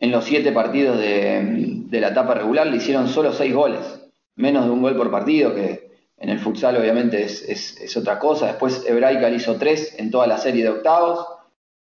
en 0.00 0.10
los 0.10 0.24
siete 0.24 0.52
partidos 0.52 0.98
de, 0.98 1.82
de 1.86 2.00
la 2.00 2.08
etapa 2.08 2.34
regular, 2.34 2.66
le 2.66 2.76
hicieron 2.76 3.08
solo 3.08 3.32
seis 3.32 3.54
goles, 3.54 4.08
menos 4.36 4.64
de 4.64 4.70
un 4.70 4.82
gol 4.82 4.96
por 4.96 5.10
partido, 5.10 5.54
que 5.54 5.90
en 6.18 6.30
el 6.30 6.38
futsal 6.38 6.76
obviamente 6.76 7.22
es, 7.22 7.42
es- 7.48 7.80
es 7.80 7.96
otra 7.96 8.18
cosa. 8.18 8.46
Después 8.46 8.84
Hebraica 8.88 9.28
le 9.28 9.36
hizo 9.36 9.56
tres 9.56 9.94
en 9.98 10.10
toda 10.10 10.26
la 10.26 10.38
serie 10.38 10.62
de 10.64 10.70
octavos, 10.70 11.26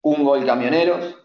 un 0.02 0.24
gol 0.24 0.46
camioneros 0.46 1.16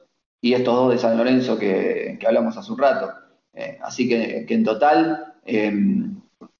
y 0.40 0.54
estos 0.54 0.74
dos 0.74 0.90
de 0.92 0.98
San 0.98 1.16
Lorenzo 1.16 1.58
que, 1.58 2.16
que 2.18 2.26
hablamos 2.26 2.56
hace 2.56 2.72
un 2.72 2.78
rato. 2.78 3.10
Eh, 3.54 3.78
así 3.82 4.08
que, 4.08 4.44
que 4.46 4.54
en 4.54 4.64
total 4.64 5.34
eh, 5.44 5.72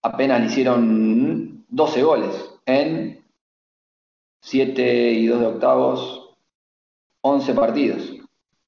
apenas 0.03 0.41
le 0.41 0.47
hicieron 0.47 1.65
12 1.69 2.03
goles 2.03 2.35
en 2.67 3.22
7 4.43 5.13
y 5.13 5.27
2 5.27 5.41
de 5.41 5.47
octavos, 5.47 6.35
11 7.23 7.55
partidos. 7.55 8.13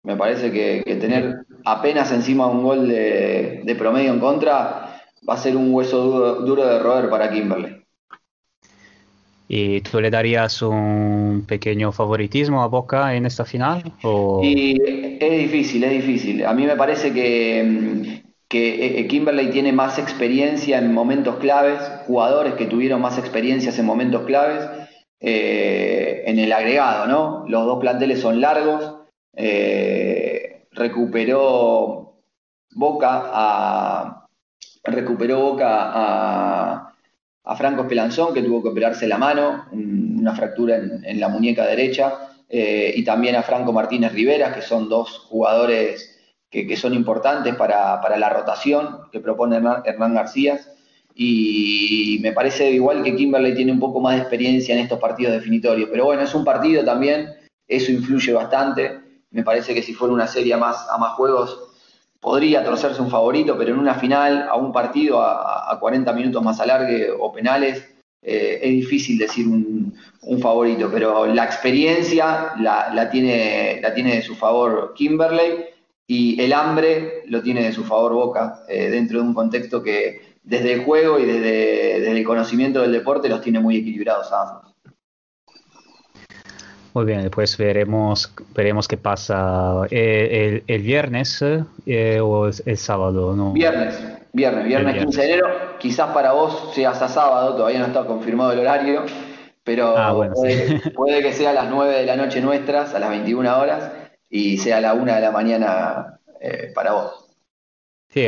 Me 0.04 0.16
parece 0.16 0.52
que, 0.52 0.82
que 0.84 0.96
tener 0.96 1.44
apenas 1.64 2.12
encima 2.12 2.46
un 2.46 2.62
gol 2.62 2.88
de, 2.88 3.60
de 3.64 3.74
promedio 3.74 4.12
en 4.12 4.20
contra 4.20 5.02
va 5.28 5.34
a 5.34 5.38
ser 5.38 5.56
un 5.56 5.74
hueso 5.74 5.98
duro, 6.04 6.34
duro 6.42 6.64
de 6.64 6.78
roer 6.78 7.10
para 7.10 7.30
Kimberley. 7.30 7.82
¿Y 9.48 9.80
tú 9.80 10.00
le 10.00 10.10
darías 10.10 10.62
un 10.62 11.44
pequeño 11.46 11.92
favoritismo 11.92 12.62
a 12.62 12.68
Boca 12.68 13.14
en 13.14 13.26
esta 13.26 13.44
final? 13.44 13.82
O... 14.02 14.40
Y 14.42 14.80
es 15.20 15.38
difícil, 15.38 15.84
es 15.84 15.90
difícil. 15.90 16.46
A 16.46 16.54
mí 16.54 16.66
me 16.66 16.76
parece 16.76 17.12
que, 17.12 18.22
que 18.48 19.00
eh, 19.00 19.06
Kimberley 19.06 19.50
tiene 19.50 19.72
más 19.72 19.98
experiencia 19.98 20.78
en 20.78 20.94
momentos 20.94 21.36
claves, 21.36 21.80
jugadores 22.06 22.54
que 22.54 22.66
tuvieron 22.66 23.00
más 23.00 23.18
experiencias 23.18 23.78
en 23.78 23.86
momentos 23.86 24.24
claves 24.24 24.83
eh, 25.20 26.22
en 26.26 26.38
el 26.38 26.52
agregado, 26.52 27.06
¿no? 27.06 27.44
Los 27.48 27.64
dos 27.66 27.80
planteles 27.80 28.20
son 28.20 28.40
largos. 28.40 28.96
eh, 29.36 30.66
recuperó 30.72 32.14
Boca 32.72 33.22
a 33.32 34.26
recuperó 34.84 35.40
Boca 35.40 35.66
a, 37.44 37.56
Franco 37.56 37.84
Spelanzón, 37.84 38.34
que 38.34 38.42
tuvo 38.42 38.62
que 38.62 38.68
operarse 38.70 39.06
la 39.06 39.18
mano, 39.18 39.66
un- 39.72 40.16
una 40.20 40.34
fractura 40.34 40.76
en, 40.76 41.20
la 41.20 41.28
muñeca 41.28 41.66
derecha. 41.66 42.30
eh, 42.48 42.92
y 42.96 43.04
también 43.04 43.36
a 43.36 43.42
Franco 43.42 43.72
Martínez 43.72 44.12
Rivera, 44.12 44.54
que 44.54 44.62
son 44.62 44.88
dos 44.88 45.18
jugadores 45.30 46.14
que, 46.50 46.76
son 46.76 46.94
importantes 46.94 47.54
para, 47.56 48.00
para, 48.00 48.16
la 48.16 48.28
rotación 48.28 49.08
que 49.10 49.18
propone 49.20 49.56
Hernán 49.84 50.14
García. 50.14 50.60
Y 51.14 52.18
me 52.22 52.32
parece 52.32 52.70
igual 52.72 53.02
que 53.02 53.14
Kimberley 53.14 53.54
tiene 53.54 53.72
un 53.72 53.80
poco 53.80 54.00
más 54.00 54.14
de 54.14 54.22
experiencia 54.22 54.74
en 54.74 54.80
estos 54.80 54.98
partidos 54.98 55.34
definitorios. 55.34 55.88
Pero 55.90 56.06
bueno, 56.06 56.22
es 56.22 56.34
un 56.34 56.44
partido 56.44 56.84
también, 56.84 57.28
eso 57.68 57.92
influye 57.92 58.32
bastante. 58.32 59.00
Me 59.30 59.42
parece 59.42 59.74
que 59.74 59.82
si 59.82 59.94
fuera 59.94 60.14
una 60.14 60.26
serie 60.26 60.54
a 60.54 60.58
más, 60.58 60.88
a 60.90 60.98
más 60.98 61.12
juegos, 61.12 61.58
podría 62.20 62.64
torcerse 62.64 63.00
un 63.00 63.10
favorito, 63.10 63.56
pero 63.56 63.72
en 63.72 63.78
una 63.78 63.94
final, 63.94 64.48
a 64.48 64.56
un 64.56 64.72
partido, 64.72 65.20
a, 65.20 65.72
a 65.72 65.78
40 65.78 66.12
minutos 66.12 66.42
más 66.42 66.58
alargue 66.60 67.10
o 67.10 67.32
penales, 67.32 67.94
eh, 68.26 68.58
es 68.62 68.70
difícil 68.70 69.18
decir 69.18 69.46
un, 69.46 69.92
favorito, 70.40 70.88
pero 70.90 71.26
la 71.26 71.44
experiencia 71.44 72.54
la, 72.58 72.90
la, 72.94 73.10
tiene, 73.10 73.78
la 73.82 73.92
tiene 73.92 74.16
de 74.16 74.22
su 74.22 74.34
favor 74.34 74.94
Kimberley 74.94 75.66
y 76.06 76.40
el 76.40 76.54
hambre 76.54 77.22
lo 77.26 77.42
tiene 77.42 77.64
de 77.64 77.72
su 77.72 77.84
favor 77.84 78.14
Boca, 78.14 78.64
eh, 78.66 78.88
dentro 78.88 79.20
de 79.20 79.28
un 79.28 79.34
contexto 79.34 79.82
que 79.82 80.33
desde 80.44 80.74
el 80.74 80.84
juego 80.84 81.18
y 81.18 81.24
desde, 81.24 82.00
desde, 82.00 82.10
el 82.12 82.24
conocimiento 82.24 82.82
del 82.82 82.92
deporte 82.92 83.28
los 83.28 83.40
tiene 83.40 83.60
muy 83.60 83.76
equilibrados 83.78 84.30
a 84.32 84.42
ambos. 84.42 84.74
Muy 86.92 87.06
bien, 87.06 87.22
después 87.22 87.56
veremos, 87.56 88.32
veremos 88.54 88.86
qué 88.86 88.96
pasa 88.96 89.82
eh, 89.90 90.62
el, 90.68 90.74
el, 90.76 90.82
viernes 90.82 91.44
eh, 91.86 92.20
o 92.20 92.46
el 92.46 92.78
sábado. 92.78 93.34
¿no? 93.34 93.52
Viernes, 93.52 94.00
viernes, 94.32 94.64
viernes 94.64 95.02
15 95.02 95.20
de 95.20 95.26
enero. 95.26 95.46
Quizás 95.80 96.10
para 96.12 96.32
vos 96.32 96.72
sea 96.72 96.90
hasta 96.90 97.08
sábado, 97.08 97.56
todavía 97.56 97.80
no 97.80 97.86
está 97.86 98.06
confirmado 98.06 98.52
el 98.52 98.60
horario, 98.60 99.04
pero 99.64 99.96
ah, 99.98 100.12
bueno, 100.12 100.34
puede, 100.34 100.68
sí. 100.68 100.90
puede, 100.94 101.20
que 101.20 101.32
sea 101.32 101.50
a 101.50 101.54
las 101.54 101.68
9 101.68 101.92
de 101.92 102.06
la 102.06 102.14
noche 102.14 102.40
nuestras, 102.40 102.94
a 102.94 103.00
las 103.00 103.10
21 103.10 103.58
horas, 103.58 103.90
y 104.30 104.58
sea 104.58 104.76
a 104.76 104.80
la 104.80 104.94
1 104.94 105.14
de 105.16 105.20
la 105.20 105.30
mañana 105.32 106.20
eh, 106.40 106.70
para 106.74 106.92
vos. 106.92 107.23
Sí, 108.14 108.24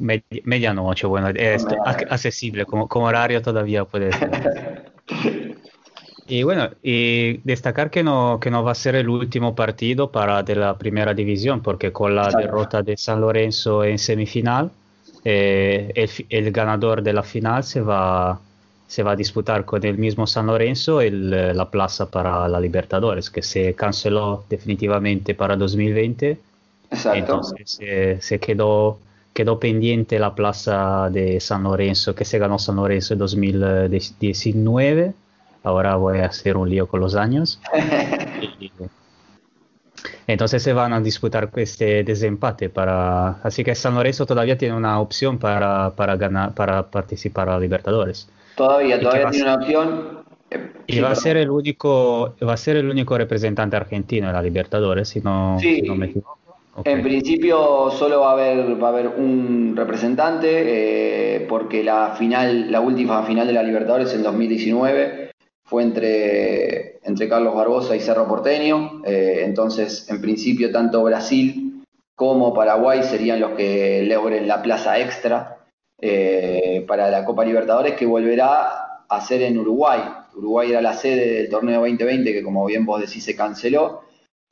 med 0.00 0.22
medianoche, 0.44 1.06
bueno, 1.06 1.28
es 1.28 1.64
accesible, 1.86 2.66
como, 2.66 2.88
como 2.88 3.06
horario 3.06 3.40
todavía 3.40 3.84
puede 3.84 4.12
ser. 4.12 4.90
Y 6.30 6.44
bueno, 6.44 6.70
y 6.80 7.38
destacar 7.38 7.90
que 7.90 8.04
no, 8.04 8.38
que 8.40 8.52
no 8.52 8.62
va 8.62 8.70
a 8.70 8.74
ser 8.76 8.94
el 8.94 9.08
último 9.08 9.56
partido 9.56 10.12
para 10.12 10.44
de 10.44 10.54
la 10.54 10.78
primera 10.78 11.12
división, 11.12 11.60
porque 11.60 11.90
con 11.90 12.14
la 12.14 12.30
derrota 12.30 12.82
de 12.82 12.96
San 12.96 13.20
Lorenzo 13.20 13.82
en 13.82 13.98
semifinal, 13.98 14.70
eh, 15.24 15.90
el, 15.92 16.08
el, 16.28 16.52
ganador 16.52 17.02
de 17.02 17.12
la 17.14 17.24
final 17.24 17.64
se 17.64 17.80
va, 17.80 18.38
se 18.86 19.02
va 19.02 19.12
a 19.12 19.16
disputar 19.16 19.64
con 19.64 19.84
el 19.84 19.98
mismo 19.98 20.24
San 20.28 20.46
Lorenzo 20.46 21.00
el, 21.00 21.30
la 21.30 21.68
plaza 21.68 22.08
para 22.08 22.46
la 22.46 22.60
Libertadores, 22.60 23.28
que 23.28 23.42
se 23.42 23.74
canceló 23.74 24.44
definitivamente 24.48 25.34
para 25.34 25.56
2020. 25.56 26.38
Exacto. 26.92 27.18
Entonces 27.18 27.78
eh, 27.80 28.18
se 28.20 28.38
quedó, 28.38 28.98
quedó 29.32 29.58
pendiente 29.58 30.18
la 30.18 30.34
plaza 30.34 31.08
de 31.10 31.40
San 31.40 31.62
Lorenzo, 31.62 32.14
que 32.14 32.24
se 32.24 32.38
ganó 32.38 32.58
San 32.58 32.76
Lorenzo 32.76 33.14
en 33.14 33.18
2019 33.20 35.14
ahora 35.62 35.96
voy 35.96 36.18
a 36.18 36.26
hacer 36.26 36.56
un 36.56 36.68
lío 36.70 36.86
con 36.86 37.00
los 37.00 37.14
años. 37.14 37.60
entonces 40.26 40.62
se 40.62 40.72
van 40.72 40.92
a 40.92 41.00
disputar 41.00 41.50
este 41.56 42.04
desempate 42.04 42.70
para 42.70 43.32
así 43.42 43.62
que 43.64 43.74
San 43.74 43.94
Lorenzo 43.94 44.24
todavía 44.24 44.56
tiene 44.56 44.74
una 44.74 44.98
opción 45.00 45.38
para, 45.38 45.90
para 45.94 46.16
ganar 46.16 46.54
para 46.54 46.90
participar 46.90 47.48
a 47.48 47.58
Libertadores. 47.58 48.28
Todavía, 48.56 49.00
todavía 49.00 49.30
tiene 49.30 49.44
una 49.44 49.54
opción. 49.56 50.20
Y 50.86 50.94
sí, 50.94 51.00
va 51.00 51.12
a 51.12 51.14
ser 51.14 51.36
el 51.36 51.50
único 51.50 52.34
va 52.42 52.54
a 52.54 52.56
ser 52.56 52.76
el 52.76 52.90
único 52.90 53.16
representante 53.16 53.76
argentino 53.76 54.26
en 54.28 54.32
la 54.32 54.42
Libertadores, 54.42 55.08
si 55.08 55.20
no, 55.20 55.58
sí. 55.60 55.76
si 55.76 55.82
no 55.82 55.94
me 55.94 56.06
equivoco. 56.06 56.39
En 56.84 57.02
principio 57.02 57.90
solo 57.90 58.20
va 58.20 58.30
a 58.30 58.32
haber, 58.32 58.82
va 58.82 58.88
a 58.88 58.90
haber 58.90 59.08
un 59.08 59.74
representante 59.76 61.36
eh, 61.36 61.46
porque 61.48 61.82
la 61.84 62.14
final, 62.16 62.70
la 62.70 62.80
última 62.80 63.22
final 63.24 63.46
de 63.46 63.52
la 63.52 63.62
Libertadores 63.62 64.14
en 64.14 64.22
2019 64.22 65.30
fue 65.64 65.82
entre, 65.82 66.98
entre 67.06 67.28
Carlos 67.28 67.54
Barbosa 67.54 67.94
y 67.96 68.00
Cerro 68.00 68.26
Porteño. 68.26 69.02
Eh, 69.04 69.42
entonces, 69.44 70.08
en 70.10 70.20
principio, 70.20 70.72
tanto 70.72 71.02
Brasil 71.02 71.84
como 72.14 72.52
Paraguay 72.52 73.02
serían 73.02 73.40
los 73.40 73.52
que 73.52 74.02
logren 74.04 74.48
la 74.48 74.62
plaza 74.62 74.98
extra 74.98 75.58
eh, 76.00 76.84
para 76.86 77.10
la 77.10 77.24
Copa 77.24 77.44
Libertadores, 77.44 77.94
que 77.94 78.06
volverá 78.06 79.04
a 79.08 79.20
ser 79.20 79.42
en 79.42 79.58
Uruguay. 79.58 80.00
Uruguay 80.34 80.70
era 80.70 80.80
la 80.80 80.94
sede 80.94 81.34
del 81.34 81.50
torneo 81.50 81.80
2020, 81.80 82.32
que 82.32 82.42
como 82.42 82.64
bien 82.66 82.86
vos 82.86 83.00
decís, 83.00 83.24
se 83.24 83.36
canceló. 83.36 84.02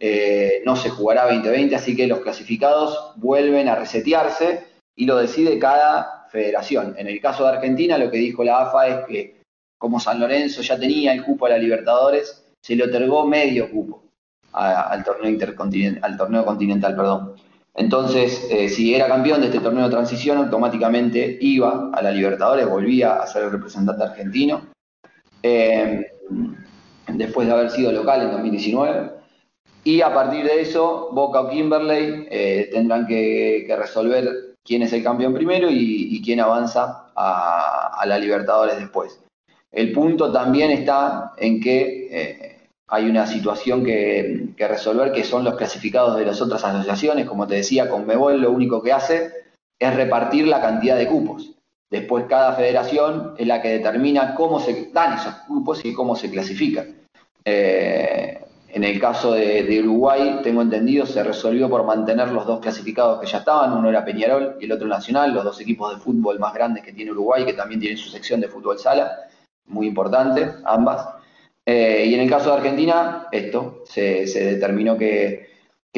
Eh, 0.01 0.63
no 0.65 0.77
se 0.77 0.91
jugará 0.91 1.25
2020, 1.25 1.75
así 1.75 1.97
que 1.97 2.07
los 2.07 2.21
clasificados 2.21 3.13
vuelven 3.17 3.69
a 3.69 3.75
resetearse 3.75 4.65
y 4.97 5.07
lo 5.07 5.17
decide 5.17 5.59
cada 5.59 6.27
federación. 6.31 6.95
En 6.99 7.09
el 7.09 7.21
caso 7.21 7.45
de 7.45 7.51
Argentina, 7.51 7.99
lo 7.99 8.11
que 8.11 8.19
dijo 8.19 8.45
la 8.45 8.61
AFA 8.61 8.89
es 8.89 9.07
que 9.07 9.39
como 9.77 9.99
San 10.01 10.21
Lorenzo 10.21 10.63
ya 10.63 10.79
tenía 10.79 11.13
el 11.13 11.25
cupo 11.25 11.47
a 11.47 11.51
la 11.51 11.59
Libertadores, 11.59 12.45
se 12.61 12.77
le 12.77 12.85
otorgó 12.85 13.27
medio 13.27 13.71
cupo 13.71 14.03
al, 14.53 15.05
torneo 15.05 15.31
intercontinental, 15.31 16.11
al 16.11 16.17
torneo 16.17 16.45
continental. 16.45 16.95
Perdón. 16.97 17.35
Entonces, 17.75 18.47
eh, 18.51 18.69
si 18.69 18.95
era 18.95 19.07
campeón 19.07 19.41
de 19.41 19.47
este 19.47 19.61
torneo 19.61 19.85
de 19.85 19.91
transición, 19.91 20.39
automáticamente 20.39 21.39
iba 21.41 21.91
a 21.93 22.03
la 22.03 22.11
Libertadores, 22.11 22.69
volvía 22.69 23.17
a 23.17 23.27
ser 23.27 23.45
el 23.45 23.53
representante 23.53 24.03
argentino. 24.03 24.67
Eh, 25.43 26.05
después 27.07 27.47
de 27.47 27.55
haber 27.55 27.71
sido 27.71 27.93
local 27.93 28.23
en 28.23 28.33
2019. 28.33 29.18
Y 29.89 30.03
a 30.03 30.13
partir 30.13 30.45
de 30.45 30.61
eso, 30.61 31.09
Boca 31.13 31.41
o 31.41 31.49
Kimberley 31.49 32.27
eh, 32.31 32.69
tendrán 32.71 33.07
que, 33.07 33.65
resolver 33.75 34.57
quién 34.63 34.83
es 34.83 34.93
el 34.93 35.03
campeón 35.03 35.33
primero 35.33 35.69
y, 35.71 36.21
quién 36.23 36.41
avanza 36.41 37.07
a, 37.17 38.05
la 38.05 38.19
Libertadores 38.19 38.79
después. 38.79 39.19
El 39.73 39.93
punto 39.93 40.31
también 40.31 40.73
está 40.73 41.33
en 41.39 41.59
que 41.59 42.07
eh, 42.11 42.59
hay 42.89 43.09
una 43.09 43.27
situación 43.27 43.83
que, 43.83 44.51
resolver, 44.59 45.11
que 45.11 45.25
son 45.25 45.43
los 45.43 45.55
clasificados 45.55 46.19
de 46.19 46.27
las 46.27 46.43
otras 46.43 46.63
asociaciones. 46.65 47.27
Como 47.27 47.47
te 47.47 47.55
decía, 47.55 47.89
con 47.89 48.07
Mebol 48.07 48.43
lo 48.43 48.51
único 48.51 48.83
que 48.83 48.93
hace 48.93 49.33
es 49.81 49.97
repartir 49.97 50.49
la 50.49 50.61
cantidad 50.61 50.99
de 50.99 51.07
cupos. 51.07 51.53
Después 51.91 52.27
cada 52.29 52.53
federación 52.53 53.37
es 53.39 53.47
la 53.47 53.63
que 53.63 53.79
determina 53.79 54.35
cómo 54.35 54.61
se 54.61 54.91
dan 54.93 55.15
esos 55.15 55.33
cupos 55.47 55.83
y 55.87 55.95
cómo 55.95 56.15
se 56.15 56.31
clasifican. 56.31 56.95
Eh, 57.43 58.39
en 58.79 58.85
el 58.85 59.01
caso 59.01 59.33
de, 59.33 59.81
Uruguay, 59.83 60.39
tengo 60.45 60.63
entendido, 60.63 61.05
se 61.05 61.25
resolvió 61.25 61.69
por 61.69 61.85
mantener 61.85 62.31
los 62.31 62.47
dos 62.47 62.61
clasificados 62.61 63.21
que 63.21 63.27
ya 63.27 63.39
estaban, 63.39 63.73
uno 63.73 63.89
era 63.89 64.05
Peñarol 64.05 64.57
y 64.61 64.67
el 64.67 64.73
otro 64.73 64.87
Nacional, 64.87 65.35
los 65.35 65.43
dos 65.43 65.61
equipos 65.61 65.93
de 65.93 66.01
fútbol 66.01 66.39
más 66.39 66.55
grandes 66.55 66.85
que 66.85 66.93
tiene 66.93 67.11
Uruguay, 67.11 67.45
que 67.45 67.55
también 67.55 67.81
tienen 67.81 67.99
su 67.99 68.09
sección 68.09 68.41
de 68.41 68.47
fútbol 68.47 68.79
sala 68.79 69.11
muy 69.67 69.89
importante, 69.89 70.49
ambas. 70.65 71.09
Eh, 71.67 72.05
y 72.07 72.15
en 72.15 72.21
el 72.21 72.31
caso 72.31 72.51
de 72.51 72.57
Argentina, 72.59 73.27
esto, 73.33 73.83
se, 73.85 74.25
determinó 74.27 74.97
que, 74.97 75.49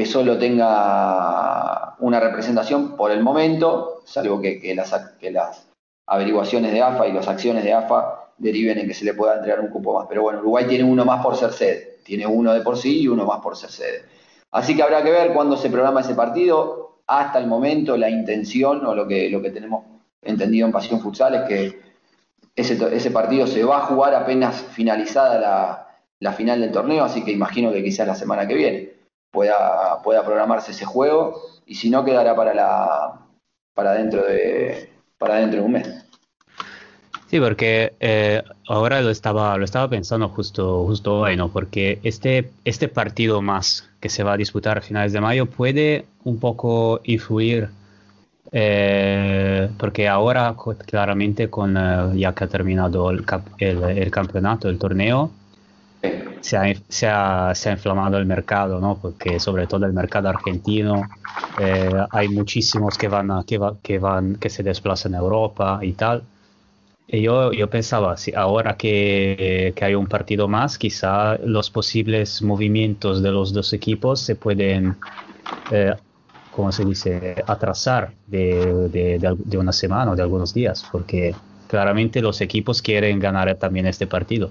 solo 0.07 0.39
tenga 0.39 1.97
una 1.99 2.19
representación 2.19 2.97
por 2.97 3.11
el 3.11 3.23
momento, 3.23 4.01
salvo 4.07 4.41
que 4.41 4.75
las 4.75 5.69
averiguaciones 6.07 6.73
de 6.73 6.81
AFA 6.81 7.09
y 7.09 7.13
las 7.13 7.29
acciones 7.29 7.63
de 7.63 7.75
AFA 7.75 8.33
deriven 8.39 8.79
en 8.79 8.89
que 8.89 8.95
se 8.95 9.05
le 9.05 9.13
pueda 9.13 9.35
entregar 9.35 9.61
un 9.61 9.69
cupo 9.69 9.99
más. 9.99 10.07
Pero 10.09 10.23
bueno, 10.23 10.39
Uruguay 10.39 10.65
tiene 10.67 10.85
uno 10.85 11.05
más 11.05 11.23
por 11.23 11.37
ser 11.37 11.53
sede, 11.53 11.90
tiene 12.03 12.27
uno 12.27 12.53
de 12.53 12.61
por 12.61 12.77
sí 12.77 13.03
y 13.03 13.09
uno 13.09 13.25
más 13.25 13.41
por 13.41 13.57
ser 13.57 13.71
sede. 13.71 14.05
Así 14.51 14.75
que 14.75 14.83
habrá 14.83 15.03
que 15.03 15.11
ver 15.11 15.33
cuándo 15.33 15.57
se 15.57 15.71
programa 15.71 16.01
ese 16.01 16.15
partido. 16.15 16.99
Hasta 17.07 17.39
el 17.39 17.47
momento 17.47 17.97
la 17.97 18.11
intención 18.11 18.85
o 18.87 18.95
lo 18.95 19.07
que, 19.07 19.31
lo 19.31 19.43
que 19.43 19.51
tenemos 19.51 19.85
entendido 20.23 20.67
en 20.67 20.73
Pasión 20.73 21.01
Futsal 21.01 21.35
es 21.35 21.43
que 21.43 21.81
ese, 22.55 22.79
ese, 22.95 23.11
partido 23.11 23.47
se 23.47 23.65
va 23.65 23.79
a 23.79 23.87
jugar 23.87 24.15
apenas 24.15 24.63
finalizada 24.63 25.39
la, 25.39 25.89
la, 26.19 26.33
final 26.33 26.61
del 26.61 26.73
torneo, 26.73 27.05
así 27.05 27.25
que 27.25 27.33
imagino 27.33 27.73
que 27.73 27.83
quizás 27.83 28.07
la 28.07 28.15
semana 28.15 28.47
que 28.47 28.55
viene 28.55 28.93
pueda, 29.31 30.03
pueda 30.03 30.25
programarse 30.25 30.73
ese 30.73 30.85
juego 30.85 31.41
y 31.65 31.77
si 31.77 31.91
no 31.91 32.05
quedará 32.05 32.35
para 32.35 32.55
la 32.55 33.21
para 33.75 33.93
dentro 33.95 34.25
de 34.25 34.91
para 35.17 35.37
dentro 35.37 35.61
de 35.61 35.67
un 35.67 35.73
mes. 35.73 36.00
Sí, 37.31 37.39
porque 37.39 37.93
eh, 38.01 38.43
ahora 38.67 39.01
lo 39.01 39.11
estaba 39.11 39.57
lo 39.57 39.65
estaba 39.65 39.89
pensando 39.89 40.29
justo 40.31 40.85
justo 40.85 41.21
hoy, 41.21 41.37
¿no? 41.37 41.49
Porque 41.49 42.01
este 42.03 42.51
este 42.65 42.89
partido 42.89 43.41
más 43.41 43.89
que 44.01 44.09
se 44.09 44.25
va 44.25 44.33
a 44.33 44.37
disputar 44.37 44.79
a 44.79 44.81
finales 44.81 45.13
de 45.13 45.21
mayo 45.21 45.47
puede 45.47 46.07
un 46.25 46.41
poco 46.41 47.01
influir 47.05 47.69
eh, 48.51 49.71
porque 49.79 50.09
ahora 50.09 50.57
claramente 50.87 51.49
con 51.49 51.77
uh, 51.77 52.13
ya 52.17 52.35
que 52.35 52.45
ha 52.45 52.49
terminado 52.49 53.11
el, 53.11 53.25
el, 53.59 53.83
el, 53.85 54.11
campeonato, 54.11 54.69
el 54.69 54.77
torneo, 54.77 55.31
se 56.41 56.57
ha, 56.57 56.65
se, 56.89 57.07
ha, 57.07 57.55
se 57.55 57.69
ha, 57.69 57.73
inflamado 57.73 58.19
el 58.19 58.27
mercado, 58.27 58.81
¿no? 58.81 58.99
Porque 59.01 59.39
sobre 59.39 59.69
todo 59.69 59.87
el 59.87 59.93
mercado 59.93 60.29
argentino 60.29 61.03
eh, 61.61 61.93
hay 62.11 62.29
muchísimos 62.29 62.99
que 62.99 63.07
van, 63.07 63.31
a, 63.31 63.45
que, 63.45 63.59
va, 63.59 63.77
que 63.81 64.01
van 64.01 64.35
que 64.35 64.51
se 64.51 64.65
desplazan 64.65 65.15
a 65.15 65.19
Europa 65.19 65.79
y 65.83 65.93
tal. 65.93 66.25
Y 67.13 67.23
yo, 67.23 67.53
yo 67.53 67.69
pensaba, 67.69 68.17
si 68.17 68.33
ahora 68.35 68.77
que, 68.77 69.73
que 69.75 69.85
hay 69.85 69.95
un 69.97 70.07
partido 70.07 70.47
más, 70.47 70.79
quizá 70.79 71.37
los 71.39 71.69
posibles 71.71 72.41
movimientos 72.41 73.21
de 73.23 73.33
los 73.33 73.53
dos 73.53 73.73
equipos 73.73 74.21
se 74.21 74.37
pueden, 74.37 74.97
eh, 75.73 75.95
¿cómo 76.55 76.71
se 76.71 76.85
dice?, 76.85 77.35
atrasar 77.47 78.13
de, 78.29 78.89
de- 78.91 79.37
de 79.37 79.59
una 79.59 79.73
semana 79.73 80.13
o 80.13 80.17
de 80.17 80.23
algunos 80.23 80.55
días, 80.55 80.87
porque 80.93 81.35
claramente 81.67 82.21
los 82.23 82.41
equipos 82.41 82.81
quieren 82.81 83.19
ganar 83.19 83.53
también 83.57 83.87
este 83.87 84.07
partido. 84.07 84.51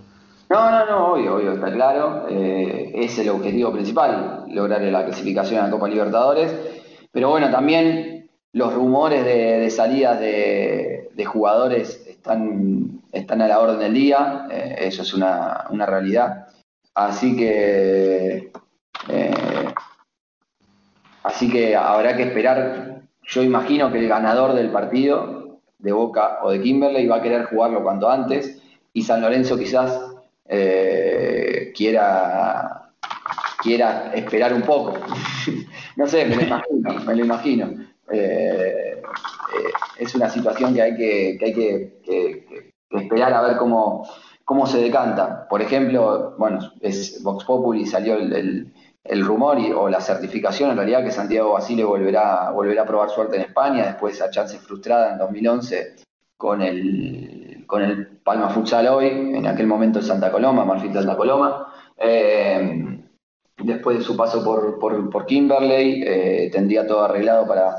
No, 0.49 0.69
no, 0.71 0.85
no, 0.85 1.13
obvio, 1.13 1.35
obvio, 1.35 1.53
está 1.53 1.71
claro. 1.71 2.25
Eh, 2.29 2.91
es 2.95 3.17
el 3.19 3.29
objetivo 3.29 3.71
principal, 3.71 4.45
lograr 4.49 4.81
la 4.81 5.05
clasificación 5.05 5.61
a 5.61 5.65
la 5.65 5.69
Copa 5.71 5.87
Libertadores. 5.87 6.51
Pero 7.11 7.29
bueno, 7.29 7.49
también 7.51 8.29
los 8.53 8.73
rumores 8.73 9.23
de, 9.23 9.59
de 9.59 9.69
salidas 9.69 10.19
de, 10.19 11.09
de 11.13 11.25
jugadores 11.25 11.98
están, 12.19 13.01
están 13.11 13.41
a 13.41 13.47
la 13.47 13.59
orden 13.59 13.79
del 13.79 13.93
día. 13.93 14.47
Eh, 14.51 14.75
eso 14.79 15.01
es 15.01 15.13
una, 15.13 15.65
una 15.69 15.85
realidad. 15.85 16.47
Así 16.93 17.35
que, 17.35 18.51
eh, 19.07 19.73
así 21.23 21.49
que 21.49 21.75
habrá 21.75 22.15
que 22.15 22.23
esperar. 22.23 23.01
Yo 23.23 23.41
imagino 23.41 23.91
que 23.91 23.99
el 23.99 24.07
ganador 24.07 24.53
del 24.53 24.69
partido 24.69 25.59
de 25.77 25.91
Boca 25.91 26.39
o 26.43 26.51
de 26.51 26.61
Kimberley 26.61 27.07
va 27.07 27.17
a 27.17 27.21
querer 27.21 27.45
jugarlo 27.45 27.83
cuanto 27.83 28.09
antes 28.09 28.61
y 28.91 29.03
San 29.03 29.21
Lorenzo 29.21 29.57
quizás 29.57 29.97
eh, 30.45 31.71
quiera, 31.75 32.91
quiera 33.61 34.11
esperar 34.13 34.53
un 34.53 34.63
poco. 34.63 34.97
no 35.95 36.07
sé, 36.07 36.25
me 36.25 36.35
lo 36.35 36.41
imagino, 36.41 36.93
me 37.05 37.15
lo 37.15 37.23
imagino. 37.23 37.89
Eh, 39.53 39.71
es 39.97 40.15
una 40.15 40.29
situación 40.29 40.73
que 40.73 40.81
hay 40.81 40.95
que, 40.95 41.39
hay 41.43 41.53
que, 41.53 42.71
esperar 42.91 43.33
a 43.33 43.41
ver 43.41 43.57
cómo, 43.57 44.07
cómo 44.45 44.65
se 44.65 44.79
decanta. 44.79 45.47
Por 45.47 45.61
ejemplo, 45.61 46.35
bueno, 46.37 46.59
es 46.81 47.21
Vox 47.23 47.45
Populi 47.45 47.85
salió 47.85 48.15
el, 48.15 48.71
el- 49.03 49.25
rumor 49.25 49.57
o 49.75 49.89
la 49.89 50.01
certificación 50.01 50.69
en 50.71 50.77
realidad 50.77 51.03
que 51.03 51.11
Santiago 51.11 51.53
Basile 51.53 51.83
volverá, 51.83 52.51
volverá 52.51 52.83
a 52.83 52.85
probar 52.85 53.09
suerte 53.09 53.37
en 53.37 53.43
España 53.43 53.85
después 53.85 54.21
a 54.21 54.29
chance 54.29 54.57
frustrada 54.59 55.13
en 55.13 55.17
2011 55.17 55.95
con 56.37 56.61
el, 56.61 57.63
con 57.65 57.81
el 57.81 58.07
Palma 58.23 58.49
Futsal 58.49 58.87
hoy, 58.87 59.07
en 59.07 59.47
aquel 59.47 59.65
momento 59.67 59.99
en 59.99 60.05
Santa 60.05 60.31
Coloma, 60.31 60.63
Marfil 60.63 60.93
Santa 60.93 61.17
Coloma. 61.17 61.73
Eh, 61.97 62.99
después 63.57 63.97
de 63.97 64.03
su 64.03 64.15
paso 64.15 64.43
por, 64.43 64.79
por, 64.79 65.09
por 65.09 65.25
Kimberley, 65.25 66.03
eh, 66.05 66.49
tendría 66.51 66.85
todo 66.87 67.03
arreglado 67.03 67.47
para, 67.47 67.75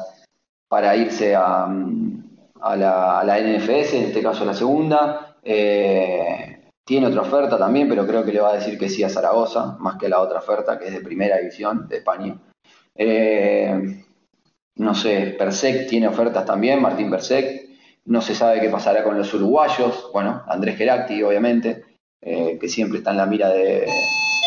para 0.71 0.95
irse 0.95 1.35
a, 1.35 1.65
a 1.65 2.77
la, 2.77 3.41
NFS, 3.41 3.95
en 3.95 4.05
este 4.05 4.23
caso 4.23 4.45
la 4.45 4.55
segunda. 4.55 5.37
Eh, 5.43 6.71
tiene 6.85 7.09
otra 7.09 7.23
oferta 7.23 7.59
también, 7.59 7.89
pero 7.89 8.07
creo 8.07 8.25
que 8.25 8.33
le 8.33 8.41
va 8.41 8.51
a 8.51 8.57
decir 8.57 8.79
que 8.79 8.89
sí 8.89 9.03
a 9.03 9.09
Zaragoza, 9.09 9.77
más 9.81 9.97
que 9.97 10.09
la 10.09 10.21
otra 10.21 10.39
oferta, 10.39 10.79
que 10.79 10.87
es 10.87 10.95
de 10.95 11.01
primera 11.01 11.39
división 11.39 11.89
de 11.89 11.97
España. 11.97 12.39
Eh, 12.95 14.05
no 14.77 14.95
sé, 14.95 15.35
Persec 15.37 15.89
tiene 15.89 16.07
ofertas 16.07 16.47
también, 16.47 16.81
Martín 16.81 17.11
Persec. 17.11 17.69
No 18.05 18.23
se 18.23 18.37
sabe 18.37 18.61
qué 18.61 18.69
pasará 18.69 19.03
con 19.03 19.19
los 19.19 19.35
uruguayos. 19.35 20.09
Bueno, 20.13 20.45
Andrés 20.47 20.77
Geracti, 20.77 21.21
obviamente, 21.25 21.83
eh, 22.23 22.57
que 22.61 22.69
siempre 22.69 22.99
está 22.99 23.11
en 23.11 23.17
la 23.17 23.27
mira 23.27 23.49
de, 23.49 23.89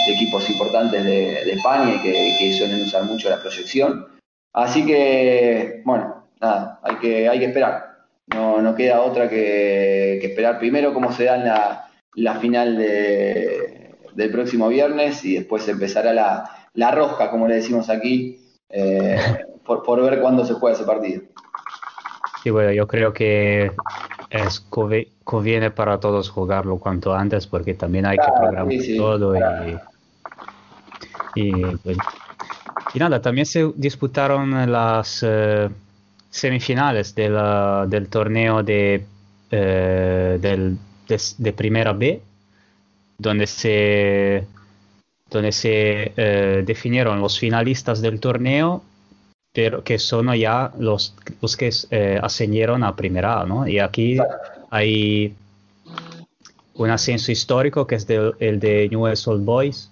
equipos 0.07 0.49
importantes 0.49 1.03
de, 1.03 1.43
de 1.45 1.51
España 1.51 1.95
y 1.95 1.99
que, 1.99 2.35
que 2.39 2.53
suelen 2.53 2.81
usar 2.81 3.03
mucho 3.03 3.29
la 3.29 3.41
proyección. 3.41 4.07
Así 4.53 4.85
que, 4.85 5.81
bueno, 5.83 6.12
nada, 6.43 6.79
hay 6.83 6.95
que, 6.97 7.27
hay 7.29 7.39
que 7.39 7.45
esperar. 7.45 7.93
No, 8.27 8.61
no 8.61 8.75
queda 8.75 9.01
otra 9.01 9.29
que, 9.29 10.17
que 10.21 10.27
esperar 10.27 10.59
primero 10.59 10.93
cómo 10.93 11.11
se 11.11 11.25
da 11.25 11.35
en 11.35 11.45
la, 11.45 11.89
la 12.15 12.35
final 12.35 12.77
de- 12.77 13.95
del 14.13 14.31
próximo 14.31 14.67
viernes 14.69 15.25
y 15.25 15.35
después 15.35 15.67
empezará 15.67 16.13
la, 16.13 16.49
la 16.73 16.91
rosca, 16.91 17.29
como 17.31 17.47
le 17.47 17.55
decimos 17.55 17.89
aquí, 17.89 18.39
eh, 18.69 19.17
por, 19.65 19.83
por 19.83 20.01
ver 20.03 20.21
cuándo 20.21 20.45
se 20.45 20.53
juega 20.53 20.75
ese 20.75 20.85
partido. 20.85 21.23
Y 22.45 22.49
bueno, 22.49 22.71
yo 22.71 22.87
creo 22.87 23.13
que 23.13 23.71
es 24.29 24.59
conviene 25.23 25.71
para 25.71 25.99
todos 25.99 26.29
jugarlo 26.29 26.77
cuanto 26.77 27.13
antes 27.13 27.47
porque 27.47 27.73
también 27.73 28.05
hay 28.05 28.17
que 28.17 28.31
programar 28.35 28.71
sí, 28.71 28.81
sí, 28.81 28.97
todo 28.97 29.33
y, 31.35 31.51
pues, 31.77 31.97
y 32.93 32.99
nada, 32.99 33.21
también 33.21 33.45
se 33.45 33.71
disputaron 33.75 34.71
las 34.71 35.23
eh, 35.27 35.69
semifinales 36.33 37.13
la- 37.29 37.85
del 37.87 38.07
torneo 38.09 38.63
de, 38.63 39.05
eh, 39.51 40.37
del- 40.41 40.77
de, 41.07 41.53
Primera 41.53 41.93
B, 41.93 42.21
donde 43.19 43.45
se, 43.45 44.47
donde 45.29 45.51
se 45.51 46.11
eh, 46.17 46.63
definieron 46.65 47.19
los 47.21 47.37
finalistas 47.37 48.01
del 48.01 48.19
torneo 48.19 48.83
pero 49.53 49.83
que 49.83 49.99
son 49.99 50.33
ya 50.33 50.71
los, 50.79 51.13
los 51.39 51.55
que 51.55 51.69
eh, 51.91 52.19
ascendieron 52.21 52.83
a 52.83 52.95
Primera 52.95 53.41
A, 53.41 53.45
¿no? 53.45 53.67
Y 53.67 53.77
aquí 53.77 54.17
hay 54.71 55.35
un 56.73 56.89
ascenso 56.89 57.31
histórico 57.31 57.85
que 57.85 57.93
es 57.95 58.07
el 58.39 58.59
de 58.59 58.89
Newell's 58.89 59.27
Old 59.27 59.45
Boys, 59.45 59.91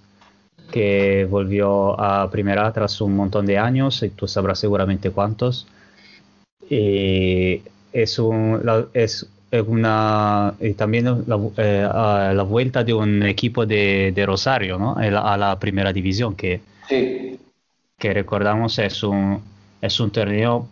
que 0.72 1.28
volvió 1.30 2.00
a 2.02 2.32
Primera 2.32 2.66
A 2.66 2.74
tras 2.74 3.00
un 3.02 3.16
montón 3.16 3.46
de 3.46 3.60
años, 3.60 4.02
y 4.02 4.10
tú 4.10 4.28
sabrás 4.28 4.58
seguramente 4.58 5.12
cuántos. 5.12 5.68
Y 6.74 7.62
es, 7.92 8.18
un, 8.18 8.62
la- 8.64 8.86
es 8.94 9.28
una, 9.68 10.54
y 10.62 10.74
también 10.74 11.26
la, 11.28 11.38
eh, 11.58 11.86
a 11.92 12.32
la 12.34 12.44
vuelta 12.44 12.86
de 12.86 12.94
un 12.94 13.24
equipo 13.24 13.66
de, 13.66 14.14
de 14.16 14.26
Rosario, 14.26 14.78
¿no? 14.78 14.96
A 14.96 15.04
la, 15.08 15.20
a 15.34 15.38
la 15.38 15.60
Primera 15.60 15.92
División, 15.92 16.34
que 16.34 16.62
Sí, 16.88 17.38
que 18.00 18.14
recordamos 18.14 18.80
es 18.80 19.04
un, 19.04 19.42
es 19.82 20.00
un 20.00 20.12
torneo 20.12 20.66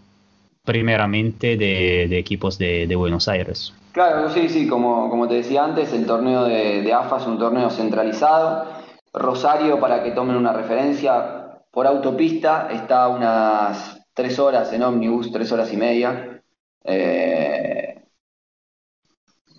primeramente 0.63 1.57
de, 1.57 2.07
de 2.09 2.17
equipos 2.17 2.57
de, 2.57 2.87
de 2.87 2.95
Buenos 2.95 3.27
Aires. 3.27 3.73
Claro, 3.91 4.29
sí, 4.29 4.47
sí, 4.47 4.67
como, 4.67 5.09
como 5.09 5.27
te 5.27 5.35
decía 5.35 5.65
antes, 5.65 5.91
el 5.91 6.05
torneo 6.05 6.45
de, 6.45 6.81
de 6.81 6.93
AFA 6.93 7.17
es 7.17 7.25
un 7.25 7.37
torneo 7.37 7.69
centralizado. 7.69 8.65
Rosario, 9.13 9.79
para 9.79 10.01
que 10.03 10.11
tomen 10.11 10.35
una 10.37 10.53
referencia, 10.53 11.59
por 11.71 11.87
autopista 11.87 12.69
está 12.71 13.03
a 13.03 13.07
unas 13.09 13.98
tres 14.19 14.37
horas 14.37 14.73
en 14.73 14.83
ómnibus, 14.83 15.31
tres 15.31 15.49
horas 15.53 15.71
y 15.71 15.77
media. 15.77 16.41
Eh, 16.83 18.03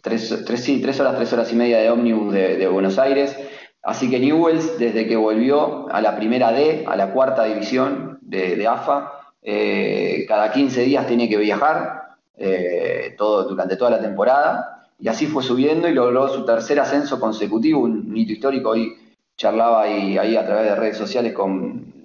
tres, 0.03 0.45
tres, 0.45 0.61
sí, 0.63 0.83
tres 0.83 1.01
horas, 1.01 1.17
tres 1.17 1.33
horas 1.33 1.51
y 1.51 1.57
media 1.57 1.79
de 1.79 1.89
ómnibus 1.89 2.35
de, 2.35 2.69
Buenos 2.69 2.99
Aires. 2.99 3.35
Así 3.83 4.11
que 4.11 4.21
Newells, 4.21 4.79
desde 4.79 5.09
que 5.09 5.17
volvió 5.17 5.91
a 5.91 6.03
la 6.03 6.15
primera 6.15 6.53
D, 6.53 6.85
a 6.87 6.95
la 6.95 7.15
cuarta 7.15 7.45
división 7.45 8.19
de, 8.21 8.55
de 8.57 8.67
AFA, 8.67 9.13
eh, 9.41 10.27
cada 10.29 10.53
15 10.53 10.83
días 10.83 11.07
tiene 11.07 11.27
que 11.27 11.39
viajar 11.39 12.19
eh, 12.37 13.15
todo, 13.17 13.45
durante 13.45 13.77
toda 13.77 13.93
la 13.93 14.01
temporada. 14.03 14.89
Y 14.99 15.09
así 15.09 15.27
fue 15.27 15.43
subiendo 15.43 15.89
y 15.89 15.95
logró 15.95 16.29
su 16.29 16.45
tercer 16.45 16.79
ascenso 16.81 17.19
consecutivo, 17.19 17.81
un 17.81 18.15
hito 18.15 18.33
histórico. 18.33 18.69
Hoy 18.69 18.93
charlaba 19.39 19.85
ahí, 19.85 20.19
ahí 20.19 20.37
a 20.37 20.45
través 20.45 20.67
de 20.67 20.75
redes 20.75 20.99
sociales 20.99 21.33
con, 21.33 22.00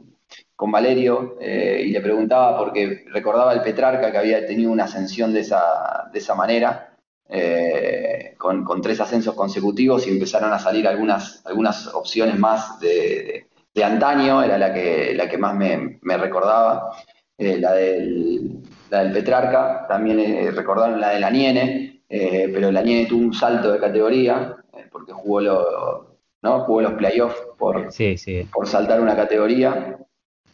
con 0.56 0.72
Valerio 0.72 1.36
eh, 1.42 1.84
y 1.86 1.92
le 1.92 2.02
preguntaba 2.02 2.58
porque 2.58 3.06
recordaba 3.12 3.54
el 3.54 3.62
Petrarca 3.62 4.12
que 4.12 4.18
había 4.18 4.46
tenido 4.46 4.72
una 4.72 4.86
ascensión 4.86 5.34
de 5.34 5.42
esa, 5.42 6.10
de 6.12 6.20
esa 6.20 6.36
manera, 6.36 6.96
eh, 7.30 8.36
con, 8.38 8.64
con 8.64 8.82
tres 8.82 9.00
ascensos 9.02 9.36
consecutivos 9.36 10.08
y 10.08 10.12
empezaron 10.12 10.54
a 10.54 10.60
salir 10.60 10.88
algunas, 10.88 11.46
algunas 11.46 11.88
opciones 11.94 12.38
más 12.40 12.80
de, 12.80 12.88
de- 12.90 13.48
de 13.76 13.84
antaño, 13.84 14.42
era 14.42 14.58
la 14.58 14.74
que, 14.74 15.14
la 15.14 15.28
que 15.28 15.38
más 15.38 15.54
me, 15.54 16.00
me 16.02 16.18
recordaba, 16.18 16.96
eh, 17.38 17.58
la, 17.58 17.74
del, 17.74 18.62
la 18.90 19.04
del 19.04 19.12
Petrarca, 19.12 19.86
también 19.90 20.56
recordaron 20.56 21.02
la 21.02 21.10
de 21.10 21.20
la 21.20 21.30
Niene, 21.30 22.02
pero 22.08 22.72
la 22.72 22.82
Niene 22.82 23.06
tuvo 23.08 23.22
un 23.26 23.34
salto 23.34 23.74
de 23.74 23.80
categoría, 23.80 24.56
porque 24.92 25.12
jugó, 25.12 25.42
lo, 25.42 26.18
¿no? 26.42 26.62
jugó 26.62 26.82
los 26.82 26.94
playoffs 26.94 27.36
por, 27.58 27.92
Sí, 27.92 28.18
sí. 28.18 28.48
por 28.54 28.66
saltar 28.68 29.02
una 29.02 29.16
categoría. 29.16 29.98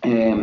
Eh, 0.04 0.36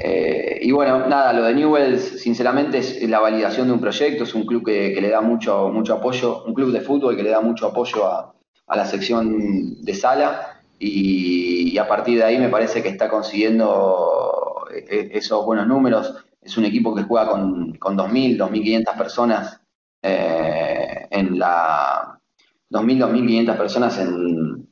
eh, 0.00 0.58
y 0.62 0.72
bueno, 0.72 1.06
nada, 1.06 1.32
lo 1.32 1.44
de 1.44 1.54
Newells, 1.54 2.20
sinceramente, 2.20 2.78
es 2.78 3.08
la 3.08 3.20
validación 3.20 3.68
de 3.68 3.74
un 3.74 3.80
proyecto, 3.80 4.24
es 4.24 4.34
un 4.34 4.46
club 4.46 4.64
que, 4.64 4.92
que 4.92 5.00
le 5.00 5.10
da 5.10 5.20
mucho, 5.20 5.68
mucho 5.68 5.94
apoyo, 5.94 6.44
un 6.44 6.54
club 6.54 6.72
de 6.72 6.80
fútbol 6.80 7.16
que 7.16 7.22
le 7.22 7.30
da 7.30 7.40
mucho 7.40 7.66
apoyo 7.66 8.06
a, 8.06 8.34
a 8.66 8.76
la 8.76 8.86
sección 8.86 9.82
de 9.82 9.94
sala 9.94 10.60
y, 10.78 11.76
a 11.78 11.86
partir 11.88 12.18
de 12.18 12.24
ahí 12.24 12.38
me 12.38 12.48
parece 12.48 12.82
que 12.82 12.88
está 12.88 13.08
consiguiendo 13.08 14.66
eh, 14.72 15.10
esos 15.12 15.44
buenos 15.44 15.66
números. 15.66 16.14
Es 16.40 16.56
un 16.56 16.64
equipo 16.64 16.94
que 16.94 17.04
juega 17.04 17.30
con, 17.30 17.74
con 17.74 17.96
2.000, 17.96 18.38
2.500 18.38 18.98
personas 18.98 19.60
eh, 20.02 21.06
en 21.10 21.38
la... 21.38 22.18
2.000, 22.70 22.98
2.500 22.98 23.56
personas 23.56 23.98
en, 23.98 24.68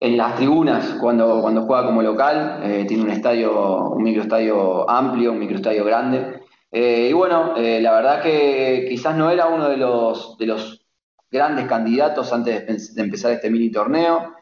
en 0.00 0.16
las 0.16 0.34
tribunas 0.36 0.96
cuando, 0.98 1.42
cuando 1.42 1.62
juega 1.62 1.84
como 1.84 2.02
local, 2.02 2.60
eh, 2.64 2.86
tiene 2.88 3.04
un 3.04 3.10
estadio, 3.10 3.90
un 3.90 4.02
microestadio 4.02 4.88
amplio, 4.88 5.32
un 5.32 5.38
microestadio 5.38 5.84
grande, 5.84 6.40
Eh, 6.72 7.08
y 7.10 7.12
bueno, 7.12 7.56
eh, 7.56 7.80
la 7.80 7.92
verdad 7.92 8.22
que 8.22 8.86
quizás 8.88 9.16
no 9.16 9.28
era 9.28 9.48
uno 9.48 9.68
de 9.68 9.76
los, 9.76 10.38
de 10.38 10.46
los 10.46 10.86
grandes 11.28 11.66
candidatos 11.66 12.32
antes 12.32 12.94
de, 12.94 13.02
empezar 13.02 13.32
este 13.32 13.50
mini 13.50 13.70
torneo. 13.72 14.34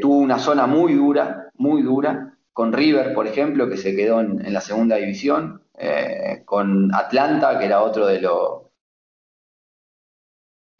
Tuvo 0.00 0.18
una 0.18 0.38
zona 0.38 0.66
muy 0.68 0.94
dura, 0.94 1.50
muy 1.54 1.82
dura, 1.82 2.38
con 2.52 2.72
River, 2.72 3.12
por 3.14 3.26
ejemplo, 3.26 3.68
que 3.68 3.76
se 3.76 3.96
quedó 3.96 4.20
en, 4.20 4.52
la 4.52 4.60
segunda 4.60 4.96
división, 4.96 5.62
con 6.44 6.94
Atlanta, 6.94 7.58
que 7.58 7.66
era 7.66 7.82
otro 7.82 8.06
de 8.06 8.20
los 8.20 8.71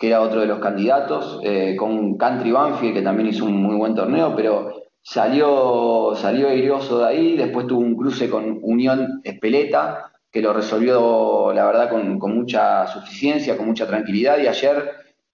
que 0.03 0.09
era 0.09 0.21
otro 0.21 0.41
de 0.41 0.49
los 0.49 0.59
candidatos, 0.59 1.39
eh, 1.45 1.77
con 1.77 2.17
Country 2.17 2.51
Banfield, 2.51 2.95
que 2.95 3.03
también 3.03 3.29
hizo 3.29 3.45
un 3.45 3.63
muy 3.63 3.77
buen 3.77 3.95
torneo, 3.95 4.35
pero 4.35 4.83
salió, 5.01 6.15
salió 6.17 6.49
de 6.49 7.07
ahí, 7.07 7.37
después 7.37 7.69
tuvo 7.69 7.83
un 7.83 7.95
cruce 7.95 8.29
con 8.29 8.59
Unión 8.63 9.21
Espeleta, 9.23 10.11
que 10.29 10.43
lo 10.43 10.53
resolvió, 10.53 11.53
la 11.55 11.67
verdad, 11.67 11.89
con, 11.89 12.19
mucha 12.35 12.89
suficiencia, 12.89 13.57
con 13.57 13.67
mucha 13.67 13.87
tranquilidad, 13.87 14.39
y 14.43 14.49
ayer, 14.49 14.91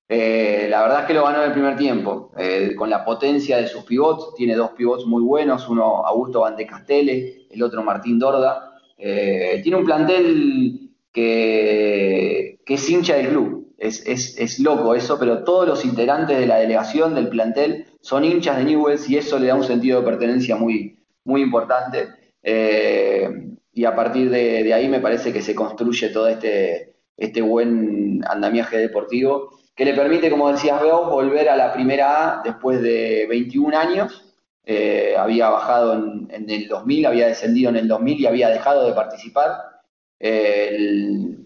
eh, 0.06 0.66
la 0.68 0.82
verdad 0.82 1.00
es 1.00 1.06
que 1.06 1.14
lo 1.14 1.24
ganó 1.24 1.38
en 1.38 1.46
el 1.46 1.52
primer 1.52 1.78
tiempo, 1.78 2.32
eh, 2.36 2.74
con 2.76 2.90
la 2.90 3.06
potencia 3.06 3.56
de 3.56 3.68
sus 3.68 3.84
pivots, 3.84 4.34
tiene 4.34 4.54
dos 4.54 4.72
pivots 4.72 5.06
muy 5.06 5.22
buenos, 5.22 5.66
uno 5.66 6.04
Augusto 6.04 6.40
Van 6.40 6.56
de 6.56 6.66
Castele, 6.66 7.46
el 7.50 7.62
otro 7.62 7.82
Martín 7.82 8.18
Dorda, 8.18 8.70
tiene 8.98 9.76
un 9.78 9.84
plantel 9.86 10.90
que, 11.10 12.58
que 12.66 12.74
es 12.74 12.90
hincha 12.90 13.14
del 13.14 13.28
club, 13.28 13.57
es, 13.78 14.05
es, 14.06 14.36
es, 14.38 14.59
loco 14.59 14.94
eso, 14.94 15.18
pero 15.18 15.44
todos 15.44 15.66
los 15.66 15.84
integrantes 15.84 16.38
de 16.38 16.46
la 16.46 16.56
delegación 16.56 17.14
del 17.14 17.28
plantel 17.28 17.86
son 18.00 18.24
hinchas 18.24 18.59
de 18.59 18.64
Newells 18.64 19.09
y 19.09 19.16
eso 19.16 19.38
le 19.38 19.46
da 19.46 19.55
un 19.55 19.64
sentido 19.64 20.00
de 20.00 20.06
pertenencia 20.06 20.56
muy, 20.56 20.98
muy 21.24 21.42
importante. 21.42 22.09
Eh, 22.42 23.28
y 23.72 23.84
a 23.84 23.94
partir 23.94 24.30
de, 24.30 24.74
ahí 24.74 24.88
me 24.88 24.98
parece 24.98 25.32
que 25.32 25.42
se 25.42 25.55
construye 25.55 26.09
todo 26.09 26.26
este, 26.26 26.96
este 27.16 27.40
buen 27.40 28.24
andamiaje 28.28 28.78
deportivo 28.78 29.50
que 29.76 29.84
le 29.84 29.94
permite, 29.94 30.28
como 30.28 30.50
decías 30.50 30.82
veo, 30.82 31.09
volver 31.09 31.48
a 31.48 31.56
la 31.56 31.72
primera 31.72 32.40
A 32.40 32.42
después 32.42 32.82
de 32.82 33.26
21 33.28 33.78
años. 33.78 34.24
Eh, 34.64 35.14
había 35.16 35.50
bajado 35.50 35.94
en, 35.94 36.50
el 36.50 36.66
2000, 36.66 37.06
había 37.06 37.28
descendido 37.28 37.70
en 37.70 37.76
el 37.76 37.88
2000 37.88 38.20
y 38.20 38.26
había 38.26 38.48
dejado 38.48 38.88
de 38.88 38.92
participar. 38.92 39.52
Eh, 40.18 41.36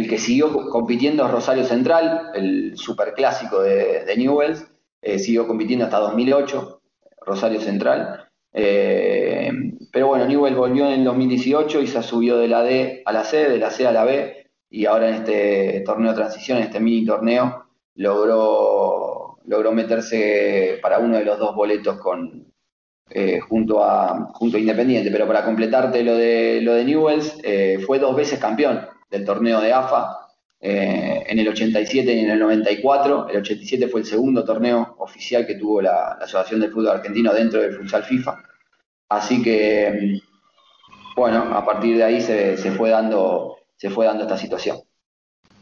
el 0.00 0.08
que 0.08 0.18
siguió 0.18 0.50
compitiendo 0.70 1.24
es 1.24 1.30
Rosario 1.30 1.64
Central, 1.64 2.30
el 2.34 2.76
superclásico 2.76 3.62
de, 3.62 4.04
de 4.04 4.16
Newells, 4.16 4.66
eh, 5.02 5.18
siguió 5.18 5.46
compitiendo 5.46 5.84
hasta 5.84 5.98
2008, 5.98 6.80
Rosario 7.26 7.60
Central. 7.60 8.28
Eh, 8.52 9.50
pero 9.92 10.08
bueno, 10.08 10.26
Newell 10.26 10.54
volvió 10.54 10.86
en 10.86 10.92
el 11.00 11.04
2018 11.04 11.82
y 11.82 11.86
se 11.86 12.02
subió 12.02 12.38
de 12.38 12.48
la 12.48 12.62
D 12.62 13.02
a 13.04 13.12
la 13.12 13.24
C, 13.24 13.48
de 13.48 13.58
la 13.58 13.70
C 13.70 13.86
a 13.86 13.92
la 13.92 14.04
B, 14.04 14.46
y 14.70 14.86
ahora 14.86 15.08
en 15.08 15.14
este 15.16 15.82
torneo 15.84 16.10
de 16.10 16.16
transición, 16.16 16.58
en 16.58 16.64
este 16.64 16.80
mini 16.80 17.04
torneo, 17.04 17.66
logró, 17.94 19.38
logró 19.44 19.72
meterse 19.72 20.78
para 20.82 20.98
uno 20.98 21.18
de 21.18 21.24
los 21.24 21.38
dos 21.38 21.54
boletos 21.54 21.98
con, 21.98 22.52
eh, 23.10 23.40
junto, 23.40 23.84
a, 23.84 24.30
junto 24.32 24.56
a 24.56 24.60
Independiente. 24.60 25.10
Pero 25.10 25.26
para 25.26 25.44
completarte 25.44 26.02
lo 26.02 26.16
de, 26.16 26.60
lo 26.62 26.74
de 26.74 26.84
Newells, 26.84 27.38
eh, 27.42 27.78
fue 27.86 27.98
dos 27.98 28.16
veces 28.16 28.38
campeón 28.38 28.89
del 29.10 29.24
torneo 29.24 29.60
de 29.60 29.72
AFA, 29.72 30.28
eh, 30.60 31.24
en 31.26 31.38
el 31.38 31.48
87 31.48 32.12
y 32.14 32.20
en 32.20 32.30
el 32.30 32.38
94. 32.38 33.28
El 33.28 33.38
87 33.38 33.88
fue 33.88 34.00
el 34.00 34.06
segundo 34.06 34.44
torneo 34.44 34.94
oficial 34.98 35.46
que 35.46 35.54
tuvo 35.56 35.80
la, 35.82 36.16
la 36.18 36.24
Asociación 36.24 36.60
del 36.60 36.70
Fútbol 36.72 36.88
Argentino 36.96 37.32
dentro 37.32 37.60
del 37.60 37.74
futsal 37.74 38.04
FIFA. 38.04 38.42
Así 39.08 39.42
que, 39.42 40.20
bueno, 41.16 41.42
a 41.54 41.64
partir 41.64 41.96
de 41.96 42.04
ahí 42.04 42.20
se, 42.20 42.56
se 42.56 42.70
fue, 42.72 42.90
dando, 42.90 43.56
se 43.76 43.90
fue 43.90 44.06
dando 44.06 44.22
esta 44.24 44.36
situación. 44.38 44.78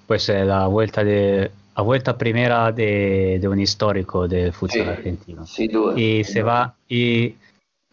Pues 0.06 0.28
eh, 0.28 0.44
la 0.44 0.66
vuelta 0.66 1.04
de 1.04 1.50
la 1.76 1.82
vuelta 1.82 2.18
primera 2.18 2.72
de, 2.72 3.38
de 3.40 3.46
un 3.48 3.60
histórico 3.60 4.26
del 4.26 4.52
futsal 4.52 4.82
Sí, 4.82 4.88
argentino. 4.88 5.46
sin 5.46 5.70
duda. 5.70 5.94
Y 5.98 6.24
se 6.24 6.42
va 6.42 6.74
y, 6.88 7.34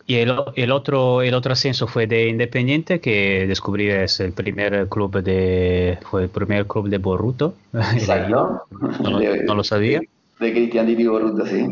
y 0.07 0.15
el, 0.15 0.33
el 0.55 0.71
otro 0.71 1.21
el 1.21 1.33
otro 1.33 1.53
ascenso 1.53 1.87
fue 1.87 2.05
de 2.07 2.27
Independiente 2.29 2.99
que 2.99 3.45
descubrí 3.47 3.89
es 3.89 4.19
el 4.19 4.33
primer 4.33 4.87
club 4.89 5.21
de 5.23 5.97
fue 6.09 6.23
el 6.23 6.29
primer 6.29 6.67
club 6.67 6.89
de 6.89 6.97
Boruto. 6.99 7.55
Exacto. 7.73 8.63
No, 9.01 9.09
lo- 9.11 9.19
De- 9.19 9.43
no 9.43 9.55
lo 9.55 9.63
sabía. 9.63 10.01
De 10.39 10.51
Cristian 10.53 10.85
Dini 10.85 11.07
Borruto, 11.07 11.45
sí. 11.45 11.65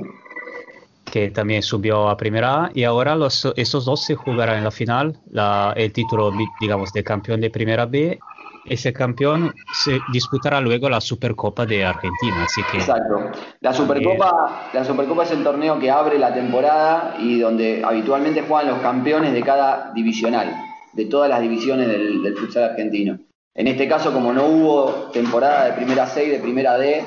que 1.11 1.29
también 1.29 1.61
subió 1.61 2.09
a 2.09 2.17
primera 2.17 2.65
A, 2.65 2.71
y 2.73 2.85
ahora 2.85 3.15
los, 3.15 3.45
estos 3.55 3.85
dos 3.85 4.03
se 4.05 4.15
jugarán 4.15 4.57
en 4.59 4.63
la 4.63 4.71
final 4.71 5.17
la- 5.31 5.73
el 5.75 5.91
título, 5.91 6.31
di- 6.31 6.47
digamos, 6.59 6.91
de 6.93 7.03
campeón 7.03 7.39
de 7.41 7.49
primera 7.51 7.85
B. 7.85 8.17
Ese 8.65 8.93
campeón 8.93 9.53
se 9.83 9.99
disputará 10.11 10.61
luego 10.61 10.89
la 10.89 11.01
Supercopa 11.01 11.65
de 11.65 11.83
Argentina, 11.83 12.43
así 12.45 12.61
que 12.71 12.77
Exacto. 12.77 13.31
La 13.59 13.73
Supercopa, 13.73 14.69
la 14.73 14.85
Supercopa 14.85 15.23
es 15.23 15.31
el 15.31 15.43
torneo 15.43 15.79
que 15.79 15.91
abre 15.91 16.17
la 16.17 16.33
temporada 16.33 17.15
y 17.19 17.39
donde 17.39 17.83
habitualmente 17.83 18.43
juegan 18.43 18.71
los 18.71 18.79
campeones 18.79 19.33
de 19.33 19.41
cada 19.41 19.91
divisional, 19.93 20.55
de 20.93 21.05
todas 21.05 21.29
las 21.29 21.41
divisiones 21.41 21.87
del, 21.87 22.23
del 22.23 22.37
futsal 22.37 22.63
argentino. 22.63 23.19
En 23.55 23.67
este 23.67 23.87
caso, 23.87 24.11
como 24.11 24.33
no 24.33 24.45
hubo 24.45 24.91
temporada 25.11 25.65
de 25.65 25.73
primera 25.73 26.07
C 26.07 26.25
y 26.25 26.29
de 26.29 26.39
primera 26.39 26.77
D, 26.77 27.05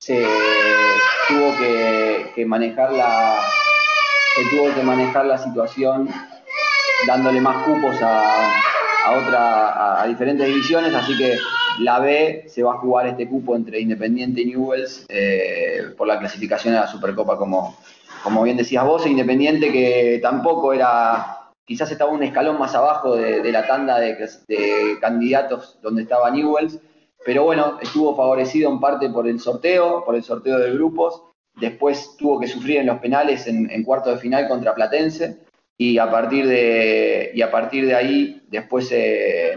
se 0.00 0.22
tuvo 1.28 1.56
que, 1.58 2.30
que 2.34 2.44
manejar 2.44 2.92
la 2.92 3.40
se 4.36 4.56
tuvo 4.56 4.72
que 4.74 4.82
manejar 4.82 5.26
la 5.26 5.38
situación 5.38 6.08
dándole 7.06 7.40
más 7.40 7.64
cupos 7.64 7.96
a, 8.02 8.50
a 9.08 9.18
otra 9.18 10.02
a, 10.02 10.06
diferentes 10.06 10.46
divisiones, 10.46 10.94
así 10.94 11.16
que 11.16 11.38
la 11.80 11.98
B 11.98 12.44
se 12.46 12.62
va 12.62 12.74
a 12.74 12.78
jugar 12.78 13.06
este 13.06 13.28
cupo 13.28 13.56
entre 13.56 13.80
Independiente 13.80 14.42
y 14.42 14.46
Newells 14.46 15.06
eh, 15.08 15.94
por 15.96 16.06
la 16.06 16.18
clasificación 16.18 16.74
a 16.74 16.80
la 16.80 16.86
Supercopa, 16.86 17.38
como, 17.38 17.76
como 18.22 18.42
bien 18.42 18.56
decías 18.56 18.84
vos, 18.84 19.06
e 19.06 19.10
Independiente 19.10 19.72
que 19.72 20.18
tampoco 20.22 20.72
era, 20.72 21.50
quizás 21.64 21.90
estaba 21.90 22.10
un 22.10 22.22
escalón 22.22 22.58
más 22.58 22.74
abajo 22.74 23.16
de, 23.16 23.50
la 23.50 23.66
tanda 23.66 23.98
de, 23.98 24.14
de 24.46 24.98
candidatos 25.00 25.78
donde 25.82 26.02
estaba 26.02 26.30
Newells, 26.30 26.78
pero 27.24 27.44
bueno, 27.44 27.78
estuvo 27.80 28.14
favorecido 28.16 28.70
en 28.70 28.80
parte 28.80 29.08
por 29.08 29.26
el 29.26 29.40
sorteo, 29.40 30.04
por 30.04 30.16
el 30.16 30.22
sorteo 30.22 30.58
de 30.58 30.72
grupos, 30.72 31.22
después 31.56 32.14
tuvo 32.18 32.38
que 32.38 32.46
sufrir 32.46 32.78
en 32.78 32.86
los 32.86 32.98
penales 32.98 33.46
en, 33.46 33.70
en 33.70 33.82
cuarto 33.84 34.10
de 34.10 34.18
final 34.18 34.48
contra 34.48 34.74
Platense, 34.74 35.47
y 35.78 35.96
a 35.98 36.10
partir 36.10 36.46
de, 36.46 37.30
y 37.32 37.40
a 37.40 37.50
partir 37.52 37.86
de 37.86 37.94
ahí 37.94 38.42
después 38.48 38.88
se, 38.88 39.54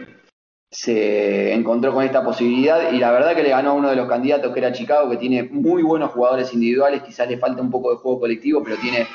se 0.69 1.52
encontró 1.52 1.93
con 1.93 2.06
esta 2.06 2.23
posibilidad 2.23 2.93
y 2.93 2.99
la 2.99 3.11
verdad 3.11 3.35
que 3.35 3.41
le 3.41 3.49
ganó 3.49 3.72
a 3.72 3.73
uno 3.73 3.89
de 3.89 3.95
los 3.95 4.07
candidatos 4.07 4.53
que 4.53 4.60
era 4.60 4.72
Chicago, 4.72 5.10
que 5.10 5.18
tiene 5.18 5.43
muy 5.43 5.81
buenos 5.81 6.11
jugadores 6.11 6.53
individuales, 6.53 7.02
quizás 7.02 7.27
le 7.27 7.39
falta 7.39 7.61
un 7.61 7.72
poco 7.72 7.91
de 7.91 7.98
juego 7.98 8.19
colectivo, 8.19 8.64
pero 8.64 8.77
tiene 8.77 9.07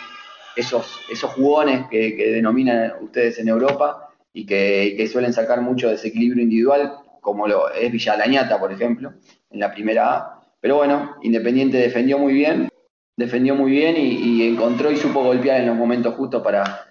esos, 0.57 1.01
esos 1.09 1.31
jugones 1.31 1.87
que, 1.89 2.17
que 2.17 2.31
denominan 2.33 2.95
ustedes 3.01 3.39
en 3.39 3.49
Europa 3.49 4.09
y 4.33 4.45
que, 4.45 4.95
que 4.97 5.07
suelen 5.07 5.33
sacar 5.33 5.63
mucho 5.63 5.89
desequilibrio 5.89 6.43
individual, 6.43 6.93
como 7.21 7.47
lo 7.47 7.73
es 7.73 7.91
Villalañata, 7.91 8.59
por 8.59 8.73
ejemplo, 8.73 9.15
en 9.51 9.61
la 9.61 9.73
primera 9.73 10.15
A. 10.15 10.41
Pero 10.61 10.77
bueno, 10.77 11.17
Independiente 11.23 11.77
defendió 11.77 12.19
muy 12.19 12.35
bien, 12.35 12.69
defendió 13.17 13.55
muy 13.55 13.71
bien 13.71 13.97
y, 13.97 14.43
y 14.43 14.49
encontró 14.49 14.91
y 14.91 14.97
supo 14.97 15.23
golpear 15.23 15.61
en 15.61 15.69
los 15.69 15.77
momentos 15.77 16.15
justos 16.17 16.43
para, 16.43 16.86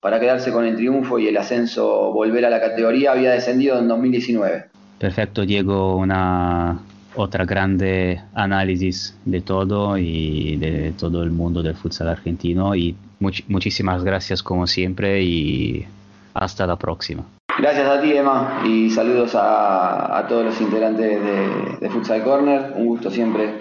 para 0.00 0.20
quedarse 0.20 0.52
con 0.52 0.64
el 0.64 0.76
triunfo 0.76 1.18
y 1.18 1.26
el 1.28 1.36
ascenso, 1.36 2.12
volver 2.12 2.44
a 2.44 2.50
la 2.50 2.60
categoría, 2.60 3.12
había 3.12 3.32
descendido 3.32 3.78
en 3.78 3.88
2019. 3.88 4.64
perfecto, 4.98 5.44
Diego, 5.46 5.96
una 5.96 6.80
otra 7.14 7.44
grande 7.44 8.20
análisis 8.34 9.16
de 9.24 9.40
todo 9.40 9.96
y 9.98 10.56
de 10.56 10.92
todo 10.98 11.22
el 11.22 11.30
mundo 11.30 11.62
del 11.62 11.74
futsal 11.74 12.08
argentino 12.08 12.74
y 12.76 12.94
much- 13.20 13.44
muchísimas 13.48 14.04
gracias 14.04 14.42
como 14.42 14.66
siempre 14.66 15.22
y 15.22 15.84
hasta 16.34 16.66
la 16.66 16.76
próxima. 16.76 17.24
Gracias 17.58 17.88
a 17.88 18.00
ti, 18.00 18.12
Emma, 18.12 18.62
y 18.64 18.88
saludos 18.88 19.32
a, 19.34 20.24
todos 20.28 20.44
los 20.44 20.60
integrantes 20.60 21.20
de, 21.24 21.76
de 21.80 21.90
Futsal 21.90 22.22
Corner. 22.22 22.72
Un 22.76 22.86
gusto 22.86 23.10
siempre 23.10 23.58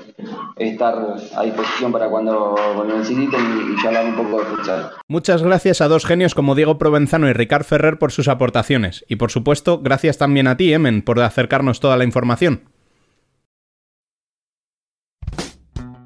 estar 0.55 0.95
a 1.35 1.43
disposición 1.43 1.91
para 1.91 2.07
cuando, 2.07 2.55
cuando 2.75 2.95
necesiten 2.95 3.39
y, 3.39 3.73
y 3.73 3.81
charlar 3.81 4.05
un 4.05 4.15
poco 4.15 4.39
de 4.39 4.45
futsal. 4.45 4.91
Muchas 5.07 5.41
gracias 5.41 5.81
a 5.81 5.87
dos 5.87 6.05
genios 6.05 6.35
como 6.35 6.53
Diego 6.53 6.77
Provenzano 6.77 7.27
y 7.27 7.33
Ricard 7.33 7.63
Ferrer 7.63 7.97
por 7.97 8.11
sus 8.11 8.27
aportaciones. 8.27 9.03
Y 9.07 9.15
por 9.15 9.31
supuesto, 9.31 9.79
gracias 9.79 10.19
también 10.19 10.47
a 10.47 10.57
ti, 10.57 10.71
Emen, 10.71 11.01
por 11.01 11.19
acercarnos 11.19 11.79
toda 11.79 11.97
la 11.97 12.03
información. 12.03 12.61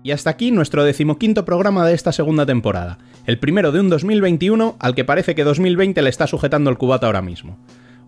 Y 0.04 0.12
hasta 0.12 0.32
aquí 0.32 0.52
nuestro 0.52 0.84
decimoquinto 0.84 1.46
programa 1.46 1.86
de 1.86 1.94
esta 1.94 2.12
segunda 2.12 2.46
temporada, 2.46 2.98
el 3.28 3.38
primero 3.38 3.72
de 3.72 3.82
un 3.82 3.90
2021 3.90 4.78
al 4.80 4.96
que 4.96 5.06
parece 5.06 5.36
que 5.36 5.44
2020 5.44 6.02
le 6.02 6.10
está 6.10 6.26
sujetando 6.26 6.72
el 6.72 6.78
cubata 6.78 7.06
ahora 7.06 7.22
mismo. 7.22 7.60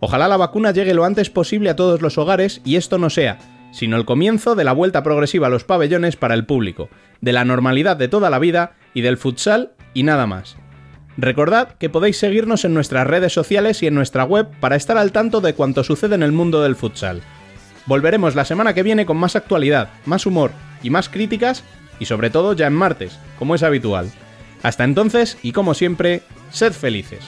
Ojalá 0.04 0.28
la 0.28 0.36
vacuna 0.36 0.72
llegue 0.72 0.94
lo 0.94 1.06
antes 1.06 1.30
posible 1.30 1.70
a 1.70 1.78
todos 1.78 2.02
los 2.02 2.18
hogares 2.18 2.60
y 2.66 2.76
esto 2.76 2.98
no 2.98 3.10
sea, 3.10 3.38
sino 3.72 3.96
el 3.96 4.04
comienzo 4.04 4.54
de 4.54 4.66
la 4.66 4.74
vuelta 4.74 5.02
progresiva 5.02 5.48
a 5.48 5.50
los 5.50 5.64
pabellones 5.64 6.18
para 6.18 6.34
el 6.34 6.46
público, 6.46 6.90
de 7.22 7.32
la 7.32 7.46
normalidad 7.46 7.96
de 7.96 8.10
toda 8.10 8.30
la 8.30 8.38
vida 8.38 8.74
y 8.94 9.00
del 9.00 9.16
futsal 9.16 9.72
y 9.94 10.04
nada 10.04 10.28
más. 10.28 10.58
Recordad 11.16 11.76
que 11.78 11.90
podéis 11.90 12.18
seguirnos 12.18 12.66
en 12.66 12.74
nuestras 12.74 13.08
redes 13.08 13.32
sociales 13.32 13.82
y 13.82 13.88
en 13.88 13.96
nuestra 13.96 14.26
web 14.26 14.50
para 14.60 14.76
estar 14.76 14.98
al 14.98 15.14
tanto 15.14 15.40
de 15.40 15.54
cuanto 15.54 15.86
sucede 15.86 16.16
en 16.16 16.24
el 16.24 16.34
mundo 16.34 16.62
del 16.62 16.76
futsal. 16.76 17.22
Volveremos 17.86 18.36
la 18.36 18.44
semana 18.44 18.74
que 18.74 18.84
viene 18.84 19.06
con 19.06 19.16
más 19.16 19.38
actualidad, 19.38 19.88
más 20.06 20.26
humor 20.26 20.52
y 20.82 20.90
más 20.90 21.08
críticas, 21.08 21.64
y 21.98 22.08
sobre 22.08 22.30
todo 22.30 22.52
ya 22.52 22.68
en 22.68 22.74
martes, 22.74 23.18
como 23.40 23.56
es 23.56 23.64
habitual. 23.64 24.12
Hasta 24.64 24.84
entonces, 24.84 25.38
y 25.44 25.54
como 25.54 25.74
siempre, 25.74 26.24
sed 26.52 26.74
felices. 26.74 27.22